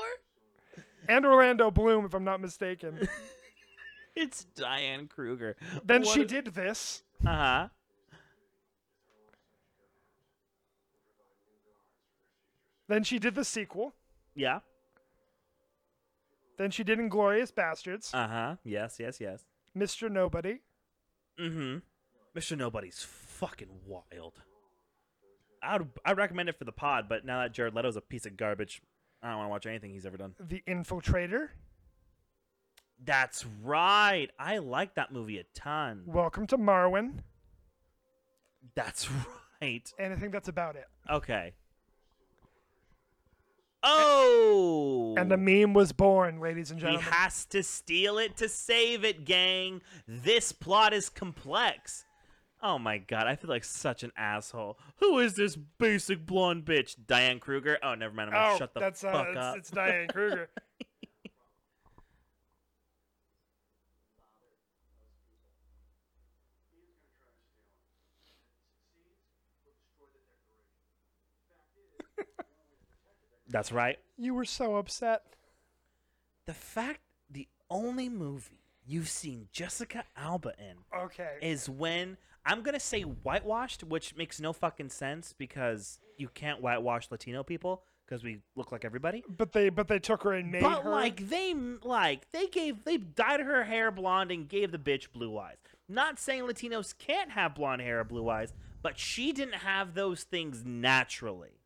and 1.08 1.24
Orlando 1.24 1.70
Bloom, 1.70 2.04
if 2.04 2.12
I'm 2.12 2.24
not 2.24 2.40
mistaken. 2.42 3.08
It's 4.14 4.44
Diane 4.54 5.08
Kruger. 5.08 5.56
then 5.84 6.04
she 6.04 6.24
did 6.26 6.48
this. 6.48 7.02
Uh 7.26 7.30
huh. 7.34 7.68
Then 12.88 13.04
she 13.04 13.18
did 13.18 13.34
the 13.34 13.44
sequel. 13.44 13.94
Yeah. 14.34 14.60
Then 16.56 16.70
she 16.70 16.84
did 16.84 16.98
Inglourious 16.98 17.52
Basterds, 17.52 18.14
Uh 18.14 18.28
huh. 18.28 18.56
Yes. 18.64 18.96
Yes. 18.98 19.18
Yes. 19.20 19.44
Mr. 19.76 20.10
Nobody. 20.10 20.60
Mm-hmm. 21.40 21.78
Mr. 22.38 22.56
Nobody's 22.56 23.02
fucking 23.08 23.68
wild. 23.86 24.42
I'd 25.62 25.82
I'd 26.04 26.16
recommend 26.16 26.48
it 26.48 26.58
for 26.58 26.64
the 26.64 26.72
pod, 26.72 27.06
but 27.08 27.24
now 27.24 27.40
that 27.42 27.52
Jared 27.52 27.74
Leto's 27.74 27.96
a 27.96 28.00
piece 28.00 28.26
of 28.26 28.36
garbage, 28.36 28.82
I 29.22 29.28
don't 29.30 29.38
want 29.38 29.46
to 29.46 29.50
watch 29.50 29.66
anything 29.66 29.92
he's 29.92 30.06
ever 30.06 30.16
done. 30.16 30.34
The 30.38 30.62
Infiltrator. 30.68 31.48
That's 33.04 33.44
right. 33.62 34.28
I 34.38 34.58
like 34.58 34.94
that 34.94 35.12
movie 35.12 35.38
a 35.38 35.44
ton. 35.54 36.02
Welcome 36.06 36.46
to 36.48 36.58
Marwen. 36.58 37.18
That's 38.74 39.08
right. 39.62 39.82
And 39.98 40.12
I 40.12 40.16
think 40.16 40.32
that's 40.32 40.48
about 40.48 40.76
it. 40.76 40.86
Okay. 41.10 41.54
Oh. 43.84 45.14
And 45.18 45.30
the 45.30 45.36
meme 45.36 45.74
was 45.74 45.92
born, 45.92 46.40
ladies 46.40 46.70
and 46.70 46.80
gentlemen. 46.80 47.04
he 47.04 47.10
has 47.10 47.44
to 47.46 47.62
steal 47.62 48.18
it 48.18 48.36
to 48.38 48.48
save 48.48 49.04
it, 49.04 49.24
gang. 49.24 49.82
This 50.08 50.52
plot 50.52 50.94
is 50.94 51.10
complex. 51.10 52.06
Oh 52.62 52.78
my 52.78 52.96
god, 52.96 53.26
I 53.26 53.36
feel 53.36 53.50
like 53.50 53.62
such 53.62 54.02
an 54.02 54.12
asshole. 54.16 54.78
Who 54.96 55.18
is 55.18 55.34
this 55.34 55.54
basic 55.54 56.24
blonde 56.24 56.64
bitch? 56.64 56.96
Diane 57.06 57.38
Kruger? 57.38 57.76
Oh, 57.82 57.94
never 57.94 58.14
mind. 58.14 58.30
I'm 58.30 58.34
gonna 58.34 58.54
oh, 58.54 58.58
shut 58.58 58.72
the 58.72 58.80
that's 58.80 59.04
uh, 59.04 59.12
fuck 59.12 59.28
it's, 59.28 59.36
up. 59.36 59.56
it's 59.58 59.70
Diane 59.70 60.08
Kruger. 60.08 60.48
That's 73.54 73.72
right. 73.72 73.98
you 74.18 74.34
were 74.34 74.44
so 74.44 74.76
upset. 74.76 75.22
The 76.46 76.54
fact 76.54 77.00
the 77.30 77.48
only 77.70 78.08
movie 78.08 78.60
you've 78.84 79.08
seen 79.08 79.48
Jessica 79.52 80.04
Alba 80.16 80.52
in 80.58 80.76
Okay. 81.04 81.38
is 81.40 81.70
when 81.70 82.16
I'm 82.44 82.62
gonna 82.62 82.80
say 82.80 83.02
whitewashed, 83.02 83.82
which 83.84 84.14
makes 84.16 84.40
no 84.40 84.52
fucking 84.52 84.90
sense 84.90 85.32
because 85.32 86.00
you 86.18 86.28
can't 86.28 86.60
whitewash 86.60 87.10
Latino 87.10 87.42
people 87.42 87.82
because 88.04 88.22
we 88.22 88.40
look 88.56 88.70
like 88.72 88.84
everybody. 88.84 89.22
But 89.28 89.52
they 89.52 89.68
but 89.70 89.88
they 89.88 89.98
took 90.00 90.24
her 90.24 90.32
and 90.32 90.50
made 90.50 90.60
But 90.62 90.82
her 90.82 90.90
like 90.90 91.28
they 91.30 91.54
like 91.54 92.30
they 92.32 92.48
gave 92.48 92.84
they 92.84 92.98
dyed 92.98 93.40
her 93.40 93.64
hair 93.64 93.90
blonde 93.90 94.30
and 94.30 94.48
gave 94.48 94.72
the 94.72 94.78
bitch 94.78 95.12
blue 95.12 95.38
eyes. 95.38 95.56
Not 95.88 96.18
saying 96.18 96.42
Latinos 96.42 96.92
can't 96.98 97.30
have 97.30 97.54
blonde 97.54 97.82
hair 97.82 98.00
or 98.00 98.04
blue 98.04 98.28
eyes, 98.28 98.52
but 98.82 98.98
she 98.98 99.32
didn't 99.32 99.54
have 99.60 99.94
those 99.94 100.24
things 100.24 100.62
naturally. 100.64 101.60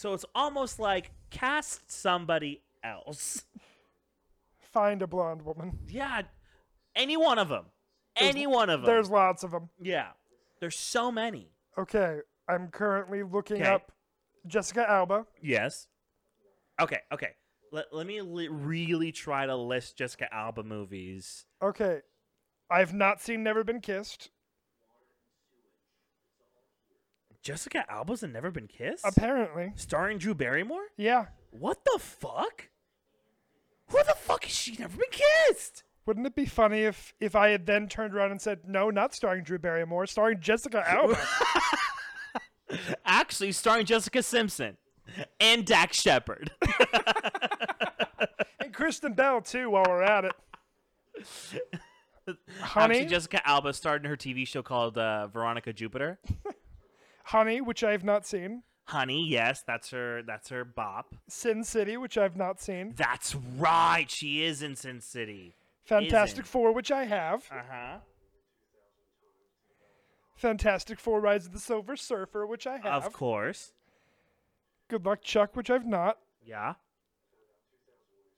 So 0.00 0.14
it's 0.14 0.24
almost 0.34 0.78
like 0.78 1.10
cast 1.28 1.90
somebody 1.92 2.62
else. 2.82 3.44
find 4.72 5.02
a 5.02 5.06
blonde 5.06 5.42
woman. 5.42 5.78
Yeah, 5.88 6.22
any 6.96 7.18
one 7.18 7.38
of 7.38 7.50
them. 7.50 7.66
There's- 8.16 8.34
Any 8.34 8.46
one 8.46 8.70
of 8.70 8.80
them. 8.80 8.86
There's 8.86 9.10
lots 9.10 9.42
of 9.42 9.50
them. 9.50 9.68
yeah. 9.78 10.12
There's 10.58 10.78
so 10.78 11.12
many. 11.12 11.52
Okay, 11.76 12.20
I'm 12.48 12.68
currently 12.68 13.22
looking 13.22 13.58
'Kay. 13.58 13.66
up 13.66 13.92
Jessica 14.46 14.88
Alba. 14.88 15.26
Yes. 15.42 15.86
Okay, 16.80 17.00
okay. 17.12 17.34
Let, 17.70 17.92
let 17.92 18.06
me 18.06 18.22
li- 18.22 18.48
really 18.48 19.12
try 19.12 19.44
to 19.44 19.54
list 19.54 19.98
Jessica 19.98 20.32
Alba 20.32 20.62
movies. 20.62 21.44
Okay, 21.60 22.00
I've 22.70 22.94
not 22.94 23.20
seen 23.20 23.42
Never 23.42 23.64
Been 23.64 23.82
Kissed. 23.82 24.30
Jessica 27.42 27.84
Alba's 27.90 28.22
in 28.22 28.32
Never 28.32 28.50
Been 28.50 28.66
Kissed? 28.66 29.04
Apparently, 29.04 29.72
Starring 29.76 30.18
Drew 30.18 30.34
Barrymore? 30.34 30.84
yeah. 30.96 31.26
What 31.52 31.84
the 31.84 31.98
fuck? 31.98 32.68
Who 33.88 33.98
the 34.06 34.14
fuck 34.16 34.46
is 34.46 34.52
she 34.52 34.76
never 34.76 34.96
been 34.96 35.10
kissed? 35.10 35.82
Wouldn't 36.06 36.24
it 36.26 36.36
be 36.36 36.46
funny 36.46 36.82
if 36.82 37.12
if 37.18 37.34
I 37.34 37.48
had 37.48 37.66
then 37.66 37.88
turned 37.88 38.14
around 38.14 38.30
and 38.30 38.40
said, 38.40 38.60
"No, 38.68 38.88
not 38.88 39.12
starring 39.14 39.42
Drew 39.42 39.58
Barrymore, 39.58 40.06
starring 40.06 40.38
Jessica 40.40 40.84
Alba." 40.88 41.18
Actually, 43.04 43.50
starring 43.50 43.84
Jessica 43.84 44.22
Simpson 44.22 44.76
and 45.40 45.66
Dax 45.66 46.00
Shepard. 46.00 46.52
and 48.60 48.72
Kristen 48.72 49.14
Bell 49.14 49.40
too, 49.40 49.70
while 49.70 49.84
we're 49.88 50.02
at 50.04 50.24
it. 50.24 50.32
Honey, 52.60 52.94
Actually, 52.94 53.06
Jessica 53.06 53.48
Alba 53.48 53.72
starred 53.72 54.04
in 54.04 54.08
her 54.08 54.16
TV 54.16 54.46
show 54.46 54.62
called 54.62 54.96
uh, 54.96 55.26
Veronica 55.26 55.72
Jupiter. 55.72 56.20
Honey, 57.30 57.60
which 57.60 57.84
I 57.84 57.92
have 57.92 58.02
not 58.02 58.26
seen. 58.26 58.64
Honey, 58.86 59.24
yes, 59.24 59.62
that's 59.64 59.90
her. 59.90 60.20
That's 60.20 60.48
her 60.48 60.64
bop. 60.64 61.14
Sin 61.28 61.62
City, 61.62 61.96
which 61.96 62.18
I've 62.18 62.36
not 62.36 62.60
seen. 62.60 62.92
That's 62.96 63.36
right. 63.36 64.06
She 64.08 64.42
is 64.42 64.62
in 64.64 64.74
Sin 64.74 65.00
City. 65.00 65.54
Fantastic 65.84 66.40
Isn't. 66.40 66.48
Four, 66.48 66.72
which 66.72 66.90
I 66.90 67.04
have. 67.04 67.44
Uh 67.52 67.62
huh. 67.70 67.98
Fantastic 70.34 70.98
Four: 70.98 71.20
Rise 71.20 71.46
of 71.46 71.52
the 71.52 71.60
Silver 71.60 71.94
Surfer, 71.94 72.48
which 72.48 72.66
I 72.66 72.78
have. 72.78 73.06
Of 73.06 73.12
course. 73.12 73.74
Good 74.88 75.06
Luck 75.06 75.22
Chuck, 75.22 75.54
which 75.54 75.70
I've 75.70 75.86
not. 75.86 76.18
Yeah. 76.44 76.74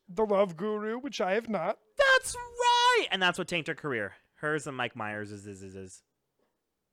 The 0.06 0.26
Love 0.26 0.58
Guru, 0.58 0.98
which 0.98 1.18
I 1.18 1.32
have 1.32 1.48
not. 1.48 1.78
That's 1.96 2.34
right. 2.34 3.06
And 3.10 3.22
that's 3.22 3.38
what 3.38 3.48
tanked 3.48 3.68
her 3.68 3.74
career. 3.74 4.12
Hers 4.34 4.66
and 4.66 4.76
Mike 4.76 4.94
Myers 4.94 5.32
is 5.32 5.46
is 5.46 5.62
is. 5.62 5.76
is. 5.76 6.02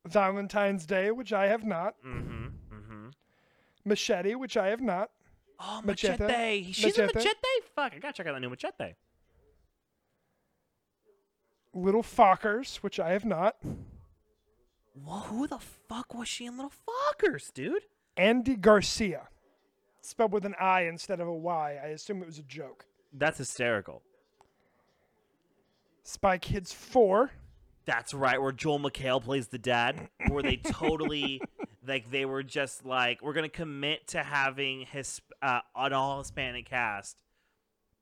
Valentine's 0.06 0.86
Day, 0.86 1.10
which 1.10 1.32
I 1.32 1.46
have 1.46 1.64
not. 1.64 1.94
Mm-hmm. 2.06 2.46
Mm-hmm. 2.74 3.08
Machete, 3.84 4.34
which 4.34 4.56
I 4.56 4.68
have 4.68 4.80
not. 4.80 5.10
Oh, 5.58 5.82
Machete. 5.84 6.22
Machete. 6.22 6.72
She's 6.72 6.96
Machete. 6.96 7.14
Machete. 7.14 7.36
Fuck, 7.74 7.92
I 7.94 7.98
gotta 7.98 8.14
check 8.14 8.26
out 8.26 8.34
that 8.34 8.40
new 8.40 8.50
Machete. 8.50 8.94
Little 11.74 12.02
Fockers, 12.02 12.76
which 12.76 12.98
I 12.98 13.10
have 13.12 13.24
not. 13.24 13.56
Well, 14.94 15.20
who 15.20 15.46
the 15.46 15.58
fuck 15.58 16.14
was 16.14 16.28
she 16.28 16.46
in 16.46 16.56
Little 16.56 16.72
Fockers, 16.72 17.52
dude? 17.52 17.82
Andy 18.16 18.56
Garcia. 18.56 19.28
Spelled 20.02 20.32
with 20.32 20.44
an 20.44 20.54
I 20.58 20.82
instead 20.82 21.20
of 21.20 21.28
a 21.28 21.32
Y. 21.32 21.78
I 21.82 21.88
assume 21.88 22.22
it 22.22 22.26
was 22.26 22.38
a 22.38 22.42
joke. 22.42 22.86
That's 23.12 23.38
hysterical. 23.38 24.02
Spy 26.02 26.38
Kids 26.38 26.72
4. 26.72 27.30
That's 27.86 28.14
right, 28.14 28.40
where 28.40 28.52
Joel 28.52 28.78
McHale 28.78 29.22
plays 29.22 29.48
the 29.48 29.58
dad. 29.58 30.08
Where 30.28 30.42
they 30.42 30.56
totally, 30.56 31.40
like, 31.86 32.10
they 32.10 32.24
were 32.24 32.42
just 32.42 32.84
like, 32.84 33.22
we're 33.22 33.32
gonna 33.32 33.48
commit 33.48 34.08
to 34.08 34.22
having 34.22 34.86
his 34.86 35.20
uh, 35.42 35.60
an 35.74 35.92
all 35.92 36.18
Hispanic 36.18 36.66
cast 36.66 37.16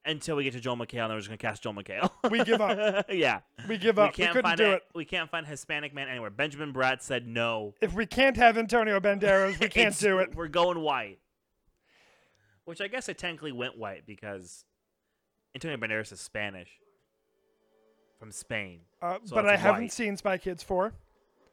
until 0.04 0.36
we 0.36 0.44
get 0.44 0.54
to 0.54 0.60
Joel 0.60 0.76
McHale, 0.76 1.02
and 1.02 1.10
then 1.10 1.10
we're 1.10 1.18
just 1.18 1.28
gonna 1.28 1.38
cast 1.38 1.62
Joel 1.62 1.74
McHale. 1.74 2.10
We 2.30 2.42
give 2.44 2.60
up. 2.60 3.06
yeah, 3.10 3.40
We 3.68 3.78
give 3.78 3.98
up. 3.98 4.16
We, 4.16 4.24
can't 4.24 4.32
couldn't 4.32 4.48
find 4.48 4.58
do 4.58 4.64
a, 4.64 4.72
it. 4.74 4.82
We 4.94 5.04
can't 5.04 5.30
find 5.30 5.46
Hispanic 5.46 5.94
man 5.94 6.08
anywhere. 6.08 6.30
Benjamin 6.30 6.72
Bratt 6.72 7.02
said 7.02 7.26
no. 7.26 7.74
If 7.80 7.94
we 7.94 8.06
can't 8.06 8.36
have 8.36 8.58
Antonio 8.58 8.98
Banderas, 9.00 9.60
we 9.60 9.68
can't 9.70 9.96
do 9.98 10.18
it. 10.18 10.34
We're 10.34 10.48
going 10.48 10.80
white. 10.80 11.18
Which 12.64 12.80
I 12.80 12.88
guess 12.88 13.08
I 13.08 13.14
technically 13.14 13.52
went 13.52 13.78
white 13.78 14.04
because 14.06 14.64
Antonio 15.54 15.76
Banderas 15.78 16.12
is 16.12 16.20
Spanish 16.20 16.68
from 18.18 18.30
Spain. 18.32 18.80
Uh, 19.00 19.18
So 19.24 19.34
but 19.36 19.46
I 19.48 19.54
it's 19.54 19.62
haven't 19.62 19.92
seen 19.92 20.16
Spy 20.16 20.38
Kids 20.38 20.62
4. 20.62 20.92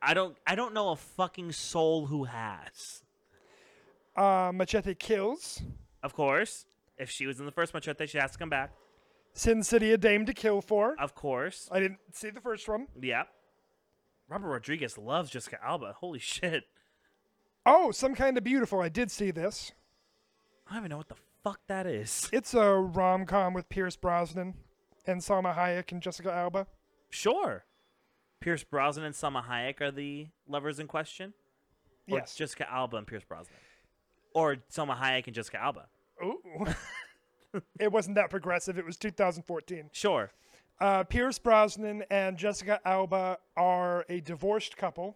I 0.01 0.13
don't. 0.13 0.37
I 0.45 0.55
don't 0.55 0.73
know 0.73 0.89
a 0.91 0.95
fucking 0.95 1.51
soul 1.53 2.05
who 2.07 2.25
has. 2.25 3.03
Uh, 4.15 4.51
Machete 4.53 4.93
Kills. 4.93 5.61
Of 6.03 6.13
course, 6.13 6.65
if 6.97 7.09
she 7.09 7.25
was 7.25 7.39
in 7.39 7.45
the 7.45 7.51
first 7.51 7.73
Machete, 7.73 8.05
she 8.05 8.17
has 8.17 8.31
to 8.31 8.37
come 8.37 8.49
back. 8.49 8.71
Sin 9.33 9.63
City, 9.63 9.91
A 9.91 9.97
Dame 9.97 10.25
to 10.27 10.33
Kill 10.33 10.61
For. 10.61 10.95
Of 10.99 11.15
course. 11.15 11.67
I 11.71 11.79
didn't 11.79 11.99
see 12.13 12.29
the 12.29 12.39
first 12.39 12.67
one. 12.69 12.87
Yep. 13.01 13.27
Robert 14.29 14.47
Rodriguez 14.47 14.97
loves 14.97 15.29
Jessica 15.29 15.57
Alba. 15.63 15.93
Holy 15.99 16.19
shit. 16.19 16.63
Oh, 17.65 17.91
Some 17.91 18.15
Kind 18.15 18.37
of 18.37 18.43
Beautiful. 18.43 18.79
I 18.79 18.89
did 18.89 19.11
see 19.11 19.31
this. 19.31 19.71
I 20.67 20.73
don't 20.75 20.81
even 20.83 20.89
know 20.91 20.97
what 20.97 21.09
the 21.09 21.15
fuck 21.43 21.59
that 21.67 21.85
is. 21.85 22.29
It's 22.31 22.53
a 22.53 22.73
rom 22.73 23.25
com 23.25 23.53
with 23.53 23.69
Pierce 23.69 23.95
Brosnan 23.95 24.53
and 25.07 25.21
Salma 25.21 25.55
Hayek 25.55 25.91
and 25.91 26.01
Jessica 26.01 26.31
Alba. 26.31 26.67
Sure. 27.09 27.65
Pierce 28.39 28.63
Brosnan 28.63 29.05
and 29.05 29.15
Salma 29.15 29.43
Hayek 29.45 29.81
are 29.81 29.91
the 29.91 30.27
lovers 30.47 30.79
in 30.79 30.87
question? 30.87 31.33
Or 32.09 32.19
Yes. 32.19 32.35
Jessica 32.35 32.71
Alba 32.71 32.97
and 32.97 33.07
Pierce 33.07 33.23
Brosnan? 33.23 33.57
Or 34.33 34.57
Salma 34.71 34.97
Hayek 34.97 35.25
and 35.27 35.35
Jessica 35.35 35.61
Alba? 35.61 35.87
Ooh. 36.23 36.39
it 37.79 37.91
wasn't 37.91 38.15
that 38.15 38.29
progressive. 38.29 38.77
It 38.77 38.85
was 38.85 38.97
2014. 38.97 39.89
Sure. 39.91 40.31
Uh, 40.79 41.03
Pierce 41.05 41.39
Brosnan 41.39 42.03
and 42.09 42.37
Jessica 42.37 42.81
Alba 42.85 43.37
are 43.55 44.05
a 44.09 44.19
divorced 44.19 44.75
couple. 44.75 45.15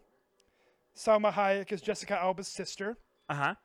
Salma 0.95 1.31
Hayek 1.33 1.71
is 1.71 1.81
Jessica 1.81 2.19
Alba's 2.19 2.47
sister. 2.47 2.97
Uh 3.29 3.35
huh. 3.35 3.55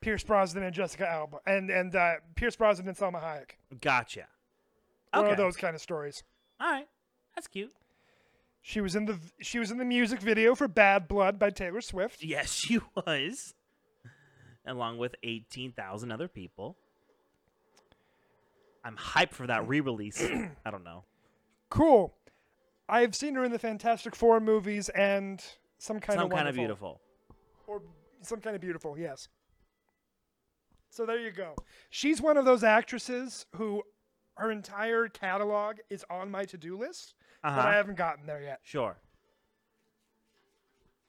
Pierce 0.00 0.22
Brosnan 0.22 0.62
and 0.62 0.74
Jessica 0.74 1.08
Alba, 1.08 1.38
and 1.46 1.70
and 1.70 1.96
uh, 1.96 2.14
Pierce 2.34 2.54
Brosnan 2.54 2.86
and 2.88 2.96
Salma 2.96 3.20
Hayek. 3.20 3.50
Gotcha. 3.80 4.26
One 5.22 5.30
of 5.30 5.36
those 5.36 5.56
kind 5.56 5.74
of 5.74 5.80
stories. 5.82 6.22
All 6.60 6.70
right. 6.70 6.86
That's 7.34 7.46
cute. 7.46 7.72
She 8.62 8.80
was 8.80 8.96
in 8.96 9.04
the 9.06 9.18
she 9.40 9.58
was 9.58 9.70
in 9.70 9.78
the 9.78 9.84
music 9.84 10.20
video 10.20 10.54
for 10.54 10.66
Bad 10.66 11.06
Blood 11.06 11.38
by 11.38 11.50
Taylor 11.50 11.80
Swift. 11.80 12.22
Yes, 12.24 12.52
she 12.54 12.78
was. 12.94 13.54
Along 14.66 14.98
with 14.98 15.14
18,000 15.22 16.10
other 16.10 16.26
people. 16.26 16.76
I'm 18.84 18.96
hyped 18.96 19.32
for 19.32 19.46
that 19.46 19.66
re 19.68 19.80
release. 19.80 20.20
I 20.66 20.70
don't 20.70 20.84
know. 20.84 21.04
Cool. 21.70 22.14
I've 22.88 23.14
seen 23.14 23.34
her 23.34 23.44
in 23.44 23.52
the 23.52 23.58
Fantastic 23.58 24.14
Four 24.16 24.40
movies 24.40 24.88
and 24.90 25.42
some 25.78 26.00
kind 26.00 26.18
Some 26.18 26.26
of 26.30 26.36
kind 26.36 26.48
of 26.48 26.54
beautiful. 26.54 27.00
or 27.66 27.82
some 28.22 28.40
kind 28.40 28.54
of 28.56 28.62
beautiful. 28.62 28.96
Yes. 28.98 29.28
So 30.90 31.04
there 31.04 31.18
you 31.18 31.30
go. 31.32 31.54
She's 31.90 32.20
one 32.22 32.36
of 32.36 32.44
those 32.44 32.64
actresses 32.64 33.46
who 33.56 33.82
her 34.36 34.50
entire 34.50 35.08
catalog 35.08 35.76
is 35.90 36.04
on 36.10 36.30
my 36.30 36.44
to-do 36.44 36.76
list, 36.78 37.14
Uh 37.42 37.56
but 37.56 37.66
I 37.66 37.76
haven't 37.76 37.96
gotten 37.96 38.26
there 38.26 38.40
yet. 38.42 38.60
Sure. 38.62 38.96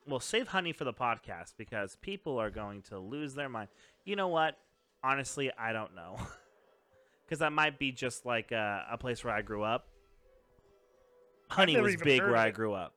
Well, 0.08 0.20
save 0.22 0.48
honey 0.48 0.72
for 0.72 0.86
the 0.86 0.94
podcast 0.94 1.54
because 1.58 1.98
people 1.98 2.40
are 2.40 2.50
going 2.50 2.82
to 2.84 2.98
lose 3.00 3.34
their 3.36 3.50
mind. 3.50 3.68
You 4.06 4.16
know 4.16 4.30
what? 4.30 4.58
Honestly, 5.04 5.52
I 5.58 5.74
don't 5.74 5.96
know. 5.96 6.18
Because 7.26 7.40
that 7.40 7.52
might 7.52 7.78
be 7.78 7.92
just 7.92 8.26
like 8.26 8.54
a, 8.54 8.86
a 8.90 8.98
place 8.98 9.22
where 9.22 9.34
I 9.34 9.42
grew 9.42 9.62
up. 9.62 9.86
Honey 11.50 11.78
was 11.78 11.98
big 11.98 12.22
where 12.22 12.38
I 12.38 12.52
grew 12.52 12.74
up. 12.74 12.94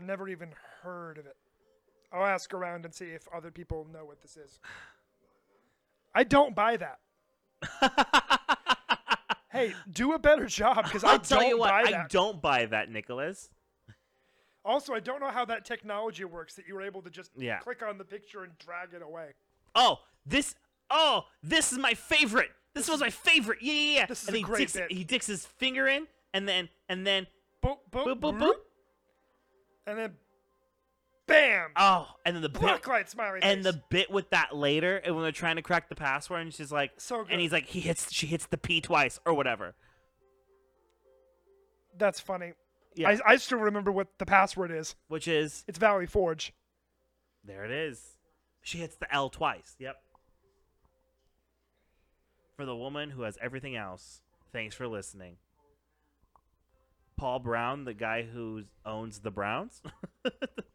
Never 0.00 0.28
even 0.30 0.48
heard 0.82 1.18
of 1.18 1.26
it. 1.26 1.36
I'll 2.10 2.24
ask 2.24 2.54
around 2.54 2.86
and 2.86 2.94
see 2.94 3.06
if 3.06 3.28
other 3.34 3.50
people 3.50 3.86
know 3.92 4.06
what 4.06 4.22
this 4.22 4.38
is. 4.38 4.58
I 6.14 6.24
don't 6.24 6.54
buy 6.54 6.78
that. 6.78 7.00
Hey, 9.50 9.74
do 9.90 10.12
a 10.14 10.18
better 10.18 10.46
job 10.46 10.84
because 10.84 11.04
I 11.04 11.08
I'll 11.12 11.18
don't 11.18 11.24
tell 11.28 11.44
you 11.44 11.58
what, 11.58 11.70
buy 11.70 11.82
I 11.82 12.06
don't 12.08 12.40
buy 12.40 12.66
that, 12.66 12.90
Nicholas. 12.90 13.48
Also, 14.64 14.94
I 14.94 15.00
don't 15.00 15.20
know 15.20 15.28
how 15.30 15.44
that 15.44 15.64
technology 15.66 16.24
works 16.24 16.54
that 16.54 16.66
you 16.66 16.74
were 16.74 16.82
able 16.82 17.02
to 17.02 17.10
just 17.10 17.30
Yeah. 17.36 17.58
click 17.58 17.82
on 17.82 17.98
the 17.98 18.04
picture 18.04 18.44
and 18.44 18.56
drag 18.58 18.94
it 18.94 19.02
away. 19.02 19.32
Oh, 19.74 19.98
this. 20.24 20.54
Oh, 20.90 21.24
this 21.42 21.72
is 21.72 21.78
my 21.78 21.92
favorite. 21.94 22.50
This 22.74 22.88
was 22.88 23.00
my 23.00 23.10
favorite. 23.10 23.58
Yeah, 23.60 23.72
yeah, 23.72 23.94
yeah. 24.00 24.06
This 24.06 24.22
is 24.22 24.28
and 24.28 24.34
a 24.34 24.38
he 24.38 24.44
great 24.44 24.58
dicks, 24.58 24.72
bit. 24.74 24.90
He 24.92 25.04
dicks 25.04 25.26
his 25.26 25.44
finger 25.44 25.86
in, 25.86 26.06
and 26.32 26.48
then 26.48 26.68
and 26.88 27.06
then 27.06 27.26
Boop, 27.62 27.78
boop, 27.90 28.04
boop, 28.04 28.20
boop, 28.20 28.20
boop, 28.20 28.40
boop. 28.40 28.54
and 29.86 29.98
then 29.98 30.12
bam, 31.26 31.70
Oh, 31.76 32.06
and 32.24 32.34
then 32.36 32.42
the 32.42 32.48
bit, 32.48 32.60
blacklight 32.60 33.08
smiley 33.08 33.40
and 33.42 33.64
face. 33.64 33.72
the 33.72 33.82
bit 33.90 34.10
with 34.10 34.30
that 34.30 34.54
later, 34.56 34.96
and 34.98 35.14
when 35.14 35.22
they're 35.22 35.32
trying 35.32 35.56
to 35.56 35.62
crack 35.62 35.88
the 35.88 35.94
password, 35.94 36.42
and 36.42 36.52
she's 36.54 36.70
like, 36.72 36.92
So 36.98 37.22
good. 37.22 37.32
and 37.32 37.40
he's 37.40 37.52
like, 37.52 37.66
he 37.66 37.80
hits, 37.80 38.12
she 38.12 38.26
hits 38.26 38.46
the 38.46 38.58
P 38.58 38.80
twice 38.80 39.18
or 39.26 39.34
whatever. 39.34 39.74
That's 41.96 42.20
funny. 42.20 42.52
Yeah, 42.96 43.10
I, 43.10 43.32
I 43.32 43.36
still 43.36 43.58
remember 43.58 43.90
what 43.92 44.08
the 44.18 44.26
password 44.26 44.70
is. 44.70 44.94
which 45.08 45.26
is 45.28 45.64
It's 45.66 45.78
Valley 45.78 46.06
Forge. 46.06 46.52
there. 47.44 47.64
It 47.64 47.70
is. 47.70 48.16
She 48.62 48.78
hits 48.78 48.96
the 48.96 49.12
L 49.14 49.28
twice. 49.30 49.74
Yep. 49.78 49.96
For 52.56 52.64
the 52.64 52.76
woman 52.76 53.10
who 53.10 53.22
has 53.22 53.36
everything 53.42 53.74
else. 53.76 54.20
Thanks 54.52 54.74
for 54.76 54.86
listening. 54.86 55.36
Paul 57.16 57.40
Brown, 57.40 57.84
the 57.84 57.94
guy 57.94 58.22
who 58.22 58.64
owns 58.86 59.20
the 59.20 59.30
Browns. 59.30 59.82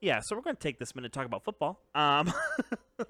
yeah, 0.00 0.20
so 0.20 0.34
we're 0.36 0.42
going 0.42 0.56
to 0.56 0.62
take 0.62 0.78
this 0.78 0.94
minute 0.94 1.12
to 1.12 1.18
talk 1.18 1.26
about 1.26 1.44
football. 1.44 1.80
Um, 1.94 2.32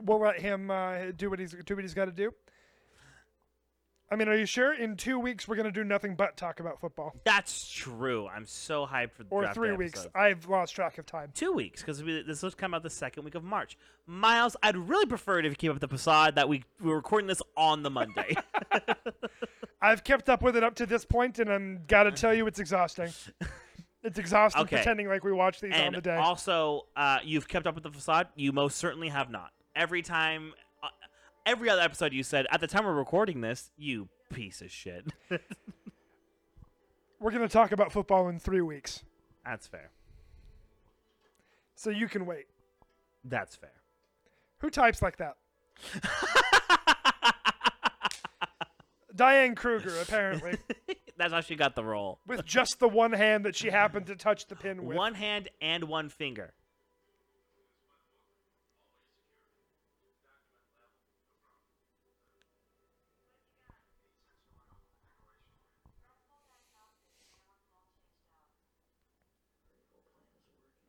We'll 0.02 0.20
let 0.20 0.38
him 0.40 0.70
uh, 0.70 1.06
do 1.16 1.30
what 1.30 1.40
he's 1.40 1.54
do 1.66 1.74
what 1.74 1.82
he's 1.82 1.94
got 1.94 2.04
to 2.04 2.12
do. 2.12 2.32
I 4.12 4.16
mean, 4.16 4.28
are 4.28 4.36
you 4.36 4.46
sure? 4.46 4.72
In 4.72 4.96
two 4.96 5.18
weeks, 5.20 5.46
we're 5.46 5.54
gonna 5.56 5.70
do 5.70 5.84
nothing 5.84 6.16
but 6.16 6.36
talk 6.36 6.58
about 6.58 6.80
football. 6.80 7.14
that's 7.24 7.68
true. 7.70 8.26
I'm 8.28 8.44
so 8.46 8.86
hyped 8.86 9.12
for 9.12 9.22
the 9.22 9.30
Or 9.30 9.52
three 9.52 9.72
weeks. 9.72 10.06
I've 10.14 10.48
lost 10.48 10.74
track 10.74 10.98
of 10.98 11.06
time. 11.06 11.30
Two 11.34 11.52
weeks 11.52 11.80
because 11.80 12.02
this 12.02 12.42
will 12.42 12.50
come 12.52 12.74
out 12.74 12.82
the 12.82 12.90
second 12.90 13.24
week 13.24 13.36
of 13.36 13.44
March. 13.44 13.76
Miles, 14.06 14.56
I'd 14.62 14.76
really 14.76 15.06
prefer 15.06 15.38
it 15.38 15.46
if 15.46 15.52
you 15.52 15.56
keep 15.56 15.70
up 15.70 15.78
the 15.78 15.88
facade 15.88 16.34
that 16.36 16.48
we 16.48 16.64
we're 16.80 16.96
recording 16.96 17.28
this 17.28 17.42
on 17.56 17.82
the 17.82 17.90
Monday. 17.90 18.36
I've 19.82 20.02
kept 20.04 20.28
up 20.28 20.42
with 20.42 20.56
it 20.56 20.64
up 20.64 20.74
to 20.76 20.86
this 20.86 21.04
point, 21.04 21.38
and 21.38 21.48
I'm 21.50 21.80
gotta 21.86 22.10
tell 22.10 22.34
you, 22.34 22.46
it's 22.46 22.58
exhausting. 22.58 23.10
It's 24.02 24.18
exhausting 24.18 24.62
Okay. 24.62 24.76
pretending 24.76 25.08
like 25.08 25.24
we 25.24 25.32
watch 25.32 25.60
these 25.60 25.74
on 25.74 25.92
the 25.92 26.00
day. 26.00 26.16
also, 26.16 26.86
uh, 26.96 27.18
you've 27.22 27.46
kept 27.48 27.66
up 27.66 27.74
with 27.74 27.84
the 27.84 27.90
facade. 27.90 28.28
You 28.34 28.50
most 28.52 28.78
certainly 28.78 29.08
have 29.08 29.30
not. 29.30 29.50
Every 29.76 30.00
time, 30.02 30.54
uh, 30.82 30.88
every 31.44 31.68
other 31.68 31.82
episode, 31.82 32.12
you 32.14 32.22
said 32.22 32.46
at 32.50 32.60
the 32.60 32.66
time 32.66 32.84
we're 32.86 32.94
recording 32.94 33.40
this, 33.42 33.70
you 33.76 34.08
piece 34.32 34.62
of 34.62 34.70
shit. 34.70 35.04
We're 37.20 37.30
gonna 37.32 37.48
talk 37.48 37.72
about 37.72 37.92
football 37.92 38.28
in 38.30 38.38
three 38.38 38.62
weeks, 38.62 39.04
That's 39.44 39.66
fair. 39.66 39.90
so 41.74 41.90
you 41.90 42.08
can 42.08 42.24
wait. 42.24 42.46
That's 43.24 43.54
fair. 43.56 43.72
Who 44.60 44.70
types 44.70 45.02
like 45.02 45.18
that? 45.18 45.36
Diane 49.14 49.54
Kruger, 49.54 49.92
apparently, 50.00 50.56
That's 51.20 51.34
how 51.34 51.42
she 51.42 51.54
got 51.54 51.74
the 51.74 51.84
role. 51.84 52.18
with 52.26 52.46
just 52.46 52.78
the 52.80 52.88
one 52.88 53.12
hand 53.12 53.44
that 53.44 53.54
she 53.54 53.68
happened 53.68 54.06
to 54.06 54.16
touch 54.16 54.46
the 54.46 54.56
pin 54.56 54.86
with. 54.86 54.96
One 54.96 55.12
hand 55.12 55.50
and 55.60 55.84
one 55.84 56.08
finger. 56.08 56.54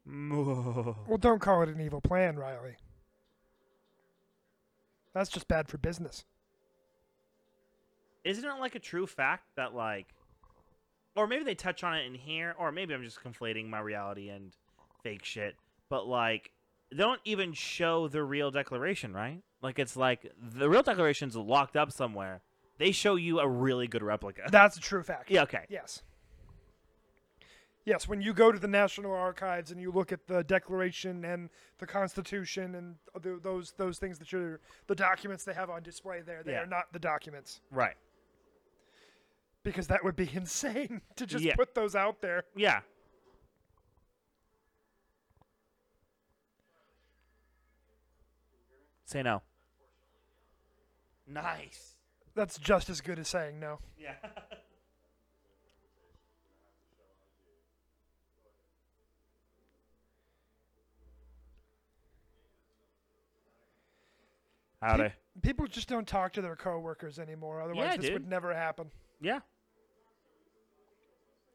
Well, 0.06 1.18
don't 1.20 1.42
call 1.42 1.62
it 1.64 1.68
an 1.68 1.82
evil 1.82 2.00
plan, 2.00 2.38
Riley. 2.38 2.78
That's 5.14 5.30
just 5.30 5.50
bad 5.50 5.68
for 5.68 5.78
business. 5.78 6.24
Isn't 8.24 8.46
it 8.46 8.60
like 8.62 8.76
a 8.76 8.80
true 8.80 9.08
fact 9.08 9.44
that 9.58 9.74
like, 9.74 10.08
or 11.16 11.28
maybe 11.28 11.44
they 11.44 11.56
touch 11.56 11.84
on 11.84 11.96
it 11.96 12.06
in 12.06 12.16
here, 12.16 12.56
or 12.58 12.72
maybe 12.72 12.94
I'm 12.94 13.04
just 13.04 13.22
conflating 13.22 13.68
my 13.70 13.80
reality 13.80 14.30
and 14.30 14.56
fake 15.04 15.24
shit. 15.26 15.56
But 15.90 16.08
like, 16.08 16.52
they 16.92 16.98
don't 16.98 17.22
even 17.26 17.54
show 17.54 18.08
the 18.08 18.24
real 18.24 18.52
declaration, 18.52 19.14
right? 19.14 19.42
Like 19.62 19.78
it's 19.80 19.96
like 19.98 20.32
the 20.42 20.70
real 20.70 20.84
declaration's 20.84 21.36
locked 21.36 21.76
up 21.76 21.92
somewhere. 21.92 22.42
They 22.78 22.92
show 22.92 23.16
you 23.16 23.40
a 23.40 23.48
really 23.48 23.88
good 23.88 24.02
replica. 24.04 24.44
That's 24.50 24.78
a 24.78 24.80
true 24.82 25.04
fact. 25.04 25.30
yeah. 25.30 25.44
Okay. 25.44 25.66
Yes. 25.70 26.02
Yes, 27.84 28.08
when 28.08 28.22
you 28.22 28.32
go 28.34 28.52
to 28.52 28.60
the 28.60 28.68
National 28.68 29.12
Archives 29.12 29.72
and 29.72 29.82
you 29.82 29.92
look 29.92 30.12
at 30.12 30.28
the 30.28 30.44
Declaration 30.44 31.26
and 31.26 31.50
the 31.80 31.88
Constitution 31.88 32.76
and 32.76 32.96
th- 33.24 33.42
those 33.42 33.72
those 33.76 33.98
things 33.98 34.20
that 34.20 34.32
you're 34.32 34.60
the 34.86 34.94
documents 34.96 35.44
they 35.44 35.54
have 35.54 35.70
on 35.72 35.82
display 35.82 36.22
there, 36.22 36.44
they 36.44 36.52
Yeah. 36.52 36.62
are 36.64 36.68
not 36.68 36.94
the 36.94 37.00
documents 37.00 37.60
Right. 37.72 37.96
Because 39.64 39.88
that 39.88 40.04
would 40.04 40.16
be 40.16 40.30
insane 40.34 41.02
to 41.16 41.26
just 41.26 41.44
Yeah. 41.44 41.56
put 41.56 41.76
those 41.76 41.96
out 41.96 42.22
there. 42.22 42.44
Yeah. 42.56 42.82
Say 49.06 49.24
no. 49.24 49.42
Nice. 51.28 51.96
That's 52.34 52.58
just 52.58 52.90
as 52.90 53.02
good 53.02 53.20
as 53.20 53.28
saying 53.28 53.60
no. 53.60 53.80
Yeah. 53.98 54.16
Howdy. 64.82 65.10
People 65.44 65.68
just 65.68 65.88
don't 65.88 66.08
talk 66.08 66.34
to 66.34 66.42
their 66.42 66.56
coworkers 66.56 67.20
anymore. 67.20 67.62
Otherwise, 67.62 67.84
Yeah, 67.86 67.98
this 67.98 68.06
dude. 68.08 68.14
would 68.14 68.28
never 68.28 68.54
happen. 68.54 68.92
Yeah. 69.22 69.40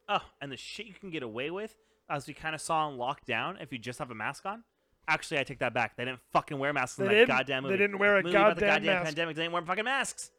Oh, 0.08 0.22
and 0.40 0.50
the 0.52 0.56
shit 0.56 0.86
you 0.86 0.94
can 0.94 1.10
get 1.10 1.22
away 1.22 1.50
with, 1.50 1.74
as 2.08 2.26
we 2.26 2.34
kind 2.34 2.54
of 2.54 2.60
saw 2.60 2.88
in 2.90 2.96
Lockdown, 2.96 3.60
if 3.62 3.72
you 3.72 3.78
just 3.78 3.98
have 3.98 4.10
a 4.10 4.14
mask 4.14 4.46
on. 4.46 4.62
Actually, 5.08 5.38
I 5.40 5.44
take 5.44 5.58
that 5.60 5.72
back. 5.74 5.96
They 5.96 6.04
didn't 6.04 6.20
fucking 6.32 6.58
wear 6.58 6.72
masks 6.72 6.98
in 6.98 7.04
They 7.06 7.14
that 7.14 7.20
didn't. 7.20 7.28
goddamn 7.36 7.62
They 7.64 7.76
didn't 7.76 7.98
wear 7.98 8.16
a 8.18 8.22
movie 8.22 8.34
about 8.36 8.56
the 8.56 8.60
goddamn 8.62 8.74
goddamn 8.78 8.94
mask. 8.94 9.04
pandemic. 9.06 9.36
They 9.36 9.42
didn't 9.42 9.52
wear 9.52 9.62
fucking 9.62 9.84
masks. 9.84 10.30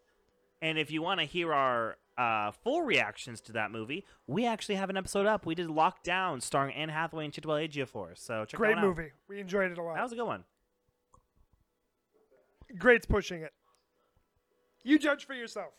And 0.61 0.77
if 0.77 0.91
you 0.91 1.01
want 1.01 1.19
to 1.21 1.25
hear 1.25 1.53
our 1.53 1.97
uh, 2.17 2.51
full 2.51 2.81
reactions 2.81 3.39
to 3.41 3.51
that 3.53 3.71
movie, 3.71 4.05
we 4.25 4.45
actually 4.45 4.75
have 4.75 4.89
an 4.89 4.97
episode 4.97 5.25
up. 5.25 5.45
We 5.45 5.55
did 5.55 5.67
Lockdown, 5.67 6.41
starring 6.41 6.73
Anne 6.75 6.89
Hathaway 6.89 7.25
and 7.25 7.33
Chiwetel 7.33 7.69
Ejiofor. 7.69 8.17
So 8.17 8.43
check 8.45 8.57
Great 8.57 8.69
that 8.75 8.75
one 8.77 8.85
out. 8.85 8.97
movie. 8.97 9.11
We 9.29 9.39
enjoyed 9.39 9.71
it 9.71 9.77
a 9.77 9.81
lot. 9.83 9.95
That 9.95 10.03
was 10.03 10.11
a 10.11 10.15
good 10.15 10.25
one. 10.25 10.43
Great's 12.77 13.05
pushing 13.05 13.41
it. 13.43 13.53
You 14.83 14.99
judge 14.99 15.25
for 15.25 15.33
yourself. 15.33 15.73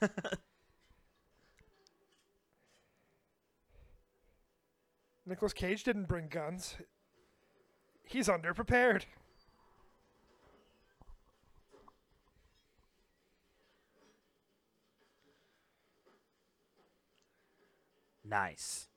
Nicolas 5.28 5.52
Cage 5.52 5.84
didn't 5.84 6.08
bring 6.08 6.28
guns. 6.28 6.76
He's 8.04 8.28
underprepared. 8.28 9.02
Nice. 18.24 18.88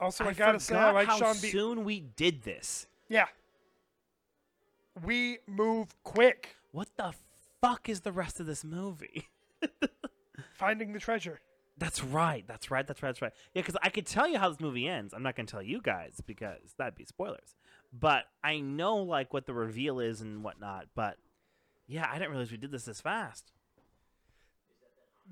Also, 0.00 0.24
I, 0.24 0.32
gotta 0.32 0.58
say, 0.58 0.74
I 0.74 0.90
like 0.90 1.06
how 1.06 1.18
Sean 1.18 1.34
B. 1.40 1.50
soon 1.50 1.84
we 1.84 2.00
did 2.00 2.42
this. 2.42 2.86
Yeah. 3.08 3.26
We 5.04 5.38
move 5.46 5.94
quick. 6.02 6.56
What 6.72 6.88
the 6.96 7.14
fuck 7.60 7.88
is 7.88 8.00
the 8.00 8.12
rest 8.12 8.40
of 8.40 8.46
this 8.46 8.64
movie? 8.64 9.28
Finding 10.54 10.92
the 10.92 10.98
treasure. 10.98 11.40
That's 11.78 12.04
right. 12.04 12.44
That's 12.46 12.70
right. 12.70 12.86
That's 12.86 13.02
right. 13.02 13.08
That's 13.08 13.22
right. 13.22 13.32
Yeah, 13.54 13.62
because 13.62 13.76
I 13.82 13.88
could 13.88 14.06
tell 14.06 14.28
you 14.28 14.38
how 14.38 14.48
this 14.48 14.60
movie 14.60 14.86
ends. 14.86 15.12
I'm 15.14 15.22
not 15.22 15.36
going 15.36 15.46
to 15.46 15.50
tell 15.50 15.62
you 15.62 15.80
guys 15.80 16.20
because 16.26 16.74
that'd 16.78 16.94
be 16.94 17.04
spoilers. 17.04 17.54
But 17.92 18.24
I 18.44 18.60
know 18.60 18.96
like 18.98 19.32
what 19.32 19.46
the 19.46 19.54
reveal 19.54 19.98
is 20.00 20.20
and 20.20 20.44
whatnot. 20.44 20.86
But 20.94 21.16
yeah, 21.86 22.08
I 22.10 22.14
didn't 22.18 22.30
realize 22.30 22.50
we 22.50 22.56
did 22.58 22.70
this 22.70 22.84
this 22.84 23.00
fast. 23.00 23.52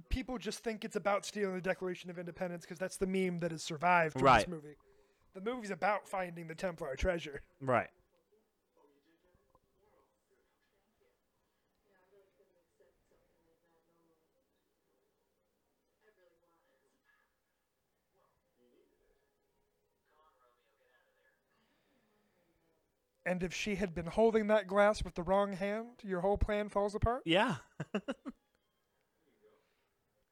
People 0.08 0.38
just 0.38 0.60
think 0.64 0.84
it's 0.84 0.96
about 0.96 1.26
stealing 1.26 1.54
the 1.54 1.60
Declaration 1.60 2.10
of 2.10 2.18
Independence 2.18 2.64
because 2.64 2.78
that's 2.78 2.96
the 2.96 3.06
meme 3.06 3.40
that 3.40 3.50
has 3.50 3.62
survived 3.62 4.14
from 4.14 4.22
Right. 4.22 4.38
this 4.46 4.48
movie. 4.48 4.76
The 5.34 5.40
movie's 5.40 5.70
about 5.70 6.08
finding 6.08 6.48
the 6.48 6.54
Templar 6.54 6.96
treasure. 6.96 7.42
Right. 7.60 7.88
And 23.30 23.44
if 23.44 23.54
she 23.54 23.76
had 23.76 23.94
been 23.94 24.06
holding 24.06 24.48
that 24.48 24.66
glass 24.66 25.04
with 25.04 25.14
the 25.14 25.22
wrong 25.22 25.52
hand, 25.52 26.00
your 26.02 26.20
whole 26.20 26.36
plan 26.36 26.68
falls 26.68 26.96
apart? 26.96 27.22
Yeah. 27.24 27.54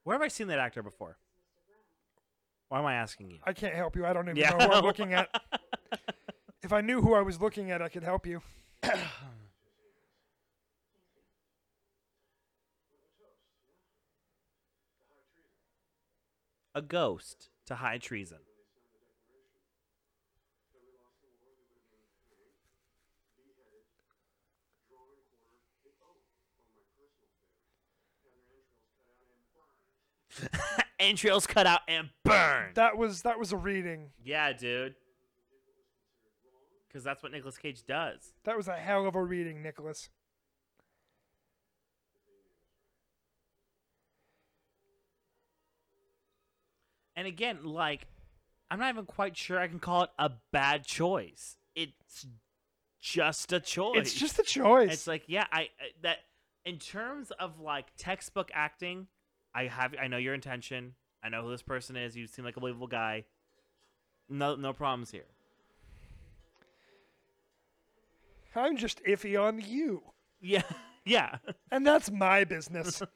Where 0.02 0.14
have 0.16 0.22
I 0.22 0.26
seen 0.26 0.48
that 0.48 0.58
actor 0.58 0.82
before? 0.82 1.16
Why 2.70 2.80
am 2.80 2.86
I 2.86 2.94
asking 2.94 3.30
you? 3.30 3.38
I 3.44 3.52
can't 3.52 3.76
help 3.76 3.94
you. 3.94 4.04
I 4.04 4.12
don't 4.12 4.24
even 4.24 4.36
Yeah. 4.36 4.50
know 4.50 4.58
who 4.58 4.72
I'm 4.72 4.82
looking 4.88 5.12
at. 5.14 5.28
If 6.60 6.72
I 6.72 6.80
knew 6.80 7.00
who 7.00 7.14
I 7.14 7.22
was 7.22 7.40
looking 7.40 7.70
at, 7.70 7.80
I 7.80 7.88
could 7.88 8.02
help 8.02 8.26
you. 8.26 8.42
A 16.74 16.82
ghost 16.82 17.48
to 17.66 17.76
high 17.76 17.98
treason. 17.98 18.38
Entrails 31.00 31.46
cut 31.46 31.66
out 31.66 31.80
and 31.88 32.08
burned. 32.24 32.74
That 32.74 32.96
was 32.96 33.22
that 33.22 33.38
was 33.38 33.52
a 33.52 33.56
reading. 33.56 34.10
Yeah, 34.24 34.52
dude. 34.52 34.94
Because 36.88 37.04
that's 37.04 37.22
what 37.22 37.32
Nicolas 37.32 37.58
Cage 37.58 37.84
does. 37.86 38.32
That 38.44 38.56
was 38.56 38.66
a 38.68 38.74
hell 38.74 39.06
of 39.06 39.14
a 39.14 39.22
reading, 39.22 39.62
Nicholas. 39.62 40.08
And 47.16 47.26
again, 47.26 47.64
like, 47.64 48.06
I'm 48.70 48.78
not 48.78 48.90
even 48.90 49.06
quite 49.06 49.36
sure 49.36 49.58
I 49.58 49.66
can 49.68 49.80
call 49.80 50.04
it 50.04 50.10
a 50.18 50.30
bad 50.52 50.84
choice. 50.84 51.56
It's 51.74 52.26
just 53.00 53.52
a 53.52 53.60
choice. 53.60 53.96
It's 53.96 54.14
just 54.14 54.38
a 54.38 54.42
choice. 54.42 54.92
It's 54.92 55.06
like, 55.06 55.24
yeah, 55.26 55.46
I 55.50 55.62
I- 55.62 55.68
that 56.02 56.18
in 56.64 56.78
terms 56.78 57.30
of 57.32 57.60
like 57.60 57.86
textbook 57.96 58.50
acting, 58.54 59.08
I 59.58 59.66
have 59.66 59.94
I 60.00 60.06
know 60.06 60.18
your 60.18 60.34
intention. 60.34 60.94
I 61.22 61.30
know 61.30 61.42
who 61.42 61.50
this 61.50 61.62
person 61.62 61.96
is. 61.96 62.16
You 62.16 62.28
seem 62.28 62.44
like 62.44 62.56
a 62.56 62.60
believable 62.60 62.86
guy. 62.86 63.24
No, 64.28 64.54
no 64.54 64.72
problems 64.72 65.10
here. 65.10 65.24
I'm 68.54 68.76
just 68.76 69.02
iffy 69.04 69.40
on 69.40 69.60
you. 69.60 70.02
Yeah, 70.40 70.62
yeah. 71.04 71.38
And 71.72 71.84
that's 71.84 72.08
my 72.08 72.44
business. 72.44 73.02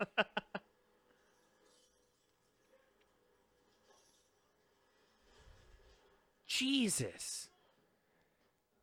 Jesus. 6.47 7.51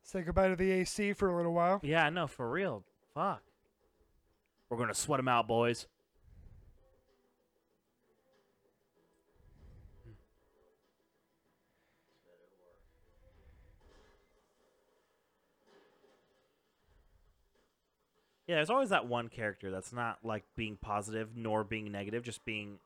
Say 0.03 0.21
goodbye 0.21 0.47
to 0.47 0.55
the 0.55 0.71
AC 0.71 1.11
for 1.13 1.29
a 1.29 1.35
little 1.35 1.53
while. 1.53 1.81
Yeah, 1.83 2.09
no, 2.09 2.25
for 2.25 2.49
real. 2.49 2.85
Fuck. 3.13 3.43
We're 4.69 4.77
gonna 4.77 4.93
sweat 4.93 5.17
them 5.19 5.27
out, 5.27 5.45
boys. 5.47 5.87
Yeah, 18.49 18.55
there's 18.55 18.71
always 18.71 18.89
that 18.89 19.05
one 19.05 19.27
character 19.27 19.69
that's 19.69 19.93
not 19.93 20.17
like 20.25 20.43
being 20.55 20.75
positive 20.75 21.29
nor 21.35 21.63
being 21.63 21.91
negative, 21.91 22.23
just 22.23 22.43
being 22.45 22.79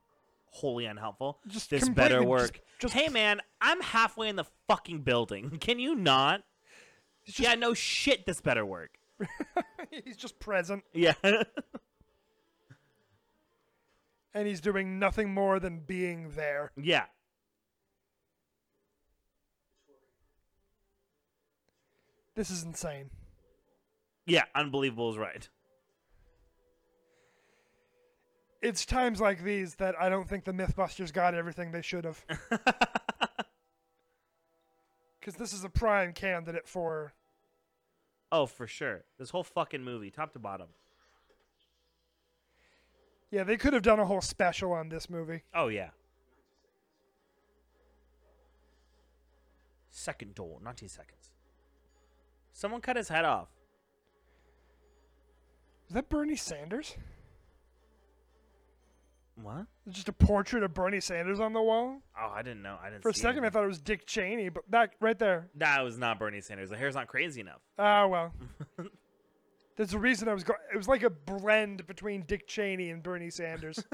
wholly 0.48 0.84
unhelpful. 0.84 1.40
Just 1.48 1.70
this 1.70 1.88
better 1.88 2.22
work. 2.22 2.60
just- 2.80 2.94
hey 2.94 3.08
man, 3.08 3.40
I'm 3.62 3.80
halfway 3.80 4.28
in 4.28 4.36
the 4.36 4.44
fucking 4.68 5.04
building. 5.04 5.52
Can 5.62 5.80
you 5.80 5.96
not? 5.96 6.44
Just, 7.26 7.40
yeah, 7.40 7.56
no 7.56 7.74
shit. 7.74 8.26
This 8.26 8.42
better 8.42 8.66
work. 8.66 8.98
he's 10.04 10.18
just 10.18 10.38
present, 10.38 10.84
Yeah. 10.92 11.14
and 14.34 14.46
he's 14.46 14.60
doing 14.60 15.00
nothing 15.00 15.34
more 15.34 15.62
than 15.62 15.80
being 15.80 16.32
there. 16.36 16.74
yeah. 16.76 17.06
This 22.36 22.50
is 22.50 22.64
insane. 22.64 23.12
Yeah, 24.26 24.44
unbelievable 24.56 25.10
is 25.12 25.18
right. 25.18 25.50
It's 28.64 28.86
times 28.86 29.20
like 29.20 29.44
these 29.44 29.76
that 29.76 29.94
I 30.00 30.08
don't 30.10 30.28
think 30.28 30.46
the 30.46 30.54
Mythbusters 30.54 31.12
got 31.12 31.36
everything 31.36 31.72
they 31.72 31.82
should 31.84 32.06
have. 32.06 32.26
Because 35.20 35.36
this 35.40 35.54
is 35.54 35.64
a 35.64 35.70
prime 35.70 36.12
candidate 36.12 36.68
for. 36.68 37.14
oh, 38.30 38.46
for 38.46 38.68
sure. 38.68 39.06
This 39.18 39.30
whole 39.30 39.44
fucking 39.44 39.82
movie, 39.82 40.12
top 40.12 40.34
to 40.34 40.40
bottom. 40.40 40.68
Yeah, 43.32 43.46
they 43.46 43.56
could 43.56 43.72
have 43.72 43.84
done 43.84 44.00
a 44.00 44.06
whole 44.06 44.20
special 44.20 44.74
on 44.74 44.90
this 44.90 45.10
movie. 45.10 45.44
Oh 45.56 45.70
yeah. 45.70 45.92
Second 49.90 50.36
door, 50.36 50.60
19 50.62 50.90
seconds. 50.90 51.32
Someone 52.52 52.82
cut 52.82 52.98
his 52.98 53.08
head 53.08 53.24
off. 53.24 53.48
Is 55.88 55.94
that 55.94 56.10
Bernie 56.10 56.36
Sanders? 56.36 56.98
What? 59.42 59.66
Just 59.90 60.10
a 60.10 60.14
portrait 60.14 60.64
of 60.64 60.74
Bernie 60.74 61.00
Sanders 61.00 61.40
on 61.40 61.54
the 61.54 61.62
wall. 61.62 62.02
Oh, 62.20 62.32
I 62.34 62.44
didn't 62.44 62.62
know. 62.62 62.78
I 62.82 62.90
didn't. 62.90 63.02
For 63.02 63.10
a 63.10 63.14
see 63.14 63.22
second, 63.22 63.40
I 63.40 63.48
anything. 63.48 63.54
thought 63.54 63.64
it 63.64 63.68
was 63.68 63.80
Dick 63.80 64.06
Cheney, 64.06 64.50
but 64.50 64.64
that 64.70 64.92
right 65.02 65.18
there. 65.18 65.50
That 65.56 65.82
was 65.84 65.98
not 65.98 66.20
Bernie 66.20 66.42
Sanders. 66.42 66.70
The 66.70 66.78
hair's 66.78 66.94
not 66.96 67.08
crazy 67.08 67.42
enough. 67.42 67.62
Ah, 67.80 68.06
well. 68.08 68.32
There's 69.76 69.94
a 69.96 70.00
reason 70.00 70.28
I 70.28 70.34
was 70.36 70.44
going. 70.44 70.60
It 70.72 70.78
was 70.78 70.88
like 70.88 71.02
a 71.02 71.10
blend 71.10 71.88
between 71.88 72.22
Dick 72.28 72.48
Cheney 72.48 72.92
and 72.92 73.02
Bernie 73.02 73.32
Sanders. 73.32 73.84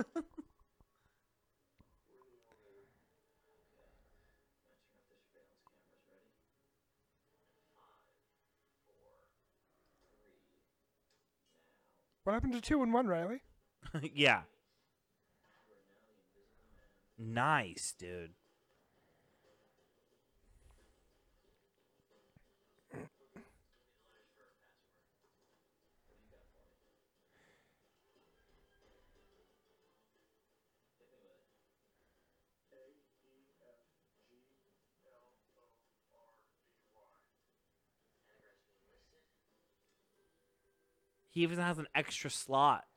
what 12.24 12.34
happened 12.34 12.54
to 12.54 12.62
two 12.62 12.84
and 12.84 12.94
one, 12.94 13.08
Riley? 13.08 13.42
yeah. 14.14 14.42
Nice, 17.22 17.94
dude. 18.00 18.32
He 41.32 41.44
even 41.44 41.60
has 41.60 41.78
an 41.78 41.88
extra 41.94 42.30
slot. 42.30 42.89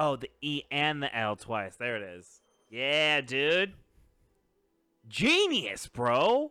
Oh, 0.00 0.16
the 0.16 0.30
E 0.40 0.62
and 0.72 1.00
the 1.00 1.14
L 1.16 1.36
twice. 1.36 1.76
There 1.76 1.96
it 1.96 2.02
is. 2.02 2.40
Yeah, 2.70 3.20
dude. 3.20 3.74
Genius, 5.08 5.86
bro. 5.86 6.50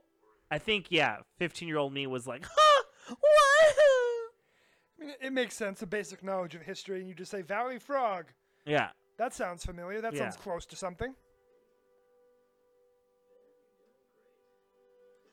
I 0.52 0.58
think 0.58 0.88
yeah, 0.90 1.18
15-year-old 1.42 1.94
me 1.94 2.08
was 2.08 2.26
like, 2.28 2.46
"Huh? 2.50 2.84
What?" 3.10 3.76
I 3.78 5.06
mean, 5.06 5.14
it 5.22 5.34
makes 5.34 5.56
sense, 5.56 5.82
a 5.82 5.88
basic 5.88 6.24
knowledge 6.24 6.56
of 6.56 6.62
history, 6.62 7.00
and 7.00 7.08
you 7.08 7.14
just 7.14 7.32
say 7.32 7.42
Valley 7.42 7.80
Frog. 7.80 8.26
Yeah. 8.66 8.90
That 9.18 9.34
sounds 9.34 9.66
familiar. 9.66 10.02
That 10.02 10.14
Yeah. 10.14 10.20
sounds 10.20 10.38
close 10.38 10.66
to 10.68 10.76
something. 10.76 11.14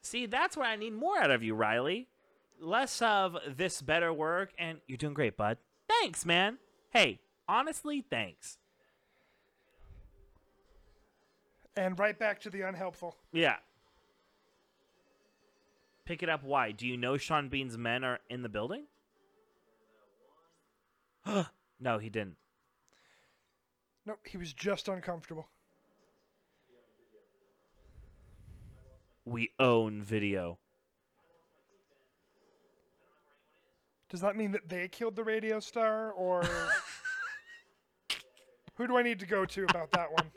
See, 0.02 0.26
that's 0.26 0.56
what 0.56 0.66
I 0.66 0.76
need 0.76 0.92
more 0.92 1.18
out 1.18 1.30
of 1.32 1.42
you, 1.42 1.54
Riley. 1.54 2.08
Less 2.60 3.02
of 3.02 3.36
this 3.56 3.82
better 3.82 4.12
work, 4.12 4.52
and 4.58 4.80
you're 4.86 4.96
doing 4.98 5.14
great, 5.14 5.36
bud. 5.36 5.58
Thanks, 5.88 6.24
man. 6.24 6.58
Hey, 6.90 7.18
honestly, 7.48 8.04
thanks. 8.08 8.58
And 11.76 11.98
right 11.98 12.18
back 12.18 12.40
to 12.40 12.50
the 12.50 12.62
unhelpful. 12.62 13.16
Yeah. 13.32 13.56
Pick 16.06 16.22
it 16.22 16.28
up. 16.28 16.42
Why? 16.42 16.72
Do 16.72 16.86
you 16.86 16.96
know 16.96 17.16
Sean 17.16 17.48
Bean's 17.48 17.76
men 17.76 18.04
are 18.04 18.20
in 18.30 18.42
the 18.42 18.48
building? 18.48 18.84
no, 21.80 21.98
he 21.98 22.08
didn't. 22.08 22.36
Nope, 24.06 24.20
he 24.24 24.38
was 24.38 24.52
just 24.52 24.88
uncomfortable. 24.88 25.48
We 29.24 29.50
own 29.58 30.02
video. 30.02 30.58
Does 34.08 34.20
that 34.20 34.36
mean 34.36 34.52
that 34.52 34.68
they 34.68 34.86
killed 34.86 35.16
the 35.16 35.24
radio 35.24 35.58
star, 35.58 36.12
or 36.12 36.42
who 38.76 38.86
do 38.86 38.96
I 38.96 39.02
need 39.02 39.18
to 39.20 39.26
go 39.26 39.44
to 39.44 39.64
about 39.64 39.90
that 39.92 40.10
one? 40.12 40.30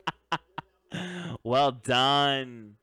Well 1.42 1.72
done. 1.72 2.76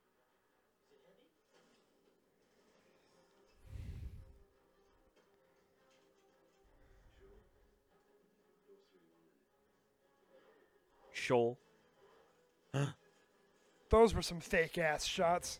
Shoal. 11.11 11.59
Those 13.89 14.15
were 14.15 14.21
some 14.21 14.39
fake 14.39 14.77
ass 14.77 15.05
shots. 15.05 15.59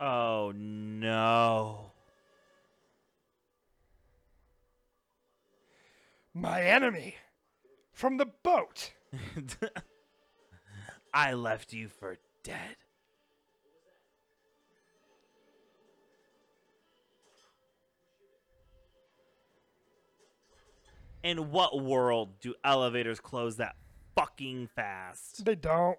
Oh 0.00 0.52
no. 0.54 1.92
My 6.34 6.62
enemy 6.62 7.14
from 8.02 8.16
the 8.16 8.26
boat. 8.42 8.90
I 11.14 11.34
left 11.34 11.72
you 11.72 11.86
for 11.86 12.16
dead. 12.42 12.74
In 21.22 21.52
what 21.52 21.80
world 21.80 22.40
do 22.40 22.56
elevators 22.64 23.20
close 23.20 23.58
that 23.58 23.76
fucking 24.16 24.70
fast? 24.74 25.44
They 25.44 25.54
don't. 25.54 25.96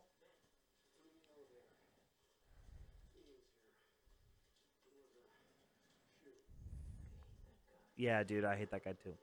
Yeah, 7.96 8.24
dude, 8.24 8.44
I 8.44 8.58
hate 8.58 8.72
that 8.72 8.84
guy 8.84 8.92
too. 9.02 9.14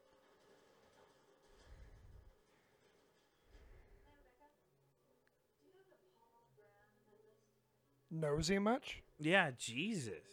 Nosy 8.10 8.58
much? 8.58 9.02
Yeah, 9.18 9.50
Jesus. 9.56 10.24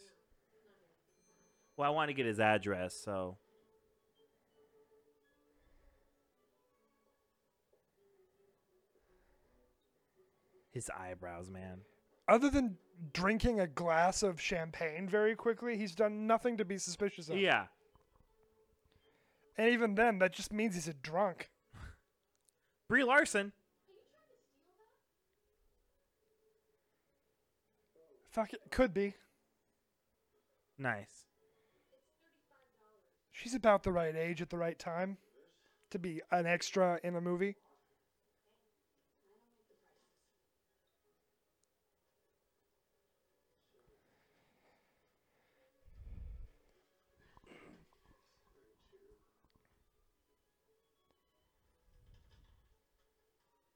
Well, 1.75 1.91
I 1.91 1.93
want 1.93 2.09
to 2.09 2.13
get 2.13 2.25
his 2.25 2.39
address, 2.39 2.95
so. 2.95 3.37
His 10.71 10.89
eyebrows, 10.89 11.49
man. 11.49 11.81
Other 12.27 12.49
than 12.49 12.77
drinking 13.13 13.59
a 13.59 13.67
glass 13.67 14.23
of 14.23 14.41
champagne 14.41 15.07
very 15.07 15.35
quickly, 15.35 15.77
he's 15.77 15.95
done 15.95 16.27
nothing 16.27 16.57
to 16.57 16.65
be 16.65 16.77
suspicious 16.77 17.29
of. 17.29 17.37
Yeah. 17.37 17.65
And 19.57 19.69
even 19.69 19.95
then, 19.95 20.19
that 20.19 20.33
just 20.33 20.51
means 20.51 20.75
he's 20.75 20.87
a 20.87 20.93
drunk. 20.93 21.49
Brie 22.89 23.03
Larson. 23.03 23.53
Fuck 28.37 28.53
it, 28.53 28.61
could 28.69 28.93
be. 28.93 29.15
Nice. 30.77 31.25
She's 33.31 33.55
about 33.55 33.81
the 33.81 33.91
right 33.91 34.15
age 34.15 34.43
at 34.43 34.51
the 34.51 34.59
right 34.59 34.77
time 34.77 35.17
to 35.89 35.97
be 35.97 36.21
an 36.29 36.45
extra 36.45 36.99
in 37.03 37.15
a 37.15 37.19
movie. 37.19 37.55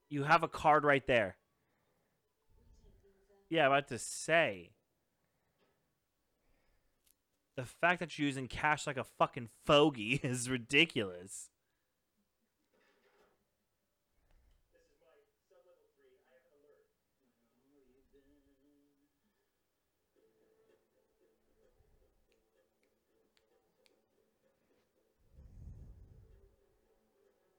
You 0.10 0.22
have 0.22 0.44
a 0.44 0.48
card 0.48 0.84
right 0.84 1.08
there. 1.08 1.36
Yeah, 3.52 3.66
I'm 3.66 3.74
about 3.74 3.90
to 3.90 4.00
say. 4.00 4.72
The 7.58 7.66
fact 7.66 8.00
that 8.00 8.18
you're 8.18 8.28
using 8.28 8.48
cash 8.48 8.88
like 8.88 8.96
a 8.96 9.04
fucking 9.04 9.50
fogey 9.66 10.22
is 10.24 10.50
ridiculous. 10.50 11.50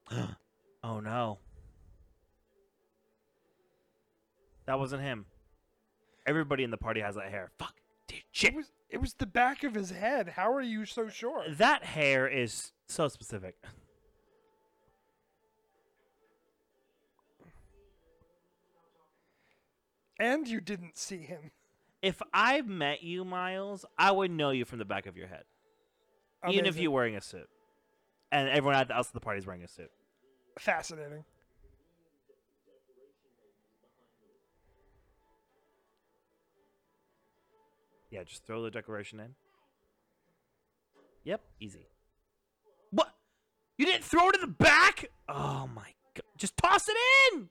oh 0.83 0.99
no. 1.01 1.37
That 4.65 4.79
wasn't 4.79 5.03
him. 5.03 5.27
Everybody 6.25 6.63
in 6.63 6.71
the 6.71 6.77
party 6.77 7.01
has 7.01 7.15
that 7.15 7.29
hair. 7.29 7.51
Fuck. 7.57 7.75
Dude, 8.07 8.23
shit. 8.31 8.53
It 8.53 8.55
was 8.55 8.71
it 8.89 9.01
was 9.01 9.15
the 9.15 9.25
back 9.25 9.63
of 9.63 9.73
his 9.73 9.89
head. 9.89 10.29
How 10.29 10.53
are 10.53 10.61
you 10.61 10.85
so 10.85 11.09
sure? 11.09 11.43
That 11.49 11.83
hair 11.83 12.27
is 12.27 12.71
so 12.87 13.07
specific. 13.07 13.55
And 20.19 20.47
you 20.47 20.61
didn't 20.61 20.97
see 20.97 21.17
him. 21.17 21.51
If 22.01 22.21
I 22.33 22.61
met 22.61 23.01
you, 23.01 23.25
Miles, 23.25 23.85
I 23.97 24.11
would 24.11 24.31
know 24.31 24.51
you 24.51 24.63
from 24.63 24.79
the 24.79 24.85
back 24.85 25.05
of 25.05 25.17
your 25.17 25.27
head. 25.27 25.43
Even 26.49 26.65
if 26.65 26.77
you're 26.77 26.91
wearing 26.91 27.15
a 27.15 27.21
suit. 27.21 27.49
And 28.31 28.49
everyone 28.49 28.75
else 28.75 29.07
at 29.07 29.13
the 29.13 29.19
party 29.19 29.39
is 29.39 29.47
wearing 29.47 29.63
a 29.63 29.67
suit. 29.67 29.91
fascinating. 30.59 31.23
Yeah, 38.13 38.23
just 38.23 38.45
throw 38.45 38.61
the 38.61 38.69
decoration 38.69 39.19
in. 39.19 39.33
Yep, 41.23 41.41
easy. 41.59 41.87
What? 42.91 43.11
You 43.79 43.87
didn't 43.87 44.03
throw 44.03 44.29
it 44.29 44.35
in 44.35 44.41
the 44.41 44.47
back? 44.47 45.09
Oh 45.27 45.67
my 45.73 45.87
god. 46.13 46.21
Just 46.37 46.55
toss 46.55 46.87
it 46.87 46.95
in. 47.33 47.49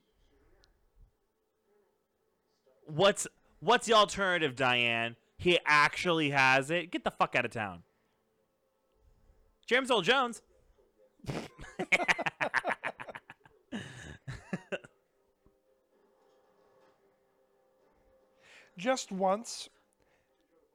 What's 2.86 3.26
what's 3.58 3.88
the 3.88 3.94
alternative, 3.94 4.54
Diane? 4.54 5.16
He 5.36 5.58
actually 5.66 6.30
has 6.30 6.70
it. 6.70 6.92
Get 6.92 7.02
the 7.02 7.10
fuck 7.10 7.34
out 7.34 7.44
of 7.44 7.50
town. 7.50 7.82
James 9.66 9.90
Earl 9.90 10.02
Jones. 10.02 10.42
Just 18.78 19.10
once, 19.10 19.68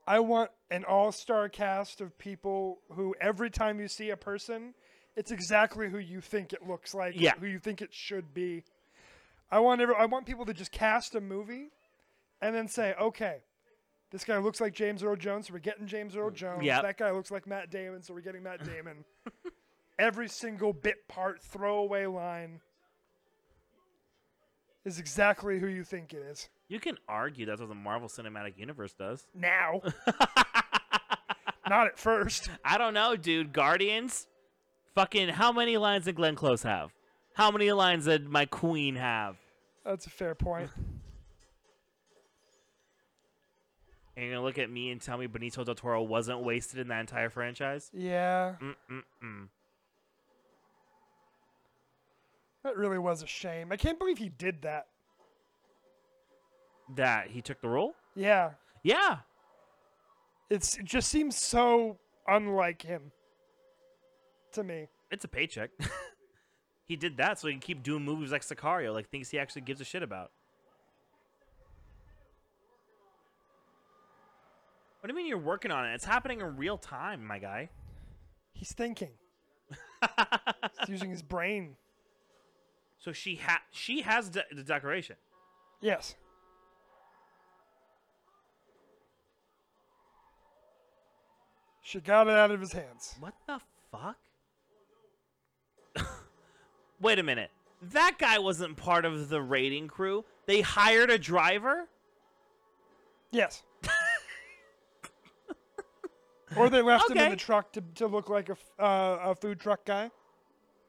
I 0.08 0.20
want 0.20 0.50
an 0.70 0.84
all-star 0.84 1.50
cast 1.50 2.00
of 2.00 2.16
people 2.16 2.78
who 2.92 3.14
every 3.20 3.50
time 3.50 3.78
you 3.78 3.88
see 3.88 4.08
a 4.08 4.16
person, 4.16 4.72
it's 5.16 5.30
exactly 5.30 5.90
who 5.90 5.98
you 5.98 6.22
think 6.22 6.54
it 6.54 6.66
looks 6.66 6.94
like, 6.94 7.12
Yeah. 7.14 7.34
who 7.38 7.44
you 7.46 7.58
think 7.58 7.82
it 7.82 7.92
should 7.92 8.32
be. 8.32 8.64
I 9.50 9.60
want 9.60 9.82
every, 9.82 9.94
I 9.94 10.06
want 10.06 10.24
people 10.24 10.46
to 10.46 10.54
just 10.54 10.72
cast 10.72 11.14
a 11.14 11.20
movie 11.20 11.68
and 12.40 12.56
then 12.56 12.68
say, 12.68 12.94
okay, 12.98 13.42
this 14.10 14.24
guy 14.24 14.38
looks 14.38 14.62
like 14.62 14.72
James 14.72 15.02
Earl 15.02 15.16
Jones, 15.16 15.48
so 15.48 15.52
we're 15.52 15.58
getting 15.58 15.86
James 15.86 16.16
Earl 16.16 16.30
mm, 16.30 16.34
Jones. 16.34 16.64
Yep. 16.64 16.82
That 16.82 16.96
guy 16.96 17.10
looks 17.10 17.30
like 17.30 17.46
Matt 17.46 17.70
Damon, 17.70 18.02
so 18.02 18.14
we're 18.14 18.22
getting 18.22 18.42
Matt 18.42 18.64
Damon. 18.64 19.04
Every 19.98 20.28
single 20.28 20.72
bit 20.72 21.06
part, 21.08 21.42
throwaway 21.42 22.06
line 22.06 22.60
is 24.86 24.98
exactly 24.98 25.58
who 25.58 25.66
you 25.66 25.84
think 25.84 26.14
it 26.14 26.22
is. 26.22 26.48
You 26.68 26.78
can 26.80 26.98
argue 27.08 27.46
that's 27.46 27.60
what 27.60 27.68
the 27.68 27.74
Marvel 27.74 28.08
Cinematic 28.08 28.58
Universe 28.58 28.92
does. 28.92 29.26
Now. 29.34 29.80
Not 31.68 31.86
at 31.86 31.98
first. 31.98 32.48
I 32.64 32.78
don't 32.78 32.94
know, 32.94 33.14
dude. 33.16 33.52
Guardians? 33.52 34.26
Fucking 34.94 35.28
how 35.28 35.52
many 35.52 35.76
lines 35.76 36.06
did 36.06 36.16
Glenn 36.16 36.34
Close 36.34 36.62
have? 36.62 36.90
How 37.34 37.50
many 37.50 37.70
lines 37.72 38.06
did 38.06 38.26
my 38.28 38.46
queen 38.46 38.96
have? 38.96 39.36
That's 39.84 40.06
a 40.06 40.10
fair 40.10 40.34
point. 40.34 40.70
And 44.16 44.26
you're 44.26 44.34
gonna 44.34 44.44
look 44.44 44.58
at 44.58 44.68
me 44.68 44.90
and 44.90 45.00
tell 45.00 45.16
me 45.16 45.28
Benicio 45.28 45.64
del 45.64 45.76
Toro 45.76 46.02
wasn't 46.02 46.40
wasted 46.42 46.80
in 46.80 46.88
that 46.88 46.98
entire 46.98 47.30
franchise? 47.30 47.88
Yeah, 47.94 48.56
Mm-mm-mm. 48.60 49.46
that 52.64 52.76
really 52.76 52.98
was 52.98 53.22
a 53.22 53.28
shame. 53.28 53.70
I 53.70 53.76
can't 53.76 53.96
believe 53.96 54.18
he 54.18 54.28
did 54.28 54.62
that. 54.62 54.88
That 56.96 57.28
he 57.30 57.42
took 57.42 57.60
the 57.60 57.68
role? 57.68 57.94
Yeah, 58.14 58.52
Yeah. 58.82 59.18
it's 60.50 60.76
it 60.78 60.84
just 60.86 61.08
seems 61.08 61.36
so 61.36 61.98
unlike 62.26 62.82
him 62.82 63.12
to 64.52 64.64
me. 64.64 64.88
It's 65.10 65.24
a 65.24 65.28
paycheck. 65.28 65.70
he 66.86 66.96
did 66.96 67.16
that 67.18 67.38
so 67.38 67.48
he 67.48 67.54
can 67.54 67.60
keep 67.60 67.82
doing 67.82 68.04
movies 68.04 68.32
like 68.32 68.42
Sicario, 68.42 68.92
like 68.94 69.08
things 69.10 69.28
he 69.30 69.38
actually 69.38 69.62
gives 69.62 69.80
a 69.80 69.84
shit 69.84 70.02
about. 70.02 70.30
What 75.00 75.08
do 75.08 75.12
you 75.12 75.16
mean 75.16 75.26
you're 75.26 75.38
working 75.38 75.70
on 75.70 75.86
it? 75.86 75.94
It's 75.94 76.04
happening 76.04 76.40
in 76.40 76.56
real 76.56 76.76
time, 76.76 77.24
my 77.24 77.38
guy. 77.38 77.68
He's 78.52 78.72
thinking. 78.72 79.12
He's 80.80 80.88
using 80.88 81.10
his 81.10 81.22
brain. 81.22 81.76
So 82.98 83.12
she 83.12 83.36
ha- 83.36 83.62
she 83.70 84.00
has 84.02 84.28
de- 84.28 84.44
the 84.52 84.64
decoration. 84.64 85.16
Yes. 85.80 86.16
She 91.88 92.00
got 92.00 92.28
it 92.28 92.34
out 92.34 92.50
of 92.50 92.60
his 92.60 92.72
hands. 92.72 93.14
What 93.18 93.32
the 93.46 93.58
fuck? 93.90 94.18
Wait 97.00 97.18
a 97.18 97.22
minute. 97.22 97.50
That 97.80 98.16
guy 98.18 98.38
wasn't 98.38 98.76
part 98.76 99.06
of 99.06 99.30
the 99.30 99.40
raiding 99.40 99.88
crew. 99.88 100.26
They 100.44 100.60
hired 100.60 101.10
a 101.10 101.16
driver? 101.16 101.88
Yes. 103.30 103.62
or 106.58 106.68
they 106.68 106.82
left 106.82 107.10
him 107.10 107.16
in 107.16 107.30
the 107.30 107.36
truck 107.36 107.72
to, 107.72 107.82
to 107.94 108.06
look 108.06 108.28
like 108.28 108.50
a, 108.50 108.56
uh, 108.78 109.30
a 109.30 109.34
food 109.34 109.58
truck 109.58 109.86
guy. 109.86 110.10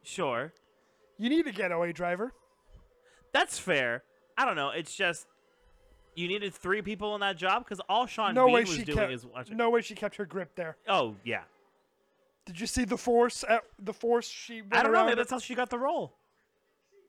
Sure. 0.04 0.52
You 1.18 1.30
need 1.30 1.48
a 1.48 1.54
getaway 1.54 1.94
driver. 1.94 2.34
That's 3.32 3.58
fair. 3.58 4.04
I 4.38 4.44
don't 4.44 4.58
know. 4.58 4.72
It's 4.72 4.94
just 4.94 5.28
you 6.20 6.28
needed 6.28 6.54
three 6.54 6.82
people 6.82 7.16
in 7.16 7.22
that 7.22 7.38
job 7.38 7.64
because 7.64 7.80
all 7.88 8.06
Sean 8.06 8.34
No 8.34 8.46
Bean 8.46 8.54
way 8.56 8.62
was 8.62 8.74
she 8.74 8.84
doing 8.84 8.98
kept. 8.98 9.12
is 9.12 9.26
watching. 9.26 9.58
No 9.58 9.70
way 9.70 9.82
she 9.82 9.96
kept 9.96 10.16
her 10.18 10.26
grip 10.26 10.56
there. 10.56 10.78
Oh 10.88 11.16
yeah. 11.24 11.42
Did 12.46 12.60
you 12.60 12.68
see 12.68 12.84
the 12.86 12.98
force? 12.98 13.44
At 13.48 13.64
the 13.78 13.94
force 13.94 14.28
she. 14.28 14.62
I 14.72 14.84
don't 14.84 14.92
know. 14.92 15.06
Maybe 15.06 15.16
that's 15.16 15.32
how 15.32 15.40
she 15.40 15.56
got 15.56 15.70
the 15.70 15.78
role. 15.80 16.14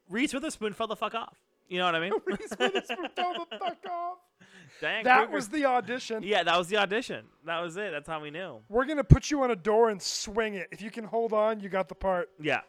Reese 0.09 0.35
Witherspoon 0.35 0.73
fell 0.75 0.87
the 0.87 0.97
fuck 0.97 1.15
off. 1.15 1.37
You 1.69 1.79
know 1.79 1.85
what 1.87 1.95
I 1.95 2.01
mean? 2.01 2.13
Reese 2.27 2.51
Witherspoon 2.59 3.09
fell 3.17 3.47
the 3.51 3.57
fuck 3.59 3.79
off. 3.91 4.19
Dang, 4.81 5.05
That 5.05 5.19
Kruger- 5.25 5.33
was 5.35 5.49
the 5.49 5.65
audition. 5.67 6.23
Yeah, 6.23 6.43
that 6.43 6.57
was 6.57 6.69
the 6.69 6.77
audition. 6.79 7.27
That 7.47 7.61
was 7.61 7.77
it. 7.77 7.91
That's 7.93 8.09
how 8.09 8.21
we 8.21 8.31
knew. 8.31 8.59
We're 8.69 8.87
gonna 8.87 9.05
put 9.05 9.31
you 9.31 9.43
on 9.43 9.51
a 9.51 9.57
door 9.57 9.91
and 9.91 10.01
swing 10.01 10.55
it. 10.55 10.69
If 10.71 10.81
you 10.83 10.91
can 10.91 11.05
hold 11.05 11.33
on, 11.33 11.61
you 11.61 11.69
got 11.69 11.89
the 11.89 11.95
part. 11.95 12.29
Yeah. 12.41 12.61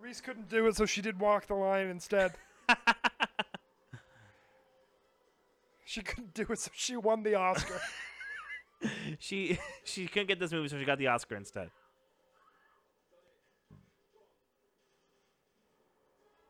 Reese 0.00 0.20
couldn't 0.20 0.48
do 0.48 0.66
it, 0.66 0.76
so 0.76 0.86
she 0.86 1.00
did 1.02 1.18
walk 1.18 1.46
the 1.46 1.54
line 1.54 1.86
instead. 1.88 2.32
she 5.86 6.02
couldn't 6.02 6.34
do 6.34 6.44
it, 6.50 6.58
so 6.58 6.70
she 6.74 6.96
won 6.96 7.22
the 7.22 7.36
Oscar. 7.36 7.80
She 9.18 9.58
she 9.84 10.06
couldn't 10.06 10.28
get 10.28 10.38
this 10.38 10.52
movie, 10.52 10.68
so 10.68 10.78
she 10.78 10.84
got 10.84 10.98
the 10.98 11.06
Oscar 11.06 11.34
instead. 11.34 11.70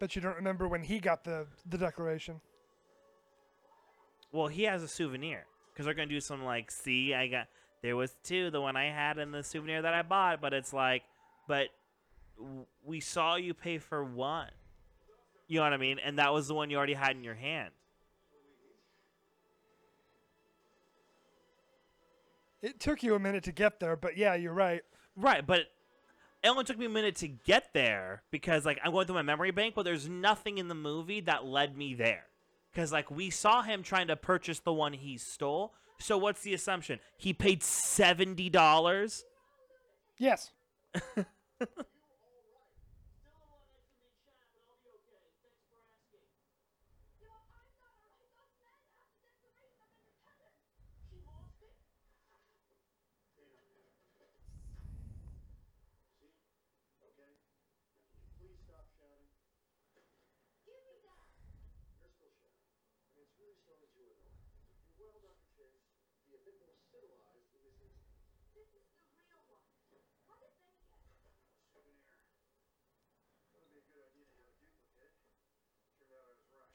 Bet 0.01 0.17
you 0.17 0.21
don't 0.21 0.35
remember 0.35 0.67
when 0.67 0.83
he 0.83 0.99
got 0.99 1.23
the 1.23 1.47
the 1.65 1.79
declaration. 1.79 2.41
Well, 4.33 4.49
he 4.49 4.65
has 4.65 4.83
a 4.83 4.89
souvenir 4.89 5.47
because 5.73 5.85
they're 5.85 5.95
gonna 5.95 6.09
do 6.09 6.21
some 6.21 6.45
like, 6.45 6.73
see, 6.73 7.15
I 7.15 7.29
got 7.29 7.47
there 7.81 7.95
was 7.95 8.17
two, 8.25 8.51
the 8.51 8.61
one 8.61 8.77
I 8.77 8.87
had 8.87 9.19
and 9.19 9.33
the 9.33 9.45
souvenir 9.45 9.83
that 9.83 9.95
I 9.95 10.03
bought, 10.03 10.41
but 10.41 10.53
it's 10.53 10.73
like, 10.73 11.05
but 11.47 11.69
we 12.85 12.99
saw 12.99 13.37
you 13.37 13.55
pay 13.55 13.79
for 13.79 14.03
one. 14.03 14.51
You 15.47 15.59
know 15.59 15.63
what 15.63 15.75
I 15.75 15.77
mean? 15.77 16.01
And 16.05 16.19
that 16.19 16.33
was 16.33 16.49
the 16.49 16.55
one 16.55 16.71
you 16.71 16.77
already 16.77 16.95
had 16.95 17.15
in 17.15 17.23
your 17.23 17.37
hand. 17.37 17.71
It 22.67 22.81
took 22.81 23.05
you 23.05 23.15
a 23.15 23.21
minute 23.21 23.45
to 23.45 23.53
get 23.53 23.79
there, 23.79 23.95
but 23.95 24.17
yeah, 24.17 24.35
you're 24.35 24.53
right. 24.53 24.83
Right, 25.15 25.47
but 25.47 25.61
it 26.43 26.49
only 26.49 26.65
took 26.65 26.77
me 26.77 26.87
a 26.87 26.89
minute 26.89 27.15
to 27.17 27.29
get 27.29 27.73
there 27.73 28.25
because 28.33 28.67
like 28.67 28.81
I'm 28.83 28.91
going 28.91 29.07
through 29.07 29.15
my 29.15 29.23
memory 29.23 29.53
bank, 29.53 29.77
but 29.77 29.85
there's 29.85 30.09
nothing 30.09 30.59
in 30.59 30.67
the 30.67 30.75
movie 30.75 31.21
that 31.21 31.45
led 31.45 31.77
me 31.77 31.95
there. 31.95 32.25
Cause 32.75 32.91
like 32.91 33.09
we 33.09 33.31
saw 33.31 33.63
him 33.63 33.85
trying 33.85 34.09
to 34.09 34.17
purchase 34.17 34.59
the 34.59 34.73
one 34.73 34.95
he 34.95 35.17
stole. 35.17 35.75
So 36.01 36.19
what's 36.19 36.43
the 36.43 36.55
assumption? 36.55 36.99
He 37.17 37.33
paid 37.33 37.63
seventy 37.63 38.51
dollars. 38.51 39.25
Yes. 40.19 40.51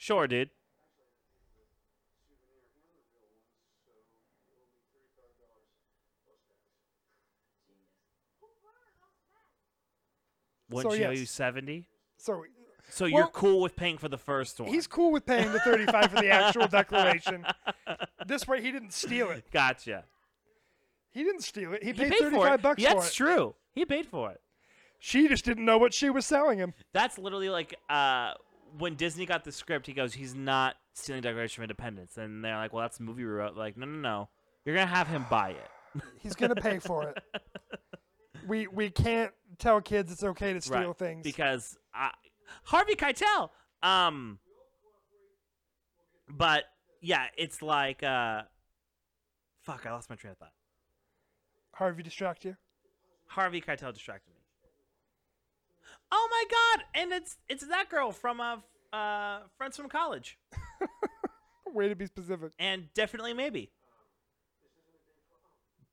Sure, 0.01 0.27
dude. 0.27 0.49
Wouldn't 10.69 10.93
So, 10.93 10.97
you 10.99 11.05
owe 11.05 11.09
yes. 11.11 11.19
you 11.19 11.25
seventy? 11.25 11.87
So 12.17 12.45
So 12.89 13.05
you're 13.05 13.27
cool 13.27 13.61
with 13.61 13.75
paying 13.75 13.97
for 13.97 14.07
the 14.09 14.17
first 14.17 14.59
one? 14.59 14.69
he's 14.69 14.87
cool 14.87 15.11
with 15.11 15.25
paying 15.25 15.51
the 15.51 15.59
35 15.59 16.11
for 16.11 16.21
the 16.21 16.29
actual 16.29 16.67
declaration. 16.79 17.45
This 18.25 18.47
way, 18.47 18.61
he 18.61 18.71
didn't 18.71 18.93
steal 18.93 19.29
it. 19.31 19.45
gotcha. 19.51 20.05
He 21.11 21.23
didn't 21.23 21.41
steal 21.43 21.73
it. 21.73 21.83
He 21.83 21.89
He 21.89 21.93
paid, 21.93 22.11
paid 22.11 22.17
for 22.19 22.29
35 22.31 22.53
it. 22.53 22.61
bucks 22.61 22.81
yeah, 22.83 22.91
for 22.93 22.97
it's 22.99 23.09
it. 23.09 23.13
true. 23.15 23.55
He 23.73 23.85
paid 23.85 24.05
for 24.07 24.31
it. 24.31 24.39
She 24.99 25.27
just 25.27 25.43
didn't 25.43 25.65
know 25.65 25.77
what 25.77 25.93
she 25.93 26.09
was 26.09 26.25
selling 26.25 26.57
him. 26.57 26.73
That's 26.93 27.17
literally 27.17 27.49
like 27.49 27.75
uh, 27.89 28.33
when 28.77 28.95
Disney 28.95 29.25
got 29.25 29.43
the 29.43 29.51
script. 29.51 29.87
He 29.87 29.93
goes, 29.93 30.13
"He's 30.13 30.35
not 30.35 30.75
stealing 30.93 31.21
Declaration 31.21 31.61
of 31.61 31.69
Independence," 31.69 32.17
and 32.17 32.43
they're 32.43 32.57
like, 32.57 32.73
"Well, 32.73 32.81
that's 32.83 32.99
movie 32.99 33.23
we 33.23 33.31
wrote." 33.31 33.55
Like, 33.55 33.77
no, 33.77 33.85
no, 33.85 33.97
no. 33.97 34.29
You're 34.65 34.75
gonna 34.75 34.87
have 34.87 35.07
him 35.07 35.25
buy 35.29 35.51
it. 35.51 36.01
He's 36.19 36.35
gonna 36.35 36.55
pay 36.55 36.79
for 36.79 37.09
it. 37.09 37.23
We 38.47 38.65
we 38.65 38.89
can't 38.89 39.31
tell 39.59 39.81
kids 39.81 40.11
it's 40.11 40.23
okay 40.23 40.53
to 40.53 40.61
steal 40.61 40.87
right. 40.87 40.97
things. 40.97 41.23
because 41.23 41.77
I, 41.93 42.09
Harvey 42.63 42.95
Keitel. 42.95 43.49
Um, 43.83 44.39
but 46.27 46.63
yeah, 47.01 47.25
it's 47.37 47.61
like 47.61 48.01
uh, 48.01 48.41
fuck. 49.61 49.85
I 49.85 49.91
lost 49.91 50.09
my 50.09 50.15
train 50.15 50.31
of 50.31 50.37
thought. 50.37 50.53
Harvey 51.75 52.03
distract 52.03 52.43
you. 52.45 52.55
Harvey 53.27 53.61
Keitel 53.61 53.93
distracted 53.93 54.29
me. 54.30 54.30
Oh 56.11 56.27
my 56.29 56.43
god! 56.49 56.85
And 57.01 57.11
it's 57.13 57.37
it's 57.49 57.65
that 57.67 57.89
girl 57.89 58.11
from 58.11 58.39
uh, 58.41 58.57
uh 58.93 59.39
friends 59.57 59.77
from 59.77 59.87
college, 59.89 60.37
Way 61.73 61.87
to 61.89 61.95
be 61.95 62.05
specific. 62.05 62.51
and 62.59 62.93
definitely 62.93 63.33
maybe. 63.33 63.71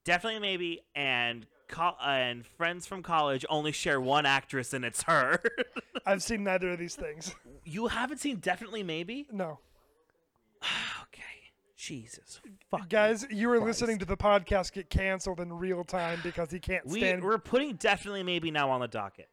Definitely 0.04 0.40
maybe, 0.40 0.80
and 0.94 1.46
co- 1.68 1.96
and 2.02 2.46
friends 2.46 2.86
from 2.86 3.02
college 3.02 3.44
only 3.50 3.72
share 3.72 4.00
one 4.00 4.24
actress, 4.26 4.72
and 4.72 4.84
it's 4.84 5.02
her. 5.02 5.40
I've 6.06 6.22
seen 6.22 6.44
neither 6.44 6.70
of 6.70 6.78
these 6.78 6.94
things. 6.96 7.34
you 7.64 7.88
haven't 7.88 8.18
seen 8.18 8.36
definitely 8.36 8.82
maybe? 8.82 9.26
No. 9.30 9.58
okay. 11.02 11.22
Jesus. 11.76 12.40
Fuck. 12.70 12.88
Guys, 12.88 13.26
you 13.30 13.48
were 13.48 13.58
Christ. 13.58 13.66
listening 13.82 13.98
to 13.98 14.04
the 14.06 14.16
podcast 14.16 14.72
get 14.72 14.88
canceled 14.90 15.40
in 15.40 15.52
real 15.52 15.84
time 15.84 16.18
because 16.22 16.50
he 16.50 16.58
can't 16.58 16.86
we, 16.86 17.00
stand. 17.00 17.22
we're 17.22 17.38
putting 17.38 17.74
definitely 17.76 18.22
maybe 18.22 18.50
now 18.50 18.70
on 18.70 18.80
the 18.80 18.88
docket. 18.88 19.28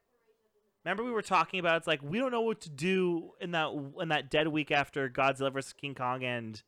Remember 0.85 1.03
we 1.03 1.11
were 1.11 1.23
talking 1.23 1.59
about 1.59 1.77
it's 1.77 1.87
like 1.87 2.01
we 2.03 2.19
don't 2.19 2.31
know 2.31 2.41
what 2.41 2.61
to 2.61 2.69
do 2.69 3.31
in 3.41 3.51
that 3.51 3.69
in 3.99 4.09
that 4.09 4.29
dead 4.29 4.47
week 4.47 4.69
after 4.71 5.09
Godzilla 5.09 5.51
vs 5.51 5.73
King 5.73 5.95
Kong 5.95 6.23
and 6.23 6.61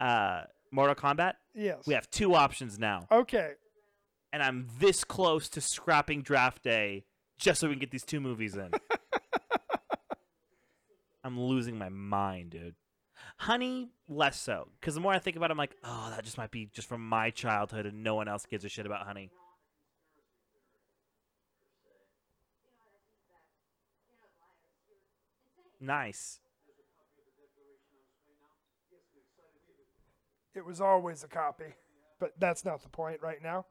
uh, 0.00 0.42
Mortal 0.70 0.94
Kombat. 0.94 1.34
yes. 1.54 1.86
We 1.86 1.92
have 1.94 2.10
two 2.10 2.34
options 2.34 2.78
now, 2.78 3.06
Okay. 3.12 3.52
and 4.32 4.42
I'm 4.42 4.68
this 4.78 5.04
close 5.04 5.48
to 5.50 5.60
scrapping 5.60 6.22
draft 6.22 6.62
day 6.64 7.04
just 7.38 7.60
so 7.60 7.68
we 7.68 7.74
can 7.74 7.80
get 7.80 7.90
these 7.90 8.04
two 8.04 8.20
movies 8.20 8.56
in. 8.56 8.70
I'm 11.24 11.38
losing 11.38 11.76
my 11.78 11.88
mind, 11.88 12.50
dude. 12.50 12.74
Honey, 13.36 13.90
less 14.08 14.40
so, 14.40 14.68
because 14.80 14.94
the 14.94 15.00
more 15.00 15.12
I 15.12 15.18
think 15.18 15.36
about 15.36 15.50
it, 15.50 15.52
I'm 15.52 15.58
like, 15.58 15.76
oh, 15.84 16.10
that 16.14 16.24
just 16.24 16.38
might 16.38 16.50
be 16.50 16.70
just 16.72 16.88
from 16.88 17.06
my 17.06 17.30
childhood, 17.30 17.86
and 17.86 18.02
no 18.02 18.14
one 18.14 18.28
else 18.28 18.46
gives 18.46 18.64
a 18.64 18.68
shit 18.68 18.86
about 18.86 19.06
Honey. 19.06 19.30
Nice. 25.80 26.40
It 30.54 30.64
was 30.64 30.80
always 30.80 31.22
a 31.22 31.28
copy, 31.28 31.74
but 32.18 32.32
that's 32.38 32.64
not 32.64 32.82
the 32.82 32.88
point 32.88 33.20
right 33.22 33.42
now. 33.42 33.66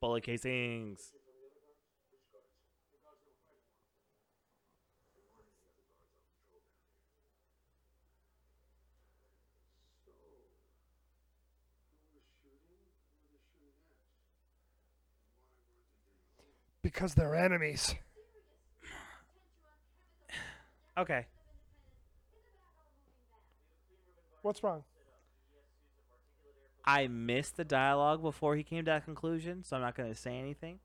Bullet 0.00 0.22
casings. 0.22 1.12
Because 16.88 17.12
they're 17.12 17.34
enemies. 17.34 17.94
Okay. 20.96 21.26
What's 24.40 24.62
wrong? 24.62 24.84
I 26.86 27.06
missed 27.08 27.58
the 27.58 27.64
dialogue 27.64 28.22
before 28.22 28.56
he 28.56 28.62
came 28.62 28.86
to 28.86 28.90
that 28.90 29.04
conclusion, 29.04 29.64
so 29.64 29.76
I'm 29.76 29.82
not 29.82 29.94
going 29.94 30.08
to 30.08 30.18
say 30.18 30.38
anything. 30.38 30.78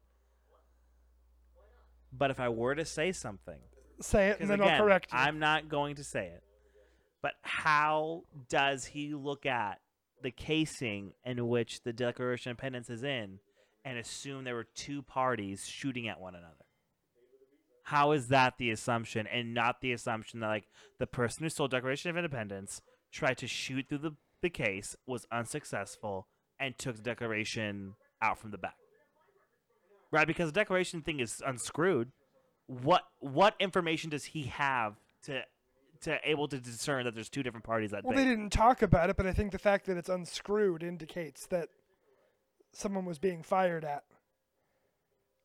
But 2.11 2.31
if 2.31 2.39
I 2.41 2.49
were 2.49 2.75
to 2.75 2.83
say 2.83 3.13
something, 3.13 3.59
Say 4.01 4.27
it 4.27 4.41
and 4.41 4.49
then 4.49 4.59
again, 4.59 4.73
I'll 4.73 4.81
correct 4.81 5.13
you. 5.13 5.17
I'm 5.17 5.39
not 5.39 5.69
going 5.69 5.95
to 5.95 6.03
say 6.03 6.25
it. 6.25 6.43
But 7.21 7.31
how 7.43 8.23
does 8.49 8.83
he 8.83 9.13
look 9.13 9.45
at 9.45 9.79
the 10.21 10.31
casing 10.31 11.13
in 11.23 11.47
which 11.47 11.81
the 11.83 11.93
Declaration 11.93 12.51
of 12.51 12.55
Independence 12.55 12.89
is 12.89 13.05
in 13.05 13.39
and 13.85 13.97
assume 13.97 14.43
there 14.43 14.55
were 14.55 14.67
two 14.75 15.01
parties 15.01 15.67
shooting 15.67 16.07
at 16.07 16.19
one 16.19 16.35
another? 16.35 16.65
How 17.83 18.13
is 18.13 18.29
that 18.29 18.57
the 18.57 18.71
assumption 18.71 19.27
and 19.27 19.53
not 19.53 19.81
the 19.81 19.91
assumption 19.91 20.39
that 20.39 20.47
like 20.47 20.67
the 20.99 21.07
person 21.07 21.43
who 21.43 21.49
stole 21.49 21.67
Declaration 21.67 22.09
of 22.09 22.17
Independence 22.17 22.81
tried 23.11 23.37
to 23.39 23.47
shoot 23.47 23.87
through 23.89 23.97
the, 23.99 24.15
the 24.41 24.49
case, 24.49 24.95
was 25.05 25.25
unsuccessful, 25.31 26.27
and 26.59 26.77
took 26.77 26.95
the 26.95 27.01
Declaration 27.01 27.95
out 28.21 28.39
from 28.39 28.51
the 28.51 28.57
back? 28.57 28.75
Right, 30.11 30.27
because 30.27 30.47
the 30.47 30.59
Declaration 30.59 31.01
thing 31.01 31.19
is 31.19 31.41
unscrewed. 31.45 32.11
What 32.67 33.03
what 33.19 33.55
information 33.59 34.09
does 34.09 34.23
he 34.25 34.43
have 34.43 34.95
to 35.23 35.41
to 36.03 36.19
able 36.23 36.47
to 36.47 36.59
discern 36.59 37.05
that 37.05 37.15
there's 37.15 37.29
two 37.29 37.43
different 37.43 37.65
parties 37.65 37.91
that 37.91 38.03
well, 38.03 38.15
day? 38.15 38.23
they 38.23 38.29
didn't 38.29 38.51
talk 38.51 38.81
about 38.81 39.09
it, 39.09 39.17
but 39.17 39.25
I 39.25 39.33
think 39.33 39.51
the 39.51 39.59
fact 39.59 39.85
that 39.87 39.97
it's 39.97 40.09
unscrewed 40.09 40.83
indicates 40.83 41.47
that 41.47 41.69
someone 42.73 43.05
was 43.05 43.19
being 43.19 43.43
fired 43.43 43.85
at. 43.85 44.03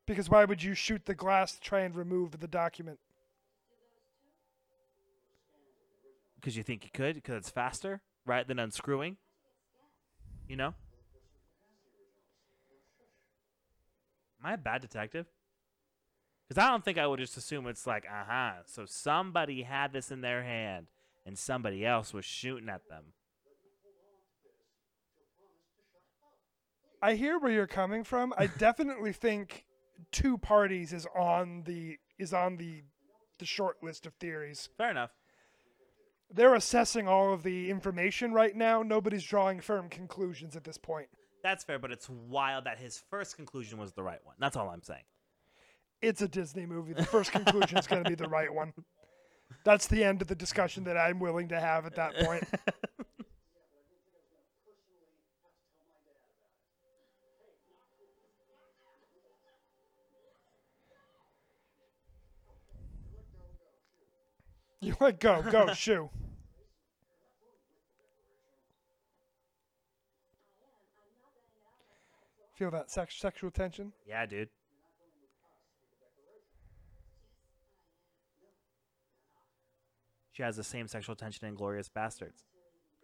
Because 0.06 0.30
why 0.30 0.44
would 0.44 0.62
you 0.62 0.74
shoot 0.74 1.04
the 1.04 1.14
glass 1.14 1.52
to 1.52 1.60
try 1.60 1.80
and 1.80 1.94
remove 1.94 2.40
the 2.40 2.48
document? 2.48 2.98
because 6.40 6.56
you 6.56 6.62
think 6.62 6.84
you 6.84 6.90
could 6.92 7.14
because 7.14 7.36
it's 7.36 7.50
faster 7.50 8.00
right 8.24 8.46
than 8.46 8.58
unscrewing 8.58 9.16
you 10.48 10.56
know 10.56 10.68
am 14.40 14.44
i 14.44 14.54
a 14.54 14.58
bad 14.58 14.80
detective 14.80 15.26
because 16.48 16.62
i 16.62 16.68
don't 16.68 16.84
think 16.84 16.98
i 16.98 17.06
would 17.06 17.18
just 17.18 17.36
assume 17.36 17.66
it's 17.66 17.86
like 17.86 18.04
uh-huh 18.06 18.52
so 18.66 18.84
somebody 18.86 19.62
had 19.62 19.92
this 19.92 20.10
in 20.10 20.20
their 20.20 20.42
hand 20.42 20.86
and 21.26 21.36
somebody 21.36 21.84
else 21.84 22.14
was 22.14 22.24
shooting 22.24 22.68
at 22.68 22.88
them 22.88 23.04
I 27.02 27.14
hear 27.14 27.38
where 27.38 27.52
you're 27.52 27.66
coming 27.66 28.04
from. 28.04 28.32
I 28.36 28.46
definitely 28.58 29.12
think 29.12 29.64
two 30.12 30.38
parties 30.38 30.92
is 30.92 31.06
on 31.16 31.62
the 31.66 31.96
is 32.18 32.32
on 32.32 32.56
the 32.56 32.82
the 33.38 33.46
short 33.46 33.76
list 33.82 34.06
of 34.06 34.14
theories. 34.14 34.68
fair 34.76 34.90
enough 34.90 35.10
They're 36.32 36.54
assessing 36.54 37.06
all 37.08 37.32
of 37.32 37.42
the 37.42 37.70
information 37.70 38.32
right 38.32 38.54
now. 38.54 38.82
Nobody's 38.82 39.24
drawing 39.24 39.60
firm 39.60 39.88
conclusions 39.88 40.56
at 40.56 40.64
this 40.64 40.78
point. 40.78 41.08
that's 41.42 41.64
fair 41.64 41.78
but 41.78 41.90
it's 41.92 42.08
wild 42.08 42.64
that 42.64 42.78
his 42.78 43.02
first 43.10 43.36
conclusion 43.36 43.78
was 43.78 43.92
the 43.92 44.02
right 44.02 44.20
one 44.24 44.34
that's 44.38 44.56
all 44.56 44.68
i'm 44.70 44.82
saying 44.82 45.04
It's 46.00 46.22
a 46.22 46.28
Disney 46.28 46.66
movie. 46.66 46.92
The 46.94 47.04
first 47.04 47.32
conclusion 47.32 47.76
is 47.78 47.86
going 47.88 48.04
to 48.04 48.08
be 48.08 48.14
the 48.14 48.28
right 48.28 48.52
one. 48.54 48.72
That's 49.64 49.88
the 49.88 50.04
end 50.04 50.22
of 50.22 50.28
the 50.28 50.36
discussion 50.36 50.84
that 50.84 50.96
I'm 50.96 51.18
willing 51.18 51.48
to 51.48 51.58
have 51.58 51.86
at 51.86 51.96
that 51.96 52.14
point. 52.24 52.44
You 64.80 64.94
let 65.00 65.18
go, 65.20 65.42
go, 65.42 65.72
shoo. 65.74 66.10
Feel 72.54 72.70
that 72.72 72.90
sex- 72.90 73.16
sexual 73.16 73.50
tension? 73.52 73.92
yeah 74.06 74.26
dude 74.26 74.48
she 80.32 80.42
has 80.42 80.56
the 80.56 80.64
same 80.64 80.86
sexual 80.88 81.14
tension 81.16 81.54
Inglourious 81.54 81.88
Basterds 81.90 82.44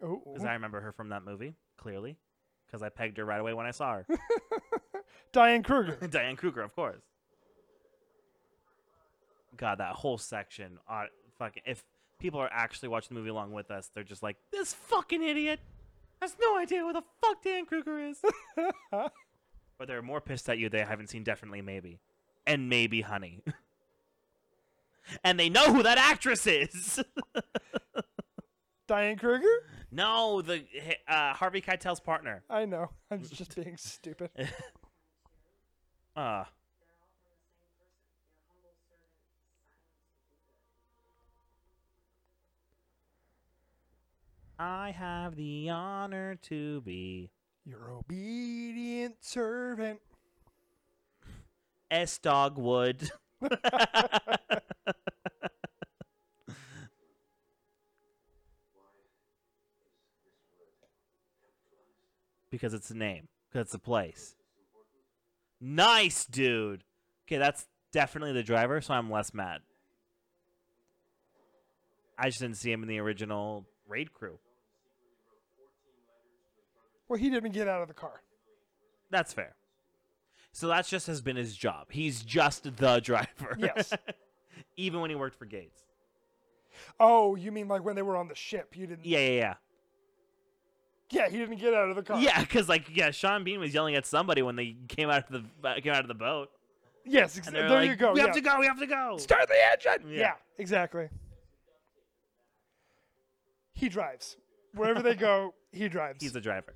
Oh, 0.03 0.21
Because 0.25 0.45
I 0.45 0.53
remember 0.53 0.81
her 0.81 0.91
from 0.91 1.09
that 1.09 1.23
movie, 1.23 1.55
clearly. 1.77 2.17
Because 2.67 2.83
I 2.83 2.89
pegged 2.89 3.17
her 3.17 3.23
right 3.23 3.39
away 3.39 3.53
when 3.53 3.65
I 3.65 3.71
saw 3.71 3.93
her. 3.93 4.05
Diane 5.31 5.63
Kruger. 5.63 5.97
Diane 6.09 6.35
Kruger, 6.35 6.61
of 6.61 6.75
course. 6.75 7.01
God, 9.55 9.77
that 9.77 9.93
whole 9.95 10.17
section. 10.17 10.79
Uh, 10.89 11.05
fucking, 11.37 11.63
if 11.65 11.83
people 12.19 12.39
are 12.39 12.49
actually 12.51 12.89
watching 12.89 13.15
the 13.15 13.19
movie 13.19 13.29
along 13.29 13.51
with 13.51 13.71
us, 13.71 13.89
they're 13.93 14.03
just 14.03 14.23
like, 14.23 14.37
this 14.51 14.73
fucking 14.73 15.23
idiot 15.23 15.59
has 16.21 16.35
no 16.39 16.57
idea 16.57 16.81
who 16.81 16.93
the 16.93 17.03
fuck 17.21 17.43
Dan 17.43 17.65
Kruger 17.65 17.99
is. 17.99 18.21
but 18.91 19.87
they're 19.87 20.01
more 20.01 20.21
pissed 20.21 20.49
at 20.49 20.57
you 20.57 20.69
they 20.69 20.79
haven't 20.79 21.09
seen 21.09 21.23
Definitely 21.23 21.61
Maybe. 21.61 21.99
And 22.47 22.69
Maybe 22.69 23.01
Honey. 23.01 23.41
and 25.23 25.39
they 25.39 25.49
know 25.49 25.73
who 25.73 25.83
that 25.83 25.97
actress 25.97 26.47
is. 26.47 26.99
Diane 28.87 29.17
Kruger? 29.17 29.47
no, 29.91 30.41
the 30.43 30.63
uh, 31.07 31.33
Harvey 31.33 31.59
Keitel's 31.59 31.99
partner. 31.99 32.43
I 32.49 32.65
know. 32.65 32.91
I'm 33.09 33.23
just 33.23 33.55
being 33.55 33.77
stupid. 33.77 34.29
Uh, 36.15 36.45
I 44.57 44.91
have 44.91 45.35
the 45.35 45.69
honor 45.69 46.35
to 46.43 46.81
be 46.81 47.29
Your 47.65 47.91
obedient 47.91 49.15
servant. 49.21 49.99
S. 51.91 52.17
Dogwood. 52.17 53.09
because 62.49 62.73
it's 62.73 62.89
a 62.89 62.95
name. 62.95 63.27
Because 63.51 63.67
it's 63.67 63.73
a 63.73 63.79
place. 63.79 64.35
Nice, 65.59 66.25
dude. 66.25 66.83
Okay, 67.27 67.37
that's 67.37 67.65
definitely 67.91 68.33
the 68.33 68.43
driver, 68.43 68.81
so 68.81 68.93
I'm 68.93 69.11
less 69.11 69.33
mad. 69.33 69.61
I 72.17 72.27
just 72.27 72.39
didn't 72.39 72.57
see 72.57 72.71
him 72.71 72.81
in 72.81 72.87
the 72.87 72.99
original 72.99 73.65
raid 73.87 74.13
crew. 74.13 74.39
Well, 77.07 77.19
he 77.19 77.29
didn't 77.29 77.51
get 77.51 77.67
out 77.67 77.81
of 77.81 77.87
the 77.87 77.93
car. 77.93 78.21
That's 79.11 79.33
fair. 79.33 79.55
So 80.51 80.67
that's 80.67 80.89
just 80.89 81.07
has 81.07 81.21
been 81.21 81.35
his 81.35 81.55
job. 81.55 81.87
He's 81.91 82.23
just 82.23 82.77
the 82.77 82.99
driver. 82.99 83.57
Yes. 83.57 83.93
even 84.77 85.01
when 85.01 85.09
he 85.09 85.15
worked 85.15 85.37
for 85.37 85.45
Gates. 85.45 85.83
Oh, 86.99 87.35
you 87.35 87.51
mean 87.51 87.67
like 87.67 87.83
when 87.83 87.95
they 87.95 88.01
were 88.01 88.17
on 88.17 88.27
the 88.27 88.35
ship? 88.35 88.75
You 88.75 88.87
didn't. 88.87 89.05
Yeah, 89.05 89.19
yeah, 89.19 89.31
yeah. 89.31 89.53
Yeah, 91.11 91.29
he 91.29 91.37
didn't 91.37 91.57
get 91.57 91.73
out 91.73 91.89
of 91.89 91.95
the 91.95 92.03
car. 92.03 92.19
Yeah, 92.19 92.39
because 92.41 92.67
like 92.67 92.95
yeah, 92.95 93.11
Sean 93.11 93.43
Bean 93.43 93.59
was 93.59 93.73
yelling 93.73 93.95
at 93.95 94.05
somebody 94.05 94.41
when 94.41 94.55
they 94.55 94.75
came 94.87 95.09
out 95.09 95.29
of 95.29 95.43
the 95.61 95.67
uh, 95.67 95.75
came 95.81 95.93
out 95.93 96.01
of 96.01 96.07
the 96.07 96.15
boat. 96.15 96.49
Yes, 97.05 97.37
ex- 97.37 97.47
And 97.47 97.55
there 97.55 97.69
like, 97.69 97.89
you 97.89 97.95
go. 97.95 98.13
We 98.13 98.19
yeah. 98.19 98.25
have 98.25 98.35
to 98.35 98.41
go. 98.41 98.59
We 98.59 98.65
have 98.65 98.79
to 98.79 98.87
go. 98.87 99.17
Start 99.17 99.47
the 99.47 99.55
engine. 99.71 100.09
Yeah. 100.09 100.19
Yeah. 100.19 100.33
exactly. 100.57 101.09
He 103.73 103.89
drives. 103.89 104.37
Wherever 104.73 105.01
they 105.01 105.15
go, 105.15 105.53
he 105.71 105.87
drives. 105.87 106.17
He's 106.23 106.33
the 106.33 106.41
driver. 106.41 106.73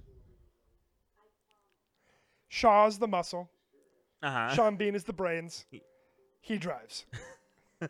Shaw's 2.49 2.97
the 2.99 3.07
muscle. 3.07 3.49
Uh 4.21 4.31
huh. 4.49 4.53
Sean 4.55 4.76
Bean 4.76 4.95
is 4.95 5.05
the 5.05 5.13
brains. 5.13 5.65
He- 5.71 5.84
He 6.41 6.57
drives. 6.57 7.05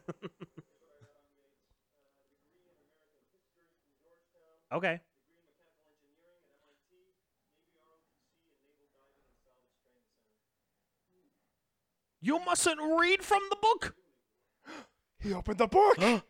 Okay. 4.72 5.02
You 12.22 12.40
mustn't 12.40 12.80
read 13.00 13.24
from 13.24 13.42
the 13.50 13.56
book. 13.62 13.96
He 15.22 15.34
opened 15.34 15.58
the 15.58 15.68
book. 15.68 15.98
the 15.98 16.24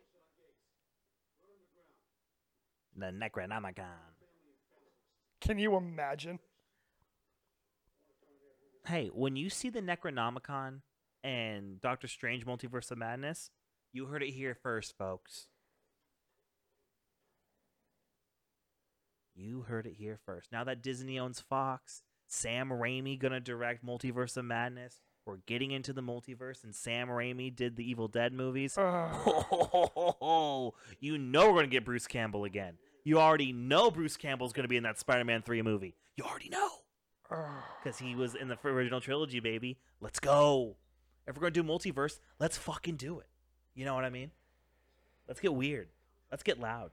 Necronomicon. 2.98 3.86
Can 5.42 5.60
you 5.60 5.76
imagine? 5.78 6.40
Hey, 8.90 9.12
when 9.14 9.36
you 9.36 9.52
see 9.52 9.70
the 9.70 9.82
Necronomicon 9.84 10.80
and 11.24 11.80
Doctor 11.80 12.08
Strange 12.08 12.44
Multiverse 12.44 12.90
of 12.90 12.98
Madness, 12.98 13.52
you 13.94 14.08
heard 14.08 14.24
it 14.24 14.32
here 14.32 14.56
first, 14.56 14.98
folks. 14.98 15.46
You 19.36 19.62
heard 19.62 19.86
it 19.86 19.94
here 20.00 20.18
first. 20.26 20.52
Now 20.52 20.64
that 20.64 20.82
Disney 20.82 21.20
owns 21.20 21.40
Fox, 21.40 22.02
Sam 22.26 22.70
Raimi 22.70 23.20
gonna 23.20 23.40
direct 23.40 23.86
Multiverse 23.86 24.38
of 24.38 24.46
Madness. 24.46 25.02
We're 25.24 25.38
getting 25.46 25.70
into 25.70 25.94
the 25.94 26.02
multiverse, 26.02 26.64
and 26.64 26.74
Sam 26.74 27.10
Raimi 27.10 27.56
did 27.56 27.76
the 27.76 27.88
Evil 27.88 28.08
Dead 28.08 28.34
movies. 28.34 28.76
Uh, 28.76 29.10
you 31.00 31.18
know 31.20 31.52
we're 31.52 31.58
gonna 31.58 31.68
get 31.68 31.86
Bruce 31.86 32.08
Campbell 32.08 32.46
again. 32.46 32.80
You 33.04 33.20
already 33.20 33.54
know 33.54 33.92
Bruce 33.92 34.18
Campbell's 34.18 34.52
gonna 34.52 34.68
be 34.68 34.78
in 34.78 34.84
that 34.84 34.98
Spider-Man 34.98 35.44
three 35.44 35.62
movie. 35.62 35.94
You 36.18 36.24
already 36.24 36.50
know 36.50 36.70
because 37.30 38.00
he 38.00 38.16
was 38.16 38.36
in 38.36 38.48
the 38.48 38.58
original 38.66 39.02
trilogy, 39.02 39.40
baby. 39.40 39.78
Let's 40.02 40.20
go. 40.20 40.76
If 41.28 41.36
we're 41.36 41.42
gonna 41.42 41.52
do 41.52 41.64
multiverse, 41.64 42.20
let's 42.40 42.58
fucking 42.58 42.96
do 42.96 43.20
it. 43.20 43.28
You 43.76 43.86
know 43.86 43.94
what 43.94 44.04
I 44.04 44.10
mean? 44.10 44.32
Let's 45.28 45.40
get 45.40 45.54
weird. 45.54 45.90
Let's 46.32 46.44
get 46.44 46.60
loud. 46.60 46.92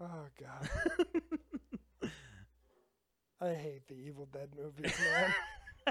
oh 0.00 0.26
God. 0.38 0.68
I 3.42 3.54
hate 3.54 3.88
the 3.88 3.94
Evil 3.94 4.28
Dead 4.30 4.50
movies, 4.54 4.92
man. 5.02 5.32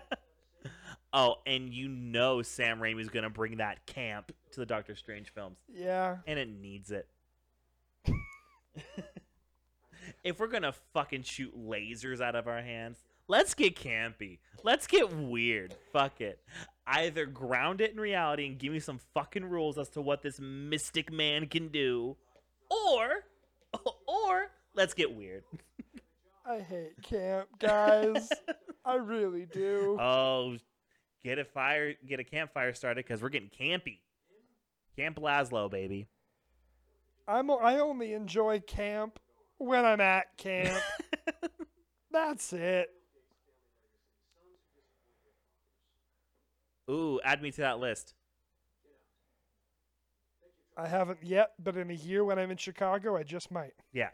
oh, 1.13 1.37
and 1.47 1.73
you 1.73 1.87
know 1.87 2.43
Sam 2.43 2.79
Raimi's 2.79 3.09
gonna 3.09 3.31
bring 3.31 3.57
that 3.57 3.87
camp 3.87 4.31
to 4.51 4.59
the 4.59 4.65
Doctor 4.67 4.95
Strange 4.95 5.33
films, 5.33 5.57
yeah. 5.67 6.17
and 6.27 6.37
it 6.37 6.49
needs 6.49 6.91
it. 6.91 7.07
if 10.23 10.39
we're 10.39 10.47
gonna 10.47 10.75
fucking 10.93 11.23
shoot 11.23 11.57
lasers 11.57 12.21
out 12.21 12.35
of 12.35 12.47
our 12.47 12.61
hands, 12.61 12.99
let's 13.29 13.53
get 13.53 13.77
campy. 13.77 14.39
Let's 14.63 14.87
get 14.87 15.13
weird. 15.13 15.73
Fuck 15.93 16.19
it. 16.19 16.41
Either 16.85 17.25
ground 17.25 17.79
it 17.79 17.91
in 17.91 17.99
reality 17.99 18.45
and 18.47 18.57
give 18.57 18.73
me 18.73 18.79
some 18.79 18.99
fucking 19.13 19.45
rules 19.45 19.77
as 19.77 19.87
to 19.89 20.01
what 20.01 20.21
this 20.21 20.39
mystic 20.41 21.13
man 21.13 21.47
can 21.47 21.69
do, 21.69 22.17
or, 22.69 23.23
or 24.07 24.51
let's 24.73 24.93
get 24.93 25.15
weird. 25.15 25.43
I 26.45 26.59
hate 26.59 27.01
camp, 27.03 27.47
guys. 27.59 28.29
I 28.85 28.95
really 28.95 29.45
do. 29.45 29.97
Oh, 30.01 30.57
get 31.23 31.37
a 31.37 31.45
fire, 31.45 31.93
get 32.07 32.19
a 32.19 32.23
campfire 32.23 32.73
started 32.73 33.05
because 33.05 33.21
we're 33.21 33.29
getting 33.29 33.51
campy. 33.51 33.99
Camp 34.97 35.19
Lazlo, 35.19 35.69
baby. 35.69 36.07
I'm 37.27 37.51
I 37.51 37.77
only 37.77 38.13
enjoy 38.13 38.61
camp 38.61 39.19
when 39.59 39.85
I'm 39.85 40.01
at 40.01 40.35
camp. 40.37 40.81
That's 42.11 42.51
it. 42.53 42.89
Ooh, 46.89 47.19
add 47.23 47.41
me 47.41 47.51
to 47.51 47.61
that 47.61 47.79
list. 47.79 48.13
I 50.77 50.87
haven't 50.87 51.19
yet, 51.23 51.51
but 51.59 51.75
in 51.77 51.91
a 51.91 51.93
year 51.93 52.23
when 52.23 52.39
I'm 52.39 52.51
in 52.51 52.57
Chicago, 52.57 53.15
I 53.17 53.23
just 53.23 53.51
might. 53.51 53.73
Yeah. 53.93 54.09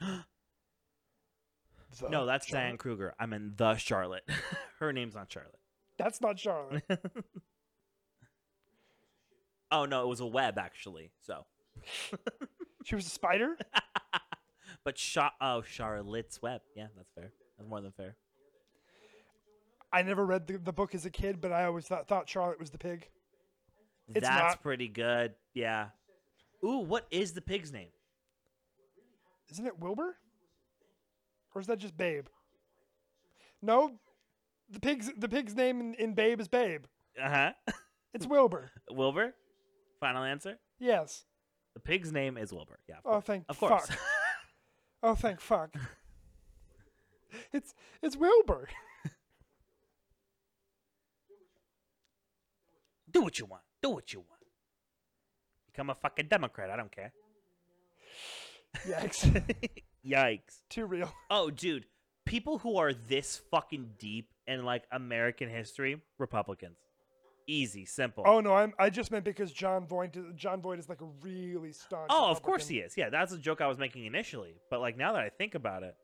No, 2.08 2.24
that's 2.24 2.46
Charlotte- 2.46 2.64
Diane 2.64 2.76
Kruger. 2.78 3.14
I'm 3.18 3.32
in 3.34 3.52
the 3.56 3.74
Charlotte. 3.76 4.22
Her 4.78 4.92
name's 4.92 5.14
not 5.14 5.30
Charlotte. 5.30 5.58
That's 5.98 6.20
not 6.22 6.38
Charlotte. 6.38 6.82
oh 9.70 9.84
no, 9.84 10.02
it 10.04 10.08
was 10.08 10.20
a 10.20 10.26
web 10.26 10.56
actually. 10.56 11.10
So, 11.20 11.44
she 12.84 12.94
was 12.94 13.06
a 13.06 13.10
spider. 13.10 13.58
but 14.84 14.96
Sha- 14.96 15.32
oh 15.42 15.60
Charlotte's 15.62 16.40
Web. 16.40 16.62
Yeah, 16.74 16.86
that's 16.96 17.10
fair. 17.14 17.32
That's 17.58 17.68
more 17.68 17.82
than 17.82 17.92
fair. 17.92 18.16
I 19.92 20.02
never 20.02 20.24
read 20.24 20.46
the, 20.46 20.58
the 20.58 20.72
book 20.72 20.94
as 20.94 21.04
a 21.04 21.10
kid, 21.10 21.40
but 21.40 21.52
I 21.52 21.64
always 21.64 21.86
thought, 21.86 22.06
thought 22.08 22.28
Charlotte 22.28 22.60
was 22.60 22.70
the 22.70 22.78
pig. 22.78 23.08
It's 24.14 24.26
that's 24.26 24.54
not. 24.54 24.62
pretty 24.62 24.88
good. 24.88 25.34
Yeah. 25.54 25.88
Ooh, 26.64 26.78
what 26.78 27.06
is 27.10 27.32
the 27.32 27.40
pig's 27.40 27.72
name? 27.72 27.88
Isn't 29.50 29.66
it 29.66 29.78
Wilbur? 29.80 30.16
Or 31.54 31.60
is 31.60 31.66
that 31.66 31.78
just 31.78 31.96
Babe? 31.96 32.26
No, 33.62 33.98
the 34.70 34.80
pig's 34.80 35.10
the 35.16 35.28
pig's 35.28 35.54
name 35.56 35.80
in, 35.80 35.94
in 35.94 36.14
Babe 36.14 36.40
is 36.40 36.48
Babe. 36.48 36.84
Uh 37.20 37.28
huh. 37.28 37.52
It's 38.12 38.26
Wilbur. 38.26 38.72
Wilbur. 38.90 39.34
Final 40.00 40.24
answer. 40.24 40.58
Yes. 40.80 41.24
The 41.74 41.80
pig's 41.80 42.10
name 42.10 42.36
is 42.36 42.52
Wilbur. 42.52 42.80
Yeah. 42.88 42.96
Of 42.96 43.02
Oh, 43.04 43.10
course. 43.12 43.24
thank 43.24 43.44
Of 43.48 43.58
course. 43.60 43.86
fuck. 43.86 43.98
Oh, 45.04 45.14
thank 45.14 45.40
fuck. 45.40 45.74
it's 47.52 47.72
it's 48.02 48.16
Wilbur. 48.16 48.68
Do 53.10 53.22
what 53.22 53.38
you 53.38 53.46
want. 53.46 53.62
Do 53.82 53.90
what 53.90 54.12
you 54.12 54.20
want. 54.20 54.42
Become 55.66 55.90
a 55.90 55.94
fucking 55.94 56.26
Democrat. 56.28 56.70
I 56.70 56.76
don't 56.76 56.92
care. 56.92 57.12
Yikes. 58.86 59.44
Yikes. 60.06 60.60
Too 60.68 60.86
real. 60.86 61.12
Oh, 61.30 61.50
dude. 61.50 61.86
People 62.26 62.58
who 62.58 62.76
are 62.76 62.92
this 62.92 63.40
fucking 63.50 63.90
deep 63.98 64.28
in 64.46 64.64
like 64.64 64.84
American 64.92 65.48
history, 65.48 66.00
Republicans. 66.18 66.76
Easy, 67.46 67.84
simple. 67.84 68.22
Oh 68.26 68.40
no, 68.40 68.54
I'm 68.54 68.72
I 68.78 68.90
just 68.90 69.10
meant 69.10 69.24
because 69.24 69.50
Jon 69.50 69.84
Voight 69.84 70.16
Jon 70.36 70.60
Voight 70.60 70.78
is 70.78 70.88
like 70.88 71.00
a 71.00 71.08
really 71.20 71.72
staunch. 71.72 72.06
Oh, 72.08 72.30
of 72.30 72.42
course 72.42 72.68
he 72.68 72.78
is. 72.78 72.96
Yeah, 72.96 73.10
that's 73.10 73.32
a 73.32 73.38
joke 73.38 73.60
I 73.60 73.66
was 73.66 73.76
making 73.76 74.04
initially. 74.04 74.54
But 74.70 74.80
like 74.80 74.96
now 74.96 75.14
that 75.14 75.22
I 75.22 75.30
think 75.30 75.56
about 75.56 75.82
it, 75.82 75.96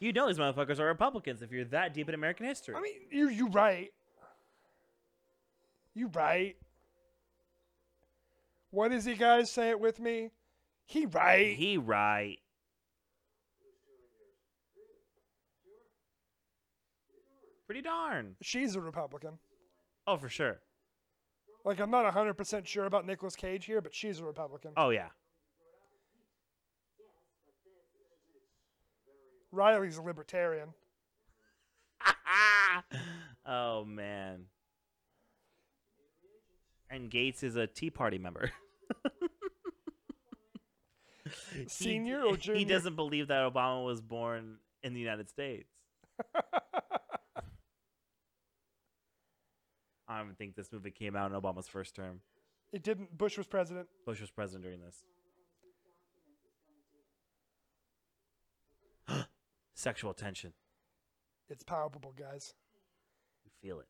you 0.00 0.14
know 0.14 0.28
these 0.28 0.38
motherfuckers 0.38 0.78
are 0.78 0.86
Republicans 0.86 1.42
if 1.42 1.50
you're 1.52 1.66
that 1.66 1.92
deep 1.92 2.08
in 2.08 2.14
American 2.14 2.46
history. 2.46 2.74
I 2.74 2.80
mean, 2.80 2.94
you 3.10 3.28
you 3.28 3.48
right. 3.48 3.90
You 5.94 6.08
right. 6.08 6.56
What 8.70 8.92
is 8.92 9.04
he, 9.04 9.14
guys? 9.14 9.50
Say 9.50 9.70
it 9.70 9.78
with 9.78 10.00
me. 10.00 10.30
He 10.86 11.06
right. 11.06 11.56
he 11.56 11.78
right. 11.78 12.38
Pretty 17.66 17.82
darn. 17.82 18.36
She's 18.42 18.76
a 18.76 18.80
Republican. 18.80 19.38
Oh, 20.06 20.16
for 20.16 20.28
sure. 20.28 20.60
Like 21.64 21.80
I'm 21.80 21.90
not 21.90 22.12
hundred 22.12 22.34
percent 22.34 22.68
sure 22.68 22.84
about 22.84 23.06
Nicolas 23.06 23.36
Cage 23.36 23.64
here, 23.64 23.80
but 23.80 23.94
she's 23.94 24.20
a 24.20 24.24
Republican. 24.24 24.72
Oh 24.76 24.90
yeah. 24.90 25.08
Riley's 29.50 29.96
a 29.96 30.02
libertarian. 30.02 30.74
oh 33.46 33.84
man. 33.84 34.46
Gates 37.02 37.42
is 37.42 37.56
a 37.56 37.66
Tea 37.66 37.90
Party 37.90 38.18
member. 38.18 38.50
He- 41.54 41.66
Senior 41.68 42.22
or 42.22 42.36
He 42.36 42.64
doesn't 42.64 42.96
believe 42.96 43.28
that 43.28 43.50
Obama 43.50 43.84
was 43.84 44.00
born 44.00 44.58
in 44.82 44.92
the 44.92 45.00
United 45.00 45.28
States. 45.30 45.70
I 50.06 50.18
don't 50.18 50.36
think 50.36 50.54
this 50.54 50.70
movie 50.70 50.90
came 50.90 51.16
out 51.16 51.32
in 51.32 51.40
Obama's 51.40 51.66
first 51.66 51.94
term. 51.96 52.20
It 52.72 52.82
didn't. 52.82 53.16
Bush 53.16 53.38
was 53.38 53.46
president. 53.46 53.88
Bush 54.04 54.20
was 54.20 54.30
president 54.30 54.64
during 54.64 54.80
this. 54.80 55.02
Sexual 59.74 60.12
tension. 60.14 60.52
It's 61.48 61.62
palpable, 61.62 62.12
guys. 62.16 62.52
You 63.44 63.50
feel 63.62 63.80
it. 63.80 63.86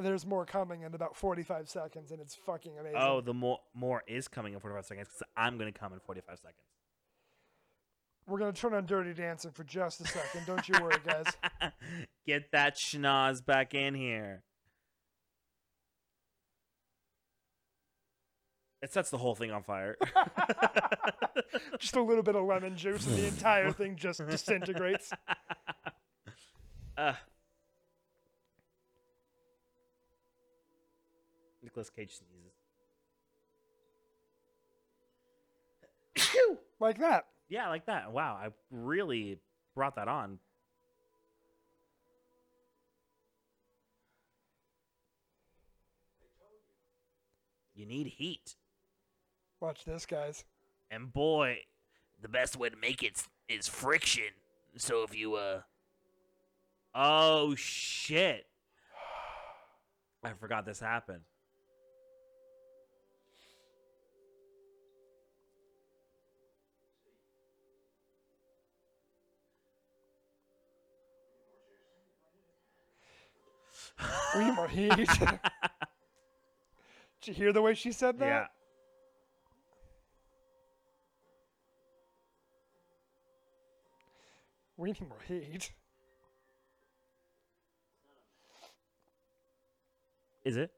There's 0.00 0.26
more 0.26 0.44
coming 0.44 0.82
in 0.82 0.94
about 0.94 1.16
45 1.16 1.68
seconds, 1.68 2.10
and 2.10 2.20
it's 2.20 2.34
fucking 2.34 2.78
amazing. 2.78 2.98
Oh, 3.00 3.20
the 3.20 3.34
more 3.34 3.58
more 3.74 4.02
is 4.06 4.28
coming 4.28 4.52
in 4.54 4.60
45 4.60 4.84
seconds 4.86 5.08
because 5.08 5.22
I'm 5.36 5.58
gonna 5.58 5.72
come 5.72 5.92
in 5.92 6.00
45 6.00 6.38
seconds. 6.38 6.54
We're 8.26 8.38
gonna 8.38 8.52
turn 8.52 8.74
on 8.74 8.86
Dirty 8.86 9.14
Dancing 9.14 9.52
for 9.52 9.64
just 9.64 10.00
a 10.00 10.06
second. 10.06 10.46
Don't 10.46 10.68
you 10.68 10.74
worry, 10.82 10.96
guys. 11.06 11.26
Get 12.26 12.50
that 12.52 12.76
schnoz 12.76 13.44
back 13.44 13.74
in 13.74 13.94
here. 13.94 14.42
It 18.82 18.92
sets 18.92 19.10
the 19.10 19.18
whole 19.18 19.34
thing 19.34 19.50
on 19.50 19.62
fire. 19.62 19.96
just 21.78 21.96
a 21.96 22.02
little 22.02 22.22
bit 22.22 22.36
of 22.36 22.44
lemon 22.44 22.76
juice, 22.76 23.06
and 23.06 23.16
the 23.16 23.26
entire 23.26 23.72
thing 23.72 23.96
just 23.96 24.24
disintegrates. 24.28 25.12
uh. 26.96 27.14
Nicolas 31.76 31.90
Cage 31.90 32.16
sneezes. 32.16 32.54
Like 36.78 36.98
that. 36.98 37.24
Yeah, 37.48 37.68
like 37.68 37.86
that. 37.86 38.12
Wow, 38.12 38.38
I 38.38 38.48
really 38.70 39.38
brought 39.74 39.96
that 39.96 40.08
on. 40.08 40.38
You 47.74 47.86
need 47.86 48.08
heat. 48.08 48.56
Watch 49.60 49.86
this, 49.86 50.04
guys. 50.04 50.44
And 50.90 51.10
boy, 51.14 51.60
the 52.20 52.28
best 52.28 52.58
way 52.58 52.68
to 52.68 52.76
make 52.76 53.02
it 53.02 53.22
is 53.48 53.68
friction. 53.68 54.34
So 54.76 55.02
if 55.02 55.16
you 55.16 55.36
uh 55.36 55.60
Oh 56.94 57.54
shit. 57.54 58.46
I 60.24 60.32
forgot 60.34 60.66
this 60.66 60.80
happened. 60.80 61.22
We 74.36 74.44
need 74.44 74.54
more 74.54 74.68
heat. 74.68 74.92
Did 74.96 75.08
you 77.24 77.34
hear 77.34 77.52
the 77.52 77.62
way 77.62 77.74
she 77.74 77.92
said 77.92 78.18
that? 78.18 78.26
yeah. 78.26 78.46
We 84.76 84.90
need 84.92 85.00
more 85.08 85.18
heat. 85.26 85.72
Is 90.44 90.56
it? 90.56 90.70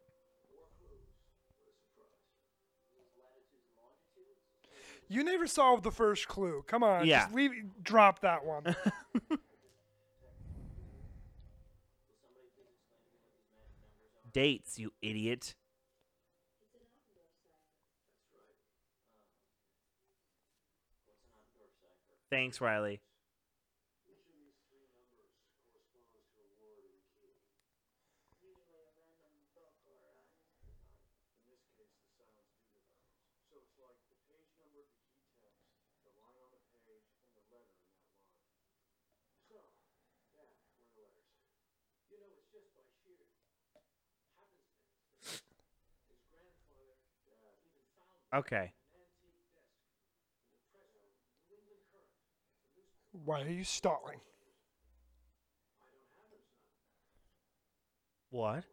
You 5.11 5.25
never 5.25 5.47
solved 5.47 5.85
the 5.85 5.91
first 5.91 6.29
clue. 6.29 6.63
Come 6.67 6.83
on, 6.83 7.07
Yeah. 7.07 7.23
just 7.25 7.35
leave. 7.35 7.53
Drop 7.83 8.21
that 8.21 8.45
one. 8.45 8.77
Dates, 14.39 14.79
you 14.79 14.93
idiot. 15.03 15.57
Thanks, 22.31 22.61
Riley. 22.61 23.01
Okay. 48.35 48.73
Why 53.25 53.43
are 53.43 53.49
you 53.49 53.65
stalling? 53.65 54.21
What? 58.31 58.65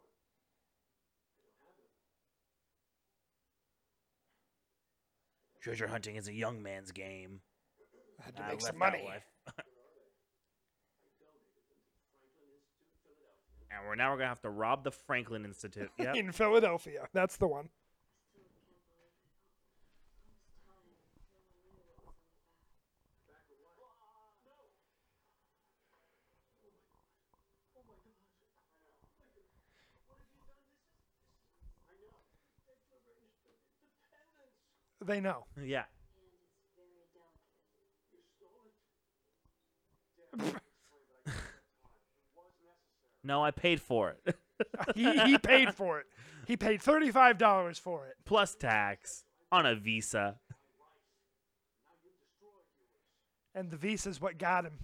Treasure 5.62 5.88
hunting 5.88 6.16
is 6.16 6.28
a 6.28 6.32
young 6.32 6.62
man's 6.62 6.92
game. 6.92 7.40
I 8.20 8.26
had 8.26 8.36
to 8.36 8.42
I 8.44 8.50
make 8.50 8.60
some 8.60 8.78
money. 8.78 9.02
and 13.70 13.86
we're 13.86 13.96
now 13.96 14.12
we're 14.12 14.18
gonna 14.18 14.28
have 14.28 14.42
to 14.42 14.50
rob 14.50 14.84
the 14.84 14.92
Franklin 14.92 15.44
Institute. 15.44 15.90
Yep. 15.98 16.16
In 16.16 16.30
Philadelphia. 16.30 17.08
That's 17.12 17.36
the 17.36 17.48
one. 17.48 17.68
They 35.06 35.20
know. 35.20 35.46
yeah. 35.62 35.84
no, 43.22 43.44
I 43.44 43.52
paid 43.52 43.80
for 43.80 44.10
it. 44.10 44.36
he, 44.96 45.16
he 45.20 45.38
paid 45.38 45.72
for 45.72 46.00
it. 46.00 46.06
He 46.48 46.56
paid 46.56 46.80
$35 46.80 47.78
for 47.78 48.06
it. 48.06 48.16
Plus 48.24 48.56
tax 48.56 49.22
on 49.52 49.64
a 49.64 49.76
visa. 49.76 50.40
And 53.54 53.70
the 53.70 53.76
visa's 53.76 54.20
what 54.20 54.38
got 54.38 54.64
him. 54.64 54.80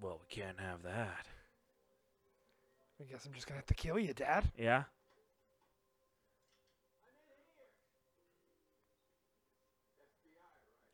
Well, 0.00 0.20
we 0.20 0.26
can't 0.34 0.58
have 0.58 0.82
that. 0.82 1.27
I 3.00 3.04
guess 3.04 3.24
I'm 3.26 3.32
just 3.32 3.46
to 3.46 3.54
have 3.54 3.66
to 3.66 3.74
kill 3.74 3.98
you, 3.98 4.12
Dad. 4.12 4.50
Yeah. 4.56 4.84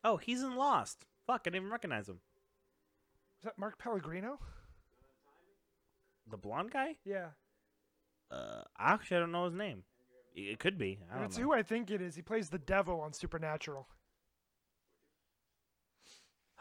Oh, 0.03 0.17
he's 0.17 0.43
in 0.43 0.55
Lost. 0.55 1.05
Fuck, 1.25 1.41
I 1.41 1.49
didn't 1.49 1.63
even 1.63 1.71
recognize 1.71 2.07
him. 2.07 2.19
Is 3.39 3.45
that 3.45 3.57
Mark 3.57 3.79
Pellegrino? 3.79 4.39
The 6.29 6.37
blonde 6.37 6.71
guy? 6.71 6.97
Yeah. 7.03 7.29
Uh, 8.29 8.61
actually, 8.77 9.17
I 9.17 9.19
don't 9.21 9.31
know 9.31 9.45
his 9.45 9.55
name. 9.55 9.83
It 10.35 10.59
could 10.59 10.77
be. 10.77 10.99
I 11.09 11.13
don't 11.13 11.23
That's 11.23 11.37
who 11.37 11.53
I 11.53 11.63
think 11.63 11.89
it 11.89 12.01
is. 12.01 12.15
He 12.15 12.21
plays 12.21 12.49
the 12.49 12.59
devil 12.59 12.99
on 13.01 13.13
Supernatural. 13.13 13.87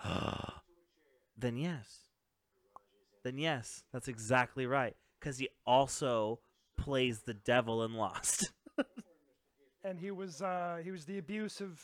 then 1.36 1.56
yes. 1.56 1.98
Then 3.24 3.36
yes, 3.38 3.82
that's 3.92 4.08
exactly 4.08 4.66
right. 4.66 4.96
Because 5.24 5.38
he 5.38 5.48
also 5.66 6.40
plays 6.76 7.22
the 7.22 7.32
devil 7.32 7.82
in 7.82 7.94
Lost. 7.94 8.52
And 9.86 10.00
he 10.00 10.10
was 10.10 10.40
uh, 10.40 10.78
he 10.82 10.90
was 10.90 11.04
the 11.04 11.18
abusive 11.18 11.78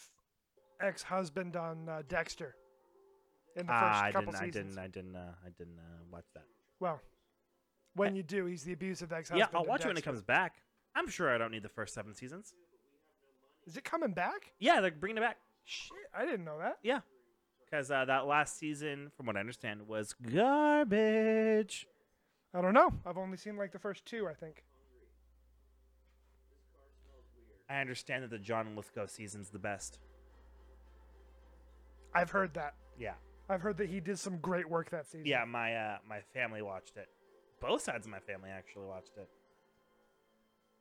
ex-husband 0.81 1.55
on 1.55 1.87
uh, 1.87 2.01
Dexter 2.09 2.57
in 3.57 3.67
the 3.67 3.73
first 3.73 3.83
Ah, 3.83 4.05
I 4.05 4.11
couple 4.13 4.33
didn't. 4.33 4.43
I 4.43 4.47
seasons. 4.47 4.75
didn't. 4.75 4.79
I 4.79 4.89
didn't. 4.89 5.17
Uh, 5.17 5.33
I 5.45 5.49
didn't 5.59 5.79
uh, 5.79 6.03
watch 6.11 6.25
that. 6.35 6.45
Well, 6.81 6.99
when 7.95 8.17
you 8.17 8.23
do, 8.23 8.47
he's 8.47 8.65
the 8.65 8.73
abusive 8.73 9.13
ex-husband. 9.13 9.51
Yeah, 9.53 9.59
I'll 9.59 9.67
watch 9.67 9.85
it 9.85 9.89
when 9.89 9.99
it 9.99 10.03
comes 10.03 10.23
back. 10.23 10.63
I'm 10.97 11.09
sure 11.09 11.29
I 11.29 11.37
don't 11.37 11.51
need 11.51 11.63
the 11.63 11.69
first 11.69 11.93
seven 11.93 12.15
seasons. 12.15 12.55
Is 13.67 13.77
it 13.77 13.85
coming 13.85 14.15
back? 14.15 14.55
Yeah, 14.59 14.81
they're 14.81 14.93
bringing 14.93 15.19
it 15.19 15.21
back. 15.21 15.37
Shit, 15.65 15.93
I 16.17 16.25
didn't 16.25 16.45
know 16.47 16.59
that. 16.59 16.79
Yeah, 16.83 17.01
because 17.67 17.91
uh, 17.91 18.07
that 18.07 18.27
last 18.27 18.59
season, 18.59 19.11
from 19.15 19.27
what 19.27 19.37
I 19.37 19.41
understand, 19.41 19.87
was 19.87 20.15
garbage. 20.15 21.87
I 22.53 22.61
don't 22.61 22.75
know. 22.75 22.93
I've 23.07 23.17
only 23.19 23.37
seen 23.37 23.57
like 23.57 23.73
the 23.73 23.79
first 23.79 24.05
two, 24.05 24.29
I 24.29 24.35
think. 24.35 24.65
I 27.69 27.81
understand 27.81 28.25
that 28.25 28.31
the 28.31 28.39
John 28.39 28.75
Lithgow 28.75 29.07
season's 29.07 29.51
the 29.51 29.59
best. 29.59 30.01
I've 32.13 32.31
heard 32.31 32.55
that. 32.55 32.75
Yeah, 32.99 33.15
I've 33.49 33.63
heard 33.63 33.77
that 33.79 33.89
he 33.89 34.01
did 34.01 34.19
some 34.19 34.39
great 34.39 34.69
work 34.69 34.91
that 34.91 35.07
season. 35.07 35.27
yeah. 35.27 35.45
My 35.45 35.77
uh, 35.77 35.99
my 36.09 36.21
family 36.35 36.63
watched 36.63 36.97
it. 36.97 37.09
Both 37.61 37.83
sides 37.83 38.07
of 38.07 38.11
my 38.11 38.19
family 38.19 38.51
actually 38.51 38.87
watched 38.87 39.17
it. 39.17 39.29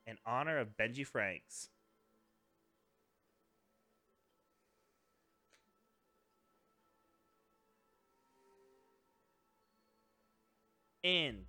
In 0.07 0.17
honor 0.25 0.57
of 0.57 0.69
Benji 0.75 1.05
Franks. 1.05 1.69
in. 11.03 11.45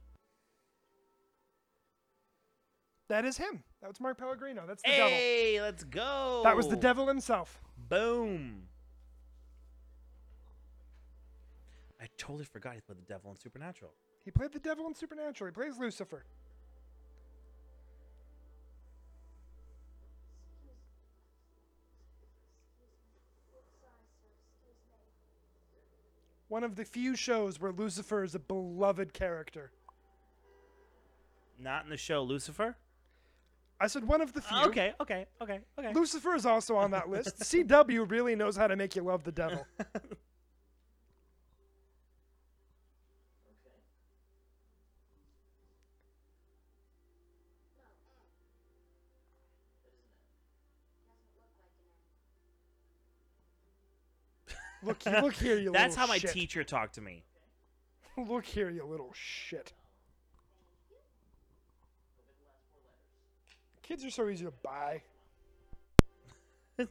That 3.10 3.24
is 3.24 3.36
him. 3.36 3.64
That 3.80 3.88
was 3.88 3.98
Mark 3.98 4.18
Pellegrino. 4.18 4.62
That's 4.68 4.84
the 4.84 4.90
devil. 4.92 5.08
Hey, 5.08 5.60
let's 5.60 5.82
go. 5.82 6.42
That 6.44 6.56
was 6.56 6.68
the 6.68 6.76
devil 6.76 7.08
himself. 7.08 7.60
Boom. 7.88 8.62
I 12.00 12.06
totally 12.16 12.44
forgot 12.44 12.76
he 12.76 12.80
played 12.80 12.98
the 12.98 13.12
devil 13.12 13.32
in 13.32 13.36
Supernatural. 13.36 13.90
He 14.24 14.30
played 14.30 14.52
the 14.52 14.60
devil 14.60 14.86
in 14.86 14.94
Supernatural. 14.94 15.50
He 15.50 15.52
plays 15.52 15.76
Lucifer. 15.76 16.24
One 26.46 26.62
of 26.62 26.76
the 26.76 26.84
few 26.84 27.16
shows 27.16 27.60
where 27.60 27.72
Lucifer 27.72 28.22
is 28.22 28.36
a 28.36 28.38
beloved 28.38 29.12
character. 29.12 29.72
Not 31.58 31.82
in 31.82 31.90
the 31.90 31.96
show 31.96 32.22
Lucifer. 32.22 32.76
I 33.82 33.86
said 33.86 34.06
one 34.06 34.20
of 34.20 34.34
the 34.34 34.42
few. 34.42 34.58
Okay, 34.66 34.92
okay, 35.00 35.26
okay, 35.40 35.60
okay. 35.78 35.92
Lucifer 35.94 36.34
is 36.34 36.44
also 36.44 36.76
on 36.76 36.90
that 36.90 37.08
list. 37.08 37.38
CW 37.40 38.10
really 38.10 38.36
knows 38.36 38.54
how 38.54 38.66
to 38.66 38.76
make 38.76 38.94
you 38.94 39.02
love 39.02 39.24
the 39.24 39.32
devil. 39.32 39.66
Look, 54.82 55.04
look 55.04 55.34
here, 55.34 55.58
you 55.58 55.72
That's 55.72 55.94
how 55.94 56.06
my 56.06 56.16
shit. 56.16 56.32
teacher 56.32 56.64
talked 56.64 56.94
to 56.94 57.02
me. 57.02 57.22
Look 58.16 58.46
here, 58.46 58.70
you 58.70 58.84
little 58.84 59.12
shit. 59.12 59.74
Kids 63.90 64.04
are 64.04 64.10
so 64.10 64.28
easy 64.28 64.44
to 64.44 64.52
buy. 64.62 65.02
It's 66.78 66.88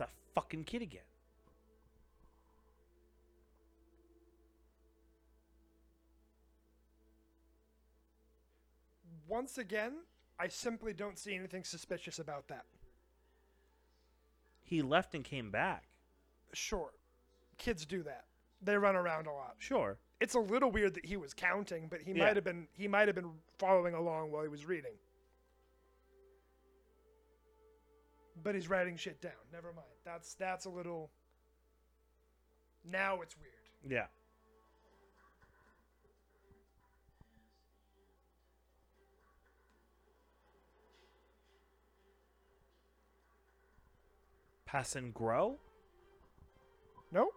a 0.00 0.08
fucking 0.34 0.64
kid 0.64 0.82
again. 0.82 1.02
Once 9.28 9.58
again, 9.58 9.92
I 10.40 10.48
simply 10.48 10.92
don't 10.92 11.20
see 11.20 11.36
anything 11.36 11.62
suspicious 11.62 12.18
about 12.18 12.48
that. 12.48 12.64
He 14.64 14.82
left 14.82 15.14
and 15.14 15.22
came 15.22 15.52
back. 15.52 15.84
Sure, 16.52 16.90
kids 17.58 17.86
do 17.86 18.02
that. 18.02 18.24
They 18.62 18.76
run 18.76 18.94
around 18.96 19.26
a 19.26 19.32
lot. 19.32 19.56
Sure. 19.58 19.98
It's 20.20 20.34
a 20.34 20.38
little 20.38 20.70
weird 20.70 20.94
that 20.94 21.04
he 21.04 21.16
was 21.16 21.34
counting, 21.34 21.88
but 21.88 22.00
he 22.00 22.12
Yeah. 22.12 22.24
might 22.26 22.36
have 22.36 22.44
been 22.44 22.68
he 22.74 22.86
might 22.86 23.08
have 23.08 23.16
been 23.16 23.32
following 23.58 23.94
along 23.94 24.30
while 24.30 24.42
he 24.42 24.48
was 24.48 24.64
reading. 24.66 24.94
But 28.42 28.54
he's 28.54 28.68
writing 28.68 28.96
shit 28.96 29.20
down. 29.20 29.32
Never 29.52 29.72
mind. 29.72 29.86
That's 30.04 30.34
that's 30.34 30.64
a 30.66 30.70
little 30.70 31.10
now 32.84 33.20
it's 33.20 33.36
weird. 33.36 33.52
Yeah. 33.88 34.06
Pass 44.64 44.96
and 44.96 45.12
grow? 45.12 45.58
Nope. 47.10 47.34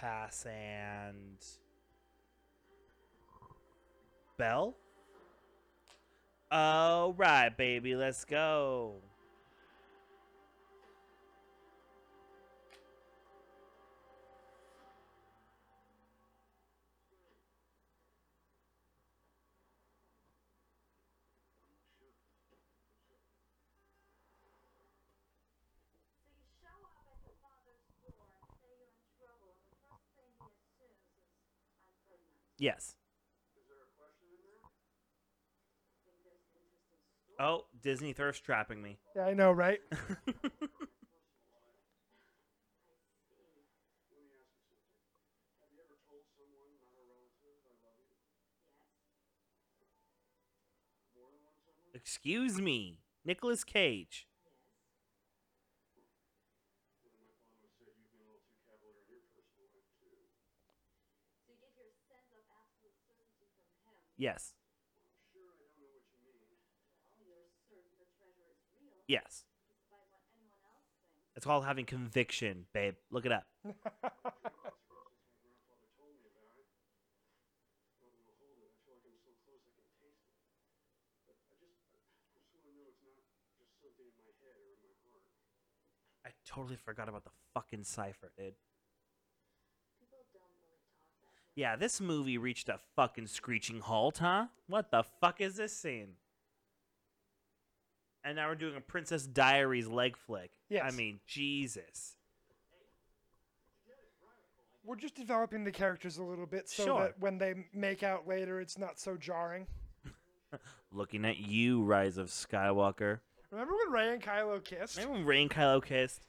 Pass 0.00 0.44
and 0.44 1.38
Bell? 4.36 4.76
All 6.50 7.14
right, 7.14 7.56
baby, 7.56 7.96
let's 7.96 8.26
go. 8.26 8.96
Yes. 32.58 32.96
Think 36.04 36.16
there's 36.24 36.40
an 36.54 36.62
interesting 36.62 37.04
story. 37.36 37.48
Oh, 37.48 37.66
Disney 37.82 38.12
thirst 38.12 38.44
trapping 38.44 38.82
me. 38.82 38.98
Yeah, 39.14 39.24
I 39.26 39.34
know, 39.34 39.52
right? 39.52 39.80
Excuse 51.94 52.60
me. 52.60 53.00
Nicolas 53.24 53.64
Cage. 53.64 54.26
So 61.44 61.50
you 61.50 61.58
get 61.58 61.74
your 61.74 61.90
sense 62.06 62.30
of 62.30 62.44
absolute 62.62 62.94
certainty 63.08 63.50
from 63.58 63.90
him. 63.90 63.98
Yes. 64.16 64.54
Well, 65.34 65.44
you're 67.20 67.48
certain 67.68 67.92
the 68.00 68.06
treasure 68.16 68.48
is 68.50 68.60
real, 68.80 68.96
Yes. 69.08 69.44
despite 69.68 70.08
what 70.10 70.22
anyone 70.32 70.60
else 70.64 70.88
thinks. 71.04 71.36
It's 71.36 71.44
called 71.46 71.64
having 71.64 71.84
conviction, 71.86 72.66
babe. 72.72 72.94
Look 73.10 73.26
it 73.26 73.32
up. 73.32 73.46
I 86.24 86.30
totally 86.44 86.76
forgot 86.76 87.08
about 87.08 87.24
the 87.24 87.30
fucking 87.54 87.84
cipher, 87.84 88.32
dude. 88.36 88.54
People 90.00 90.26
don't 90.34 90.50
really 90.58 90.82
talk 90.90 91.06
that 91.22 91.30
way. 91.38 91.45
Yeah, 91.56 91.74
this 91.76 92.00
movie 92.02 92.36
reached 92.36 92.68
a 92.68 92.78
fucking 92.94 93.26
screeching 93.28 93.80
halt, 93.80 94.18
huh? 94.18 94.46
What 94.68 94.90
the 94.90 95.02
fuck 95.20 95.40
is 95.40 95.56
this 95.56 95.72
scene? 95.74 96.10
And 98.22 98.36
now 98.36 98.48
we're 98.48 98.56
doing 98.56 98.76
a 98.76 98.80
Princess 98.80 99.26
Diaries 99.26 99.88
leg 99.88 100.16
flick. 100.18 100.50
I 100.82 100.90
mean, 100.90 101.18
Jesus. 101.26 102.16
We're 104.84 104.96
just 104.96 105.14
developing 105.14 105.64
the 105.64 105.72
characters 105.72 106.18
a 106.18 106.22
little 106.22 106.46
bit 106.46 106.68
so 106.68 106.84
Sure. 106.84 107.00
that 107.04 107.18
when 107.18 107.38
they 107.38 107.54
make 107.72 108.02
out 108.02 108.28
later, 108.28 108.60
it's 108.60 108.76
not 108.78 109.00
so 109.00 109.16
jarring. 109.16 109.66
Looking 110.92 111.24
at 111.24 111.38
you, 111.38 111.82
Rise 111.82 112.18
of 112.18 112.28
Skywalker. 112.28 113.20
Remember 113.50 113.74
when 113.74 113.92
Rey 113.92 114.12
and 114.12 114.22
Kylo 114.22 114.62
kissed? 114.62 114.96
Remember 114.96 115.14
when 115.18 115.26
Rey 115.26 115.42
and 115.42 115.50
Kylo 115.50 115.82
kissed? 115.84 116.26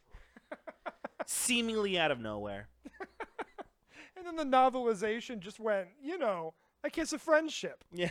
Seemingly 1.26 2.00
out 2.00 2.12
of 2.12 2.20
nowhere. 2.22 2.70
And 4.28 4.38
then 4.38 4.50
the 4.50 4.58
novelization 4.58 5.40
just 5.40 5.60
went, 5.60 5.88
you 6.04 6.18
know, 6.18 6.54
a 6.84 6.90
kiss 6.90 7.14
of 7.14 7.22
friendship. 7.22 7.84
Yeah. 7.94 8.10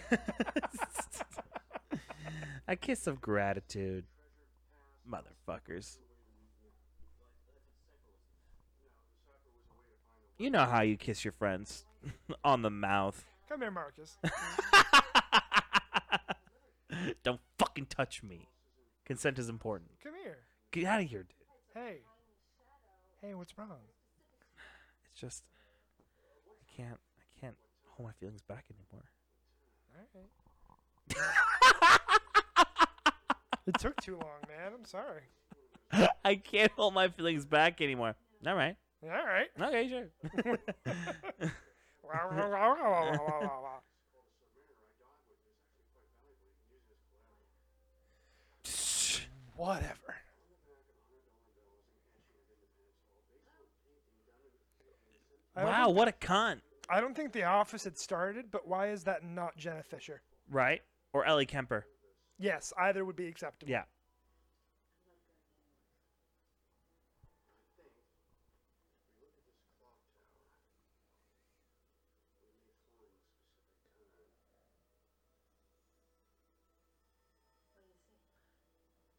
a 2.66 2.74
kiss 2.74 3.06
of 3.06 3.20
gratitude. 3.20 4.04
Motherfuckers. 5.08 5.98
You 10.38 10.50
know 10.50 10.64
how 10.64 10.82
you 10.82 10.96
kiss 10.96 11.24
your 11.24 11.32
friends 11.32 11.84
on 12.44 12.62
the 12.62 12.70
mouth. 12.70 13.24
Come 13.48 13.60
here, 13.60 13.70
Marcus. 13.70 14.18
Don't 17.22 17.40
fucking 17.58 17.86
touch 17.86 18.22
me. 18.22 18.48
Consent 19.04 19.38
is 19.38 19.48
important. 19.48 19.90
Come 20.02 20.14
here. 20.22 20.38
Get 20.72 20.84
out 20.84 21.02
of 21.02 21.08
here, 21.08 21.22
dude. 21.22 21.34
Hey. 21.74 21.98
Hey, 23.22 23.34
what's 23.34 23.56
wrong? 23.56 23.78
It's 25.12 25.20
just 25.20 25.44
can't 26.76 26.98
I 27.18 27.22
can't 27.40 27.56
hold 27.84 28.08
my 28.08 28.12
feelings 28.20 28.42
back 28.42 28.66
anymore. 28.70 29.04
Alright. 29.94 30.30
it 33.66 33.78
took 33.78 34.00
too 34.00 34.14
long, 34.14 34.40
man. 34.48 34.72
I'm 34.74 34.84
sorry. 34.84 35.22
I 36.24 36.34
can't 36.34 36.72
hold 36.72 36.94
my 36.94 37.06
feelings 37.08 37.46
back 37.46 37.80
anymore. 37.80 38.16
All 38.46 38.54
right. 38.54 38.76
All 39.02 39.10
right. 39.10 39.48
Okay, 39.60 39.88
sure. 39.88 40.08
Whatever. 49.56 50.16
Wow, 55.56 55.90
what 55.90 56.08
a 56.08 56.12
cunt. 56.12 56.60
I 56.88 57.00
don't 57.00 57.16
think 57.16 57.32
The 57.32 57.44
Office 57.44 57.84
had 57.84 57.98
started, 57.98 58.46
but 58.50 58.66
why 58.68 58.88
is 58.90 59.04
that 59.04 59.24
not 59.24 59.56
Jenna 59.56 59.82
Fischer? 59.82 60.22
Right? 60.50 60.82
Or 61.12 61.24
Ellie 61.24 61.46
Kemper. 61.46 61.86
Yes, 62.38 62.72
either 62.78 63.04
would 63.04 63.16
be 63.16 63.26
acceptable. 63.26 63.70
Yeah. 63.70 63.84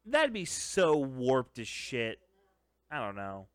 That'd 0.06 0.32
be 0.32 0.46
so 0.46 0.96
warped 0.96 1.58
as 1.58 1.68
shit. 1.68 2.18
I 2.90 2.98
don't 2.98 3.14
know. 3.14 3.48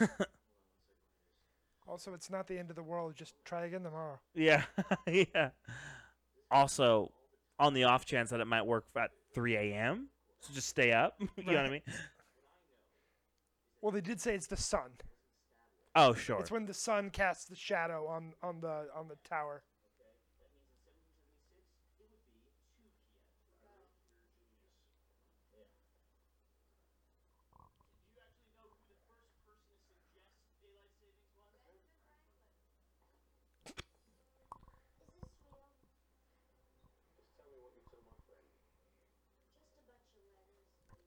Also, 1.86 2.14
it's 2.14 2.30
not 2.30 2.46
the 2.48 2.58
end 2.58 2.70
of 2.70 2.76
the 2.76 2.82
world. 2.82 3.14
Just 3.14 3.34
try 3.44 3.66
again 3.66 3.82
tomorrow. 3.82 4.18
Yeah, 4.34 4.62
yeah. 5.06 5.50
Also, 6.50 7.12
on 7.58 7.74
the 7.74 7.84
off 7.84 8.06
chance 8.06 8.30
that 8.30 8.40
it 8.40 8.46
might 8.46 8.64
work 8.64 8.86
at 8.96 9.10
3 9.34 9.56
a.m., 9.56 10.08
so 10.40 10.52
just 10.54 10.68
stay 10.68 10.92
up. 10.92 11.14
you 11.36 11.44
know 11.44 11.52
what 11.54 11.66
I 11.66 11.70
mean? 11.70 11.82
Well, 13.80 13.92
they 13.92 14.00
did 14.00 14.20
say 14.20 14.34
it's 14.34 14.46
the 14.46 14.56
sun. 14.56 14.90
Oh, 15.94 16.14
sure. 16.14 16.40
It's 16.40 16.50
when 16.50 16.66
the 16.66 16.74
sun 16.74 17.10
casts 17.10 17.44
the 17.44 17.54
shadow 17.54 18.06
on 18.08 18.32
on 18.42 18.60
the 18.60 18.88
on 18.96 19.06
the 19.08 19.16
tower. 19.28 19.62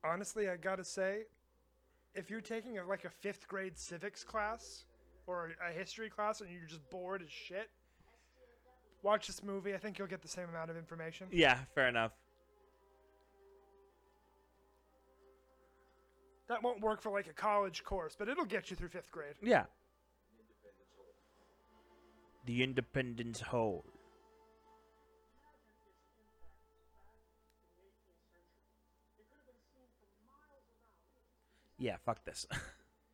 Honestly, 0.08 0.50
I 0.50 0.56
gotta 0.56 0.84
say, 0.84 1.24
if 2.16 2.30
you're 2.30 2.42
taking 2.42 2.78
a, 2.78 2.86
like 2.86 3.04
a 3.06 3.10
fifth 3.10 3.48
grade 3.48 3.78
civics 3.78 4.24
class 4.24 4.86
or 5.26 5.52
a, 5.68 5.72
history 5.72 6.10
class 6.10 6.42
and 6.42 6.50
you're 6.50 6.68
just 6.68 6.88
bored 6.90 7.22
as 7.22 7.30
shit, 7.30 7.70
watch 9.04 9.28
this 9.28 9.44
movie. 9.44 9.74
I 9.74 9.78
think 9.78 9.98
you'll 9.98 10.08
get 10.08 10.22
the 10.22 10.28
same 10.28 10.48
amount 10.50 10.70
of 10.70 10.78
information. 10.78 11.28
Yeah, 11.32 11.58
fair 11.76 11.90
enough. 11.90 12.14
That 16.48 16.64
won't 16.64 16.80
work 16.82 17.02
for 17.02 17.12
like 17.12 17.28
a 17.28 17.34
college 17.34 17.84
course, 17.84 18.16
but 18.18 18.30
it'll 18.30 18.46
get 18.46 18.70
you 18.70 18.78
through 18.78 18.90
fifth 18.90 19.12
grade. 19.12 19.36
Yeah. 19.42 19.66
The 22.46 22.64
Independence 22.64 23.42
Hall. 23.42 23.84
Yeah, 31.78 31.98
fuck 32.04 32.24
this. 32.26 32.48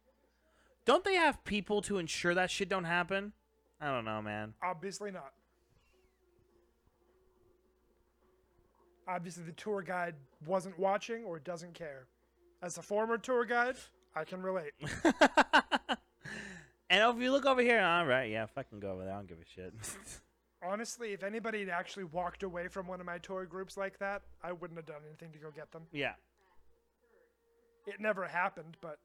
don't 0.85 1.03
they 1.03 1.15
have 1.15 1.43
people 1.43 1.81
to 1.83 1.97
ensure 1.97 2.33
that 2.33 2.49
shit 2.49 2.69
don't 2.69 2.85
happen? 2.85 3.33
I 3.81 3.87
don't 3.87 4.05
know, 4.05 4.21
man. 4.21 4.53
Obviously 4.63 5.11
not. 5.11 5.33
Obviously, 9.07 9.43
the 9.43 9.51
tour 9.51 9.81
guide 9.81 10.15
wasn't 10.45 10.79
watching 10.79 11.25
or 11.25 11.39
doesn't 11.39 11.73
care. 11.73 12.07
As 12.61 12.77
a 12.77 12.81
former 12.81 13.17
tour 13.17 13.43
guide, 13.43 13.75
I 14.15 14.23
can 14.23 14.41
relate. 14.41 14.71
and 16.89 17.15
if 17.15 17.21
you 17.21 17.31
look 17.31 17.45
over 17.45 17.61
here, 17.61 17.81
all 17.81 18.05
right, 18.05 18.29
yeah, 18.31 18.45
fucking 18.45 18.79
go 18.79 18.91
over 18.91 19.03
there. 19.03 19.13
I 19.13 19.17
don't 19.17 19.27
give 19.27 19.39
a 19.39 19.45
shit. 19.53 19.73
Honestly, 20.65 21.11
if 21.11 21.23
anybody 21.23 21.59
had 21.59 21.67
actually 21.69 22.05
walked 22.05 22.43
away 22.43 22.69
from 22.69 22.87
one 22.87 23.01
of 23.01 23.05
my 23.05 23.17
tour 23.17 23.45
groups 23.45 23.75
like 23.75 23.99
that, 23.99 24.21
I 24.41 24.53
wouldn't 24.53 24.77
have 24.77 24.85
done 24.85 25.01
anything 25.05 25.33
to 25.33 25.37
go 25.39 25.51
get 25.51 25.71
them. 25.73 25.83
yeah. 25.91 26.13
It 27.85 27.99
never 27.99 28.27
happened, 28.27 28.77
but 28.81 28.99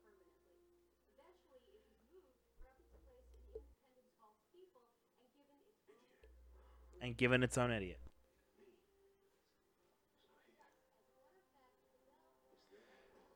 And 7.00 7.16
given 7.16 7.44
its 7.44 7.56
own 7.56 7.70
idiot. 7.70 8.00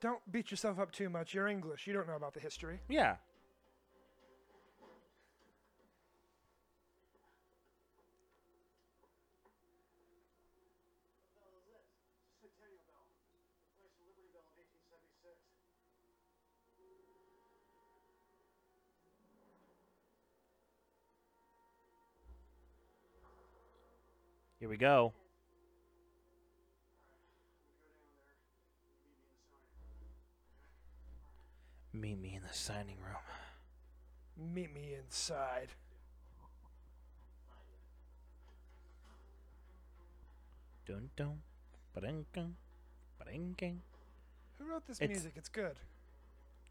don't 0.02 0.20
beat 0.30 0.50
yourself 0.50 0.78
up 0.80 0.90
too 0.90 1.08
much. 1.08 1.32
You're 1.32 1.46
English. 1.46 1.86
You 1.86 1.94
don't 1.94 2.08
know 2.08 2.16
about 2.16 2.34
the 2.34 2.40
history. 2.40 2.80
Yeah. 2.88 3.16
We 24.72 24.78
go. 24.78 25.12
Meet 31.92 32.18
me 32.18 32.34
in 32.36 32.42
the 32.42 32.54
signing 32.54 32.96
room. 33.04 34.54
Meet 34.54 34.72
me 34.74 34.94
inside. 34.98 35.68
Dun 40.86 41.10
dun, 41.16 41.42
ba-dun, 41.94 42.24
dun, 42.32 42.56
ba-ding, 43.18 43.54
ding. 43.58 43.82
Who 44.58 44.64
wrote 44.64 44.86
this 44.86 44.98
It's- 45.02 45.10
music? 45.18 45.34
It's 45.36 45.50
good. 45.50 45.80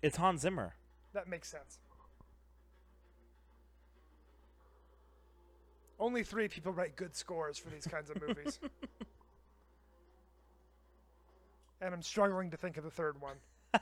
It's 0.02 0.18
Hans 0.18 0.42
Zimmer. 0.42 0.74
That 1.14 1.28
makes 1.28 1.50
sense. 1.50 1.80
Only 6.02 6.24
three 6.24 6.48
people 6.48 6.74
write 6.74 6.96
good 6.96 7.16
scores 7.16 7.60
for 7.60 7.70
these 7.70 7.86
kinds 7.86 8.10
of 8.10 8.20
movies. 8.20 8.60
and 11.82 11.94
I'm 11.94 12.02
struggling 12.02 12.50
to 12.50 12.58
think 12.58 12.78
of 12.78 12.84
the 12.84 12.90
third 12.90 13.22
one. 13.22 13.36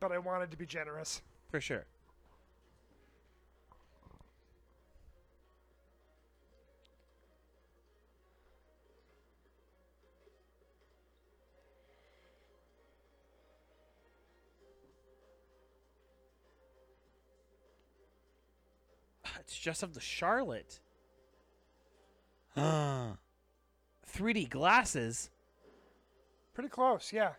but 0.00 0.12
I 0.12 0.18
wanted 0.18 0.50
to 0.50 0.56
be 0.56 0.64
generous. 0.64 1.20
For 1.50 1.60
sure. 1.60 1.84
Just 19.58 19.82
of 19.82 19.94
the 19.94 20.00
Charlotte. 20.00 20.80
3D 22.56 24.48
glasses. 24.48 25.30
Pretty 26.54 26.68
close, 26.68 27.12
yeah. 27.12 27.32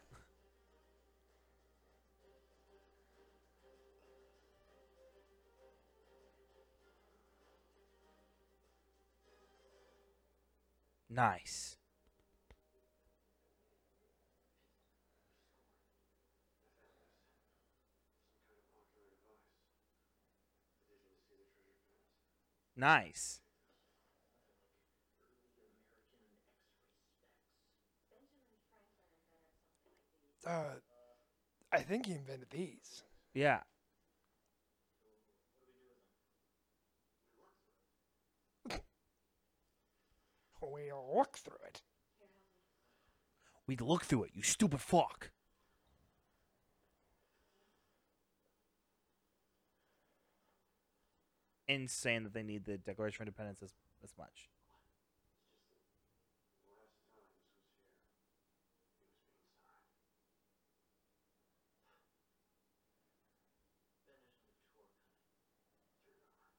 Nice. 11.10 11.79
Nice. 22.80 23.42
Uh, 30.48 30.76
I 31.74 31.80
think 31.80 32.06
he 32.06 32.14
invented 32.14 32.50
these. 32.52 33.04
Yeah. 33.34 33.60
We'll 40.62 41.18
look 41.18 41.38
through 41.38 41.58
it. 41.68 41.82
We'd 43.68 43.82
look 43.82 44.04
through 44.06 44.24
it, 44.26 44.32
you 44.34 44.44
stupid 44.44 44.80
fuck. 44.80 45.32
Insane 51.70 52.24
that 52.24 52.34
they 52.34 52.44
need 52.44 52.66
the 52.66 52.78
Declaration 52.78 53.22
of 53.22 53.28
Independence 53.28 53.62
as, 53.64 53.74
as 54.04 54.14
much. 54.18 54.50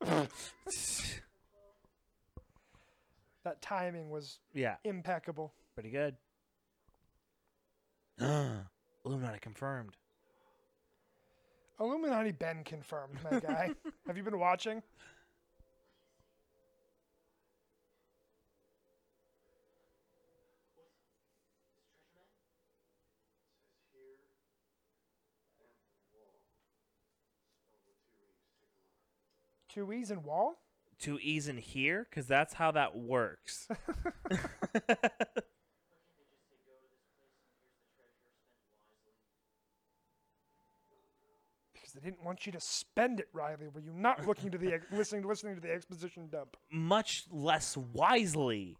That 3.42 3.62
timing 3.62 4.10
was 4.10 4.38
yeah, 4.52 4.76
impeccable. 4.84 5.54
pretty 5.74 5.90
good. 5.90 6.14
Illuminati 9.04 9.38
confirmed. 9.40 9.96
Illuminati 11.80 12.32
Ben 12.32 12.62
confirmed, 12.62 13.18
my 13.24 13.40
guy. 13.40 13.70
Have 14.06 14.16
you 14.18 14.22
been 14.22 14.38
watching? 14.38 14.82
Two 29.70 29.92
E's 29.92 30.10
and 30.10 30.24
Wall? 30.24 30.60
Two 30.98 31.18
E's 31.20 31.48
in 31.48 31.56
here, 31.56 32.06
because 32.10 32.26
that's 32.26 32.52
how 32.54 32.72
that 32.72 32.96
works. 32.96 33.68
They 42.02 42.10
didn't 42.10 42.24
want 42.24 42.46
you 42.46 42.52
to 42.52 42.60
spend 42.60 43.20
it, 43.20 43.28
Riley. 43.32 43.68
Were 43.74 43.80
you 43.80 43.92
not 43.92 44.26
looking 44.26 44.50
to 44.52 44.58
the 44.58 44.72
ex- 44.72 44.86
listening 44.92 45.26
listening 45.26 45.54
to 45.56 45.60
the 45.60 45.70
exposition 45.70 46.28
dump? 46.30 46.56
Much 46.70 47.26
less 47.30 47.76
wisely. 47.76 48.76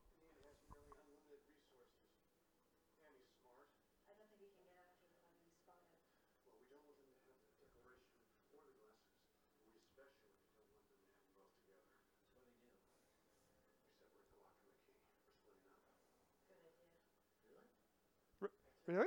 Really? 18.87 19.07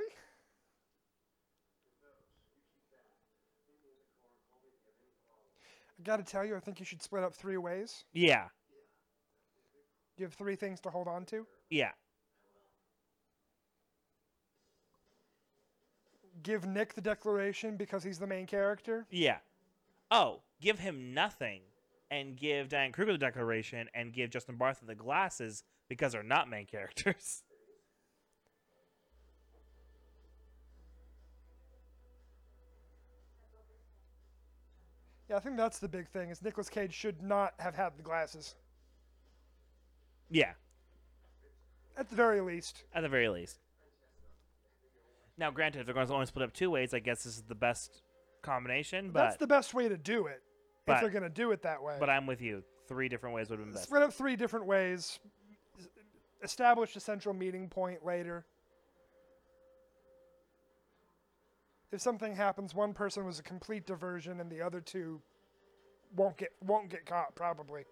I 6.04 6.06
gotta 6.06 6.22
tell 6.22 6.44
you, 6.44 6.54
I 6.54 6.60
think 6.60 6.78
you 6.80 6.84
should 6.84 7.02
split 7.02 7.24
up 7.24 7.32
three 7.34 7.56
ways. 7.56 8.04
Yeah, 8.12 8.48
You 10.18 10.26
have 10.26 10.34
three 10.34 10.54
things 10.54 10.78
to 10.80 10.90
hold 10.90 11.08
on 11.08 11.24
to. 11.26 11.46
yeah. 11.70 11.92
Give 16.42 16.66
Nick 16.66 16.92
the 16.92 17.00
declaration 17.00 17.78
because 17.78 18.04
he's 18.04 18.18
the 18.18 18.26
main 18.26 18.46
character. 18.46 19.06
Yeah. 19.10 19.38
Oh, 20.10 20.42
give 20.60 20.78
him 20.78 21.14
nothing 21.14 21.62
and 22.10 22.36
give 22.36 22.68
Diane 22.68 22.92
Kruger 22.92 23.12
the 23.12 23.18
declaration 23.18 23.88
and 23.94 24.12
give 24.12 24.28
Justin 24.28 24.58
Bartha 24.58 24.86
the 24.86 24.94
glasses 24.94 25.62
because 25.88 26.12
they're 26.12 26.22
not 26.22 26.50
main 26.50 26.66
characters. 26.66 27.44
Yeah, 35.34 35.38
I 35.38 35.40
think 35.40 35.56
that's 35.56 35.80
the 35.80 35.88
big 35.88 36.08
thing. 36.08 36.30
Is 36.30 36.42
Nicolas 36.42 36.68
Cage 36.68 36.92
should 36.94 37.20
not 37.20 37.54
have 37.58 37.74
had 37.74 37.96
the 37.96 38.02
glasses 38.04 38.54
Yeah, 40.30 40.52
at 41.98 42.08
the 42.08 42.14
very 42.14 42.40
least. 42.40 42.84
at 42.94 43.02
the 43.02 43.08
very 43.08 43.28
least. 43.28 43.58
Now, 45.36 45.50
granted, 45.50 45.80
if 45.80 45.86
they're 45.86 45.94
going 45.94 46.06
to 46.06 46.14
only 46.14 46.26
split 46.26 46.44
up 46.44 46.52
two 46.52 46.70
ways, 46.70 46.94
I 46.94 47.00
guess 47.00 47.24
this 47.24 47.36
is 47.36 47.42
the 47.42 47.56
best 47.56 48.02
combination. 48.42 49.10
But 49.10 49.24
that's 49.24 49.36
the 49.38 49.48
best 49.48 49.74
way 49.74 49.88
to 49.88 49.96
do 49.96 50.28
it. 50.28 50.40
but- 50.86 50.96
if 50.96 51.00
they're 51.00 51.10
gonna 51.10 51.30
do 51.30 51.50
it 51.50 51.62
that 51.62 51.82
way. 51.82 51.96
but 51.98 52.10
I'm 52.10 52.26
with 52.26 52.40
you. 52.42 52.62
Three 52.86 53.08
different 53.08 53.34
ways 53.34 53.48
would 53.48 53.58
have 53.58 53.66
been 53.66 53.72
best. 53.74 53.86
split 53.86 54.02
up 54.02 54.12
three 54.12 54.36
different 54.36 54.66
ways. 54.66 55.18
Establish 56.42 56.94
a 56.94 57.00
central 57.00 57.34
meeting 57.34 57.68
point 57.70 58.04
later. 58.04 58.44
If 61.94 62.00
something 62.00 62.34
happens, 62.34 62.74
one 62.74 62.92
person 62.92 63.24
was 63.24 63.38
a 63.38 63.42
complete 63.44 63.86
diversion, 63.86 64.40
and 64.40 64.50
the 64.50 64.60
other 64.60 64.80
two 64.80 65.22
won't 66.16 66.36
get 66.36 66.48
won't 66.60 66.88
get 66.88 67.06
caught 67.06 67.36
probably. 67.36 67.84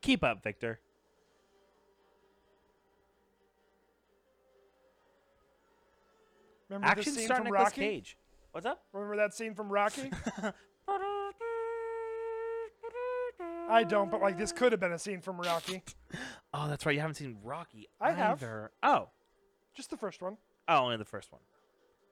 Keep 0.00 0.22
up, 0.22 0.44
Victor. 0.44 0.78
Remember 6.68 6.86
the 6.86 6.90
Action 6.92 7.12
scene 7.12 7.24
star 7.24 7.38
from 7.38 7.46
Nicolas 7.46 7.64
Rocky? 7.64 7.80
Cage. 7.80 8.16
What's 8.52 8.66
up? 8.66 8.84
Remember 8.92 9.16
that 9.16 9.34
scene 9.34 9.56
from 9.56 9.68
Rocky? 9.68 10.12
I 13.68 13.84
don't, 13.84 14.10
but 14.10 14.20
like 14.22 14.38
this 14.38 14.52
could 14.52 14.72
have 14.72 14.80
been 14.80 14.92
a 14.92 14.98
scene 14.98 15.20
from 15.20 15.38
Rocky. 15.40 15.82
Oh, 16.54 16.68
that's 16.68 16.86
right. 16.86 16.94
You 16.94 17.00
haven't 17.00 17.16
seen 17.16 17.36
Rocky 17.44 17.88
I 18.00 18.12
have. 18.12 18.42
either. 18.42 18.70
Oh. 18.82 19.10
Just 19.74 19.90
the 19.90 19.96
first 19.96 20.22
one. 20.22 20.38
Oh, 20.66 20.78
only 20.78 20.96
the 20.96 21.04
first 21.04 21.30
one. 21.30 21.42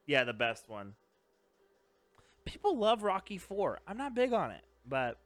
Yeah, 0.05 0.23
the 0.23 0.33
best 0.33 0.69
one. 0.69 0.93
People 2.45 2.77
love 2.77 3.03
Rocky 3.03 3.37
4. 3.37 3.79
I'm 3.87 3.97
not 3.97 4.13
big 4.13 4.31
on 4.31 4.51
it, 4.51 4.61
but 4.87 5.19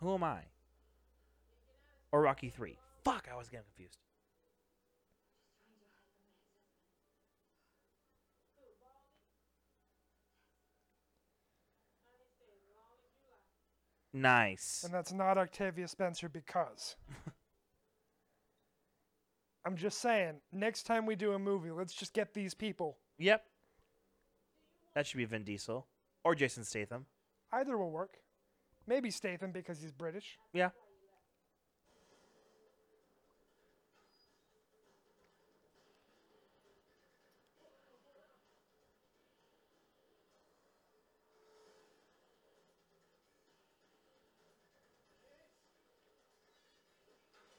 who 0.00 0.14
am 0.14 0.22
I? 0.22 0.42
Or 2.12 2.20
Rocky 2.20 2.50
3. 2.50 2.78
Fuck, 3.04 3.28
I 3.32 3.36
was 3.36 3.48
getting 3.48 3.64
confused. 3.74 3.98
Nice. 14.16 14.80
And 14.82 14.94
that's 14.94 15.12
not 15.12 15.36
Octavia 15.36 15.86
Spencer 15.86 16.30
because. 16.30 16.96
I'm 19.66 19.76
just 19.76 20.00
saying, 20.00 20.36
next 20.52 20.84
time 20.84 21.04
we 21.04 21.16
do 21.16 21.32
a 21.32 21.38
movie, 21.38 21.70
let's 21.70 21.92
just 21.92 22.14
get 22.14 22.32
these 22.32 22.54
people. 22.54 22.96
Yep. 23.18 23.44
That 24.94 25.06
should 25.06 25.18
be 25.18 25.26
Vin 25.26 25.44
Diesel 25.44 25.86
or 26.24 26.34
Jason 26.34 26.64
Statham. 26.64 27.04
Either 27.52 27.76
will 27.76 27.90
work. 27.90 28.16
Maybe 28.86 29.10
Statham 29.10 29.52
because 29.52 29.82
he's 29.82 29.92
British. 29.92 30.38
Yeah. 30.54 30.70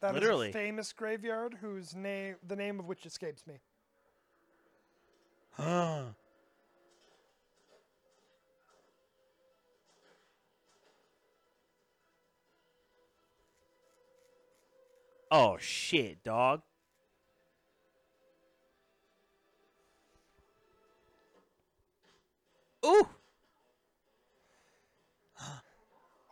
That 0.08 0.16
is 0.16 0.22
Literally. 0.22 0.50
a 0.52 0.54
famous 0.54 0.94
graveyard 0.94 1.58
whose 1.60 1.94
name, 1.94 2.36
the 2.48 2.56
name 2.56 2.80
of 2.80 2.86
which 2.86 3.06
escapes 3.06 3.46
me. 3.46 3.56
Huh. 5.52 6.04
oh 15.30 15.58
shit, 15.60 16.24
dog. 16.24 16.62
Ooh. 22.86 23.10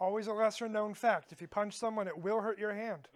Always 0.06 0.28
a 0.28 0.34
lesser 0.34 0.70
known 0.70 0.94
fact. 0.94 1.32
If 1.32 1.42
you 1.42 1.48
punch 1.48 1.76
someone, 1.76 2.08
it 2.08 2.16
will 2.16 2.40
hurt 2.40 2.60
your 2.60 2.76
hand. 2.76 3.08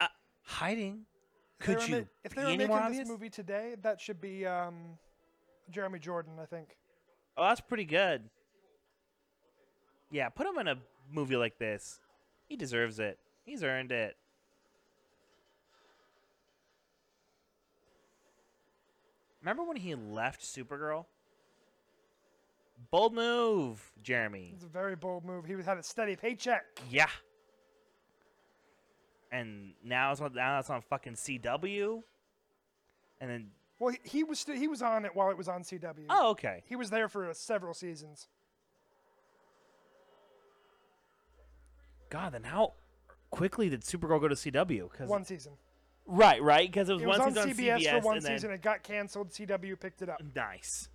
Hiding. 0.42 1.06
If 1.60 1.66
they 1.66 1.74
Could 1.74 1.82
were 1.82 1.86
you 1.86 1.96
ma- 2.02 2.08
if 2.24 2.34
they 2.34 2.42
were 2.42 2.48
making 2.48 2.66
more 2.66 2.90
this 2.90 3.06
movie 3.06 3.30
today, 3.30 3.76
that 3.82 4.00
should 4.00 4.20
be 4.20 4.44
um, 4.44 4.98
Jeremy 5.70 6.00
Jordan, 6.00 6.32
I 6.42 6.46
think. 6.46 6.76
Oh, 7.36 7.44
that's 7.44 7.60
pretty 7.60 7.84
good. 7.84 8.28
Yeah, 10.10 10.30
put 10.30 10.48
him 10.48 10.58
in 10.58 10.66
a 10.66 10.78
movie 11.12 11.36
like 11.36 11.58
this. 11.58 12.00
He 12.48 12.56
deserves 12.56 12.98
it. 12.98 13.20
He's 13.44 13.62
earned 13.62 13.92
it. 13.92 14.16
Remember 19.42 19.64
when 19.64 19.76
he 19.76 19.94
left 19.94 20.42
Supergirl? 20.42 21.04
Bold 22.90 23.14
move, 23.14 23.92
Jeremy. 24.02 24.52
It's 24.54 24.64
a 24.64 24.68
very 24.68 24.96
bold 24.96 25.24
move. 25.24 25.44
He 25.44 25.54
had 25.54 25.78
a 25.78 25.82
steady 25.82 26.16
paycheck. 26.16 26.64
Yeah. 26.90 27.06
And 29.30 29.72
now 29.84 30.12
it's 30.12 30.20
on 30.20 30.34
now 30.34 30.58
it's 30.58 30.70
on 30.70 30.82
fucking 30.82 31.14
CW. 31.14 32.02
And 33.20 33.30
then 33.30 33.50
Well, 33.78 33.94
he, 34.02 34.18
he 34.18 34.24
was 34.24 34.40
st- 34.40 34.58
he 34.58 34.68
was 34.68 34.82
on 34.82 35.04
it 35.04 35.14
while 35.14 35.30
it 35.30 35.38
was 35.38 35.48
on 35.48 35.62
CW. 35.62 36.06
oh 36.10 36.30
okay. 36.30 36.62
He 36.66 36.76
was 36.76 36.90
there 36.90 37.08
for 37.08 37.30
uh, 37.30 37.34
several 37.34 37.72
seasons. 37.74 38.28
God, 42.10 42.34
then 42.34 42.42
how 42.42 42.74
quickly 43.30 43.70
did 43.70 43.80
Supergirl 43.82 44.20
go 44.20 44.28
to 44.28 44.34
CW? 44.34 44.90
Cause 44.92 45.08
One 45.08 45.24
season. 45.24 45.52
Right, 46.12 46.42
right, 46.42 46.70
because 46.70 46.88
it 46.88 46.94
was 46.94 47.02
It 47.02 47.06
was 47.08 47.18
on 47.20 47.34
season 47.34 47.42
on 47.42 47.48
CBS, 47.48 47.78
CBS 47.80 48.00
for 48.00 48.06
one 48.06 48.18
then, 48.20 48.32
season. 48.32 48.50
It 48.52 48.62
got 48.62 48.82
canceled. 48.82 49.30
CW 49.30 49.78
picked 49.80 50.02
it 50.02 50.08
up. 50.08 50.22
Nice. 50.34 50.88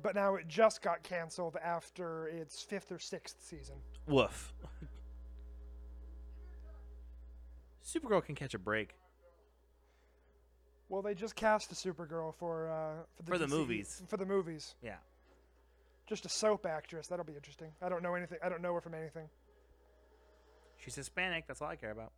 But 0.00 0.14
now 0.14 0.36
it 0.36 0.46
just 0.46 0.80
got 0.80 1.02
canceled 1.02 1.56
after 1.62 2.28
its 2.28 2.62
fifth 2.62 2.92
or 2.92 2.98
sixth 2.98 3.36
season. 3.40 3.76
Woof. 4.06 4.52
Supergirl 7.84 8.24
can 8.24 8.34
catch 8.34 8.54
a 8.54 8.58
break. 8.58 8.94
Well, 10.88 11.02
they 11.02 11.14
just 11.14 11.34
cast 11.36 11.72
a 11.72 11.74
Supergirl 11.74 12.34
for 12.34 12.70
uh, 12.70 13.02
for 13.16 13.22
the, 13.22 13.32
For 13.32 13.38
the 13.38 13.46
DC 13.46 13.58
movies. 13.58 14.02
For 14.08 14.16
the 14.16 14.26
movies, 14.26 14.74
Yeah. 14.82 14.96
Just 16.08 16.24
a 16.26 16.28
soap 16.28 16.66
actress. 16.66 17.06
That'll 17.06 17.24
be 17.24 17.34
interesting. 17.34 17.68
I 17.82 17.88
don't 17.88 18.02
know 18.02 18.14
anything. 18.14 18.38
I 18.42 18.48
don't 18.48 18.62
know 18.62 18.74
her 18.74 18.80
from 18.80 18.94
anything. 18.94 19.28
She's 20.78 20.94
Hispanic. 20.94 21.46
That's 21.46 21.60
all 21.60 21.68
I 21.68 21.76
care 21.76 21.90
about. 21.90 22.12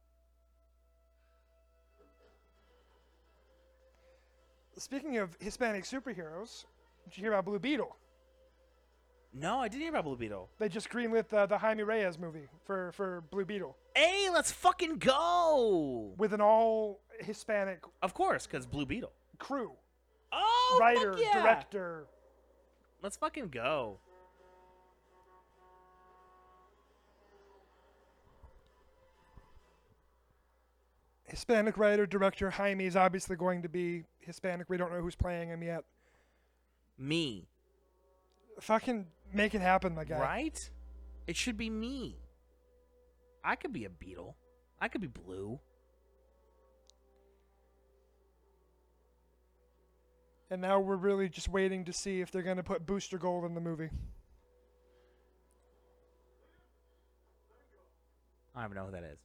Speaking 4.78 5.18
of 5.18 5.36
Hispanic 5.40 5.84
superheroes, 5.84 6.64
did 7.04 7.16
you 7.16 7.22
hear 7.22 7.32
about 7.32 7.44
Blue 7.44 7.58
Beetle? 7.58 7.94
No, 9.32 9.58
I 9.60 9.68
didn't 9.68 9.82
hear 9.82 9.90
about 9.90 10.04
Blue 10.04 10.16
Beetle. 10.16 10.48
They 10.58 10.68
just 10.68 10.88
greenlit 10.88 11.32
uh, 11.32 11.46
the 11.46 11.58
Jaime 11.58 11.82
Reyes 11.82 12.18
movie 12.18 12.48
for 12.64 12.90
for 12.92 13.22
Blue 13.30 13.44
Beetle 13.44 13.76
Hey, 13.94 14.28
let's 14.32 14.50
fucking 14.50 14.96
go! 14.98 16.14
with 16.16 16.32
an 16.32 16.40
all 16.40 17.00
Hispanic 17.20 17.80
Of 18.02 18.14
course, 18.14 18.46
because 18.46 18.66
Blue 18.66 18.86
Beetle. 18.86 19.12
crew, 19.38 19.72
Oh, 20.32 20.68
fuck 20.72 20.80
writer, 20.80 21.14
yeah! 21.18 21.42
director. 21.42 22.06
Let's 23.02 23.16
fucking 23.16 23.48
go. 23.48 23.98
Hispanic 31.24 31.78
writer, 31.78 32.06
director 32.06 32.50
Jaime 32.50 32.84
is 32.84 32.96
obviously 32.96 33.36
going 33.36 33.62
to 33.62 33.68
be 33.68 34.04
Hispanic. 34.18 34.68
We 34.68 34.76
don't 34.76 34.92
know 34.92 35.00
who's 35.00 35.14
playing 35.14 35.48
him 35.48 35.62
yet. 35.62 35.84
Me. 36.98 37.48
Fucking 38.60 39.06
make 39.32 39.54
it 39.54 39.60
happen, 39.60 39.94
my 39.94 40.04
guy. 40.04 40.18
Right? 40.18 40.70
It 41.26 41.36
should 41.36 41.56
be 41.56 41.70
me. 41.70 42.16
I 43.44 43.54
could 43.54 43.72
be 43.72 43.84
a 43.84 43.90
beetle. 43.90 44.36
I 44.80 44.88
could 44.88 45.00
be 45.00 45.06
blue. 45.06 45.60
And 50.50 50.60
now 50.60 50.80
we're 50.80 50.96
really 50.96 51.28
just 51.28 51.48
waiting 51.48 51.84
to 51.84 51.92
see 51.92 52.20
if 52.20 52.32
they're 52.32 52.42
going 52.42 52.56
to 52.56 52.62
put 52.62 52.84
Booster 52.84 53.18
Gold 53.18 53.44
in 53.44 53.54
the 53.54 53.60
movie. 53.60 53.90
I 58.54 58.62
don't 58.62 58.72
even 58.72 58.76
know 58.76 58.86
who 58.86 58.92
that 58.92 59.04
is. 59.04 59.18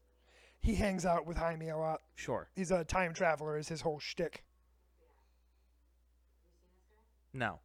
He 0.62 0.76
hangs 0.76 1.06
out 1.06 1.26
with 1.26 1.38
Jaime 1.38 1.70
a 1.70 1.78
lot. 1.78 2.02
Sure. 2.14 2.48
He's 2.56 2.72
a 2.72 2.84
time 2.84 3.14
traveler, 3.14 3.58
is 3.58 3.68
his 3.68 3.82
whole 3.82 4.00
shtick. 4.00 4.44
No. 7.34 7.60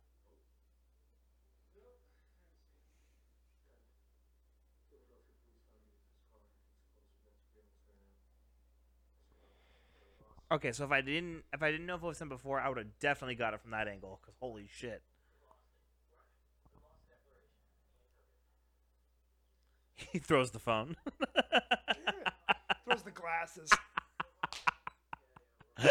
Okay, 10.52 10.72
so 10.72 10.84
if 10.84 10.90
I 10.90 11.00
didn't 11.00 11.44
if 11.52 11.62
I 11.62 11.70
didn't 11.70 11.86
know 11.86 11.94
if 11.94 12.02
it 12.02 12.06
was 12.06 12.20
him 12.20 12.28
before, 12.28 12.60
I 12.60 12.68
would 12.68 12.78
have 12.78 12.98
definitely 13.00 13.36
got 13.36 13.54
it 13.54 13.60
from 13.60 13.70
that 13.70 13.86
angle. 13.86 14.18
Cause 14.24 14.34
holy 14.40 14.68
shit. 14.72 15.02
He 20.12 20.18
throws 20.18 20.50
the 20.50 20.58
phone. 20.58 20.96
Throws 22.86 23.02
the 23.02 23.10
glasses. 23.10 23.68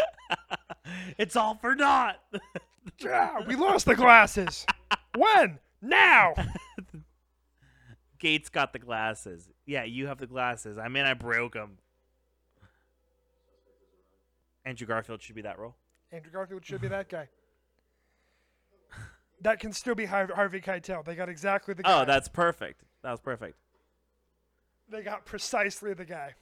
it's 1.18 1.36
all 1.36 1.54
for 1.54 1.76
naught. 1.76 2.20
yeah, 2.98 3.40
we 3.46 3.54
lost 3.54 3.86
the 3.86 3.94
glasses. 3.94 4.66
When? 5.16 5.60
Now. 5.80 6.34
Gates 8.18 8.48
got 8.48 8.72
the 8.72 8.80
glasses. 8.80 9.48
Yeah, 9.64 9.84
you 9.84 10.08
have 10.08 10.18
the 10.18 10.26
glasses. 10.26 10.76
I 10.76 10.88
mean, 10.88 11.04
I 11.04 11.14
broke 11.14 11.54
them. 11.54 11.78
Andrew 14.70 14.86
Garfield 14.86 15.20
should 15.20 15.34
be 15.34 15.42
that 15.42 15.58
role. 15.58 15.74
Andrew 16.12 16.30
Garfield 16.30 16.64
should 16.64 16.80
be 16.80 16.86
that 16.88 17.08
guy. 17.08 17.28
That 19.42 19.58
can 19.58 19.72
still 19.72 19.94
be 19.94 20.04
Har- 20.04 20.30
Harvey 20.34 20.60
Keitel. 20.60 21.02
They 21.02 21.14
got 21.14 21.30
exactly 21.30 21.72
the 21.72 21.82
oh, 21.86 21.88
guy. 21.88 22.02
Oh, 22.02 22.04
that's 22.04 22.28
perfect. 22.28 22.82
That 23.02 23.10
was 23.10 23.20
perfect. 23.20 23.56
They 24.90 25.00
got 25.00 25.24
precisely 25.24 25.94
the 25.94 26.04
guy. 26.04 26.34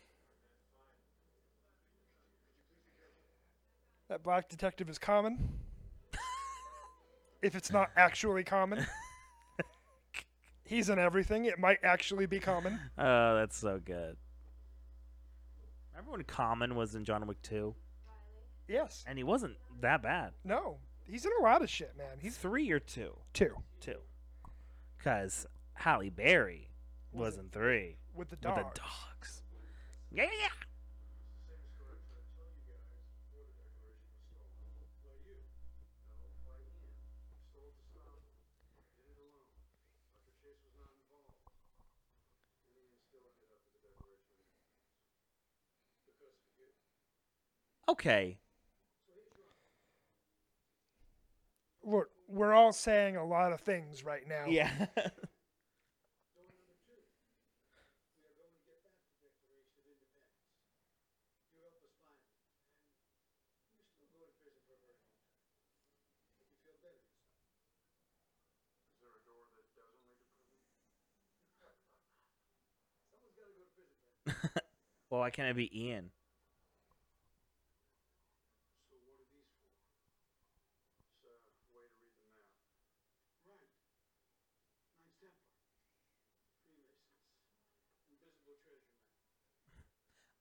That 4.09 4.25
black 4.25 4.49
detective 4.49 4.91
is 4.91 4.99
common. 4.99 5.39
if 7.43 7.55
it's 7.55 7.71
not 7.71 7.91
actually 7.97 8.43
common. 8.43 8.85
He's 10.65 10.91
in 10.91 10.99
everything. 10.99 11.45
It 11.45 11.61
might 11.61 11.79
actually 11.85 12.27
be 12.27 12.41
common. 12.41 12.81
Oh, 12.99 13.37
that's 13.37 13.57
so 13.57 13.81
good. 13.83 14.17
Remember 15.93 16.11
when 16.11 16.25
Common 16.25 16.75
was 16.75 16.97
in 16.97 17.05
John 17.05 17.25
Wick 17.29 17.41
2? 17.43 17.75
Yes. 18.69 19.05
And 19.07 19.17
he 19.19 19.25
wasn't 19.25 19.57
that 19.81 20.03
bad. 20.03 20.33
No. 20.45 20.77
He's 21.07 21.25
in 21.25 21.33
a 21.41 21.43
lot 21.43 21.63
of 21.63 21.71
shit, 21.71 21.95
man. 21.97 22.19
He's 22.21 22.37
three 22.37 22.71
or 22.71 22.79
two? 22.79 23.15
two 23.33 23.55
Two. 23.81 24.01
Because 24.99 25.47
Halle 25.73 26.11
Berry 26.11 26.69
was 27.13 27.39
in 27.39 27.49
three. 27.49 27.97
with 28.15 28.29
the 28.29 28.37
With 28.37 28.55
the 28.57 28.81
dogs. 28.81 29.43
Yeah, 30.13 30.25
yeah, 30.25 30.31
yeah. 30.43 30.49
Okay. 47.89 48.39
Look, 51.89 52.11
we're 52.29 52.53
all 52.53 52.73
saying 52.73 53.17
a 53.17 53.25
lot 53.25 53.53
of 53.53 53.61
things 53.61 54.05
right 54.05 54.29
now. 54.29 54.45
Yeah. 54.47 54.71
well, 75.11 75.21
why 75.21 75.31
can't 75.31 75.49
it 75.49 75.57
be 75.57 75.87
Ian? 75.87 76.11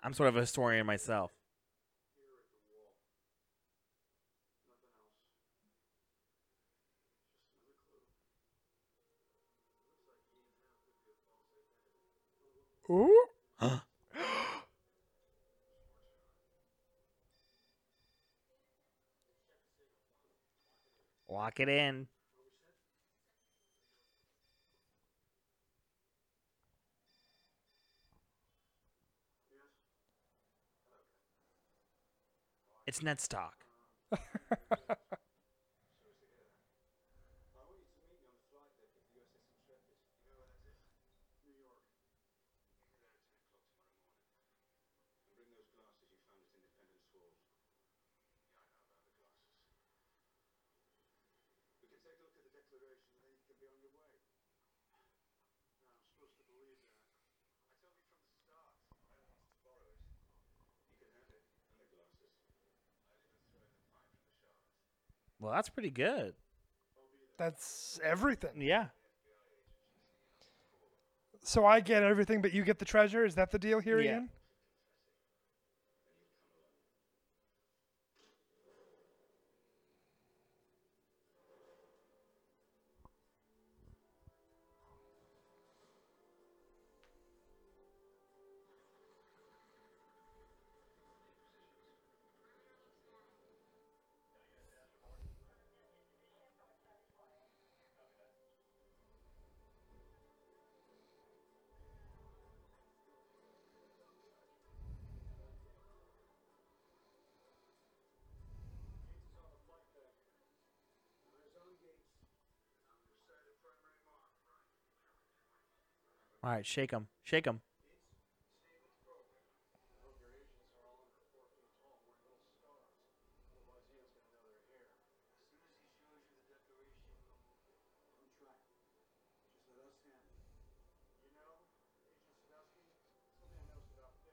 I'm 0.07 0.13
sort 0.13 0.29
of 0.29 0.37
a 0.37 0.39
historian 0.39 0.85
myself. 0.85 1.33
Ooh. 12.89 13.25
Lock 21.29 21.59
it 21.59 21.67
in. 21.67 22.07
It's 32.87 33.03
Ned's 33.03 33.27
talk. 33.27 33.65
Well, 65.47 65.55
that's 65.55 65.69
pretty 65.69 65.91
good. 65.91 66.33
That's 67.37 68.01
everything. 68.03 68.59
Yeah. 68.61 68.87
So 71.41 71.65
I 71.65 71.79
get 71.79 72.03
everything, 72.03 72.41
but 72.41 72.51
you 72.51 72.65
get 72.65 72.79
the 72.79 72.83
treasure. 72.85 73.23
Is 73.23 73.35
that 73.35 73.51
the 73.51 73.57
deal 73.57 73.79
here, 73.79 74.01
Yeah. 74.01 74.11
Ian? 74.15 74.29
All 116.47 116.53
right, 116.53 116.65
shake 116.65 116.91
him. 116.91 117.07
Shake 117.25 117.45
him. 117.45 117.59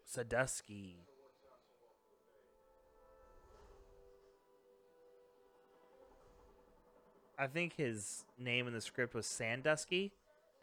Sadusky. 0.09 0.93
I 7.37 7.49
think 7.49 7.75
his 7.75 8.25
name 8.39 8.69
in 8.69 8.73
the 8.73 8.81
script 8.81 9.15
was 9.15 9.27
Sandusky, 9.27 10.13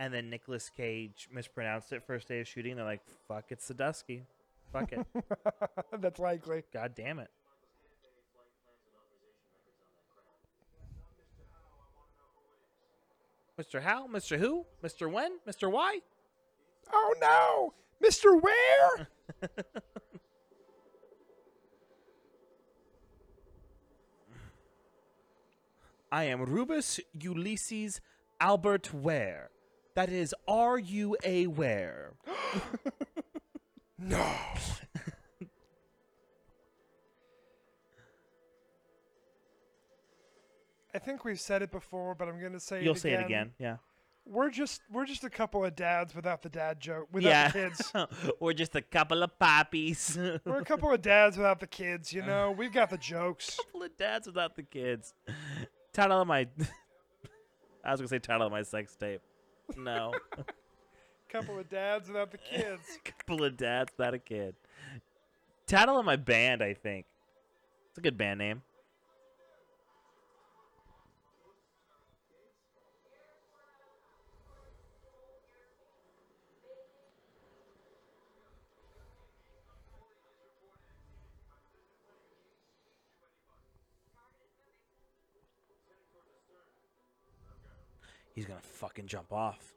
and 0.01 0.11
then 0.11 0.29
Nicolas 0.31 0.69
Cage 0.75 1.29
mispronounced 1.31 1.93
it 1.93 2.01
first 2.07 2.27
day 2.27 2.39
of 2.39 2.47
shooting. 2.47 2.75
They're 2.75 2.83
like, 2.83 3.03
"Fuck, 3.27 3.51
it's 3.51 3.69
Sadusky. 3.69 4.23
Fuck 4.73 4.93
it. 4.93 5.05
That's 6.01 6.17
likely. 6.19 6.63
God 6.73 6.95
damn 6.95 7.19
it." 7.19 7.29
Mr. 13.61 13.79
How? 13.79 14.07
Mr. 14.07 14.39
Who? 14.39 14.65
Mr. 14.83 15.11
When? 15.11 15.33
Mr. 15.47 15.71
Why? 15.71 15.99
Oh 16.91 17.13
no, 17.21 17.75
Mr. 18.03 18.41
Where? 18.41 19.07
I 26.11 26.23
am 26.23 26.43
Rubus 26.43 26.99
Ulysses 27.13 28.01
Albert 28.39 28.91
Ware. 28.95 29.51
That 30.01 30.09
is 30.09 30.33
R 30.47 30.79
U 30.79 31.15
A 31.23 31.43
aware? 31.43 32.13
no. 33.99 34.33
I 40.95 40.97
think 40.97 41.23
we've 41.23 41.39
said 41.39 41.61
it 41.61 41.69
before, 41.69 42.15
but 42.15 42.27
I'm 42.27 42.39
going 42.39 42.53
to 42.53 42.59
say 42.59 42.83
You'll 42.83 42.95
it 42.95 42.99
say 42.99 43.09
again. 43.13 43.21
it 43.21 43.25
again. 43.25 43.51
Yeah. 43.59 43.75
We're 44.25 44.49
just 44.49 44.81
we're 44.91 45.05
just 45.05 45.23
a 45.23 45.29
couple 45.29 45.63
of 45.63 45.75
dads 45.75 46.15
without 46.15 46.41
the 46.41 46.49
dad 46.49 46.79
joke, 46.79 47.07
without 47.11 47.29
yeah. 47.29 47.47
the 47.49 47.53
kids. 47.53 47.93
We're 48.39 48.53
just 48.53 48.75
a 48.75 48.81
couple 48.81 49.21
of 49.21 49.37
poppies. 49.37 50.17
We're 50.45 50.61
a 50.61 50.65
couple 50.65 50.91
of 50.91 51.03
dads 51.03 51.37
without 51.37 51.59
the 51.59 51.67
kids. 51.67 52.11
You 52.11 52.23
know, 52.23 52.49
we've 52.57 52.73
got 52.73 52.89
the 52.89 52.97
jokes. 52.97 53.55
couple 53.57 53.83
of 53.83 53.95
dads 53.97 54.25
without 54.25 54.55
the 54.55 54.63
kids. 54.63 55.13
Title 55.93 56.21
of 56.21 56.27
my. 56.27 56.47
I 57.85 57.91
was 57.91 57.99
gonna 57.99 58.07
say 58.07 58.17
title 58.17 58.47
of 58.47 58.51
my 58.51 58.63
sex 58.63 58.95
tape. 58.95 59.21
No. 59.77 60.13
couple 61.29 61.57
of 61.57 61.69
dads 61.69 62.07
without 62.07 62.31
the 62.31 62.37
kids. 62.37 62.81
couple 63.03 63.43
of 63.43 63.57
dads 63.57 63.91
without 63.97 64.13
a 64.13 64.19
kid. 64.19 64.55
Tattle 65.67 65.97
of 65.97 66.05
my 66.05 66.17
band, 66.17 66.61
I 66.61 66.73
think. 66.73 67.05
It's 67.89 67.97
a 67.97 68.01
good 68.01 68.17
band 68.17 68.39
name. 68.39 68.61
He's 88.33 88.45
gonna 88.45 88.61
fucking 88.61 89.07
jump 89.07 89.33
off. 89.33 89.73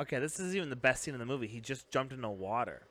Okay, 0.00 0.18
this 0.20 0.38
isn't 0.38 0.56
even 0.56 0.70
the 0.70 0.76
best 0.76 1.02
scene 1.02 1.14
in 1.14 1.20
the 1.20 1.26
movie. 1.26 1.48
He 1.48 1.60
just 1.60 1.90
jumped 1.90 2.12
into 2.12 2.28
water. 2.28 2.82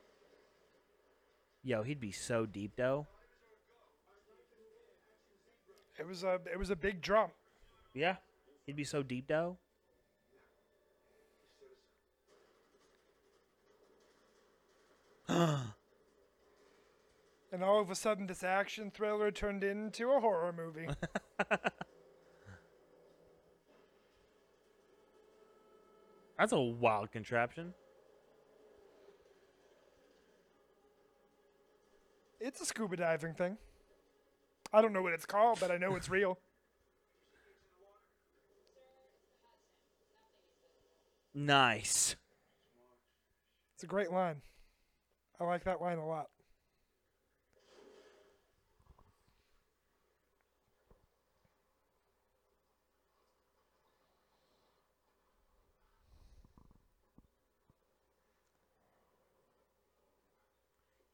Yo, 1.63 1.83
he'd 1.83 1.99
be 1.99 2.11
so 2.11 2.45
deep 2.45 2.73
though. 2.75 3.07
It 5.99 6.05
was 6.05 6.23
a 6.23 6.39
it 6.51 6.59
was 6.59 6.69
a 6.69 6.75
big 6.75 7.01
drum. 7.01 7.31
Yeah, 7.93 8.17
he'd 8.65 8.75
be 8.75 8.83
so 8.83 9.03
deep 9.03 9.27
though. 9.27 9.57
And 17.49 17.63
all 17.63 17.79
of 17.79 17.89
a 17.89 17.95
sudden, 17.95 18.27
this 18.27 18.43
action 18.43 18.91
thriller 18.91 19.31
turned 19.31 19.63
into 19.63 20.11
a 20.11 20.19
horror 20.19 20.51
movie. 20.51 20.89
That's 26.37 26.51
a 26.51 26.59
wild 26.59 27.11
contraption. 27.11 27.73
it's 32.39 32.61
a 32.61 32.65
scuba 32.65 32.95
diving 32.95 33.33
thing. 33.33 33.57
I 34.73 34.81
don't 34.81 34.93
know 34.93 35.01
what 35.01 35.13
it's 35.13 35.25
called, 35.25 35.59
but 35.59 35.71
I 35.71 35.77
know 35.77 35.95
it's 35.95 36.09
real. 36.09 36.39
Nice. 41.39 42.15
It's 43.75 43.83
a 43.83 43.85
great 43.85 44.11
line. 44.11 44.37
I 45.39 45.43
like 45.43 45.65
that 45.65 45.79
line 45.79 45.99
a 45.99 46.07
lot. 46.07 46.29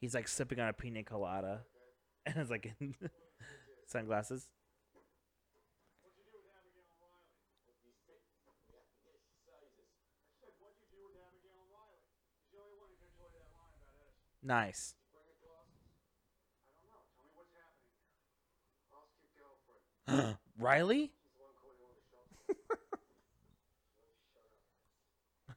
He's 0.03 0.13
like 0.13 0.27
sipping 0.27 0.59
on 0.59 0.67
a 0.67 0.73
pina 0.73 1.01
colada, 1.01 1.61
and 2.25 2.35
it's 2.35 2.49
like 2.49 2.75
sunglasses. 3.87 4.49
Nice. 14.43 14.95
Riley? 20.59 21.13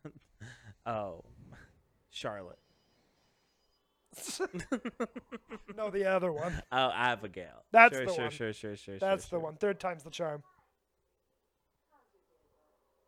oh, 0.87 1.25
Charlotte. 2.11 2.61
No, 5.77 5.91
the 5.91 6.07
other 6.07 6.33
one. 6.33 6.63
Oh, 6.73 6.91
Abigail. 6.95 7.65
That's 7.71 7.95
sure, 7.95 8.07
the 8.07 8.13
sure, 8.13 8.23
one. 8.25 8.31
Sure, 8.31 8.53
sure, 8.53 8.77
sure, 8.77 8.99
That's 8.99 9.29
sure, 9.29 9.39
the 9.39 9.45
one. 9.45 9.57
Third 9.57 9.79
time's 9.79 10.05
the 10.05 10.11
charm. 10.11 10.43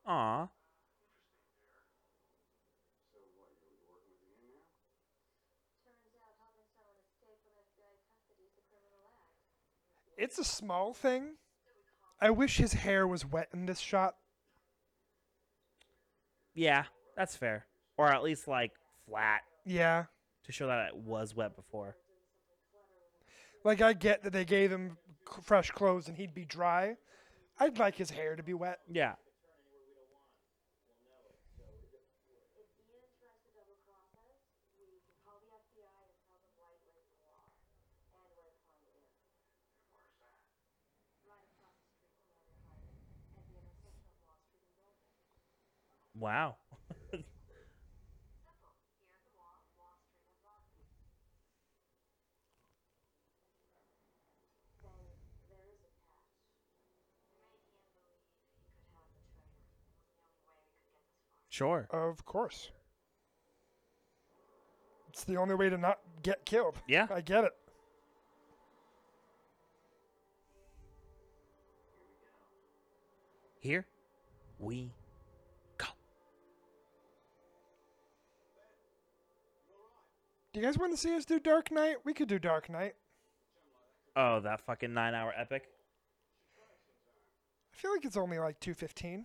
Aw. 0.07 0.49
Turns 5.83 6.13
out 6.21 6.35
helping 6.39 6.69
someone 6.77 6.97
escape 7.01 7.41
from 7.41 7.57
FBI 7.57 7.97
custody 8.05 8.45
is 8.45 8.57
a 8.59 8.65
criminal 8.69 9.09
act. 9.09 9.33
It's 10.19 10.39
a 10.39 10.45
small 10.45 10.93
thing. 10.93 11.37
I 12.21 12.31
wish 12.31 12.59
his 12.59 12.75
hair 12.75 13.07
was 13.07 13.25
wet 13.25 13.49
in 13.55 13.65
this 13.67 13.79
shot. 13.79 14.17
Yeah, 16.55 16.85
that's 17.17 17.37
fair. 17.37 17.67
Or 17.97 18.09
at 18.13 18.23
least 18.23 18.47
like 18.49 18.73
flat 19.07 19.43
Yeah. 19.65 20.05
To 20.49 20.53
show 20.53 20.67
that 20.67 20.89
it 20.89 20.97
was 20.97 21.37
wet 21.37 21.55
before. 21.55 21.95
Like 23.65 23.83
I 23.83 23.93
get 23.93 24.23
that 24.23 24.33
they 24.33 24.47
gave 24.47 24.73
him 24.73 24.97
c- 25.29 25.43
fresh 25.43 25.71
clothes 25.71 26.09
and 26.09 26.17
he'd 26.17 26.35
be 26.35 26.47
dry. 26.47 26.97
I'd 27.61 27.79
like 27.79 27.97
his 27.97 28.11
hair 28.11 28.35
to 28.35 28.43
be 28.43 28.55
wet. 28.55 28.79
Yeah. 28.91 29.13
If 32.57 32.71
Ian 32.81 33.13
tries 33.21 33.37
to 33.45 33.51
double 33.53 33.77
cross 33.85 34.09
us, 34.17 34.41
we 34.81 34.89
can 35.05 35.13
call 35.21 35.37
the 35.45 35.53
FBI 35.53 36.01
and 36.09 36.17
tell 36.25 36.41
them 36.41 36.49
White 36.57 36.81
lives 36.81 36.97
in 37.05 37.13
Wall. 37.29 37.45
And 38.09 38.09
where 38.33 38.49
to 38.49 38.65
find 38.73 38.89
him. 38.89 39.53
Where's 39.93 40.17
that? 40.25 40.41
Right 41.29 41.45
across 41.53 41.77
the 41.77 41.93
street 41.93 42.25
from 42.25 42.33
where 42.33 42.41
they're 42.41 42.63
hiding. 42.73 42.97
At 43.37 43.45
the 43.53 43.59
intersection 43.61 44.07
of 44.09 44.17
Wall 44.25 44.41
Street 44.49 44.65
and 44.65 44.73
Broadway. 44.81 45.13
Wow. 46.17 46.57
Simple. 48.39 48.75
Here 49.03 49.19
at 49.19 49.23
the 49.27 49.35
Wall, 49.35 49.61
Wall 49.77 49.99
Street 50.07 50.23
and 50.31 50.39
Broadway. 50.41 50.87
Then 54.79 55.03
there 55.51 55.67
is 55.75 55.83
a 55.85 55.93
catch. 56.07 56.33
It 57.27 57.35
made 57.35 57.51
Ian 57.59 57.83
believe 57.83 57.83
he 57.83 57.91
could 57.91 58.07
have 58.09 58.31
the 58.31 58.39
traitor. 58.39 58.39
It 58.55 58.63
was 58.63 58.79
the 58.79 58.95
only 58.95 59.19
way 59.27 59.43
we 59.43 59.59
could 59.59 60.07
get 60.07 60.15
this 60.17 60.31
far. 60.47 60.57
Sure. 61.59 61.89
Of 61.91 62.25
course. 62.25 62.71
It's 65.09 65.25
the 65.25 65.37
only 65.39 65.57
way 65.57 65.69
to 65.69 65.77
not 65.77 65.99
get 66.23 66.47
killed. 66.47 66.77
Yeah. 66.87 67.09
I 67.13 67.21
get 67.21 67.43
it. 67.43 67.53
Here 73.59 73.85
we 74.61 74.93
go. 75.79 75.87
Do 80.53 80.61
you 80.61 80.65
guys 80.65 80.79
want 80.79 80.93
to 80.93 80.97
see 80.97 81.13
us 81.17 81.25
do 81.25 81.41
Dark 81.41 81.73
Knight? 81.73 81.97
We 82.05 82.15
could 82.15 82.29
do 82.29 82.39
Dark 82.39 82.71
Knight. 82.71 82.95
Oh, 84.15 84.39
that 84.39 84.61
fucking 84.61 84.95
nine 84.95 85.15
hour 85.15 85.35
epic. 85.37 85.65
I 87.73 87.77
feel 87.77 87.91
like 87.91 88.05
it's 88.05 88.17
only 88.17 88.39
like 88.39 88.61
215. 88.61 89.25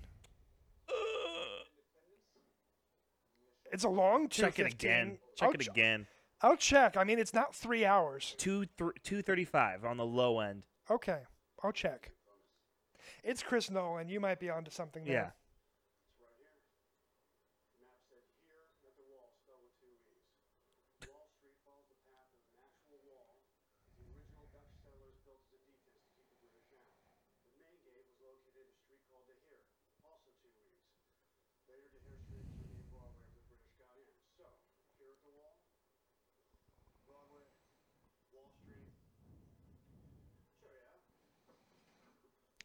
It's 3.73 3.83
a 3.83 3.89
long 3.89 4.29
Check 4.29 4.59
it 4.59 4.71
again. 4.71 5.17
Check 5.35 5.47
I'll 5.49 5.53
it 5.55 5.61
ch- 5.61 5.67
again. 5.67 6.07
I'll 6.41 6.55
check. 6.55 6.95
I 6.95 7.03
mean, 7.03 7.17
it's 7.19 7.33
not 7.33 7.55
three 7.55 7.83
hours. 7.85 8.35
Two 8.37 8.65
th- 8.77 8.91
two 9.03 9.21
thirty 9.21 9.45
five 9.45 9.83
on 9.83 9.97
the 9.97 10.05
low 10.05 10.39
end. 10.39 10.63
Okay, 10.91 11.21
I'll 11.63 11.71
check. 11.71 12.11
It's 13.23 13.41
Chris 13.41 13.69
Nolan. 13.71 14.07
You 14.09 14.19
might 14.19 14.39
be 14.39 14.49
onto 14.49 14.69
something 14.69 15.05
Yeah. 15.05 15.13
there. 15.13 15.35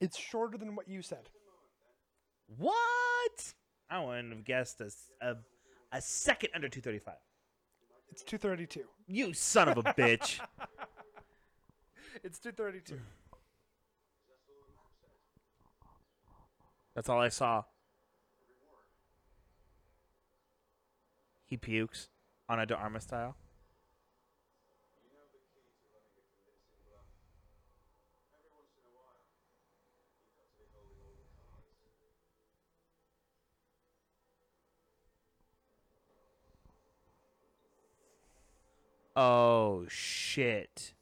It's 0.01 0.17
shorter 0.17 0.59
than 0.59 0.77
what 0.77 0.89
you 0.89 1.03
said. 1.03 1.29
What? 2.57 3.55
I 3.91 4.05
wouldn't 4.05 4.33
have 4.33 4.45
guessed 4.45 4.81
a 4.81 5.37
a 5.93 6.01
second 6.01 6.51
under 6.55 6.69
235. 6.69 7.15
It's 8.11 8.23
232. 8.23 8.85
You 9.07 9.33
son 9.33 9.69
of 9.69 9.79
a 9.79 9.83
bitch. 9.83 10.41
It's 12.25 12.41
232. 12.41 12.99
That's 16.97 17.09
all 17.09 17.21
I 17.21 17.29
saw. 17.29 17.63
He 21.45 21.57
pukes 21.57 22.09
on 22.49 22.59
a 22.59 22.67
De 22.67 22.75
Arma 22.75 23.01
style. 23.01 23.37
Oh 39.21 39.85
shit. 39.89 40.95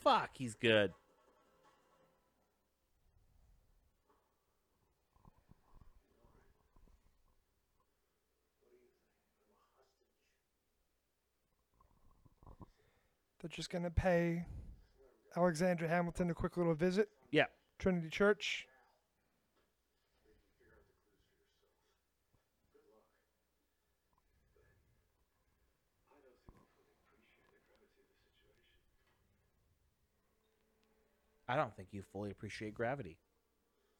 Fuck, 0.00 0.30
he's 0.34 0.54
good. 0.54 0.92
They're 13.40 13.48
just 13.48 13.70
going 13.70 13.84
to 13.84 13.90
pay 13.90 14.44
Alexander 15.36 15.86
Hamilton 15.86 16.30
a 16.30 16.34
quick 16.34 16.56
little 16.56 16.74
visit. 16.74 17.08
Yeah. 17.30 17.44
Trinity 17.78 18.08
Church. 18.08 18.66
I 31.48 31.56
don't 31.56 31.74
think 31.74 31.88
you 31.92 32.02
fully 32.02 32.30
appreciate 32.30 32.74
gravity. 32.74 33.18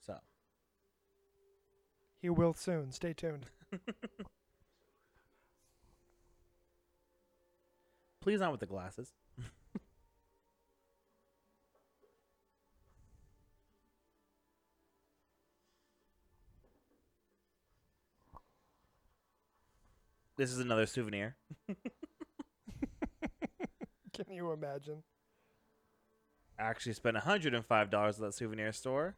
So, 0.05 0.19
He 2.21 2.29
will 2.29 2.55
soon. 2.55 2.93
Stay 2.93 3.13
tuned. 3.15 3.47
please 8.29 8.41
not 8.41 8.51
with 8.51 8.61
the 8.61 8.67
glasses. 8.67 9.15
this 20.37 20.51
is 20.53 20.59
another 20.59 20.85
souvenir. 20.85 21.37
Can 24.13 24.27
you 24.29 24.53
imagine? 24.53 25.03
Actually 26.59 26.95
spent 26.95 27.17
$105 27.17 27.73
at 27.73 28.17
that 28.19 28.35
souvenir 28.35 28.73
store. 28.73 29.17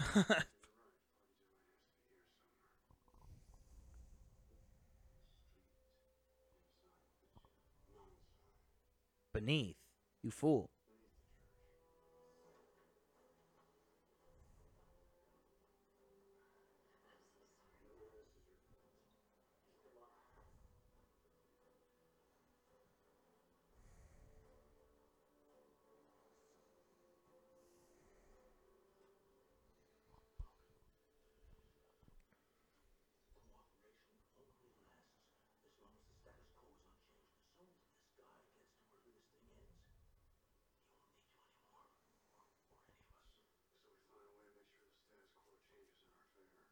Beneath, 9.32 9.76
you 10.22 10.30
fool. 10.30 10.70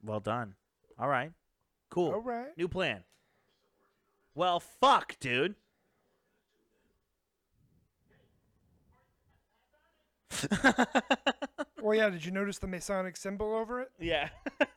Well 0.09 0.19
done. 0.19 0.55
All 0.97 1.07
right. 1.07 1.31
Cool. 1.91 2.13
All 2.13 2.21
right. 2.21 2.47
New 2.57 2.67
plan. 2.67 3.03
Well, 4.33 4.59
fuck, 4.59 5.19
dude. 5.19 5.53
Well, 11.81 11.95
yeah. 11.95 12.09
Did 12.09 12.25
you 12.25 12.31
notice 12.31 12.57
the 12.57 12.67
Masonic 12.67 13.15
symbol 13.15 13.53
over 13.55 13.81
it? 13.81 13.91
yeah. 13.99 14.29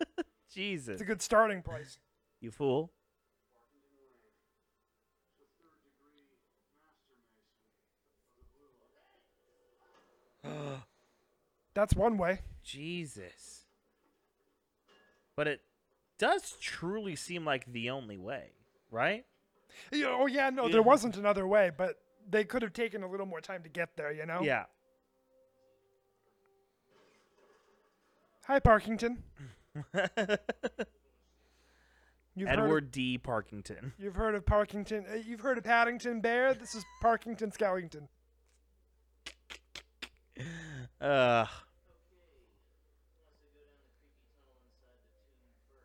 Jesus. 0.55 0.93
It's 0.93 1.03
a 1.03 1.07
good 1.07 1.21
starting 1.23 1.63
place. 1.63 1.99
You 2.41 2.51
fool. 2.53 2.93
That's 11.75 11.95
one 11.97 12.19
way. 12.19 12.41
Jesus. 12.63 13.62
But 15.37 15.49
it 15.49 15.61
does 16.19 16.57
truly 16.61 17.17
seem 17.17 17.45
like 17.45 17.73
the 17.73 17.91
only 17.91 18.19
way, 18.19 18.53
right? 18.91 19.25
Yeah, 19.91 20.17
oh 20.19 20.27
yeah, 20.27 20.51
no, 20.51 20.67
Yeah. 20.67 20.73
there 20.73 20.83
wasn't 20.83 21.17
another 21.17 21.47
way, 21.47 21.71
but 21.77 21.99
they 22.29 22.45
could 22.45 22.63
have 22.63 22.73
taken 22.73 23.03
a 23.03 23.11
little 23.11 23.27
more 23.27 23.41
time 23.41 23.63
to 23.63 23.69
get 23.69 23.97
there. 23.97 24.13
You 24.13 24.27
know. 24.27 24.43
Yeah. 24.43 24.65
Hi, 28.47 28.59
Parkington. 28.61 29.19
You've 32.35 32.49
heard 32.49 32.59
of, 32.59 32.65
Edward 32.65 32.91
D. 32.91 33.19
Parkington. 33.19 33.93
you've 33.99 34.15
heard 34.15 34.35
of 34.35 34.47
Parkington. 34.47 35.11
Uh, 35.13 35.17
you've 35.17 35.41
heard 35.41 35.59
of 35.59 35.65
Paddington 35.65 36.21
Bear. 36.23 36.55
This 36.55 36.75
is 36.75 36.83
Parkington 37.03 37.57
Skellington. 37.57 38.09
Uh. 41.01 41.47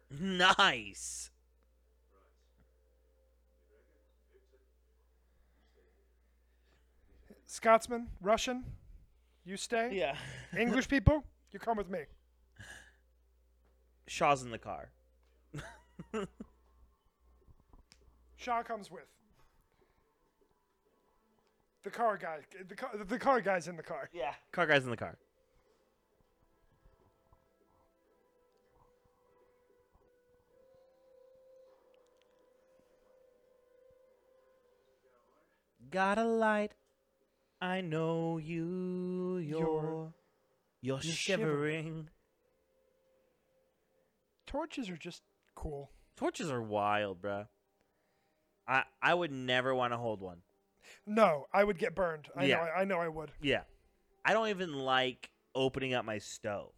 Nice. 0.10 1.30
Scotsman, 7.46 8.08
Russian, 8.22 8.64
you 9.46 9.58
stay. 9.58 9.90
Yeah. 9.94 10.16
English 10.60 10.88
people, 10.88 11.24
you 11.52 11.60
come 11.60 11.78
with 11.78 11.90
me. 11.90 12.02
Shaw's 14.06 14.44
in 14.44 14.52
the 14.52 14.58
car. 14.58 14.90
Shaw 18.36 18.64
comes 18.64 18.92
with. 18.92 19.08
The 21.84 21.90
car 21.90 22.18
guy. 22.18 22.40
The 22.68 22.76
car, 22.76 22.92
the 23.06 23.18
car 23.18 23.42
guy's 23.42 23.68
in 23.68 23.76
the 23.78 23.84
car. 23.84 24.10
Yeah. 24.14 24.34
Car 24.52 24.68
guy's 24.68 24.84
in 24.84 24.92
the 24.92 24.98
car. 24.98 25.18
Got 35.90 36.18
a 36.18 36.26
light. 36.26 36.74
I 37.62 37.82
know 37.82 38.38
you. 38.38 39.38
You're. 39.38 40.14
You're, 40.82 41.00
you're 41.02 41.02
shivering. 41.02 42.10
Torches 44.46 44.90
are 44.90 44.98
just 44.98 45.22
cool. 45.56 45.92
Torches 46.16 46.50
are 46.50 46.62
wild, 46.62 47.22
bruh. 47.22 47.48
I 48.68 48.84
I 49.02 49.14
would 49.14 49.32
never 49.32 49.74
want 49.74 49.94
to 49.94 49.98
hold 49.98 50.22
one. 50.22 50.42
No, 51.06 51.48
I 51.54 51.64
would 51.64 51.78
get 51.78 51.96
burned. 51.96 52.28
I 52.36 52.46
Yeah. 52.46 52.58
know. 52.58 52.62
I, 52.64 52.82
I 52.82 52.84
know. 52.86 53.00
I 53.00 53.08
would. 53.08 53.32
Yeah. 53.42 53.62
I 54.26 54.34
don't 54.34 54.48
even 54.50 54.74
like 54.74 55.30
opening 55.56 55.94
up 55.94 56.06
my 56.06 56.18
stove. 56.18 56.72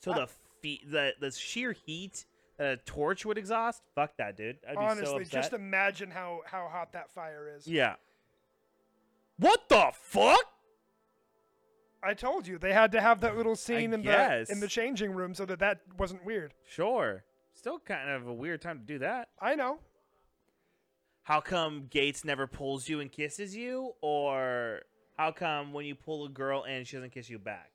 So 0.00 0.12
the 0.12 0.28
fe- 0.62 0.82
the 0.88 1.14
the 1.20 1.30
sheer 1.30 1.72
heat 1.72 2.24
that 2.58 2.72
a 2.72 2.76
torch 2.78 3.24
would 3.24 3.38
exhaust, 3.38 3.82
fuck 3.94 4.16
that, 4.18 4.36
dude. 4.36 4.58
I'd 4.68 4.72
be 4.72 4.76
so 4.76 4.80
Honestly, 4.82 5.22
upset. 5.22 5.32
just 5.32 5.52
imagine 5.52 6.10
how 6.10 6.40
how 6.44 6.68
hot 6.70 6.92
that 6.92 7.10
fire 7.12 7.52
is. 7.56 7.66
yeah. 7.66 7.94
What 9.38 9.68
the 9.68 9.90
fuck? 9.94 10.44
I 12.02 12.14
told 12.14 12.46
you 12.46 12.58
they 12.58 12.72
had 12.72 12.92
to 12.92 13.00
have 13.00 13.20
that 13.20 13.36
little 13.36 13.54
scene 13.54 13.92
in 13.92 14.02
guess. 14.02 14.48
the 14.48 14.52
in 14.54 14.60
the 14.60 14.68
changing 14.68 15.12
room 15.12 15.34
so 15.34 15.44
that 15.46 15.60
that 15.60 15.80
wasn't 15.98 16.24
weird. 16.24 16.52
Sure. 16.68 17.24
Still 17.54 17.78
kind 17.78 18.10
of 18.10 18.26
a 18.26 18.32
weird 18.32 18.60
time 18.60 18.78
to 18.80 18.84
do 18.84 18.98
that. 18.98 19.28
I 19.40 19.54
know. 19.54 19.78
How 21.22 21.40
come 21.40 21.86
Gates 21.88 22.24
never 22.24 22.48
pulls 22.48 22.88
you 22.88 22.98
and 22.98 23.10
kisses 23.12 23.54
you, 23.54 23.92
or 24.00 24.80
how 25.16 25.30
come 25.30 25.72
when 25.72 25.84
you 25.86 25.94
pull 25.94 26.24
a 26.24 26.28
girl 26.28 26.64
and 26.64 26.84
she 26.86 26.96
doesn't 26.96 27.10
kiss 27.10 27.30
you 27.30 27.38
back? 27.38 27.70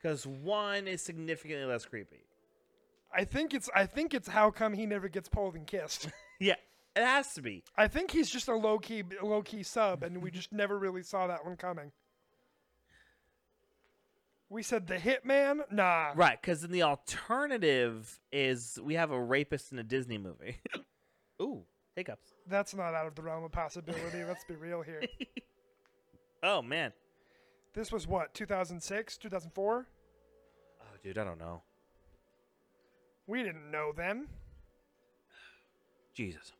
Because 0.00 0.26
one 0.26 0.88
is 0.88 1.02
significantly 1.02 1.66
less 1.66 1.84
creepy. 1.84 2.24
I 3.14 3.24
think 3.24 3.52
it's 3.52 3.68
I 3.74 3.84
think 3.84 4.14
it's 4.14 4.28
how 4.28 4.50
come 4.50 4.72
he 4.72 4.86
never 4.86 5.08
gets 5.08 5.28
pulled 5.28 5.54
and 5.54 5.66
kissed. 5.66 6.08
Yeah, 6.40 6.54
it 6.98 7.04
has 7.04 7.32
to 7.34 7.42
be. 7.42 7.62
I 7.76 7.86
think 7.86 8.10
he's 8.10 8.28
just 8.28 8.48
a 8.48 8.56
low 8.56 8.78
key 8.78 9.04
low 9.22 9.42
key 9.42 9.62
sub, 9.62 10.02
and 10.02 10.20
we 10.20 10.30
just 10.30 10.52
never 10.52 10.78
really 10.78 11.02
saw 11.02 11.28
that 11.28 11.44
one 11.44 11.56
coming. 11.56 11.92
We 14.50 14.62
said 14.62 14.86
the 14.86 14.96
hitman, 14.96 15.60
nah. 15.70 16.12
Right, 16.16 16.40
because 16.40 16.62
then 16.62 16.70
the 16.70 16.82
alternative 16.82 18.18
is 18.32 18.78
we 18.82 18.94
have 18.94 19.10
a 19.10 19.22
rapist 19.22 19.72
in 19.72 19.78
a 19.78 19.84
Disney 19.84 20.18
movie. 20.18 20.56
Ooh, 21.42 21.64
hiccups. 21.94 22.32
That's 22.48 22.74
not 22.74 22.94
out 22.94 23.06
of 23.06 23.14
the 23.14 23.22
realm 23.22 23.44
of 23.44 23.52
possibility. 23.52 24.24
Let's 24.24 24.44
be 24.44 24.56
real 24.56 24.82
here. 24.82 25.02
Oh 26.40 26.62
man. 26.62 26.92
This 27.74 27.90
was 27.90 28.06
what 28.06 28.32
2006, 28.32 29.18
2004. 29.18 29.86
Oh, 30.80 30.84
dude, 31.02 31.18
I 31.18 31.24
don't 31.24 31.38
know. 31.40 31.62
We 33.26 33.42
didn't 33.42 33.72
know 33.72 33.92
then. 33.94 34.28
Jesus. 36.14 36.52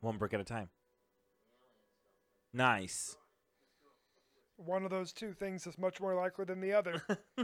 One 0.00 0.16
brick 0.16 0.34
at 0.34 0.40
a 0.40 0.44
time. 0.44 0.68
Nice. 2.52 3.16
One 4.56 4.84
of 4.84 4.90
those 4.90 5.12
two 5.12 5.32
things 5.32 5.66
is 5.66 5.78
much 5.78 6.00
more 6.00 6.14
likely 6.14 6.44
than 6.44 6.60
the 6.60 6.72
other. 6.72 7.02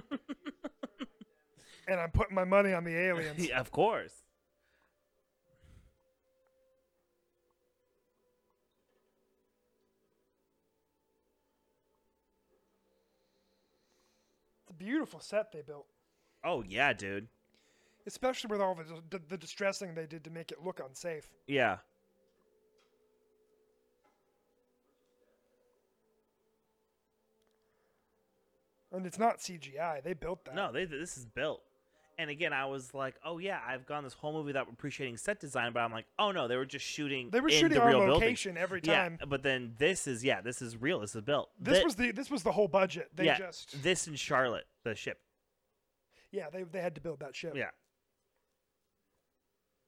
and 1.89 2.01
I'm 2.01 2.11
putting 2.11 2.35
my 2.35 2.45
money 2.45 2.73
on 2.73 2.85
the 2.85 2.97
aliens. 2.97 3.47
yeah, 3.49 3.61
of 3.61 3.71
course. 3.71 4.23
It's 14.63 14.71
a 14.71 14.75
beautiful 14.75 15.21
set 15.21 15.53
they 15.53 15.63
built, 15.63 15.87
Oh 16.43 16.63
yeah, 16.67 16.93
dude. 16.93 17.29
especially 18.07 18.49
with 18.49 18.61
all 18.61 18.75
the, 18.75 18.85
the 19.11 19.23
the 19.29 19.39
distressing 19.39 19.95
they 19.95 20.07
did 20.07 20.25
to 20.25 20.31
make 20.31 20.51
it 20.53 20.63
look 20.63 20.81
unsafe. 20.81 21.29
Yeah. 21.47 21.79
And 28.95 29.07
it's 29.07 29.19
not 29.19 29.39
CGI. 29.39 30.03
They 30.03 30.13
built 30.15 30.45
that. 30.45 30.55
No, 30.55 30.71
they 30.73 30.85
this 30.85 31.17
is 31.17 31.25
built. 31.27 31.63
And 32.17 32.31
again, 32.31 32.53
I 32.53 32.67
was 32.67 32.95
like, 32.95 33.17
"Oh 33.25 33.39
yeah, 33.39 33.59
I've 33.67 33.87
gone 33.87 34.05
this 34.05 34.13
whole 34.15 34.33
movie 34.33 34.47
without 34.47 34.69
appreciating 34.73 35.17
set 35.17 35.41
design," 35.41 35.73
but 35.73 35.81
I'm 35.81 35.91
like, 35.91 36.07
"Oh 36.17 36.31
no, 36.31 36.47
they 36.47 36.57
were 36.57 36.65
just 36.65 36.85
shooting. 36.85 37.31
They 37.31 37.41
were 37.41 37.49
in 37.49 37.55
shooting 37.55 37.71
the 37.79 37.83
on 37.83 37.89
real 37.89 37.99
building. 38.01 38.15
location 38.15 38.57
every 38.57 38.81
time. 38.81 39.17
Yeah, 39.19 39.27
but 39.27 39.43
then 39.43 39.75
this 39.79 40.07
is 40.07 40.23
yeah, 40.23 40.41
this 40.41 40.63
is 40.63 40.81
real. 40.81 41.01
This 41.01 41.17
is 41.17 41.23
built. 41.23 41.51
This 41.59 41.79
Thi- 41.79 41.85
was 41.85 41.97
the 41.97 42.13
this 42.13 42.31
was 42.31 42.45
the 42.45 42.53
whole 42.53 42.69
budget. 42.69 43.09
They 43.17 43.25
yeah, 43.25 43.39
just 43.39 43.83
this 43.83 44.07
in 44.07 44.15
Charlotte, 44.15 44.67
the 44.85 44.95
ship. 44.95 45.19
yeah 46.31 46.51
they 46.51 46.63
they 46.63 46.81
had 46.81 46.95
to 46.95 47.01
build 47.01 47.19
that 47.19 47.35
ship. 47.35 47.55
Yeah. 47.57 47.71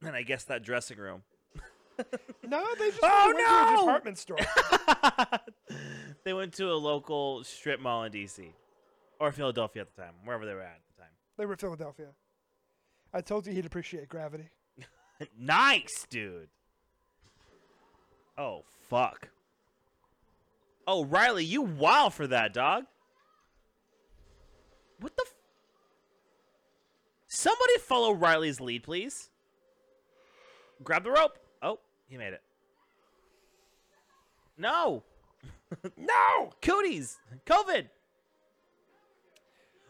And 0.02 0.14
I 0.16 0.22
guess 0.22 0.44
that 0.44 0.62
dressing 0.64 0.98
room. 0.98 1.22
No, 2.46 2.62
they 2.78 2.90
just 2.90 3.00
Oh, 3.02 3.32
went 3.34 3.38
to 3.38 3.74
a 3.74 3.76
department 3.78 4.18
store. 4.18 4.38
they 6.24 6.32
went 6.34 6.52
to 6.54 6.70
a 6.70 6.74
local 6.74 7.42
strip 7.44 7.80
mall 7.80 8.04
in 8.04 8.12
DC 8.12 8.50
or 9.18 9.32
Philadelphia 9.32 9.82
at 9.82 9.94
the 9.94 10.02
time, 10.02 10.12
wherever 10.24 10.44
they 10.46 10.54
were 10.54 10.60
at 10.60 10.66
at 10.76 10.80
the 10.96 11.02
time. 11.02 11.10
they 11.36 11.46
were 11.46 11.52
in 11.52 11.58
Philadelphia. 11.58 12.08
I 13.14 13.20
told 13.20 13.46
you 13.46 13.52
he'd 13.52 13.66
appreciate 13.66 14.08
gravity. 14.08 14.48
nice, 15.38 16.06
dude. 16.10 16.48
Oh 18.38 18.64
fuck. 18.88 19.28
Oh 20.86 21.04
Riley, 21.04 21.44
you 21.44 21.62
wild 21.62 22.14
for 22.14 22.26
that, 22.26 22.52
dog. 22.52 22.84
What 25.00 25.16
the? 25.16 25.24
F- 25.26 25.34
Somebody 27.28 27.78
follow 27.78 28.12
Riley's 28.12 28.60
lead, 28.60 28.82
please. 28.82 29.30
Grab 30.84 31.04
the 31.04 31.10
rope. 31.10 31.38
Oh, 31.62 31.80
he 32.08 32.16
made 32.16 32.32
it. 32.34 32.42
No. 34.58 35.02
No. 35.96 36.50
Cooties. 36.62 37.16
COVID. 37.44 37.88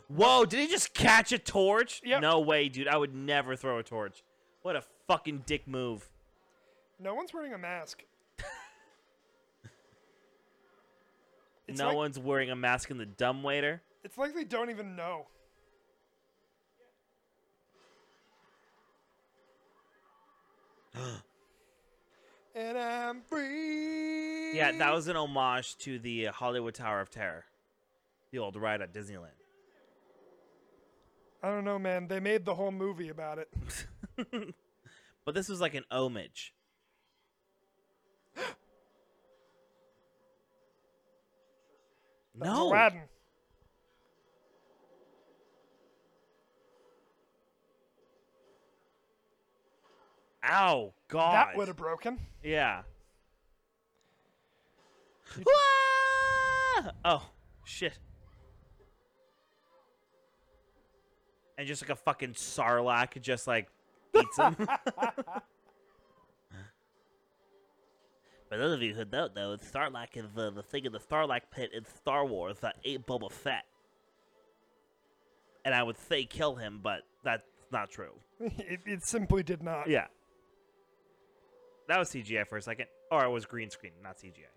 Whoa, 0.08 0.44
did 0.44 0.60
he 0.60 0.68
just 0.68 0.94
catch 0.94 1.32
a 1.32 1.38
torch? 1.38 2.00
Yep. 2.04 2.20
No 2.22 2.40
way, 2.40 2.68
dude. 2.68 2.86
I 2.88 2.96
would 2.96 3.14
never 3.14 3.56
throw 3.56 3.78
a 3.78 3.82
torch. 3.82 4.22
What 4.62 4.76
a 4.76 4.82
fucking 5.08 5.42
dick 5.46 5.66
move. 5.66 6.08
No 7.00 7.14
one's 7.14 7.34
wearing 7.34 7.52
a 7.52 7.58
mask. 7.58 8.04
No 11.68 11.88
like- 11.88 11.96
one's 11.96 12.18
wearing 12.18 12.50
a 12.50 12.56
mask 12.56 12.92
in 12.92 12.98
the 12.98 13.06
dumb 13.06 13.42
waiter. 13.42 13.82
It's 14.04 14.16
like 14.16 14.34
they 14.34 14.44
don't 14.44 14.70
even 14.70 14.94
know. 14.94 15.26
and 22.54 22.78
I'm 22.78 23.20
free. 23.22 24.56
Yeah, 24.56 24.72
that 24.78 24.94
was 24.94 25.08
an 25.08 25.16
homage 25.16 25.76
to 25.78 25.98
the 25.98 26.26
Hollywood 26.26 26.74
Tower 26.74 27.00
of 27.00 27.10
Terror, 27.10 27.44
the 28.30 28.38
old 28.38 28.56
ride 28.56 28.80
at 28.80 28.94
Disneyland. 28.94 29.35
I 31.46 31.50
don't 31.50 31.64
know, 31.64 31.78
man. 31.78 32.08
They 32.08 32.18
made 32.18 32.44
the 32.44 32.56
whole 32.56 32.72
movie 32.72 33.08
about 33.08 33.38
it. 33.38 33.48
But 35.24 35.34
this 35.34 35.48
was 35.48 35.60
like 35.60 35.74
an 35.74 35.84
homage. 35.90 36.54
No. 42.38 42.68
Aladdin. 42.68 43.00
Ow, 50.44 50.92
God. 51.08 51.32
That 51.34 51.56
would 51.56 51.66
have 51.66 51.76
broken. 51.76 52.20
Yeah. 52.44 52.82
You-! 55.36 55.44
Oh, 57.04 57.30
shit. 57.64 57.98
And 61.58 61.66
just 61.66 61.82
like 61.82 61.90
a 61.90 61.96
fucking 61.96 62.34
sarlacc 62.34 63.20
just 63.22 63.46
like 63.46 63.68
eats 64.14 64.36
him. 64.36 64.56
For 68.48 68.56
those 68.58 68.74
of 68.74 68.82
you 68.82 68.94
who 68.94 69.04
don't 69.04 69.34
know, 69.34 69.56
Sarlacc 69.56 70.16
is 70.16 70.30
the, 70.34 70.52
the 70.52 70.62
thing 70.62 70.84
in 70.84 70.92
the 70.92 71.00
Sarlacc 71.00 71.42
pit 71.50 71.70
in 71.74 71.84
Star 71.84 72.24
Wars 72.24 72.58
that 72.60 72.76
ate 72.84 73.04
Boba 73.06 73.30
Fett. 73.30 73.64
And 75.64 75.74
I 75.74 75.82
would 75.82 75.98
say 75.98 76.24
kill 76.24 76.54
him, 76.54 76.78
but 76.82 77.00
that's 77.24 77.42
not 77.72 77.90
true. 77.90 78.12
it, 78.40 78.80
it 78.86 79.04
simply 79.04 79.42
did 79.42 79.62
not. 79.62 79.88
Yeah. 79.88 80.06
That 81.88 81.98
was 81.98 82.10
CGI 82.10 82.46
for 82.46 82.56
a 82.56 82.62
second. 82.62 82.86
Or 83.10 83.24
it 83.24 83.30
was 83.30 83.46
green 83.46 83.70
screen, 83.70 83.92
not 84.02 84.16
CGI. 84.18 84.55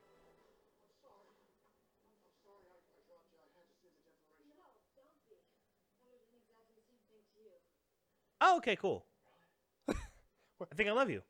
Oh, 8.42 8.58
okay, 8.58 8.76
cool. 8.76 9.06
I 9.90 10.76
think 10.76 10.90
I 10.90 10.94
love 10.94 11.10
you. 11.10 11.22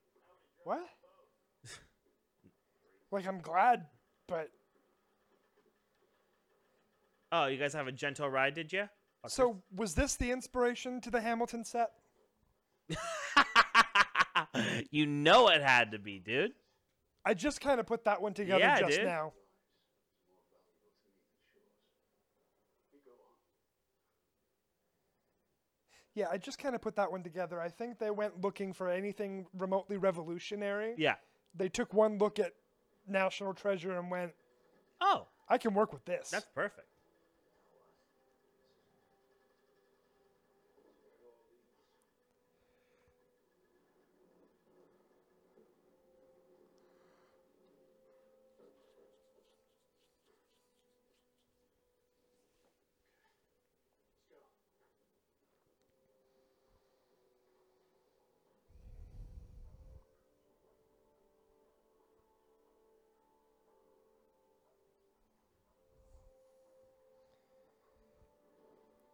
What? 0.64 0.80
like 3.12 3.28
I'm 3.28 3.40
glad, 3.40 3.86
but 4.28 4.50
Oh, 7.32 7.46
you 7.46 7.58
guys 7.58 7.74
have 7.74 7.88
a 7.88 7.92
gentle 7.92 8.30
ride, 8.30 8.54
did 8.56 8.74
you? 8.74 8.90
so 9.28 9.62
was 9.76 9.96
this 9.96 10.16
the 10.16 10.32
inspiration 10.32 11.02
to 11.02 11.10
the 11.12 11.20
Hamilton 11.22 11.66
set? 11.66 11.90
you 14.92 15.06
know 15.06 15.50
it 15.50 15.62
had 15.62 15.92
to 15.92 16.00
be, 16.00 16.20
dude. 16.20 16.52
I 17.26 17.34
just 17.34 17.60
kind 17.62 17.80
of 17.80 17.86
put 17.86 18.06
that 18.06 18.22
one 18.22 18.34
together 18.34 18.60
Yeah, 18.62 18.80
just 18.80 18.98
dude. 18.98 19.06
now. 19.06 19.34
Yeah, 26.16 26.28
I 26.32 26.38
just 26.38 26.60
kind 26.60 26.76
of 26.76 26.82
put 26.82 26.96
that 26.96 27.12
one 27.12 27.24
together. 27.24 27.62
I 27.62 27.70
think 27.70 28.00
they 28.00 28.10
went 28.12 28.42
looking 28.42 28.74
for 28.74 28.90
anything 28.90 29.46
remotely 29.58 29.98
revolutionary. 29.98 30.96
Yeah. 30.98 31.16
They 31.56 31.70
took 31.70 31.94
one 31.94 32.18
look 32.18 32.40
at 32.40 32.54
National 33.08 33.54
Treasure 33.54 33.98
and 33.98 34.10
went, 34.12 34.34
Oh, 35.02 35.28
I 35.48 35.58
can 35.58 35.74
work 35.74 35.94
with 35.94 36.06
this. 36.06 36.30
that's 36.30 36.48
perfect. 36.54 36.88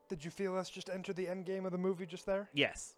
Did 0.07 0.23
you 0.23 0.31
feel 0.31 0.55
us 0.57 0.69
just 0.69 0.89
enter 0.89 1.13
the 1.13 1.27
end 1.27 1.45
game 1.45 1.65
of 1.65 1.71
the 1.71 1.77
movie 1.77 2.05
just 2.05 2.25
there? 2.25 2.49
Yes. 2.53 2.93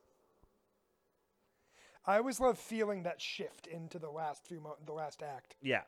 I 2.05 2.17
always 2.17 2.39
love 2.39 2.57
feeling 2.57 3.03
that 3.03 3.21
shift 3.21 3.67
into 3.67 3.99
the 3.99 4.09
last 4.09 4.45
few 4.45 4.61
mo- 4.61 4.77
the 4.85 4.93
last 4.93 5.21
act. 5.21 5.55
Yeah. 5.61 5.81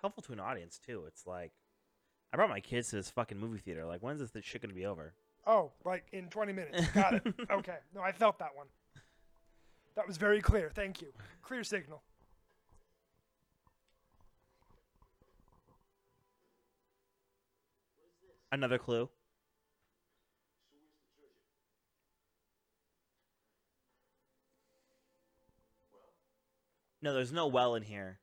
Helpful 0.00 0.22
to 0.24 0.32
an 0.32 0.40
audience 0.40 0.78
too. 0.84 1.04
It's 1.06 1.26
like 1.26 1.52
I 2.32 2.36
brought 2.36 2.50
my 2.50 2.60
kids 2.60 2.90
to 2.90 2.96
this 2.96 3.10
fucking 3.10 3.38
movie 3.38 3.58
theater. 3.58 3.84
Like, 3.86 4.00
when's 4.00 4.20
this, 4.20 4.30
this 4.30 4.44
shit 4.44 4.62
gonna 4.62 4.74
be 4.74 4.86
over? 4.86 5.14
Oh, 5.46 5.72
like 5.84 6.06
in 6.12 6.28
20 6.28 6.52
minutes. 6.52 6.86
Got 6.94 7.14
it. 7.14 7.22
okay. 7.50 7.76
No, 7.94 8.00
I 8.02 8.12
felt 8.12 8.38
that 8.38 8.54
one. 8.54 8.66
That 9.96 10.06
was 10.06 10.16
very 10.16 10.40
clear. 10.40 10.70
Thank 10.74 11.02
you. 11.02 11.08
Clear 11.42 11.64
signal. 11.64 12.02
Another 18.52 18.76
clue. 18.76 19.08
No, 27.00 27.14
there's 27.14 27.32
no 27.32 27.46
well 27.46 27.74
in 27.74 27.82
here. 27.82 28.20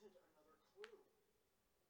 Isn't 0.00 0.26
another 0.32 0.56
clue. 0.72 0.96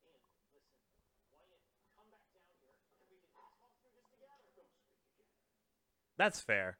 Ian, 0.02 0.18
listen. 0.50 0.82
Why 1.30 1.44
don't 1.46 1.62
you 1.70 1.78
come 1.94 2.08
back 2.10 2.26
down 2.34 2.50
here 2.58 2.74
and 2.74 3.06
we 3.06 3.16
can 3.22 3.22
talk 3.30 3.54
through 3.78 3.92
this 3.94 4.08
together? 4.10 4.50
Don't 4.56 4.74
speak 4.82 5.06
again. 5.14 5.30
That's 6.18 6.40
fair. 6.40 6.78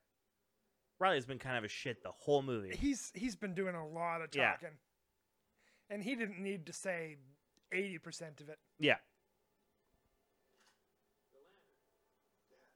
Riley's 0.99 1.27
been 1.27 1.39
kind 1.39 1.59
of 1.59 1.65
a 1.65 1.69
shit 1.69 2.03
the 2.03 2.12
whole 2.12 2.43
movie. 2.43 2.77
He's 2.77 3.11
he's 3.15 3.35
been 3.35 3.55
doing 3.55 3.74
a 3.74 3.86
lot 3.86 4.23
of 4.23 4.31
Yeah. 4.35 4.53
talking, 4.53 4.78
and 5.90 6.03
he 6.03 6.15
didn't 6.15 6.39
need 6.39 6.66
to 6.66 6.73
say 6.73 7.16
eighty 7.73 7.99
percent 7.99 8.40
of 8.40 8.49
it. 8.49 8.59
Yeah. 8.78 8.99
The 11.35 11.40
lantern. 11.43 11.82
Dad. 12.55 12.70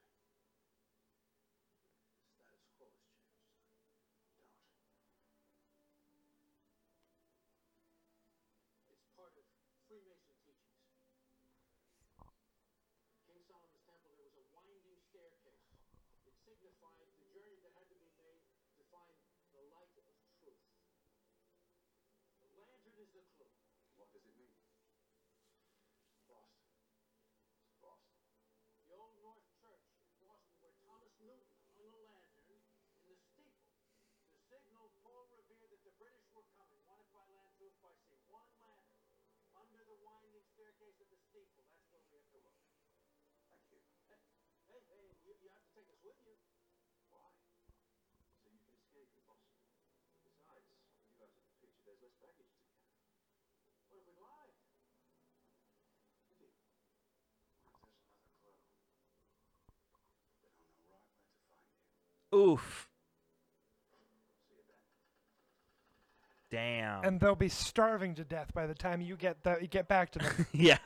Status 2.35 2.66
quo 2.74 2.90
has 2.90 2.98
changed. 3.06 3.14
Don't. 6.18 6.35
It's 8.90 9.06
part 9.14 9.39
of 9.39 9.44
Freemason 9.86 10.35
teachings. 10.43 10.82
In 13.06 13.31
King 13.31 13.39
Solomon's 13.47 13.86
temple, 13.86 14.10
there 14.18 14.27
was 14.27 14.35
a 14.35 14.47
winding 14.51 14.98
staircase. 15.14 15.62
Signified 16.66 16.98
the 16.98 17.30
journey 17.30 17.62
that 17.62 17.78
had 17.78 17.86
to 17.86 17.94
be 17.94 18.10
made 18.18 18.43
to 18.74 18.82
find 18.90 19.14
the 19.55 19.62
light 19.70 19.94
of 20.02 20.02
truth. 20.43 20.66
The 22.43 22.51
lantern 22.59 22.98
is 22.98 23.06
the 23.14 23.22
clue. 23.38 23.55
What 23.94 24.10
does 24.10 24.26
it 24.26 24.34
mean? 24.34 24.51
Boston. 26.26 26.74
It's 27.62 27.78
Boston. 27.78 28.18
The 28.90 28.98
Old 28.98 29.14
North 29.22 29.47
Church 29.62 29.86
in 30.10 30.18
Boston, 30.18 30.59
where 30.59 30.74
Thomas 30.82 31.14
Newton 31.22 31.55
hung 31.70 31.86
a 31.86 32.02
lantern 32.02 32.51
in 32.51 32.59
the 32.59 32.74
steeple 32.98 33.47
to 34.34 34.36
signal 34.51 34.90
Paul 35.06 35.30
Revere 35.30 35.70
that 35.70 35.86
the 35.86 35.94
British 36.02 36.26
were 36.34 36.51
coming. 36.59 36.82
Wanted 36.82 37.06
by 37.14 37.22
land 37.30 37.55
troops 37.55 37.78
by 37.78 37.94
say 38.10 38.18
one 38.26 38.51
lantern 38.59 39.06
under 39.55 39.86
the 39.86 39.94
winding 40.02 40.43
staircase 40.51 40.98
of 40.98 41.06
the 41.14 41.20
steeple. 41.30 41.62
That's 41.94 42.10
where 42.10 42.26
we 42.34 42.43
have 42.43 42.59
to 42.59 42.66
look. 42.74 42.90
Thank 43.55 43.70
you. 43.70 43.86
Hey, 44.10 44.18
hey, 44.66 44.82
hey 44.90 45.06
you, 45.22 45.34
you 45.43 45.51
have 45.55 45.62
to 45.62 45.70
take 45.74 45.90
us 45.90 46.02
with 46.02 46.18
you. 46.26 46.34
Why? 47.10 47.26
So 48.43 48.51
you 48.51 48.62
can 48.62 48.74
escape 48.78 49.10
in 49.10 49.22
Boston. 49.26 49.59
Besides, 50.22 50.66
when 51.18 51.30
you 51.34 51.51
out 51.51 51.74
of 51.74 51.86
the 51.86 51.95
picture, 52.20 52.47
there's 52.47 52.70
less 52.70 52.95
baggage 53.03 53.43
to. 53.43 53.66
What 53.91 53.99
if 53.99 54.07
we 54.07 54.15
lied? 54.20 54.55
If 56.31 56.39
there's 56.39 56.57
another 56.57 56.87
clue, 56.95 58.47
then 58.47 59.83
I'll 59.91 60.07
know 60.07 60.23
right 60.39 60.39
where 60.41 60.55
to 60.55 60.70
find 60.87 61.11
you. 62.31 62.39
Oof. 62.39 62.89
See 63.91 64.55
you 64.55 64.62
then. 64.69 64.87
Damn. 66.51 67.05
And 67.05 67.20
they'll 67.20 67.35
be 67.35 67.49
starving 67.49 68.15
to 68.16 68.24
death 68.24 68.53
by 68.55 68.66
the 68.66 68.74
time 68.74 69.01
you 69.01 69.16
get 69.16 69.43
that 69.45 69.62
you 69.62 69.69
get 69.69 69.89
back 69.89 70.12
to 70.12 70.19
them. 70.20 70.47
yeah. 70.53 70.78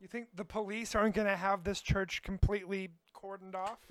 you 0.00 0.08
think 0.08 0.28
the 0.34 0.44
police 0.44 0.94
aren't 0.94 1.14
going 1.14 1.28
to 1.28 1.36
have 1.36 1.64
this 1.64 1.80
church 1.80 2.22
completely 2.22 2.90
cordoned 3.14 3.54
off? 3.54 3.78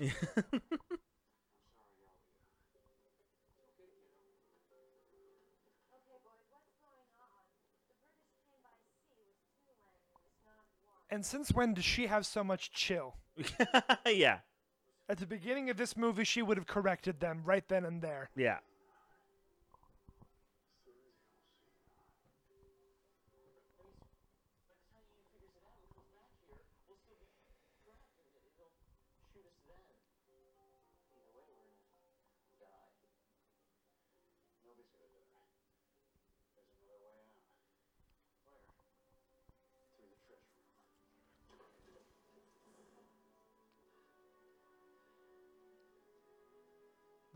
And 11.10 11.24
since 11.24 11.52
when 11.52 11.74
does 11.74 11.84
she 11.84 12.06
have 12.06 12.26
so 12.26 12.42
much 12.42 12.72
chill? 12.72 13.14
yeah. 14.06 14.38
At 15.08 15.18
the 15.18 15.26
beginning 15.26 15.70
of 15.70 15.76
this 15.76 15.96
movie, 15.96 16.24
she 16.24 16.42
would 16.42 16.56
have 16.56 16.66
corrected 16.66 17.20
them 17.20 17.42
right 17.44 17.66
then 17.68 17.84
and 17.84 18.02
there. 18.02 18.30
Yeah. 18.36 18.58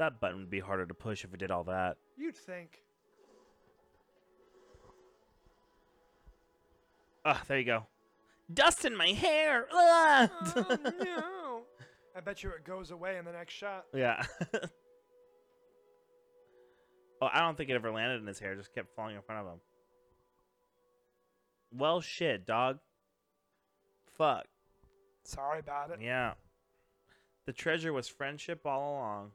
That 0.01 0.19
button 0.19 0.39
would 0.39 0.49
be 0.49 0.61
harder 0.61 0.87
to 0.87 0.95
push 0.95 1.25
if 1.25 1.35
it 1.35 1.41
did 1.41 1.51
all 1.51 1.65
that. 1.65 1.99
You'd 2.17 2.35
think. 2.35 2.81
Ah, 7.23 7.43
there 7.47 7.59
you 7.59 7.67
go. 7.67 7.85
Dust 8.51 8.87
in 8.87 8.97
my 8.97 9.09
hair. 9.09 9.67
Ah! 9.71 10.31
Oh, 10.57 10.77
no. 11.05 11.61
I 12.17 12.21
bet 12.21 12.43
you 12.43 12.49
it 12.49 12.65
goes 12.65 12.93
away 12.93 13.19
in 13.19 13.27
the 13.27 13.33
next 13.33 13.53
shot. 13.53 13.85
yeah. 13.95 14.25
oh, 17.21 17.29
I 17.31 17.41
don't 17.41 17.59
think 17.59 17.69
it 17.69 17.75
ever 17.75 17.91
landed 17.91 18.23
in 18.23 18.27
his 18.27 18.39
hair. 18.39 18.55
It 18.55 18.57
just 18.57 18.75
kept 18.75 18.97
falling 18.97 19.17
in 19.17 19.23
front 19.23 19.47
of 19.47 19.53
him. 19.53 19.61
Well, 21.77 22.01
shit, 22.01 22.47
dog. 22.47 22.79
Fuck. 24.17 24.47
Sorry 25.25 25.61
about 25.61 25.91
it. 25.91 25.99
Yeah. 26.01 26.33
The 27.45 27.53
treasure 27.53 27.93
was 27.93 28.09
friendship 28.09 28.65
all 28.65 28.95
along. 28.95 29.33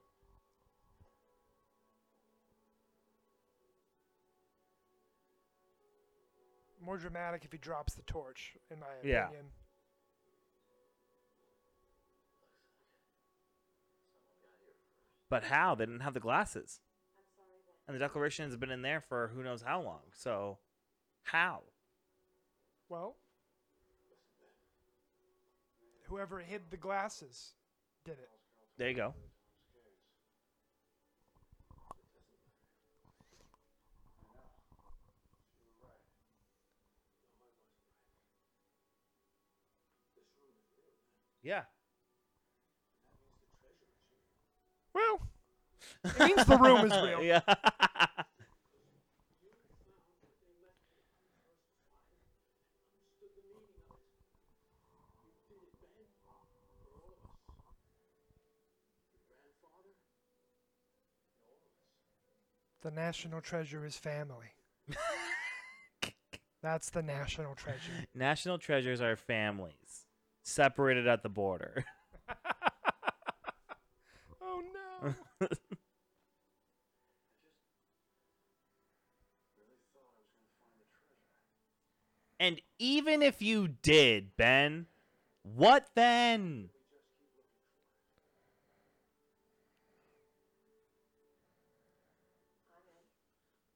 More 6.86 6.98
dramatic 6.98 7.44
if 7.44 7.52
he 7.52 7.58
drops 7.58 7.96
the 7.96 8.04
torch, 8.04 8.56
in 8.70 8.80
my 8.80 8.86
opinion. 9.00 9.28
Yeah. 9.32 9.40
But 15.30 15.46
how? 15.46 15.74
They 15.74 15.86
didn't 15.86 16.02
have 16.02 16.14
the 16.14 16.20
glasses. 16.20 16.80
I'm 17.18 17.24
sorry 17.36 17.48
And 17.88 17.96
the 17.96 18.00
declaration 18.00 18.46
has 18.46 18.56
been 18.56 18.70
in 18.70 18.84
there 18.84 19.02
for 19.02 19.32
who 19.34 19.42
knows 19.42 19.64
how 19.64 19.82
long. 19.82 20.02
So, 20.14 20.60
how? 21.24 21.64
Well, 22.88 23.16
whoever 26.08 26.40
hid 26.40 26.70
the 26.70 26.78
glasses 26.78 27.54
did 28.06 28.14
it. 28.14 28.30
There 28.78 28.90
you 28.90 28.96
go. 28.96 29.14
Yeah. 41.46 41.62
Well, 44.96 45.22
it 46.04 46.20
means 46.20 46.44
the 46.46 46.58
room 46.58 46.86
is 46.88 46.92
real. 46.92 47.22
yeah. 47.22 47.42
The 62.82 62.92
national 62.92 63.42
treasure 63.42 63.86
is 63.86 63.96
family. 63.98 64.48
That's 66.64 66.90
the 66.90 67.04
national 67.04 67.54
treasure. 67.54 68.06
National 68.16 68.58
treasures 68.58 69.02
are 69.02 69.16
families 69.16 70.05
separated 70.46 71.08
at 71.08 71.24
the 71.24 71.30
border. 71.30 71.84
Oh 74.42 74.62
no. 75.42 75.48
and 82.40 82.62
even 82.80 83.22
if 83.22 83.42
you 83.42 83.68
did, 83.68 84.38
Ben, 84.38 84.86
what 85.42 85.88
then? 85.96 86.70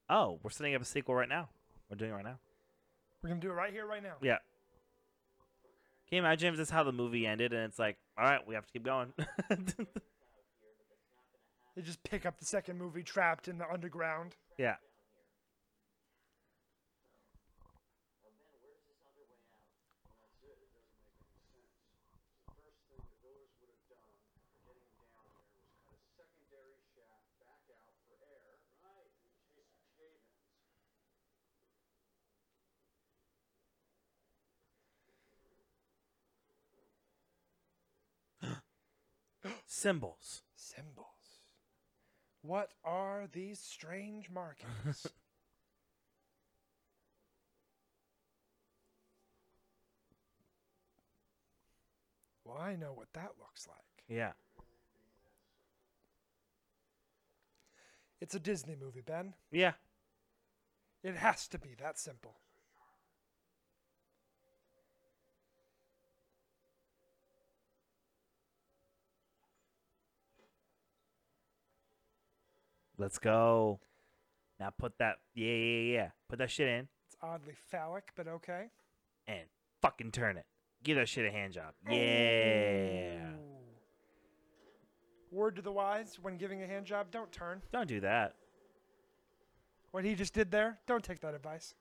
Oh, 0.10 0.40
we're 0.42 0.50
setting 0.50 0.76
up 0.76 0.82
a 0.82 0.86
sequel 0.86 1.16
right 1.16 1.30
now. 1.30 1.50
We're 1.90 1.98
doing 1.98 2.12
it 2.12 2.16
right 2.16 2.24
now. 2.24 2.40
We're 3.22 3.30
gonna 3.30 3.42
do 3.42 3.50
it 3.50 3.54
right 3.54 3.74
here, 3.74 3.86
right 3.86 4.02
now. 4.02 4.16
Yeah. 4.22 4.38
Can 6.10 6.18
you 6.18 6.20
imagine 6.24 6.50
if 6.50 6.58
this 6.58 6.68
is 6.70 6.72
how 6.72 6.84
the 6.84 6.92
movie 6.92 7.28
ended 7.28 7.54
and 7.54 7.64
it's 7.64 7.78
like, 7.78 7.98
all 8.18 8.26
right, 8.26 8.46
we 8.48 8.56
have 8.56 8.66
to 8.66 8.74
keep 8.74 8.84
going? 8.84 9.14
They 11.76 11.82
just 11.84 12.04
pick 12.04 12.26
up 12.26 12.38
the 12.38 12.46
second 12.46 12.78
movie, 12.78 13.04
trapped 13.04 13.48
in 13.48 13.58
the 13.58 13.72
underground. 13.72 14.36
yeah. 14.58 14.76
The 22.20 22.66
first 22.66 22.84
thing 22.90 23.00
the 23.00 23.16
builders 23.24 23.56
would 23.64 23.72
have 23.72 23.86
done 23.88 24.12
after 24.28 24.52
getting 24.52 24.76
him 24.76 24.92
down 25.00 25.32
there 25.32 25.56
was 25.56 25.72
cut 25.80 25.96
a 25.96 26.10
secondary 26.20 26.76
shaft 26.92 27.32
back 27.40 27.64
out 27.80 27.96
for 28.04 28.20
air. 28.28 28.60
Right. 28.84 29.08
In 29.08 29.48
case 29.56 29.72
of 29.72 29.88
cave-ins. 29.96 30.36
Symbols. 39.66 40.44
Symbols. 40.56 41.06
What 42.42 42.72
are 42.84 43.28
these 43.32 43.60
strange 43.60 44.30
markings? 44.30 45.08
well, 52.46 52.58
I 52.58 52.76
know 52.76 52.94
what 52.94 53.12
that 53.14 53.32
looks 53.40 53.68
like. 53.68 53.78
Yeah. 54.08 54.32
It's 58.22 58.36
a 58.36 58.40
Disney 58.40 58.76
movie, 58.80 59.02
Ben. 59.02 59.34
Yeah. 59.52 59.74
It 61.04 61.16
has 61.16 61.48
to 61.50 61.58
be 61.60 61.76
that 61.80 61.98
simple. 61.98 62.36
Let's 73.00 73.18
go. 73.18 73.80
Now 74.60 74.72
put 74.78 74.98
that. 75.00 75.16
Yeah, 75.34 75.54
yeah, 75.54 75.94
yeah. 75.94 76.10
Put 76.28 76.40
that 76.40 76.52
shit 76.52 76.68
in 76.68 76.88
It's 77.08 77.16
oddly 77.24 77.54
phallic, 77.72 78.12
but 78.16 78.28
okay. 78.28 78.66
and 79.26 79.46
fucking 79.82 80.12
turn 80.12 80.36
it. 80.38 80.46
Give 80.84 80.98
that 80.98 81.08
shit 81.08 81.26
a 81.26 81.32
hand 81.32 81.54
job. 81.54 81.74
Yeah. 81.90 83.30
Ooh. 83.30 83.50
Word 85.32 85.56
to 85.56 85.62
the 85.62 85.72
wise 85.72 86.18
when 86.22 86.38
giving 86.38 86.62
a 86.62 86.68
hand 86.68 86.86
job, 86.86 87.08
don't 87.12 87.32
turn. 87.32 87.62
Don't 87.72 87.88
do 87.88 88.02
that. 88.02 88.34
What 89.92 90.04
he 90.04 90.14
just 90.16 90.34
did 90.34 90.52
there, 90.52 90.80
don't 90.86 91.04
take 91.04 91.22
that 91.22 91.34
advice. 91.34 91.74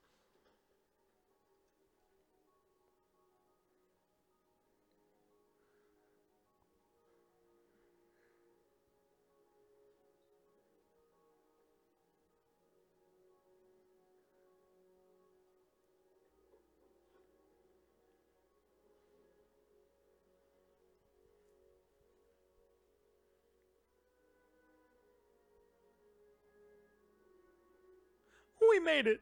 We 28.79 28.85
made 28.85 29.09
it. 29.09 29.21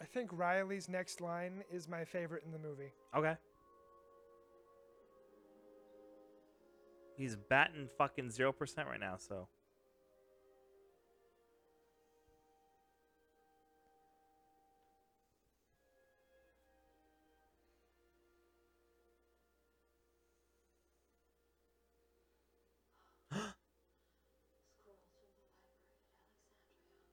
I 0.00 0.04
think 0.04 0.30
Riley's 0.32 0.88
next 0.88 1.20
line 1.20 1.62
is 1.72 1.86
my 1.86 2.04
favorite 2.04 2.42
in 2.44 2.50
the 2.50 2.58
movie. 2.58 2.92
Okay. 3.16 3.34
He's 7.16 7.36
batting 7.36 7.88
fucking 7.96 8.30
0% 8.30 8.86
right 8.86 8.98
now, 8.98 9.16
so. 9.18 9.46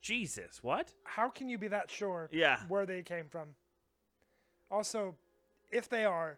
Jesus, 0.05 0.61
what? 0.61 0.93
How 1.03 1.29
can 1.29 1.49
you 1.49 1.57
be 1.57 1.67
that 1.69 1.89
sure 1.89 2.29
Yeah. 2.31 2.59
where 2.67 2.85
they 2.85 3.01
came 3.01 3.27
from? 3.27 3.55
Also, 4.69 5.15
if 5.71 5.89
they 5.89 6.05
are, 6.05 6.37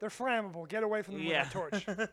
they're 0.00 0.08
flammable. 0.08 0.66
Get 0.66 0.82
away 0.82 1.02
from 1.02 1.16
them 1.16 1.24
Yeah. 1.24 1.42
with 1.42 1.50
a 1.50 1.52
torch. 1.52 1.86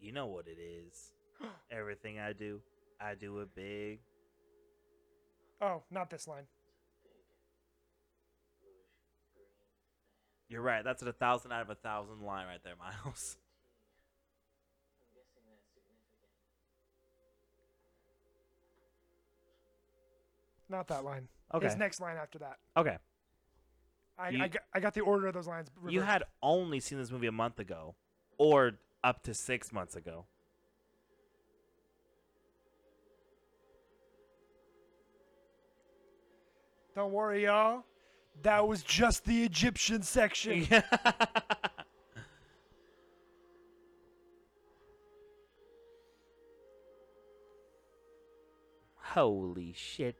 you 0.00 0.12
know 0.12 0.26
what 0.26 0.46
it 0.46 0.58
is. 0.60 1.12
Everything 1.70 2.18
I 2.18 2.32
do, 2.32 2.60
I 3.00 3.14
do 3.14 3.38
it 3.40 3.54
big. 3.54 4.00
oh, 5.60 5.82
not 5.90 6.10
this 6.10 6.28
line. 6.28 6.44
You're 10.48 10.62
right. 10.62 10.82
That's 10.82 11.02
a 11.02 11.12
thousand 11.12 11.52
out 11.52 11.62
of 11.62 11.70
a 11.70 11.74
thousand 11.74 12.22
line 12.22 12.46
right 12.46 12.62
there, 12.64 12.74
Miles. 12.78 13.36
Not 20.68 20.88
that 20.88 21.04
line. 21.04 21.28
Okay. 21.54 21.66
His 21.66 21.76
next 21.76 22.00
line 22.00 22.16
after 22.16 22.38
that. 22.40 22.58
Okay. 22.76 22.96
I, 24.18 24.30
You- 24.30 24.42
I, 24.42 24.48
got, 24.48 24.62
I 24.74 24.80
got 24.80 24.94
the 24.94 25.00
order 25.00 25.26
of 25.28 25.34
those 25.34 25.46
lines. 25.46 25.68
You 25.88 26.02
had 26.02 26.24
only 26.42 26.80
seen 26.80 26.98
this 26.98 27.10
movie 27.10 27.26
a 27.26 27.32
month 27.32 27.58
ago, 27.58 27.94
or 28.36 28.72
up 29.02 29.22
to 29.24 29.34
six 29.34 29.72
months 29.72 29.96
ago. 29.96 30.26
Don't 36.94 37.12
worry, 37.12 37.44
y'all. 37.44 37.84
That 38.42 38.66
was 38.68 38.82
just 38.82 39.24
the 39.24 39.44
Egyptian 39.44 40.02
section. 40.02 40.66
Holy 48.96 49.72
shit. 49.76 50.16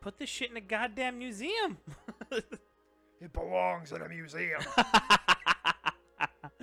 Put 0.00 0.18
this 0.18 0.28
shit 0.28 0.50
in 0.50 0.56
a 0.56 0.60
goddamn 0.60 1.18
museum. 1.18 1.78
It 3.20 3.32
belongs 3.32 3.92
in 3.92 4.02
a 4.02 4.08
museum. 4.08 4.60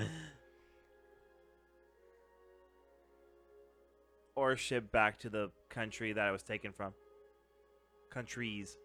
or 4.35 4.57
ship 4.57 4.91
back 4.91 5.19
to 5.19 5.29
the 5.29 5.51
country 5.69 6.11
that 6.11 6.25
I 6.27 6.31
was 6.31 6.43
taken 6.43 6.73
from. 6.73 6.93
Countries. 8.09 8.77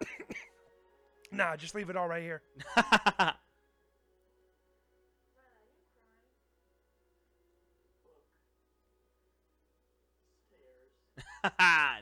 nah, 1.32 1.56
just 1.56 1.74
leave 1.74 1.90
it 1.90 1.96
all 1.96 2.08
right 2.08 2.22
here. 2.22 2.42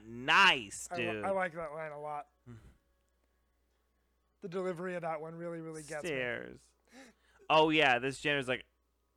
nice, 0.09 0.89
I, 0.90 0.97
dude. 0.97 1.24
I 1.24 1.30
like 1.30 1.55
that 1.55 1.72
line 1.74 1.93
a 1.93 2.01
lot. 2.01 2.26
the 4.43 4.48
delivery 4.48 4.94
of 4.94 5.02
that 5.02 5.20
one 5.20 5.34
really, 5.34 5.60
really 5.60 5.82
gets 5.82 6.05
me. 6.05 6.10
Stairs. 6.10 6.60
Oh 7.51 7.70
yeah, 7.70 7.98
this 7.98 8.18
Jenner's 8.20 8.48
like, 8.48 8.64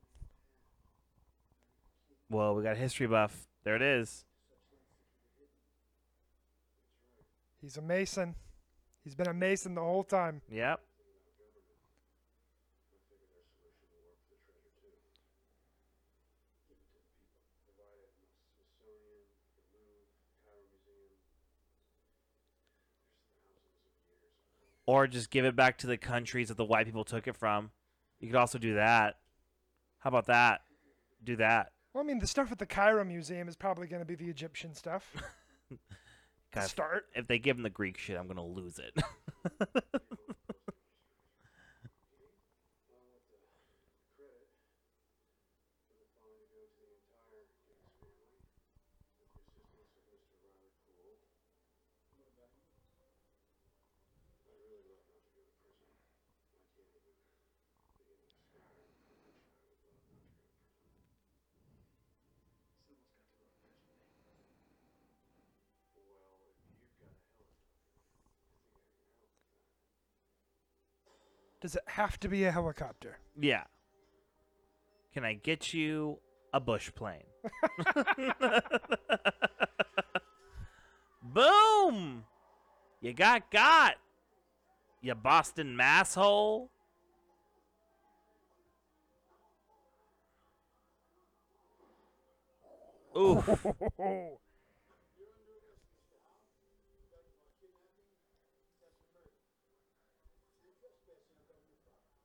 Well, 2.30 2.56
we 2.56 2.64
got 2.64 2.74
a 2.74 2.80
history 2.80 3.08
buff. 3.08 3.48
There 3.64 3.76
it 3.76 3.82
is. 3.82 4.26
He's 7.68 7.76
a 7.76 7.82
Mason. 7.82 8.34
He's 9.04 9.14
been 9.14 9.28
a 9.28 9.34
Mason 9.34 9.76
the 9.76 9.82
whole 9.82 10.06
time. 10.06 10.42
Yep. 10.50 10.80
Or 24.86 25.08
just 25.08 25.30
give 25.30 25.44
it 25.44 25.58
back 25.58 25.78
to 25.80 25.88
the 25.88 25.98
countries 25.98 26.48
that 26.48 26.56
the 26.56 26.64
white 26.64 26.86
people 26.86 27.04
took 27.04 27.28
it 27.28 27.36
from. 27.36 27.72
You 28.22 28.30
could 28.30 28.38
also 28.38 28.58
do 28.58 28.76
that. 28.76 29.18
How 30.00 30.08
about 30.08 30.28
that? 30.28 30.62
Do 31.22 31.36
that. 31.36 31.74
Well, 31.94 32.02
I 32.02 32.08
mean, 32.08 32.20
the 32.20 32.28
stuff 32.28 32.50
at 32.50 32.60
the 32.60 32.66
Cairo 32.66 33.04
Museum 33.04 33.50
is 33.50 33.58
probably 33.58 33.88
going 33.88 34.02
to 34.02 34.06
be 34.06 34.16
the 34.16 34.30
Egyptian 34.30 34.74
stuff. 34.74 35.14
Start. 36.66 37.06
if 37.16 37.28
they 37.28 37.40
give 37.40 37.58
him 37.58 37.64
the 37.64 37.70
Greek 37.70 37.98
shit, 37.98 38.18
I'm 38.18 38.28
gonna 38.28 38.46
lose 38.46 38.80
it. 38.80 39.04
Does 71.62 71.76
it 71.76 71.84
have 71.88 72.20
to 72.20 72.28
be 72.28 72.44
a 72.46 72.52
helicopter? 72.52 73.18
yeah. 73.40 73.64
Can 75.14 75.26
I 75.26 75.34
get 75.34 75.74
you 75.74 76.20
a 76.54 76.60
bush 76.60 76.92
plane? 76.94 77.24
Boom! 81.24 82.24
You 83.02 83.14
got 83.14 83.50
got. 83.50 83.96
You 85.02 85.16
Boston 85.16 85.76
masshole. 85.76 86.70
Ooh. 93.18 93.44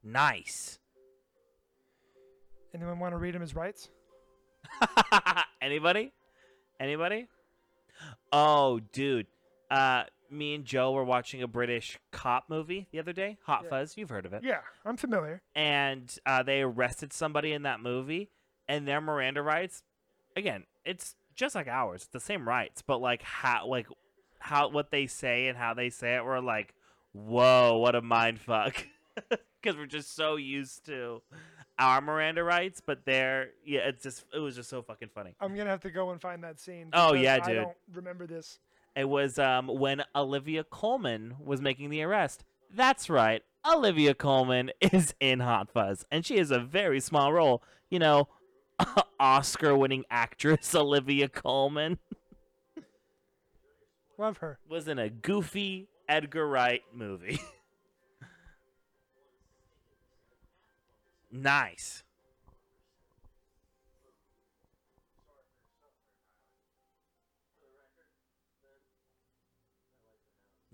Nice. 0.04 0.78
Anyone 2.74 2.98
want 2.98 3.12
to 3.12 3.18
read 3.18 3.34
him 3.34 3.42
his 3.42 3.54
rights? 3.54 3.90
Anybody? 5.62 6.12
Anybody? 6.80 7.26
Oh, 8.32 8.80
dude. 8.92 9.26
Uh, 9.70 10.04
me 10.30 10.54
and 10.54 10.64
Joe 10.64 10.92
were 10.92 11.04
watching 11.04 11.42
a 11.42 11.46
British 11.46 11.98
cop 12.10 12.44
movie 12.48 12.88
the 12.90 12.98
other 12.98 13.12
day. 13.12 13.36
Hot 13.44 13.62
Yeah. 13.64 13.70
Fuzz. 13.70 13.96
You've 13.96 14.08
heard 14.10 14.26
of 14.26 14.32
it. 14.32 14.42
Yeah, 14.42 14.60
I'm 14.84 14.96
familiar. 14.96 15.42
And 15.54 16.14
uh, 16.26 16.42
they 16.42 16.62
arrested 16.62 17.12
somebody 17.12 17.52
in 17.52 17.62
that 17.62 17.80
movie, 17.80 18.30
and 18.68 18.88
their 18.88 19.00
Miranda 19.00 19.42
rights. 19.42 19.82
Again, 20.34 20.64
it's 20.84 21.14
just 21.34 21.54
like 21.54 21.68
ours. 21.68 22.02
It's 22.02 22.06
the 22.10 22.20
same 22.20 22.48
rights, 22.48 22.82
but 22.82 22.98
like 23.02 23.22
how, 23.22 23.66
like 23.66 23.86
how 24.38 24.68
what 24.70 24.90
they 24.90 25.06
say 25.06 25.48
and 25.48 25.58
how 25.58 25.74
they 25.74 25.90
say 25.90 26.16
it, 26.16 26.24
we're 26.24 26.40
like, 26.40 26.74
whoa, 27.12 27.76
what 27.76 27.94
a 27.94 28.00
mind 28.00 28.40
fuck. 28.40 28.86
Because 29.62 29.76
we're 29.76 29.86
just 29.86 30.16
so 30.16 30.34
used 30.34 30.86
to 30.86 31.22
our 31.78 32.00
Miranda 32.00 32.42
rights, 32.42 32.82
but 32.84 33.04
they're 33.04 33.50
yeah, 33.64 33.82
it's 33.86 34.02
just 34.02 34.24
it 34.34 34.40
was 34.40 34.56
just 34.56 34.68
so 34.68 34.82
fucking 34.82 35.10
funny. 35.14 35.36
I'm 35.40 35.54
gonna 35.54 35.70
have 35.70 35.82
to 35.82 35.90
go 35.92 36.10
and 36.10 36.20
find 36.20 36.42
that 36.42 36.58
scene. 36.58 36.88
Oh, 36.92 37.14
yeah, 37.14 37.38
I 37.40 37.46
dude. 37.46 37.56
don't 37.62 37.76
remember 37.92 38.26
this. 38.26 38.58
It 38.96 39.08
was 39.08 39.38
um, 39.38 39.68
when 39.68 40.02
Olivia 40.16 40.64
Colman 40.64 41.36
was 41.38 41.60
making 41.60 41.90
the 41.90 42.02
arrest. 42.02 42.44
That's 42.74 43.08
right. 43.08 43.42
Olivia 43.64 44.14
Colman 44.14 44.72
is 44.80 45.14
in 45.20 45.38
Hot 45.38 45.70
Fuzz, 45.70 46.04
and 46.10 46.26
she 46.26 46.38
has 46.38 46.50
a 46.50 46.58
very 46.58 46.98
small 46.98 47.32
role. 47.32 47.62
You 47.88 48.00
know, 48.00 48.26
Oscar 49.20 49.76
winning 49.76 50.04
actress 50.10 50.74
Olivia 50.74 51.28
Colman 51.28 51.98
Love 54.18 54.38
her. 54.38 54.58
was 54.68 54.88
in 54.88 54.98
a 54.98 55.08
goofy 55.08 55.88
Edgar 56.08 56.48
Wright 56.48 56.82
movie. 56.92 57.40
Nice. 61.32 62.04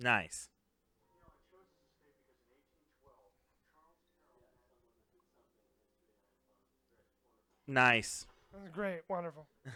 Nice. 0.01 0.49
Nice. 7.67 8.27
That's 8.53 8.69
great. 8.71 9.01
Wonderful. 9.09 9.47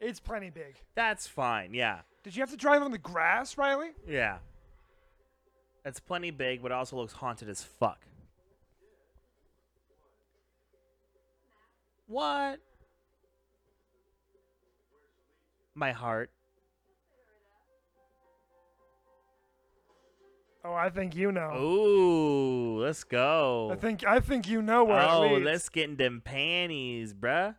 it's 0.00 0.18
plenty 0.18 0.50
big. 0.50 0.76
That's 0.94 1.26
fine. 1.26 1.74
Yeah. 1.74 2.00
Did 2.24 2.34
you 2.34 2.42
have 2.42 2.50
to 2.50 2.56
drive 2.56 2.82
on 2.82 2.90
the 2.90 2.98
grass, 2.98 3.56
Riley? 3.56 3.90
Yeah. 4.08 4.38
It's 5.84 6.00
plenty 6.00 6.32
big, 6.32 6.62
but 6.62 6.72
it 6.72 6.74
also 6.74 6.96
looks 6.96 7.12
haunted 7.12 7.48
as 7.48 7.62
fuck. 7.62 8.05
What? 12.06 12.60
My 15.74 15.92
heart. 15.92 16.30
Oh, 20.64 20.74
I 20.74 20.90
think 20.90 21.14
you 21.14 21.30
know. 21.30 21.52
Ooh, 21.56 22.80
let's 22.80 23.04
go. 23.04 23.70
I 23.72 23.76
think 23.76 24.04
I 24.04 24.18
think 24.18 24.48
you 24.48 24.62
know 24.62 24.84
where 24.84 25.00
oh, 25.00 25.38
let's 25.38 25.68
get 25.68 25.90
in 25.90 25.96
them 25.96 26.22
panties, 26.24 27.14
bruh. 27.14 27.54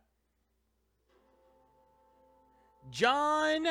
Jon 2.90 3.66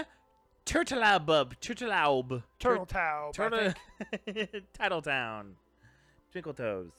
Turteltaub. 0.65 1.53
Turteltaub. 1.61 2.43
Turtle 2.59 2.85
Taub. 2.85 3.33
Turtle. 3.33 3.73
think. 4.25 4.63
Titletown. 4.79 5.53
Twinkle 6.31 6.53
Toes. 6.53 6.91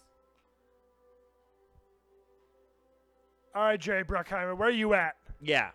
All 3.55 3.63
right, 3.65 3.81
Jerry 3.81 4.05
Bruckheimer, 4.05 4.57
where 4.57 4.69
are 4.69 4.73
you 4.73 4.95
at? 4.95 5.17
Yeah. 5.41 5.71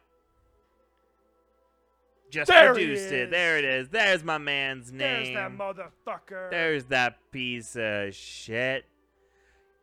Just 2.29 2.49
There 2.49 2.73
he 2.73 2.85
produced 2.85 3.11
it. 3.11 3.29
There 3.29 3.57
it 3.59 3.65
is. 3.65 3.89
There's 3.89 4.23
my 4.23 4.39
man's 4.39 4.91
name. 4.91 5.33
There's 5.33 5.35
that 5.35 5.51
motherfucker. 5.51 6.49
There's 6.49 6.85
that 6.85 7.17
piece 7.31 7.75
of 7.75 8.13
shit. 8.15 8.85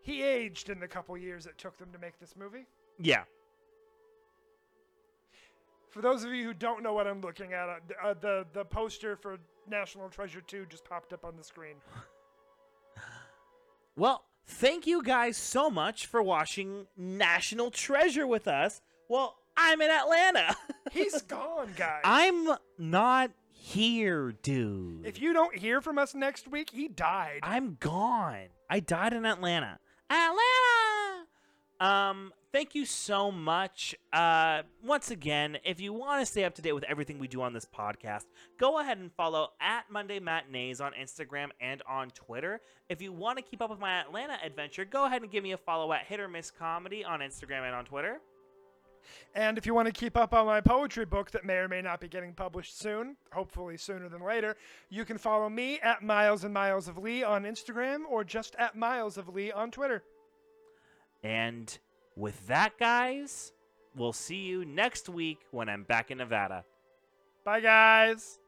He 0.02 0.22
aged 0.22 0.68
in 0.68 0.80
the 0.80 0.88
couple 0.88 1.16
years 1.16 1.46
it 1.46 1.58
took 1.58 1.78
them 1.78 1.90
to 1.92 1.98
make 1.98 2.18
this 2.18 2.34
movie. 2.36 2.66
Yeah. 2.98 3.22
For 5.90 6.00
those 6.00 6.24
of 6.24 6.32
you 6.32 6.44
who 6.44 6.54
don't 6.54 6.82
know 6.82 6.92
what 6.92 7.06
I'm 7.06 7.20
looking 7.20 7.52
at, 7.52 7.68
uh, 7.68 7.74
uh, 8.02 8.14
the 8.20 8.46
the 8.52 8.64
poster 8.64 9.16
for 9.16 9.38
National 9.68 10.08
Treasure 10.08 10.40
2 10.40 10.66
just 10.68 10.84
popped 10.84 11.12
up 11.12 11.24
on 11.24 11.36
the 11.36 11.44
screen. 11.44 11.76
Well, 13.96 14.24
thank 14.46 14.86
you 14.86 15.02
guys 15.02 15.36
so 15.36 15.70
much 15.70 16.06
for 16.06 16.22
watching 16.22 16.86
National 16.96 17.70
Treasure 17.70 18.26
with 18.26 18.48
us. 18.48 18.80
Well, 19.08 19.36
I'm 19.56 19.80
in 19.80 19.90
Atlanta. 19.90 20.56
He's 20.92 21.22
gone, 21.22 21.70
guys. 21.76 22.00
I'm 22.04 22.48
not 22.78 23.30
here, 23.52 24.32
dude. 24.42 25.04
if 25.06 25.20
you 25.20 25.32
don't 25.32 25.56
hear 25.56 25.80
from 25.80 25.98
us 25.98 26.14
next 26.14 26.48
week, 26.48 26.70
he 26.70 26.88
died. 26.88 27.40
I'm 27.42 27.76
gone. 27.78 28.46
I 28.68 28.80
died 28.80 29.12
in 29.12 29.26
Atlanta. 29.26 29.78
Atlanta. 30.08 31.26
Um, 31.80 32.32
thank 32.52 32.74
you 32.74 32.84
so 32.84 33.30
much. 33.30 33.94
Uh, 34.12 34.62
once 34.84 35.10
again, 35.10 35.58
if 35.64 35.80
you 35.80 35.92
want 35.92 36.20
to 36.20 36.26
stay 36.26 36.44
up 36.44 36.54
to 36.54 36.62
date 36.62 36.72
with 36.72 36.84
everything 36.84 37.18
we 37.18 37.28
do 37.28 37.42
on 37.42 37.52
this 37.52 37.66
podcast, 37.66 38.24
go 38.58 38.80
ahead 38.80 38.98
and 38.98 39.12
follow 39.12 39.50
at 39.60 39.90
Monday 39.90 40.20
Matinees 40.20 40.80
on 40.80 40.92
Instagram 41.00 41.48
and 41.60 41.82
on 41.88 42.10
Twitter. 42.10 42.60
If 42.88 43.00
you 43.00 43.12
want 43.12 43.38
to 43.38 43.42
keep 43.42 43.62
up 43.62 43.70
with 43.70 43.78
my 43.78 44.00
Atlanta 44.00 44.36
adventure, 44.44 44.84
go 44.84 45.04
ahead 45.06 45.22
and 45.22 45.30
give 45.30 45.42
me 45.42 45.52
a 45.52 45.58
follow 45.58 45.92
at 45.92 46.04
Hit 46.06 46.20
or 46.20 46.28
Miss 46.28 46.50
Comedy 46.50 47.04
on 47.04 47.20
Instagram 47.20 47.62
and 47.62 47.74
on 47.74 47.84
Twitter. 47.84 48.20
And 49.34 49.56
if 49.56 49.66
you 49.66 49.74
want 49.74 49.86
to 49.86 49.92
keep 49.92 50.16
up 50.16 50.34
on 50.34 50.46
my 50.46 50.60
poetry 50.60 51.04
book 51.04 51.30
that 51.30 51.44
may 51.44 51.54
or 51.54 51.68
may 51.68 51.80
not 51.80 52.00
be 52.00 52.08
getting 52.08 52.32
published 52.32 52.78
soon, 52.78 53.16
hopefully 53.32 53.76
sooner 53.76 54.08
than 54.08 54.22
later, 54.22 54.56
you 54.88 55.04
can 55.04 55.18
follow 55.18 55.48
me 55.48 55.80
at 55.80 56.02
Miles 56.02 56.44
and 56.44 56.52
Miles 56.52 56.88
of 56.88 56.98
Lee 56.98 57.22
on 57.22 57.44
Instagram 57.44 58.00
or 58.08 58.24
just 58.24 58.54
at 58.56 58.76
Miles 58.76 59.16
of 59.16 59.28
Lee 59.28 59.50
on 59.50 59.70
Twitter. 59.70 60.02
And 61.22 61.78
with 62.20 62.46
that, 62.48 62.78
guys, 62.78 63.52
we'll 63.96 64.12
see 64.12 64.42
you 64.42 64.64
next 64.64 65.08
week 65.08 65.40
when 65.50 65.68
I'm 65.68 65.84
back 65.84 66.10
in 66.10 66.18
Nevada. 66.18 66.64
Bye, 67.44 67.60
guys. 67.60 68.38